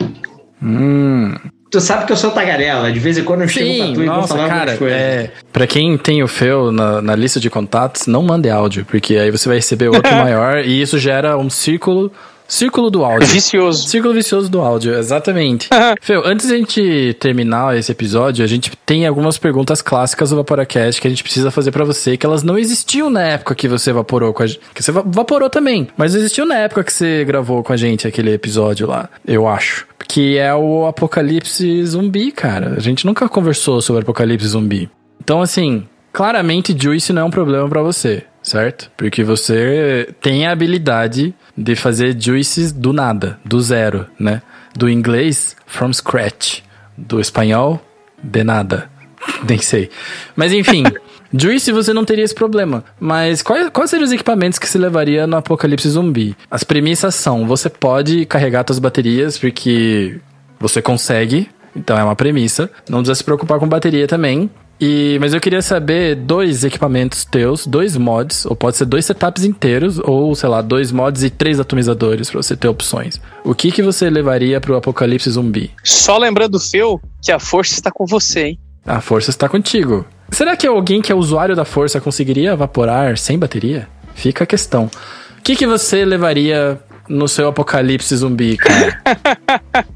Hum. 0.62 1.34
Tu 1.74 1.80
sabe 1.80 2.06
que 2.06 2.12
eu 2.12 2.16
sou 2.16 2.30
tagarela, 2.30 2.92
de 2.92 3.00
vez 3.00 3.18
em 3.18 3.24
quando 3.24 3.40
eu 3.40 3.48
chego 3.48 3.66
pra 3.66 3.86
Sim, 3.86 3.94
tu 3.94 4.04
e 4.04 4.06
vou 4.06 4.22
falar 4.28 4.48
cara, 4.48 4.76
coisas. 4.76 4.96
é, 4.96 5.30
pra 5.52 5.66
quem 5.66 5.98
tem 5.98 6.22
o 6.22 6.28
Fel 6.28 6.70
na, 6.70 7.02
na 7.02 7.16
lista 7.16 7.40
de 7.40 7.50
contatos, 7.50 8.06
não 8.06 8.22
mande 8.22 8.48
áudio, 8.48 8.84
porque 8.84 9.16
aí 9.16 9.28
você 9.28 9.48
vai 9.48 9.58
receber 9.58 9.88
outro 9.88 10.14
maior 10.14 10.58
e 10.64 10.80
isso 10.80 11.00
gera 11.00 11.36
um 11.36 11.50
círculo, 11.50 12.12
círculo 12.46 12.90
do 12.90 13.04
áudio. 13.04 13.26
Vicioso. 13.28 13.88
Círculo 13.88 14.14
vicioso 14.14 14.48
do 14.50 14.60
áudio, 14.60 14.94
exatamente. 14.94 15.68
Fel, 16.00 16.22
antes 16.24 16.48
de 16.48 16.54
a 16.54 16.56
gente 16.58 17.16
terminar 17.18 17.76
esse 17.76 17.90
episódio, 17.92 18.44
a 18.44 18.48
gente 18.48 18.70
tem 18.84 19.06
algumas 19.06 19.38
perguntas 19.38 19.80
clássicas 19.82 20.30
do 20.30 20.36
Vaporacast 20.36 21.00
que 21.00 21.06
a 21.06 21.10
gente 21.10 21.22
precisa 21.22 21.50
fazer 21.50 21.70
pra 21.70 21.84
você, 21.84 22.16
que 22.16 22.26
elas 22.26 22.42
não 22.42 22.58
existiam 22.58 23.08
na 23.10 23.22
época 23.22 23.54
que 23.54 23.66
você 23.68 23.92
vaporou 23.92 24.32
com 24.32 24.42
a 24.42 24.46
gente. 24.46 24.60
Que 24.74 24.82
você 24.82 24.92
va- 24.92 25.04
vaporou 25.06 25.48
também, 25.50 25.88
mas 25.96 26.14
existiam 26.14 26.46
na 26.46 26.56
época 26.56 26.84
que 26.84 26.92
você 26.92 27.24
gravou 27.24 27.62
com 27.62 27.72
a 27.72 27.76
gente 27.76 28.06
aquele 28.06 28.32
episódio 28.32 28.86
lá, 28.86 29.08
eu 29.26 29.46
acho. 29.48 29.86
Que 30.06 30.36
é 30.38 30.54
o 30.54 30.86
Apocalipse 30.86 31.84
Zumbi, 31.86 32.30
cara. 32.30 32.74
A 32.76 32.80
gente 32.80 33.06
nunca 33.06 33.28
conversou 33.28 33.80
sobre 33.80 34.02
Apocalipse 34.02 34.46
Zumbi. 34.48 34.90
Então, 35.22 35.40
assim, 35.40 35.86
Claramente, 36.12 36.76
Juice 36.80 37.12
não 37.12 37.22
é 37.22 37.24
um 37.24 37.30
problema 37.30 37.68
pra 37.68 37.82
você, 37.82 38.22
certo? 38.44 38.90
Porque 38.96 39.24
você 39.24 40.14
tem 40.20 40.46
a 40.46 40.52
habilidade 40.52 41.34
de 41.56 41.74
fazer 41.74 42.16
juices 42.20 42.70
do 42.70 42.92
nada, 42.92 43.40
do 43.44 43.60
zero, 43.60 44.06
né? 44.20 44.42
Do 44.76 44.88
inglês, 44.88 45.56
from 45.66 45.92
scratch. 45.92 46.60
Do 46.96 47.18
espanhol, 47.18 47.84
de 48.22 48.44
nada. 48.44 48.88
Nem 49.48 49.58
sei. 49.58 49.90
Mas 50.36 50.52
enfim, 50.52 50.84
Juice 51.36 51.72
você 51.72 51.92
não 51.92 52.04
teria 52.04 52.24
esse 52.24 52.34
problema. 52.34 52.84
Mas 53.00 53.42
quais, 53.42 53.68
quais 53.70 53.90
seriam 53.90 54.04
os 54.04 54.12
equipamentos 54.12 54.58
que 54.58 54.68
se 54.68 54.78
levaria 54.78 55.26
no 55.26 55.36
apocalipse 55.36 55.88
zumbi? 55.88 56.36
As 56.48 56.62
premissas 56.62 57.16
são: 57.16 57.46
você 57.46 57.68
pode 57.68 58.24
carregar 58.26 58.64
suas 58.66 58.78
baterias, 58.78 59.36
porque 59.36 60.20
você 60.60 60.80
consegue. 60.80 61.48
Então 61.74 61.98
é 61.98 62.04
uma 62.04 62.14
premissa. 62.14 62.70
Não 62.88 62.98
precisa 62.98 63.16
se 63.16 63.24
preocupar 63.24 63.58
com 63.58 63.66
bateria 63.66 64.06
também. 64.06 64.48
E, 64.80 65.18
mas 65.20 65.32
eu 65.32 65.40
queria 65.40 65.62
saber 65.62 66.16
dois 66.16 66.64
equipamentos 66.64 67.24
teus, 67.24 67.66
dois 67.66 67.96
mods, 67.96 68.44
ou 68.44 68.56
pode 68.56 68.76
ser 68.76 68.84
dois 68.84 69.06
setups 69.06 69.44
inteiros, 69.44 69.98
ou 69.98 70.34
sei 70.34 70.48
lá, 70.48 70.60
dois 70.60 70.90
mods 70.90 71.22
e 71.22 71.30
três 71.30 71.60
atomizadores 71.60 72.30
pra 72.30 72.42
você 72.42 72.56
ter 72.56 72.68
opções. 72.68 73.20
O 73.44 73.54
que 73.54 73.70
que 73.70 73.82
você 73.82 74.10
levaria 74.10 74.60
pro 74.60 74.76
apocalipse 74.76 75.30
zumbi? 75.30 75.70
Só 75.82 76.18
lembrando, 76.18 76.58
Feu, 76.58 77.00
que 77.22 77.30
a 77.30 77.38
força 77.38 77.74
está 77.74 77.90
com 77.90 78.04
você, 78.04 78.46
hein? 78.48 78.58
A 78.84 79.00
força 79.00 79.30
está 79.30 79.48
contigo. 79.48 80.04
Será 80.30 80.56
que 80.56 80.66
alguém 80.66 81.00
que 81.00 81.12
é 81.12 81.14
usuário 81.14 81.54
da 81.54 81.64
força 81.64 82.00
conseguiria 82.00 82.52
evaporar 82.52 83.16
sem 83.16 83.38
bateria? 83.38 83.88
Fica 84.14 84.44
a 84.44 84.46
questão. 84.46 84.90
O 85.38 85.42
que, 85.42 85.56
que 85.56 85.66
você 85.66 86.04
levaria 86.04 86.78
no 87.08 87.28
seu 87.28 87.48
apocalipse 87.48 88.16
zumbi, 88.16 88.56
cara? 88.56 89.00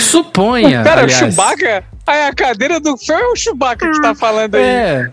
Suponha. 0.00 0.82
Cara, 0.82 1.02
aliás, 1.02 1.22
o 1.22 1.24
Chewbacca. 1.26 1.84
Aí 2.06 2.22
a 2.24 2.34
cadeira 2.34 2.80
do 2.80 2.96
Feu 2.96 3.16
é 3.16 3.26
o 3.28 3.36
Chewbacca 3.36 3.88
que 3.90 4.00
tá 4.00 4.14
falando 4.14 4.56
aí. 4.56 4.62
É. 4.62 5.10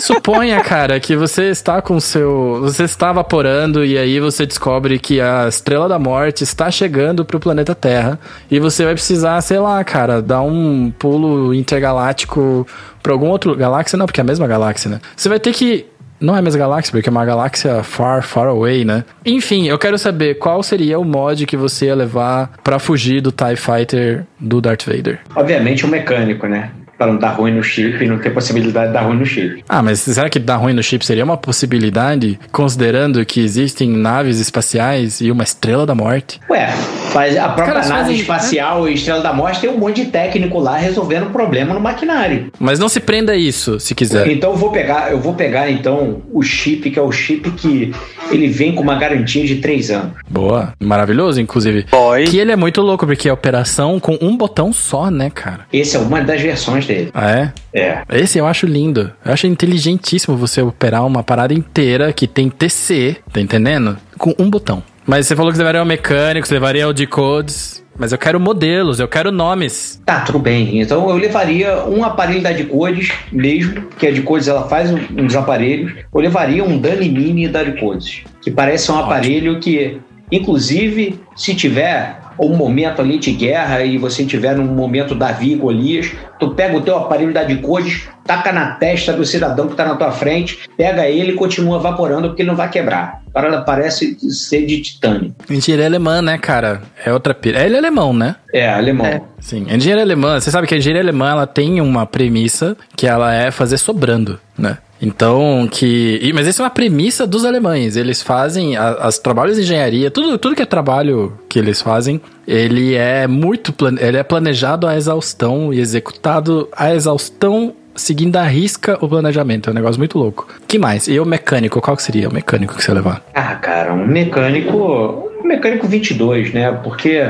Suponha, 0.00 0.60
cara, 0.62 0.98
que 0.98 1.16
você 1.16 1.50
está 1.50 1.82
com 1.82 1.98
seu. 2.00 2.60
Você 2.62 2.84
está 2.84 3.10
evaporando 3.10 3.84
e 3.84 3.98
aí 3.98 4.18
você 4.20 4.46
descobre 4.46 4.98
que 4.98 5.20
a 5.20 5.48
estrela 5.48 5.88
da 5.88 5.98
morte 5.98 6.42
está 6.44 6.70
chegando 6.70 7.24
pro 7.24 7.40
planeta 7.40 7.74
Terra. 7.74 8.18
E 8.50 8.58
você 8.58 8.84
vai 8.84 8.94
precisar, 8.94 9.40
sei 9.40 9.58
lá, 9.58 9.82
cara, 9.84 10.22
dar 10.22 10.42
um 10.42 10.92
pulo 10.96 11.52
intergaláctico 11.52 12.66
pra 13.02 13.12
algum 13.12 13.28
outro. 13.28 13.54
Galáxia 13.56 13.96
não, 13.96 14.06
porque 14.06 14.20
é 14.20 14.22
a 14.22 14.26
mesma 14.26 14.46
galáxia, 14.46 14.90
né? 14.90 15.00
Você 15.16 15.28
vai 15.28 15.40
ter 15.40 15.52
que. 15.52 15.86
Não 16.22 16.36
é 16.36 16.40
mesma 16.40 16.60
galáxia, 16.60 16.92
porque 16.92 17.08
é 17.08 17.10
uma 17.10 17.24
galáxia 17.24 17.82
far, 17.82 18.22
far 18.22 18.46
away, 18.46 18.84
né? 18.84 19.04
Enfim, 19.26 19.66
eu 19.66 19.76
quero 19.76 19.98
saber 19.98 20.36
qual 20.36 20.62
seria 20.62 20.96
o 20.96 21.04
mod 21.04 21.44
que 21.46 21.56
você 21.56 21.86
ia 21.86 21.96
levar 21.96 22.52
pra 22.62 22.78
fugir 22.78 23.20
do 23.20 23.32
TIE 23.32 23.56
Fighter 23.56 24.24
do 24.38 24.60
Darth 24.60 24.84
Vader. 24.84 25.18
Obviamente 25.34 25.84
o 25.84 25.88
mecânico, 25.88 26.46
né? 26.46 26.70
Pra 26.98 27.06
não 27.06 27.16
dar 27.16 27.30
ruim 27.30 27.52
no 27.52 27.62
chip 27.62 28.02
e 28.04 28.06
não 28.08 28.18
ter 28.18 28.30
possibilidade 28.30 28.88
de 28.88 28.92
dar 28.94 29.02
ruim 29.02 29.16
no 29.18 29.26
chip. 29.26 29.64
Ah, 29.68 29.82
mas 29.82 30.00
será 30.00 30.28
que 30.30 30.38
dar 30.38 30.56
ruim 30.56 30.72
no 30.72 30.82
chip 30.82 31.04
seria 31.04 31.24
uma 31.24 31.36
possibilidade, 31.36 32.38
considerando 32.52 33.24
que 33.24 33.40
existem 33.40 33.88
naves 33.88 34.38
espaciais 34.38 35.20
e 35.20 35.30
uma 35.30 35.42
estrela 35.42 35.84
da 35.86 35.94
morte? 35.94 36.40
Ué, 36.50 36.72
mas 37.14 37.36
a 37.36 37.44
própria 37.48 37.66
caras 37.74 37.88
nave 37.88 38.00
fazem- 38.02 38.16
espacial 38.20 38.88
e 38.88 38.94
Estrela 38.94 39.20
da 39.22 39.32
Morte 39.32 39.60
tem 39.60 39.70
um 39.70 39.78
monte 39.78 40.04
de 40.04 40.10
técnico 40.10 40.58
lá 40.58 40.76
resolvendo 40.76 41.30
problema 41.30 41.74
no 41.74 41.80
maquinário. 41.80 42.52
Mas 42.58 42.78
não 42.78 42.88
se 42.88 43.00
prenda 43.00 43.32
a 43.32 43.36
isso, 43.36 43.80
se 43.80 43.94
quiser. 43.94 44.28
Então 44.28 44.50
eu 44.52 44.56
vou 44.56 44.70
pegar, 44.70 45.10
eu 45.10 45.18
vou 45.20 45.34
pegar 45.34 45.70
então 45.70 46.22
o 46.32 46.42
chip, 46.42 46.90
que 46.90 46.98
é 46.98 47.02
o 47.02 47.10
chip 47.12 47.50
que 47.52 47.92
ele 48.30 48.48
vem 48.48 48.74
com 48.74 48.82
uma 48.82 48.94
garantia 48.96 49.44
de 49.46 49.56
três 49.56 49.90
anos. 49.90 50.12
Boa. 50.28 50.72
Maravilhoso, 50.80 51.40
inclusive. 51.40 51.86
Boy. 51.90 52.24
Que 52.24 52.38
ele 52.38 52.52
é 52.52 52.56
muito 52.56 52.80
louco, 52.80 53.06
porque 53.06 53.28
é 53.28 53.32
operação 53.32 53.98
com 54.00 54.16
um 54.20 54.36
botão 54.36 54.72
só, 54.72 55.10
né, 55.10 55.30
cara? 55.30 55.60
Essa 55.72 55.98
é 55.98 56.00
uma 56.00 56.20
das 56.20 56.40
versões 56.40 56.81
dele. 56.86 57.10
Ah, 57.14 57.30
é? 57.30 57.52
É. 57.72 58.02
Esse 58.10 58.38
eu 58.38 58.46
acho 58.46 58.66
lindo. 58.66 59.10
Eu 59.24 59.32
acho 59.32 59.46
inteligentíssimo 59.46 60.36
você 60.36 60.60
operar 60.62 61.06
uma 61.06 61.22
parada 61.22 61.52
inteira 61.54 62.12
que 62.12 62.26
tem 62.26 62.48
TC, 62.48 63.16
tá 63.32 63.40
entendendo? 63.40 63.96
Com 64.18 64.34
um 64.38 64.48
botão. 64.50 64.82
Mas 65.06 65.26
você 65.26 65.34
falou 65.34 65.50
que 65.50 65.56
você 65.56 65.62
levaria 65.62 65.82
o 65.82 65.86
mecânico, 65.86 66.46
você 66.46 66.54
levaria 66.54 66.88
o 66.88 66.92
decodes. 66.92 67.82
Mas 67.98 68.10
eu 68.10 68.16
quero 68.16 68.40
modelos, 68.40 69.00
eu 69.00 69.06
quero 69.06 69.30
nomes. 69.30 70.00
Tá, 70.06 70.20
tudo 70.20 70.38
bem. 70.38 70.80
Então 70.80 71.10
eu 71.10 71.16
levaria 71.16 71.84
um 71.86 72.02
aparelho 72.02 72.40
da 72.40 72.50
Decodes 72.50 73.12
mesmo, 73.30 73.82
que 73.98 74.06
a 74.06 74.10
Decodes 74.10 74.48
ela 74.48 74.66
faz 74.66 74.90
um- 74.90 74.98
uns 75.18 75.36
aparelhos. 75.36 75.92
Eu 76.12 76.20
levaria 76.20 76.64
um 76.64 76.78
Dani 76.78 77.10
Mini 77.10 77.48
da 77.48 77.62
Decodes, 77.62 78.22
que 78.40 78.50
parece 78.50 78.90
um 78.90 78.96
aparelho 78.98 79.60
que, 79.60 80.00
inclusive, 80.30 81.20
se 81.36 81.54
tiver 81.54 82.18
um 82.38 82.56
momento 82.56 83.00
ali 83.00 83.18
de 83.18 83.32
guerra 83.32 83.82
e 83.82 83.98
você 83.98 84.24
tiver 84.24 84.56
num 84.56 84.66
momento 84.66 85.14
Davi 85.14 85.52
e 85.52 85.56
Golias, 85.56 86.12
tu 86.38 86.54
pega 86.54 86.76
o 86.76 86.82
teu 86.82 86.96
aparelho 86.96 87.32
da 87.32 87.42
Decodes, 87.42 88.08
taca 88.24 88.52
na 88.52 88.72
testa 88.72 89.12
do 89.12 89.24
cidadão 89.24 89.68
que 89.68 89.74
tá 89.74 89.84
na 89.84 89.96
tua 89.96 90.12
frente, 90.12 90.68
pega 90.76 91.08
ele 91.08 91.32
e 91.32 91.36
continua 91.36 91.78
evaporando 91.78 92.28
porque 92.28 92.42
ele 92.42 92.50
não 92.50 92.56
vai 92.56 92.70
quebrar. 92.70 93.21
A 93.32 93.40
parada 93.40 93.62
parece 93.62 94.14
ser 94.30 94.66
de 94.66 94.80
titânio. 94.82 95.34
Engenharia 95.48 95.86
alemã, 95.86 96.20
né, 96.20 96.36
cara? 96.36 96.82
É 97.02 97.10
outra 97.12 97.32
pira. 97.32 97.64
Ele 97.64 97.74
é 97.74 97.78
alemão, 97.78 98.12
né? 98.12 98.36
É, 98.52 98.68
alemão. 98.68 99.06
É. 99.06 99.22
Sim, 99.40 99.66
a 99.70 99.74
engenharia 99.76 100.04
alemã, 100.04 100.38
você 100.38 100.50
sabe 100.50 100.66
que 100.66 100.74
a 100.74 100.76
engenharia 100.76 101.02
alemã 101.02 101.30
ela 101.30 101.46
tem 101.46 101.80
uma 101.80 102.04
premissa 102.04 102.76
que 102.94 103.06
ela 103.06 103.32
é 103.34 103.50
fazer 103.50 103.78
sobrando, 103.78 104.38
né? 104.56 104.76
Então, 105.00 105.66
que. 105.68 106.30
Mas 106.32 106.46
essa 106.46 106.62
é 106.62 106.64
uma 106.64 106.70
premissa 106.70 107.26
dos 107.26 107.44
alemães. 107.44 107.96
Eles 107.96 108.22
fazem 108.22 108.76
as 108.76 109.18
trabalhos 109.18 109.56
de 109.56 109.62
engenharia, 109.62 110.10
tudo, 110.12 110.38
tudo 110.38 110.54
que 110.54 110.62
é 110.62 110.66
trabalho 110.66 111.36
que 111.48 111.58
eles 111.58 111.80
fazem, 111.82 112.20
ele 112.46 112.94
é 112.94 113.26
muito. 113.26 113.72
plan- 113.72 113.96
Ele 113.98 114.16
é 114.18 114.22
planejado 114.22 114.86
à 114.86 114.94
exaustão 114.94 115.72
e 115.74 115.80
executado 115.80 116.68
à 116.76 116.94
exaustão, 116.94 117.74
seguindo 117.94 118.36
à 118.36 118.44
risca 118.44 118.98
o 119.00 119.08
planejamento. 119.08 119.68
É 119.68 119.72
um 119.72 119.74
negócio 119.74 119.98
muito 119.98 120.18
louco. 120.18 120.48
que 120.66 120.78
mais? 120.78 121.08
E 121.08 121.18
o 121.20 121.24
mecânico? 121.24 121.80
Qual 121.80 121.96
que 121.96 122.02
seria 122.02 122.28
o 122.28 122.32
mecânico 122.32 122.74
que 122.74 122.82
você 122.82 122.90
ia 122.90 122.94
levar? 122.94 123.22
Ah, 123.34 123.54
cara, 123.56 123.92
um 123.92 124.06
mecânico. 124.06 125.30
Um 125.42 125.46
mecânico 125.46 125.86
22, 125.86 126.52
né? 126.52 126.72
Porque, 126.84 127.26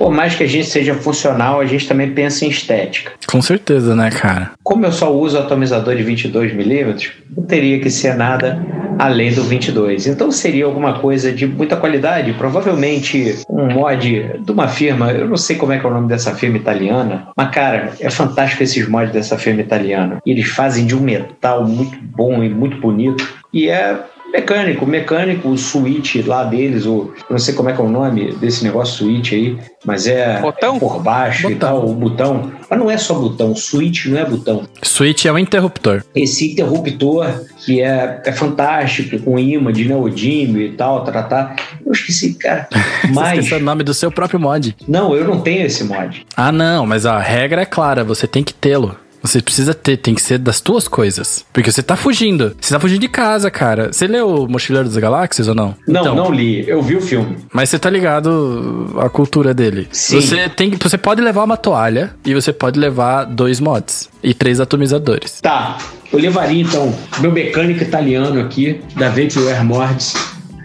por 0.00 0.10
mais 0.10 0.34
que 0.34 0.44
a 0.44 0.48
gente 0.48 0.66
seja 0.66 0.94
funcional, 0.94 1.60
a 1.60 1.66
gente 1.66 1.86
também 1.86 2.10
pensa 2.10 2.46
em 2.46 2.48
estética. 2.48 3.12
Com 3.26 3.42
certeza, 3.42 3.94
né, 3.94 4.08
cara? 4.08 4.52
Como 4.62 4.86
eu 4.86 4.92
só 4.92 5.14
uso 5.14 5.38
atomizador 5.38 5.94
de 5.94 6.02
22mm, 6.02 7.10
não 7.36 7.44
teria 7.44 7.78
que 7.78 7.90
ser 7.90 8.16
nada 8.16 8.64
além 8.98 9.30
do 9.30 9.42
22. 9.42 10.06
Então 10.06 10.32
seria 10.32 10.64
alguma 10.64 11.00
coisa 11.00 11.30
de 11.30 11.46
muita 11.46 11.76
qualidade, 11.76 12.32
provavelmente 12.32 13.40
um 13.50 13.66
mod 13.66 14.40
de 14.42 14.50
uma 14.50 14.68
firma, 14.68 15.12
eu 15.12 15.28
não 15.28 15.36
sei 15.36 15.56
como 15.56 15.74
é 15.74 15.78
que 15.78 15.84
é 15.84 15.88
o 15.90 15.92
nome 15.92 16.08
dessa 16.08 16.34
firma 16.34 16.56
italiana, 16.56 17.28
mas 17.36 17.50
cara, 17.50 17.92
é 18.00 18.08
fantástico 18.08 18.62
esses 18.62 18.88
mods 18.88 19.12
dessa 19.12 19.36
firma 19.36 19.60
italiana. 19.60 20.18
Eles 20.24 20.48
fazem 20.48 20.86
de 20.86 20.96
um 20.96 21.00
metal 21.00 21.68
muito 21.68 21.98
bom 22.00 22.42
e 22.42 22.48
muito 22.48 22.78
bonito 22.78 23.26
e 23.52 23.68
é 23.68 23.98
mecânico, 24.32 24.86
mecânico, 24.86 25.48
o 25.48 25.56
switch 25.58 26.16
lá 26.26 26.44
deles, 26.44 26.86
o, 26.86 27.12
eu 27.18 27.24
não 27.30 27.38
sei 27.38 27.54
como 27.54 27.68
é 27.68 27.72
que 27.72 27.80
é 27.80 27.84
o 27.84 27.88
nome 27.88 28.32
desse 28.34 28.64
negócio 28.64 29.04
switch 29.06 29.32
aí, 29.32 29.58
mas 29.84 30.06
é, 30.06 30.40
Botão? 30.40 30.76
é 30.76 30.78
por 30.78 31.02
baixo 31.02 31.50
e 31.50 31.54
Botão. 31.54 31.58
tal, 31.80 31.88
o 31.88 31.94
botão. 31.94 32.52
Mas 32.68 32.78
não 32.78 32.90
é 32.90 32.96
só 32.96 33.14
botão, 33.14 33.54
switch 33.56 34.06
não 34.06 34.18
é 34.18 34.24
botão 34.24 34.62
Switch 34.82 35.24
é 35.24 35.32
um 35.32 35.38
interruptor. 35.38 36.02
esse 36.14 36.52
interruptor 36.52 37.26
que 37.64 37.80
é, 37.80 38.22
é 38.24 38.32
fantástico, 38.32 39.18
com 39.20 39.38
imã 39.38 39.72
de 39.72 39.84
neodímio 39.86 40.62
e 40.62 40.72
tal, 40.72 41.02
tratar. 41.04 41.56
Eu 41.84 41.92
esqueci, 41.92 42.34
cara. 42.34 42.68
Você 43.02 43.12
Mas. 43.12 43.38
esqueceu 43.38 43.58
o 43.58 43.62
nome 43.62 43.82
do 43.82 43.92
seu 43.94 44.10
próprio 44.10 44.38
mod. 44.38 44.76
Não, 44.86 45.14
eu 45.14 45.24
não 45.24 45.40
tenho 45.40 45.66
esse 45.66 45.82
mod. 45.84 46.24
Ah, 46.36 46.52
não, 46.52 46.86
mas 46.86 47.04
a 47.06 47.18
regra 47.18 47.62
é 47.62 47.66
clara, 47.66 48.04
você 48.04 48.26
tem 48.26 48.42
que 48.44 48.54
tê-lo. 48.54 48.96
Você 49.22 49.42
precisa 49.42 49.74
ter, 49.74 49.96
tem 49.96 50.14
que 50.14 50.22
ser 50.22 50.38
das 50.38 50.60
tuas 50.60 50.88
coisas. 50.88 51.44
Porque 51.52 51.70
você 51.70 51.82
tá 51.82 51.96
fugindo. 51.96 52.56
Você 52.60 52.72
tá 52.72 52.80
fugindo 52.80 53.00
de 53.00 53.08
casa, 53.08 53.50
cara. 53.50 53.92
Você 53.92 54.06
leu 54.06 54.46
Mochileiro 54.48 54.88
das 54.88 54.96
Galáxias 54.96 55.48
ou 55.48 55.54
não? 55.54 55.74
Não, 55.86 56.00
Então, 56.00 56.14
não 56.14 56.30
li. 56.32 56.66
Eu 56.68 56.80
vi 56.82 56.96
o 56.96 57.00
filme. 57.00 57.36
Mas 57.52 57.68
você 57.68 57.78
tá 57.78 57.90
ligado 57.90 58.94
à 58.98 59.08
cultura 59.08 59.52
dele. 59.52 59.88
Sim. 59.92 60.20
Você, 60.20 60.48
tem, 60.48 60.70
você 60.70 60.96
pode 60.98 61.20
levar 61.20 61.44
uma 61.44 61.56
toalha 61.56 62.14
e 62.24 62.34
você 62.34 62.52
pode 62.52 62.78
levar 62.78 63.24
dois 63.24 63.60
mods 63.60 64.08
e 64.22 64.32
três 64.34 64.60
atomizadores. 64.60 65.40
Tá. 65.40 65.78
Eu 66.12 66.18
levaria 66.18 66.62
então 66.62 66.92
meu 67.20 67.30
mecânico 67.30 67.82
italiano 67.82 68.40
aqui, 68.40 68.80
da 68.96 69.08
Vecchio 69.08 69.48
Air 69.48 69.64
Mortis, 69.64 70.14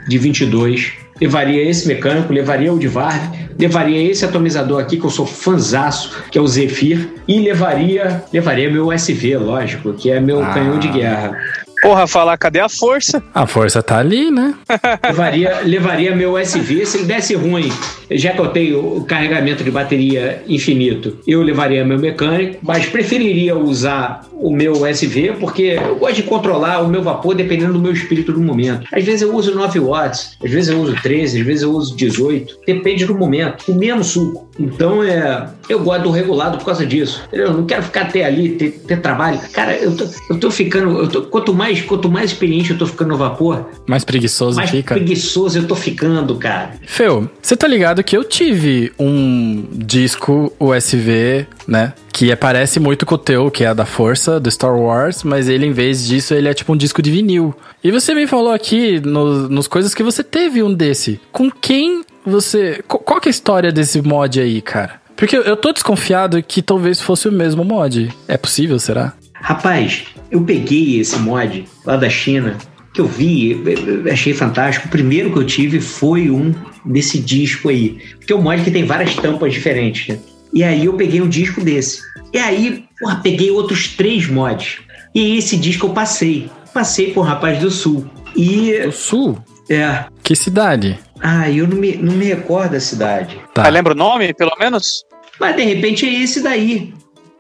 de 0.08 0.18
22. 0.18 0.94
Levaria 1.22 1.70
esse 1.70 1.88
mecânico, 1.88 2.34
levaria 2.34 2.74
o 2.74 2.80
de 2.80 2.88
Varg, 2.88 3.45
levaria 3.58 4.02
esse 4.12 4.26
atomizador 4.26 4.82
aqui, 4.82 4.98
que 4.98 5.06
eu 5.06 5.10
sou 5.10 5.26
fanzaço, 5.26 6.24
que 6.32 6.38
é 6.38 6.42
o 6.42 6.48
Zephyr, 6.48 7.10
e 7.28 7.40
levaria, 7.40 8.24
levaria 8.32 8.70
meu 8.70 8.88
USV, 8.90 9.38
lógico, 9.38 9.94
que 9.94 10.12
é 10.12 10.20
meu 10.20 10.44
Ah. 10.44 10.54
canhão 10.54 10.78
de 10.80 10.88
guerra. 10.90 11.38
Porra, 11.86 12.08
falar, 12.08 12.36
cadê 12.36 12.60
a 12.60 12.68
força? 12.68 13.22
A 13.32 13.46
força 13.46 13.84
tá 13.84 14.00
ali, 14.00 14.32
né? 14.32 14.56
levaria, 15.06 15.60
levaria 15.64 16.16
meu 16.16 16.36
SV. 16.36 16.84
Se 16.84 16.98
ele 16.98 17.06
desse 17.06 17.36
ruim 17.36 17.72
já 18.10 18.32
que 18.32 18.40
eu 18.40 18.48
tenho 18.48 18.98
o 18.98 19.04
carregamento 19.04 19.64
de 19.64 19.72
bateria 19.72 20.44
infinito, 20.48 21.18
eu 21.28 21.42
levaria 21.42 21.84
meu 21.86 21.98
mecânico, 21.98 22.58
mas 22.62 22.86
preferiria 22.86 23.56
usar 23.58 24.28
o 24.34 24.52
meu 24.52 24.86
SV 24.86 25.34
porque 25.40 25.80
eu 25.84 25.96
gosto 25.96 26.16
de 26.16 26.24
controlar 26.24 26.82
o 26.82 26.88
meu 26.88 27.02
vapor 27.02 27.36
dependendo 27.36 27.74
do 27.74 27.80
meu 27.80 27.92
espírito 27.92 28.32
do 28.34 28.40
momento. 28.42 28.88
Às 28.92 29.04
vezes 29.04 29.22
eu 29.22 29.34
uso 29.36 29.56
9 29.56 29.80
watts, 29.80 30.38
às 30.44 30.52
vezes 30.52 30.70
eu 30.70 30.80
uso 30.80 30.96
13, 31.02 31.40
às 31.40 31.46
vezes 31.46 31.64
eu 31.64 31.72
uso 31.72 31.96
18, 31.96 32.60
depende 32.66 33.06
do 33.06 33.16
momento. 33.16 33.64
O 33.68 33.76
menos 33.76 34.08
suco. 34.08 34.48
Então 34.60 35.04
é, 35.04 35.50
eu 35.68 35.80
gosto 35.84 36.04
do 36.04 36.12
regulado 36.12 36.58
por 36.58 36.66
causa 36.66 36.86
disso. 36.86 37.24
Eu 37.32 37.54
não 37.54 37.66
quero 37.66 37.84
ficar 37.84 38.02
até 38.04 38.24
ali, 38.26 38.50
ter, 38.50 38.72
ter 38.88 39.02
trabalho. 39.02 39.40
Cara, 39.52 39.76
eu 39.76 39.96
tô, 39.96 40.06
eu 40.30 40.40
tô 40.40 40.52
ficando, 40.52 41.00
eu 41.00 41.08
tô- 41.08 41.24
quanto 41.24 41.54
mais, 41.54 41.75
quanto 41.84 42.10
mais 42.10 42.32
experiente 42.32 42.72
eu 42.72 42.78
tô 42.78 42.86
ficando 42.86 43.10
no 43.10 43.18
vapor, 43.18 43.66
Mais 43.86 44.04
preguiçoso 44.04 44.58
mais 44.58 44.70
fica. 44.70 44.96
preguiçoso 44.96 45.60
eu 45.60 45.68
tô 45.68 45.76
ficando, 45.76 46.36
cara. 46.38 46.74
Feu, 46.86 47.30
você 47.42 47.56
tá 47.56 47.68
ligado 47.68 48.04
que 48.04 48.16
eu 48.16 48.24
tive 48.24 48.92
um 49.00 49.66
disco 49.72 50.52
USB, 50.60 51.46
né? 51.68 51.94
Que 52.12 52.32
é- 52.32 52.36
parece 52.36 52.80
muito 52.80 53.06
com 53.06 53.16
o 53.16 53.18
teu, 53.18 53.50
que 53.52 53.64
é 53.66 53.74
da 53.74 53.86
Força, 53.86 54.40
do 54.40 54.50
Star 54.50 54.76
Wars, 54.78 55.24
mas 55.24 55.50
ele, 55.50 55.66
em 55.66 55.72
vez 55.72 56.06
disso, 56.08 56.34
ele 56.34 56.48
é 56.48 56.54
tipo 56.54 56.72
um 56.74 56.78
disco 56.78 57.02
de 57.02 57.12
vinil. 57.12 57.54
E 57.84 57.92
você 57.92 58.14
me 58.14 58.26
falou 58.28 58.52
aqui, 58.52 59.00
no- 59.00 59.50
nos 59.50 59.68
coisas, 59.68 59.94
que 59.94 60.04
você 60.04 60.24
teve 60.24 60.64
um 60.64 60.74
desse. 60.74 61.20
Com 61.32 61.50
quem 61.52 62.04
você... 62.26 62.84
qu- 62.88 63.00
Qual 63.00 63.20
que 63.20 63.28
é 63.28 63.30
a 63.30 63.32
história 63.32 63.72
desse 63.72 64.02
mod 64.02 64.40
aí, 64.40 64.62
cara? 64.62 65.02
Porque 65.16 65.36
eu- 65.38 65.44
eu 65.44 65.56
tô 65.56 65.72
desconfiado 65.72 66.42
que 66.44 66.62
talvez 66.62 67.00
fosse 67.00 67.28
o 67.28 67.32
mesmo 67.32 67.64
mod. 67.64 68.10
É 68.28 68.38
possível, 68.38 68.78
será? 68.80 69.14
Rapaz, 69.42 70.04
eu 70.32 70.42
peguei 70.42 71.00
esse 71.00 71.18
mod 71.20 71.66
lá 71.86 71.96
da 71.98 72.10
China, 72.10 72.58
que 72.94 73.02
eu 73.02 73.06
vi, 73.06 73.52
eu- 73.52 74.12
achei 74.12 74.34
fantástico. 74.34 74.88
O 74.88 74.92
primeiro 74.92 75.32
que 75.32 75.38
eu 75.38 75.46
tive 75.46 75.80
foi 75.82 76.30
um 76.30 76.54
desse 76.86 77.20
disco 77.20 77.70
aí. 77.70 78.00
Porque 78.18 78.34
é 78.34 78.36
um 78.36 78.42
mod 78.42 78.62
que 78.64 78.72
tem 78.72 78.86
várias 78.86 79.16
tampas 79.16 79.54
diferentes, 79.54 80.08
né? 80.08 80.20
E 80.54 80.64
aí 80.64 80.86
eu 80.86 80.94
peguei 80.94 81.22
um 81.22 81.28
disco 81.30 81.62
desse. 81.62 82.02
E 82.34 82.38
aí, 82.38 82.86
porra, 83.00 83.18
peguei 83.22 83.52
outros 83.52 83.90
três 83.90 84.28
mods. 84.28 84.78
E 85.14 85.38
esse 85.38 85.58
disco 85.58 85.88
eu 85.88 85.92
passei. 85.94 86.50
Passei 86.74 87.12
por 87.14 87.22
um 87.22 87.24
rapaz 87.24 87.60
do 87.60 87.70
sul. 87.70 88.06
E, 88.36 88.74
O 88.88 88.92
Sul? 88.92 89.38
é... 89.70 90.06
Que 90.24 90.36
cidade? 90.36 91.00
Ah, 91.22 91.50
eu 91.50 91.68
não 91.68 91.78
me, 91.78 91.96
não 91.96 92.14
me 92.14 92.26
recordo 92.26 92.72
da 92.74 92.80
cidade. 92.80 93.38
Tá. 93.54 93.64
Mas 93.64 93.74
lembra 93.74 93.94
o 93.94 93.98
nome, 93.98 94.34
pelo 94.34 94.56
menos? 94.60 95.04
Mas 95.40 95.56
de 95.56 95.64
repente 95.64 96.06
é 96.06 96.22
esse 96.22 96.42
daí. 96.44 96.94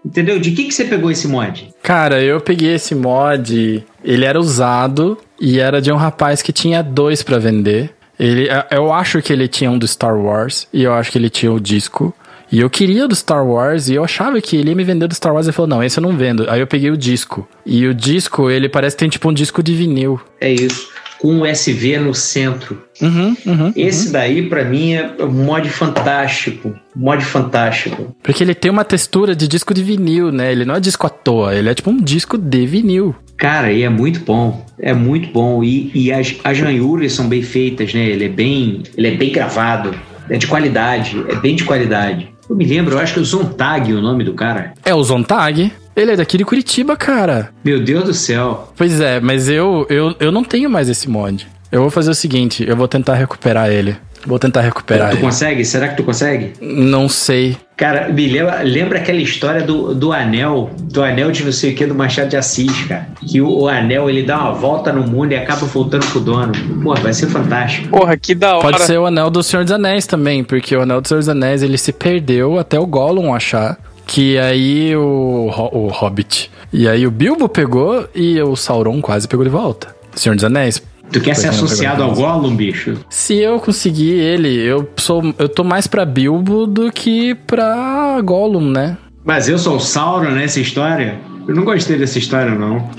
Entendeu? 0.05 0.39
De 0.39 0.51
que, 0.51 0.65
que 0.65 0.73
você 0.73 0.85
pegou 0.85 1.09
esse 1.09 1.27
mod? 1.27 1.67
Cara, 1.81 2.21
eu 2.21 2.39
peguei 2.39 2.75
esse 2.75 2.93
mod, 2.93 3.83
ele 4.03 4.25
era 4.25 4.39
usado 4.39 5.17
e 5.41 5.59
era 5.59 5.81
de 5.81 5.91
um 5.91 5.95
rapaz 5.95 6.43
que 6.43 6.53
tinha 6.53 6.83
dois 6.83 7.23
pra 7.23 7.39
vender. 7.39 7.91
Ele, 8.19 8.47
eu 8.71 8.93
acho 8.93 9.21
que 9.21 9.33
ele 9.33 9.47
tinha 9.47 9.69
um 9.69 9.77
do 9.77 9.87
Star 9.87 10.17
Wars 10.17 10.67
e 10.71 10.83
eu 10.83 10.93
acho 10.93 11.11
que 11.11 11.17
ele 11.17 11.29
tinha 11.29 11.51
o 11.51 11.59
disco. 11.59 12.13
E 12.51 12.59
eu 12.59 12.69
queria 12.69 13.07
do 13.07 13.15
Star 13.15 13.45
Wars 13.45 13.89
e 13.89 13.95
eu 13.95 14.03
achava 14.03 14.39
que 14.39 14.55
ele 14.55 14.69
ia 14.69 14.75
me 14.75 14.83
vender 14.83 15.07
do 15.07 15.15
Star 15.15 15.33
Wars. 15.33 15.47
Ele 15.47 15.53
falou: 15.53 15.67
Não, 15.67 15.83
esse 15.83 15.97
eu 15.97 16.03
não 16.03 16.15
vendo. 16.15 16.49
Aí 16.49 16.59
eu 16.59 16.67
peguei 16.67 16.91
o 16.91 16.97
disco. 16.97 17.47
E 17.65 17.87
o 17.87 17.93
disco, 17.93 18.49
ele 18.49 18.69
parece 18.69 18.95
que 18.95 18.99
tem 18.99 19.09
tipo 19.09 19.27
um 19.27 19.33
disco 19.33 19.63
de 19.63 19.73
vinil. 19.73 20.21
É 20.39 20.51
isso. 20.51 20.87
Com 21.25 21.37
um 21.37 21.45
SV 21.45 21.97
no 21.97 22.13
centro. 22.13 22.83
Uhum, 23.01 23.35
uhum. 23.47 23.73
Esse 23.75 24.11
daí, 24.11 24.47
pra 24.47 24.63
mim, 24.63 24.93
é 24.93 25.11
um 25.21 25.43
mod 25.45 25.67
fantástico. 25.69 26.75
Mod 26.95 27.25
fantástico. 27.25 28.15
Porque 28.21 28.43
ele 28.43 28.53
tem 28.53 28.69
uma 28.69 28.85
textura 28.85 29.35
de 29.35 29.47
disco 29.47 29.73
de 29.73 29.81
vinil, 29.81 30.31
né? 30.31 30.51
Ele 30.51 30.65
não 30.65 30.75
é 30.75 30.79
disco 30.79 31.07
à 31.07 31.09
toa, 31.09 31.55
ele 31.55 31.67
é 31.67 31.73
tipo 31.73 31.89
um 31.89 31.97
disco 31.97 32.37
de 32.37 32.67
vinil. 32.67 33.15
Cara, 33.37 33.71
e 33.71 33.81
é 33.81 33.89
muito 33.89 34.19
bom. 34.19 34.63
É 34.77 34.93
muito 34.93 35.31
bom. 35.31 35.63
E, 35.63 35.89
e 35.95 36.11
as, 36.11 36.35
as 36.43 36.59
ranhuras 36.59 37.13
são 37.13 37.27
bem 37.27 37.41
feitas, 37.41 37.91
né? 37.91 38.05
Ele 38.05 38.25
é 38.25 38.29
bem, 38.29 38.83
ele 38.95 39.07
é 39.07 39.17
bem 39.17 39.31
gravado. 39.31 39.95
É 40.29 40.37
de 40.37 40.45
qualidade. 40.45 41.25
É 41.27 41.35
bem 41.37 41.55
de 41.55 41.63
qualidade. 41.63 42.29
Eu 42.47 42.55
me 42.55 42.65
lembro, 42.65 42.93
eu 42.93 42.99
acho 42.99 43.13
que 43.13 43.19
é 43.19 43.23
o 43.23 43.25
Zontag 43.25 43.91
o 43.91 43.99
nome 43.99 44.23
do 44.23 44.35
cara. 44.35 44.75
É 44.85 44.93
o 44.93 45.03
Zontag. 45.03 45.71
Ele 45.95 46.11
é 46.11 46.15
daqui 46.15 46.37
de 46.37 46.43
Curitiba, 46.43 46.97
cara. 46.97 47.49
Meu 47.63 47.79
Deus 47.79 48.03
do 48.03 48.13
céu. 48.13 48.71
Pois 48.75 48.99
é, 48.99 49.19
mas 49.19 49.47
eu, 49.49 49.87
eu, 49.89 50.15
eu 50.19 50.31
não 50.31 50.43
tenho 50.43 50.69
mais 50.69 50.89
esse 50.89 51.09
mod. 51.09 51.47
Eu 51.71 51.81
vou 51.81 51.89
fazer 51.89 52.11
o 52.11 52.15
seguinte, 52.15 52.65
eu 52.67 52.75
vou 52.75 52.87
tentar 52.87 53.15
recuperar 53.15 53.69
ele. 53.69 53.95
Vou 54.25 54.39
tentar 54.39 54.61
recuperar 54.61 55.11
tu 55.11 55.17
ele. 55.17 55.21
consegue? 55.21 55.63
Será 55.63 55.87
que 55.87 55.97
tu 55.97 56.03
consegue? 56.03 56.53
Não 56.59 57.07
sei. 57.07 57.55
Cara, 57.77 58.09
me 58.09 58.27
lembra, 58.27 58.61
lembra 58.63 58.97
aquela 58.97 59.19
história 59.19 59.61
do, 59.61 59.93
do 59.93 60.11
anel, 60.11 60.71
do 60.81 61.03
anel 61.03 61.31
de 61.31 61.43
não 61.43 61.51
sei 61.51 61.73
o 61.73 61.75
que, 61.75 61.85
do 61.85 61.93
Machado 61.93 62.29
de 62.29 62.37
Assis, 62.37 62.71
cara. 62.87 63.07
Que 63.25 63.39
o, 63.39 63.47
o 63.47 63.67
anel, 63.67 64.09
ele 64.09 64.23
dá 64.23 64.39
uma 64.39 64.53
volta 64.53 64.91
no 64.91 65.03
mundo 65.05 65.33
e 65.33 65.35
acaba 65.35 65.65
voltando 65.67 66.05
pro 66.07 66.19
dono. 66.19 66.53
Pô, 66.81 66.95
vai 66.95 67.13
ser 67.13 67.27
fantástico. 67.27 67.89
Porra, 67.89 68.17
que 68.17 68.33
da 68.33 68.55
hora. 68.55 68.61
Pode 68.61 68.81
ser 68.81 68.97
o 68.97 69.05
Anel 69.05 69.29
do 69.29 69.43
Senhor 69.43 69.63
dos 69.63 69.73
Anéis 69.73 70.07
também, 70.07 70.43
porque 70.43 70.75
o 70.75 70.81
Anel 70.81 71.01
do 71.01 71.07
Senhor 71.07 71.19
dos 71.19 71.29
Anéis 71.29 71.61
ele 71.61 71.77
se 71.77 71.93
perdeu 71.93 72.57
até 72.57 72.79
o 72.79 72.85
Gollum 72.87 73.33
achar. 73.33 73.77
Que 74.05 74.37
aí 74.37 74.95
o, 74.95 75.49
o 75.71 75.87
Hobbit. 75.87 76.51
E 76.71 76.87
aí 76.87 77.07
o 77.07 77.11
Bilbo 77.11 77.47
pegou 77.47 78.07
e 78.13 78.41
o 78.41 78.55
Sauron 78.55 79.01
quase 79.01 79.27
pegou 79.27 79.45
de 79.45 79.51
volta. 79.51 79.95
Senhor 80.15 80.35
dos 80.35 80.43
Anéis. 80.43 80.81
Tu 81.11 81.21
quer 81.21 81.35
ser 81.35 81.49
associado 81.49 82.03
ao 82.03 82.13
Gollum, 82.13 82.55
bicho? 82.55 82.97
Se 83.09 83.35
eu 83.35 83.59
conseguir 83.59 84.13
ele, 84.13 84.49
eu 84.49 84.89
sou 84.97 85.33
eu 85.37 85.47
tô 85.47 85.63
mais 85.63 85.87
pra 85.87 86.03
Bilbo 86.03 86.65
do 86.65 86.91
que 86.91 87.35
pra 87.47 88.19
Gollum, 88.21 88.69
né? 88.71 88.97
Mas 89.23 89.47
eu 89.47 89.57
sou 89.57 89.77
o 89.77 89.79
Sauron 89.79 90.31
nessa 90.31 90.59
história? 90.59 91.19
Eu 91.47 91.55
não 91.55 91.63
gostei 91.63 91.97
dessa 91.97 92.17
história, 92.17 92.55
não. 92.55 92.89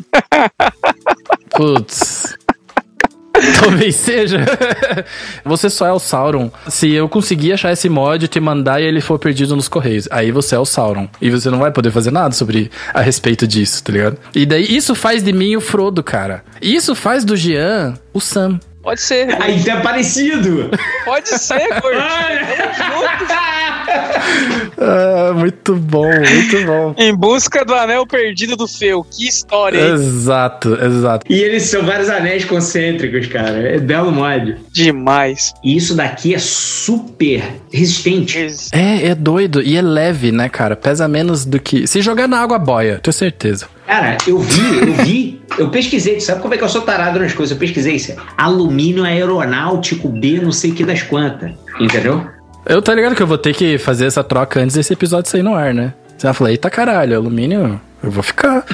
Putz. 1.56 2.36
Talvez 3.60 3.96
seja. 3.96 4.44
você 5.44 5.70
só 5.70 5.86
é 5.86 5.92
o 5.92 5.98
Sauron. 5.98 6.50
Se 6.68 6.92
eu 6.92 7.08
conseguir 7.08 7.52
achar 7.52 7.72
esse 7.72 7.88
mod 7.88 8.24
e 8.24 8.28
te 8.28 8.40
mandar 8.40 8.80
e 8.80 8.84
ele 8.84 9.00
for 9.00 9.18
perdido 9.18 9.56
nos 9.56 9.68
correios, 9.68 10.08
aí 10.10 10.30
você 10.30 10.54
é 10.54 10.58
o 10.58 10.64
Sauron. 10.64 11.08
E 11.20 11.30
você 11.30 11.50
não 11.50 11.58
vai 11.58 11.70
poder 11.70 11.90
fazer 11.90 12.10
nada 12.10 12.32
sobre 12.34 12.70
a 12.92 13.00
respeito 13.00 13.46
disso, 13.46 13.82
tá 13.82 13.92
ligado? 13.92 14.18
E 14.34 14.44
daí 14.44 14.64
isso 14.76 14.94
faz 14.94 15.22
de 15.22 15.32
mim 15.32 15.56
o 15.56 15.60
Frodo, 15.60 16.02
cara. 16.02 16.44
Isso 16.60 16.94
faz 16.94 17.24
do 17.24 17.36
Jean 17.36 17.94
o 18.12 18.20
Sam. 18.20 18.60
Pode 18.82 19.00
ser. 19.00 19.42
Aí 19.42 19.64
tá 19.64 19.80
parecido! 19.80 20.70
Pode 21.04 21.28
ser, 21.28 21.68
gordinho. 21.80 22.06
Ah, 24.78 25.32
muito 25.35 25.74
bom, 25.74 26.06
muito 26.06 26.66
bom. 26.66 26.94
Em 26.98 27.14
busca 27.14 27.64
do 27.64 27.74
anel 27.74 28.06
perdido 28.06 28.56
do 28.56 28.68
Feu. 28.68 29.05
Que 29.10 29.27
história, 29.27 29.78
hein? 29.78 29.94
exato, 29.94 30.74
exato. 30.74 31.27
E 31.28 31.35
eles 31.35 31.64
são 31.64 31.82
vários 31.82 32.10
anéis 32.10 32.44
concêntricos, 32.44 33.27
cara. 33.27 33.56
É 33.59 33.78
belo 33.78 34.12
mod. 34.12 34.56
Demais. 34.73 35.55
E 35.64 35.77
isso 35.77 35.94
daqui 35.94 36.35
é 36.35 36.39
super 36.39 37.43
resistente. 37.73 38.47
É, 38.73 39.09
é 39.09 39.14
doido. 39.14 39.62
E 39.62 39.77
é 39.77 39.82
leve, 39.82 40.31
né, 40.31 40.48
cara? 40.48 40.77
Pesa 40.77 41.09
menos 41.09 41.44
do 41.44 41.59
que. 41.59 41.86
Se 41.86 42.02
jogar 42.02 42.28
na 42.28 42.40
água 42.40 42.59
boia, 42.59 43.01
tenho 43.02 43.14
certeza. 43.14 43.68
Cara, 43.86 44.18
eu 44.27 44.39
vi, 44.40 44.78
eu 44.78 44.93
vi, 45.05 45.40
eu 45.59 45.70
pesquisei, 45.70 46.16
tu 46.16 46.24
sabe 46.24 46.43
como 46.43 46.52
é 46.52 46.59
que 46.59 46.64
eu 46.64 46.68
sou 46.68 46.82
tarado 46.82 47.20
nas 47.20 47.32
coisas? 47.32 47.52
Eu 47.52 47.59
pesquisei 47.59 47.94
isso. 47.94 48.12
Alumínio 48.36 49.05
aeronáutico 49.05 50.09
B, 50.09 50.40
não 50.43 50.51
sei 50.51 50.73
que 50.73 50.85
das 50.85 51.02
quantas. 51.02 51.52
Entendeu? 51.78 52.27
Eu 52.68 52.82
tô 52.82 52.93
ligado 52.93 53.14
que 53.14 53.22
eu 53.22 53.26
vou 53.28 53.38
ter 53.38 53.55
que 53.55 53.78
fazer 53.78 54.06
essa 54.06 54.24
troca 54.24 54.59
antes 54.59 54.74
desse 54.74 54.93
episódio 54.93 55.30
sair 55.30 55.43
no 55.43 55.55
ar, 55.55 55.72
né? 55.72 55.94
Você 56.18 56.26
vai 56.26 56.34
falar, 56.34 56.51
eita 56.51 56.68
caralho, 56.68 57.16
alumínio, 57.16 57.80
eu 58.02 58.10
vou 58.10 58.24
ficar. 58.24 58.64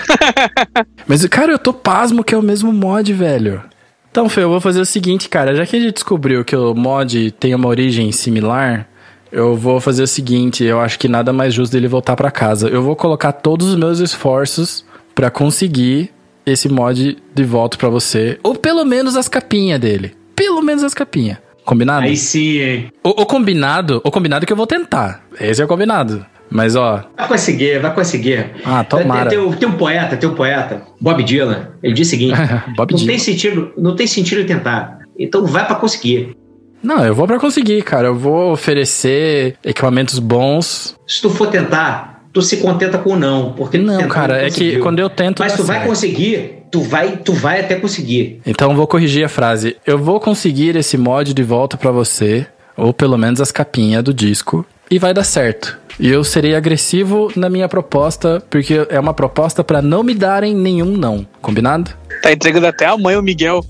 Mas, 1.06 1.26
cara, 1.26 1.52
eu 1.52 1.58
tô 1.58 1.74
pasmo 1.74 2.24
que 2.24 2.34
é 2.34 2.38
o 2.38 2.42
mesmo 2.42 2.72
mod, 2.72 3.12
velho. 3.12 3.62
Então, 4.10 4.30
Fê, 4.30 4.44
eu 4.44 4.48
vou 4.48 4.62
fazer 4.62 4.80
o 4.80 4.86
seguinte, 4.86 5.28
cara. 5.28 5.54
Já 5.54 5.66
que 5.66 5.76
a 5.76 5.80
gente 5.80 5.92
descobriu 5.92 6.42
que 6.42 6.56
o 6.56 6.74
mod 6.74 7.32
tem 7.32 7.54
uma 7.54 7.68
origem 7.68 8.10
similar, 8.12 8.88
eu 9.30 9.56
vou 9.56 9.78
fazer 9.78 10.04
o 10.04 10.06
seguinte. 10.06 10.64
Eu 10.64 10.80
acho 10.80 10.98
que 10.98 11.08
nada 11.08 11.30
mais 11.30 11.52
justo 11.52 11.72
dele 11.72 11.86
voltar 11.86 12.16
pra 12.16 12.30
casa. 12.30 12.68
Eu 12.68 12.82
vou 12.82 12.96
colocar 12.96 13.32
todos 13.32 13.68
os 13.68 13.76
meus 13.76 13.98
esforços 13.98 14.86
pra 15.14 15.30
conseguir 15.30 16.10
esse 16.46 16.66
mod 16.66 17.18
de 17.34 17.44
volta 17.44 17.76
pra 17.76 17.90
você. 17.90 18.38
Ou 18.42 18.54
pelo 18.54 18.86
menos 18.86 19.16
as 19.16 19.28
capinhas 19.28 19.80
dele. 19.80 20.16
Pelo 20.34 20.62
menos 20.62 20.82
as 20.82 20.94
capinhas. 20.94 21.38
Combinado? 21.64 22.04
Aí 22.06 22.16
sim? 22.16 22.86
O, 23.04 23.22
o 23.22 23.26
combinado, 23.26 24.00
o 24.04 24.10
combinado 24.10 24.44
é 24.44 24.46
que 24.46 24.52
eu 24.52 24.56
vou 24.56 24.66
tentar. 24.66 25.22
Esse 25.40 25.62
é 25.62 25.64
o 25.64 25.68
combinado. 25.68 26.24
Mas 26.50 26.76
ó, 26.76 27.02
Vai 27.16 27.28
conseguir, 27.28 27.78
vai 27.78 27.94
conseguir. 27.94 28.50
Ah, 28.64 28.84
tomara. 28.84 29.30
Tem, 29.30 29.38
tem, 29.38 29.52
tem 29.58 29.68
um 29.68 29.72
poeta, 29.72 30.16
tem 30.18 30.28
um 30.28 30.34
poeta, 30.34 30.82
Bob 31.00 31.22
Dylan. 31.22 31.68
Ele 31.82 31.94
diz 31.94 32.08
o 32.08 32.10
seguinte: 32.10 32.36
Bob 32.76 32.90
não 32.90 32.98
Dylan. 32.98 33.06
tem 33.12 33.18
sentido, 33.18 33.72
não 33.78 33.96
tem 33.96 34.06
sentido 34.06 34.44
tentar. 34.46 34.98
Então 35.18 35.46
vai 35.46 35.64
pra 35.66 35.76
conseguir. 35.76 36.36
não, 36.82 37.04
eu 37.06 37.14
vou 37.14 37.26
pra 37.26 37.38
conseguir, 37.38 37.82
cara. 37.82 38.08
Eu 38.08 38.14
vou 38.16 38.52
oferecer 38.52 39.56
equipamentos 39.64 40.18
bons. 40.18 40.94
Se 41.06 41.22
tu 41.22 41.30
for 41.30 41.46
tentar, 41.46 42.11
tu 42.32 42.40
se 42.40 42.56
contenta 42.58 42.98
com 42.98 43.10
o 43.10 43.16
não, 43.16 43.52
porque 43.52 43.78
Não, 43.78 44.08
cara, 44.08 44.46
é 44.46 44.50
que 44.50 44.78
quando 44.78 44.98
eu 44.98 45.10
tento. 45.10 45.40
Mas 45.40 45.54
tu 45.54 45.62
vai 45.62 45.76
certo. 45.76 45.88
conseguir, 45.88 46.64
tu 46.70 46.80
vai, 46.80 47.16
tu 47.18 47.32
vai 47.32 47.60
até 47.60 47.74
conseguir. 47.76 48.40
Então 48.46 48.70
eu 48.70 48.76
vou 48.76 48.86
corrigir 48.86 49.24
a 49.24 49.28
frase. 49.28 49.76
Eu 49.86 49.98
vou 49.98 50.18
conseguir 50.18 50.76
esse 50.76 50.96
mod 50.96 51.34
de 51.34 51.42
volta 51.42 51.76
pra 51.76 51.90
você, 51.90 52.46
ou 52.76 52.92
pelo 52.92 53.18
menos 53.18 53.40
as 53.40 53.52
capinhas 53.52 54.02
do 54.02 54.14
disco, 54.14 54.64
e 54.90 54.98
vai 54.98 55.12
dar 55.12 55.24
certo. 55.24 55.78
E 56.00 56.08
eu 56.08 56.24
serei 56.24 56.54
agressivo 56.54 57.30
na 57.36 57.50
minha 57.50 57.68
proposta, 57.68 58.42
porque 58.48 58.86
é 58.88 58.98
uma 58.98 59.12
proposta 59.12 59.62
pra 59.62 59.82
não 59.82 60.02
me 60.02 60.14
darem 60.14 60.54
nenhum 60.54 60.96
não. 60.96 61.26
Combinado? 61.40 61.90
Tá 62.22 62.32
entregando 62.32 62.66
até 62.66 62.86
a 62.86 62.96
mãe 62.96 63.16
o 63.16 63.22
Miguel. 63.22 63.64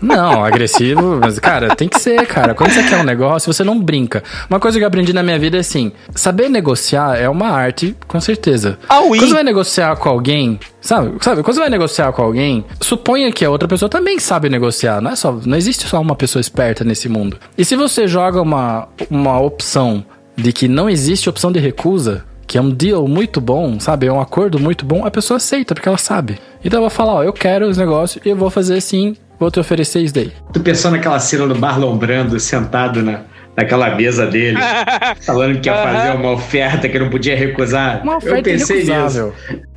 Não, 0.00 0.44
agressivo, 0.44 1.18
mas, 1.20 1.38
cara, 1.38 1.74
tem 1.74 1.88
que 1.88 2.00
ser, 2.00 2.26
cara. 2.26 2.54
Quando 2.54 2.70
você 2.70 2.82
quer 2.82 2.98
um 2.98 3.04
negócio, 3.04 3.52
você 3.52 3.62
não 3.62 3.80
brinca. 3.80 4.22
Uma 4.48 4.58
coisa 4.58 4.78
que 4.78 4.84
eu 4.84 4.88
aprendi 4.88 5.12
na 5.12 5.22
minha 5.22 5.38
vida 5.38 5.56
é 5.56 5.60
assim: 5.60 5.92
saber 6.14 6.48
negociar 6.48 7.16
é 7.16 7.28
uma 7.28 7.50
arte, 7.50 7.96
com 8.06 8.20
certeza. 8.20 8.78
Ah, 8.88 9.00
oui. 9.00 9.18
Quando 9.18 9.28
você 9.28 9.34
vai 9.34 9.44
negociar 9.44 9.96
com 9.96 10.08
alguém, 10.08 10.58
sabe? 10.80 11.12
Sabe? 11.20 11.42
Quando 11.42 11.54
você 11.54 11.60
vai 11.60 11.70
negociar 11.70 12.12
com 12.12 12.22
alguém, 12.22 12.64
suponha 12.80 13.30
que 13.32 13.44
a 13.44 13.50
outra 13.50 13.68
pessoa 13.68 13.88
também 13.88 14.18
sabe 14.18 14.48
negociar. 14.48 15.00
Não 15.00 15.10
é 15.10 15.16
só, 15.16 15.32
não 15.44 15.56
existe 15.56 15.86
só 15.86 16.00
uma 16.00 16.16
pessoa 16.16 16.40
esperta 16.40 16.84
nesse 16.84 17.08
mundo. 17.08 17.38
E 17.56 17.64
se 17.64 17.76
você 17.76 18.06
joga 18.06 18.40
uma, 18.40 18.88
uma 19.10 19.40
opção 19.40 20.04
de 20.36 20.52
que 20.52 20.66
não 20.68 20.88
existe 20.88 21.28
opção 21.28 21.52
de 21.52 21.60
recusa, 21.60 22.24
que 22.50 22.58
é 22.58 22.60
um 22.60 22.70
deal 22.70 23.06
muito 23.06 23.40
bom, 23.40 23.78
sabe? 23.78 24.08
É 24.08 24.12
um 24.12 24.20
acordo 24.20 24.58
muito 24.58 24.84
bom, 24.84 25.06
a 25.06 25.10
pessoa 25.10 25.36
aceita, 25.36 25.72
porque 25.72 25.88
ela 25.88 25.96
sabe. 25.96 26.40
Então 26.64 26.78
eu 26.78 26.82
vou 26.82 26.90
falar, 26.90 27.14
ó, 27.14 27.22
eu 27.22 27.32
quero 27.32 27.64
os 27.68 27.76
negócios 27.76 28.26
e 28.26 28.28
eu 28.28 28.34
vou 28.34 28.50
fazer 28.50 28.80
sim, 28.80 29.14
vou 29.38 29.52
te 29.52 29.60
oferecer 29.60 30.00
isso 30.00 30.12
daí. 30.12 30.32
Tu 30.52 30.58
pensou 30.58 30.90
naquela 30.90 31.20
cena 31.20 31.46
do 31.46 31.54
Marlon 31.54 31.96
Brando 31.96 32.40
sentado 32.40 33.04
na, 33.04 33.20
naquela 33.56 33.94
mesa 33.94 34.26
dele, 34.26 34.58
falando 35.22 35.60
que 35.60 35.68
ia 35.68 35.76
fazer 35.76 36.16
uma 36.16 36.32
oferta 36.32 36.88
que 36.88 36.98
não 36.98 37.08
podia 37.08 37.36
recusar. 37.36 38.02
Uma 38.02 38.16
oferta 38.16 38.38
eu 38.38 38.42
pensei 38.58 38.82
nisso. 38.82 39.32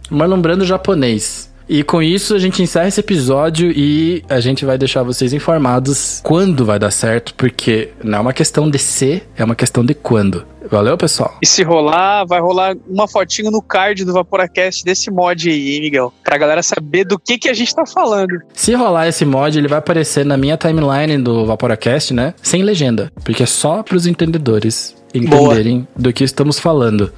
Marlon 0.09 0.41
Brando 0.41 0.65
japonês. 0.65 1.52
E 1.67 1.83
com 1.83 2.01
isso 2.01 2.35
a 2.35 2.39
gente 2.39 2.61
encerra 2.61 2.87
esse 2.87 2.99
episódio 2.99 3.71
e 3.71 4.23
a 4.29 4.39
gente 4.39 4.65
vai 4.65 4.77
deixar 4.77 5.03
vocês 5.03 5.33
informados 5.33 6.21
quando 6.23 6.65
vai 6.65 6.77
dar 6.77 6.91
certo, 6.91 7.33
porque 7.35 7.89
não 8.03 8.19
é 8.19 8.21
uma 8.21 8.33
questão 8.33 8.69
de 8.69 8.77
se, 8.77 9.23
é 9.35 9.43
uma 9.43 9.55
questão 9.55 9.85
de 9.85 9.93
quando. 9.93 10.45
Valeu, 10.69 10.97
pessoal? 10.97 11.37
E 11.41 11.45
se 11.45 11.61
rolar, 11.61 12.25
vai 12.25 12.39
rolar 12.39 12.75
uma 12.87 13.07
fotinho 13.07 13.51
no 13.51 13.61
card 13.61 14.03
do 14.05 14.13
Vaporacast 14.13 14.83
desse 14.83 15.11
mod 15.11 15.49
aí, 15.49 15.75
hein, 15.75 15.81
Miguel? 15.81 16.13
Pra 16.23 16.37
galera 16.37 16.63
saber 16.63 17.03
do 17.03 17.19
que, 17.19 17.37
que 17.37 17.49
a 17.49 17.53
gente 17.53 17.75
tá 17.75 17.85
falando. 17.85 18.39
Se 18.53 18.73
rolar 18.73 19.07
esse 19.07 19.25
mod, 19.25 19.57
ele 19.57 19.67
vai 19.67 19.79
aparecer 19.79 20.25
na 20.25 20.37
minha 20.37 20.57
timeline 20.57 21.21
do 21.21 21.45
Vaporacast, 21.45 22.13
né? 22.13 22.33
Sem 22.41 22.63
legenda, 22.63 23.11
porque 23.23 23.43
é 23.43 23.45
só 23.45 23.83
pros 23.83 24.07
entendedores 24.07 24.95
entenderem 25.13 25.87
do 25.95 26.11
que 26.11 26.23
estamos 26.23 26.57
falando. 26.57 27.11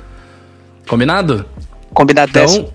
Combinado? 0.87 1.45
Combinado. 1.93 2.31
Então, 2.31 2.69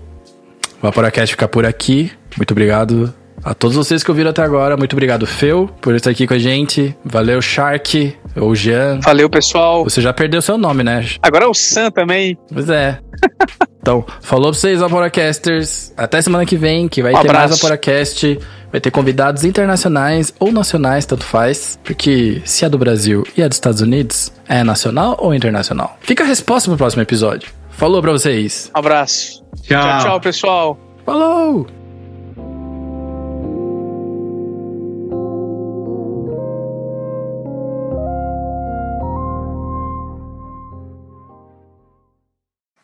o 0.81 0.85
Vaporacast 0.87 1.33
fica 1.33 1.47
por 1.47 1.65
aqui. 1.65 2.11
Muito 2.35 2.51
obrigado 2.51 3.13
a 3.43 3.53
todos 3.53 3.75
vocês 3.75 4.03
que 4.03 4.11
ouviram 4.11 4.31
até 4.31 4.41
agora. 4.41 4.75
Muito 4.77 4.93
obrigado, 4.93 5.25
Feu, 5.25 5.69
por 5.81 5.95
estar 5.95 6.09
aqui 6.09 6.27
com 6.27 6.33
a 6.33 6.39
gente. 6.39 6.95
Valeu, 7.03 7.41
Shark, 7.41 8.15
ou 8.35 8.55
Jean. 8.55 8.99
Valeu, 9.01 9.29
pessoal. 9.29 9.83
Você 9.83 10.01
já 10.01 10.13
perdeu 10.13 10.41
seu 10.41 10.57
nome, 10.57 10.83
né? 10.83 11.05
Agora 11.21 11.45
é 11.45 11.47
o 11.47 11.53
Sam 11.53 11.91
também. 11.91 12.37
Pois 12.51 12.69
é. 12.69 12.99
então, 13.81 14.05
falou 14.21 14.51
pra 14.51 14.59
vocês, 14.59 14.79
Vaporacasters. 14.79 15.93
Até 15.97 16.21
semana 16.21 16.45
que 16.45 16.55
vem, 16.55 16.87
que 16.87 17.01
vai 17.01 17.13
Um 17.13 17.21
ter 17.21 17.27
mais 17.27 17.45
abraço. 17.45 17.61
Vaporacast. 17.61 18.39
Vai 18.71 18.79
ter 18.79 18.89
convidados 18.89 19.43
internacionais 19.43 20.33
ou 20.39 20.51
nacionais, 20.51 21.05
tanto 21.05 21.25
faz. 21.25 21.77
Porque 21.83 22.41
se 22.45 22.63
é 22.63 22.69
do 22.69 22.77
Brasil 22.77 23.23
e 23.35 23.41
é 23.41 23.49
dos 23.49 23.57
Estados 23.57 23.81
Unidos, 23.81 24.31
é 24.47 24.63
nacional 24.63 25.17
ou 25.19 25.33
internacional? 25.33 25.97
Fica 25.99 26.23
a 26.23 26.27
resposta 26.27 26.69
pro 26.69 26.77
próximo 26.77 27.01
episódio. 27.01 27.49
Falou 27.81 27.99
pra 27.99 28.11
vocês. 28.11 28.69
Um 28.75 28.77
abraço. 28.77 29.43
Tchau. 29.63 29.81
tchau, 29.81 29.99
tchau 30.01 30.21
pessoal. 30.21 30.77
Falou! 31.03 31.65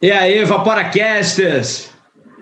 E 0.02 0.12
aí, 0.12 0.44
Vaporacasters? 0.44 1.92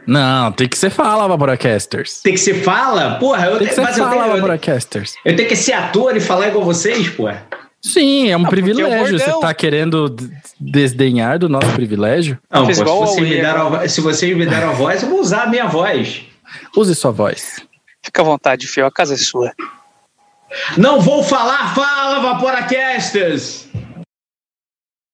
Não, 0.08 0.50
tem 0.54 0.70
que 0.70 0.78
ser 0.78 0.92
fala, 0.92 1.28
Vaporacasters. 1.28 2.22
Tem 2.22 2.36
que 2.36 2.40
ser 2.40 2.64
fala? 2.64 3.16
Porra, 3.20 3.48
eu, 3.48 3.58
Tem 3.58 3.68
que 3.68 3.74
ser 3.74 3.82
eu, 3.82 3.86
fala, 3.88 4.10
tenho, 4.12 4.24
eu, 4.24 4.36
Vaporacasters. 4.36 5.16
eu 5.26 5.36
tenho 5.36 5.50
que 5.50 5.58
ser 5.58 5.74
ator 5.74 6.16
e 6.16 6.22
falar 6.22 6.48
igual 6.48 6.64
vocês, 6.64 7.10
porra. 7.10 7.46
Sim, 7.92 8.30
é 8.32 8.38
um 8.38 8.46
Ah, 8.46 8.50
privilégio. 8.50 9.20
Você 9.20 9.40
tá 9.40 9.54
querendo 9.54 10.16
desdenhar 10.60 11.38
do 11.38 11.48
nosso 11.48 11.72
privilégio? 11.74 12.40
Não, 12.52 12.66
pô, 12.66 12.74
se, 12.74 12.82
ao 12.82 13.16
me 13.22 13.40
agora. 13.46 13.84
a- 13.84 13.88
se 13.90 14.02
vocês 14.02 14.36
me 14.36 14.46
deram 14.46 14.70
a 14.70 14.74
voz, 14.74 15.04
eu 15.04 15.10
vou 15.10 15.20
usar 15.20 15.44
a 15.44 15.48
minha 15.48 15.68
voz. 15.68 16.24
Use 16.76 16.96
sua 16.96 17.12
voz. 17.12 17.62
Fica 18.04 18.22
à 18.22 18.26
vontade, 18.26 18.68
Fio. 18.68 18.86
A 18.86 18.92
casa 18.92 19.14
é 19.14 19.18
sua. 19.18 19.52
Não 20.78 21.00
vou 21.00 21.24
falar, 21.24 21.76
fala, 21.76 22.20
Vaporacasters! 22.22 23.68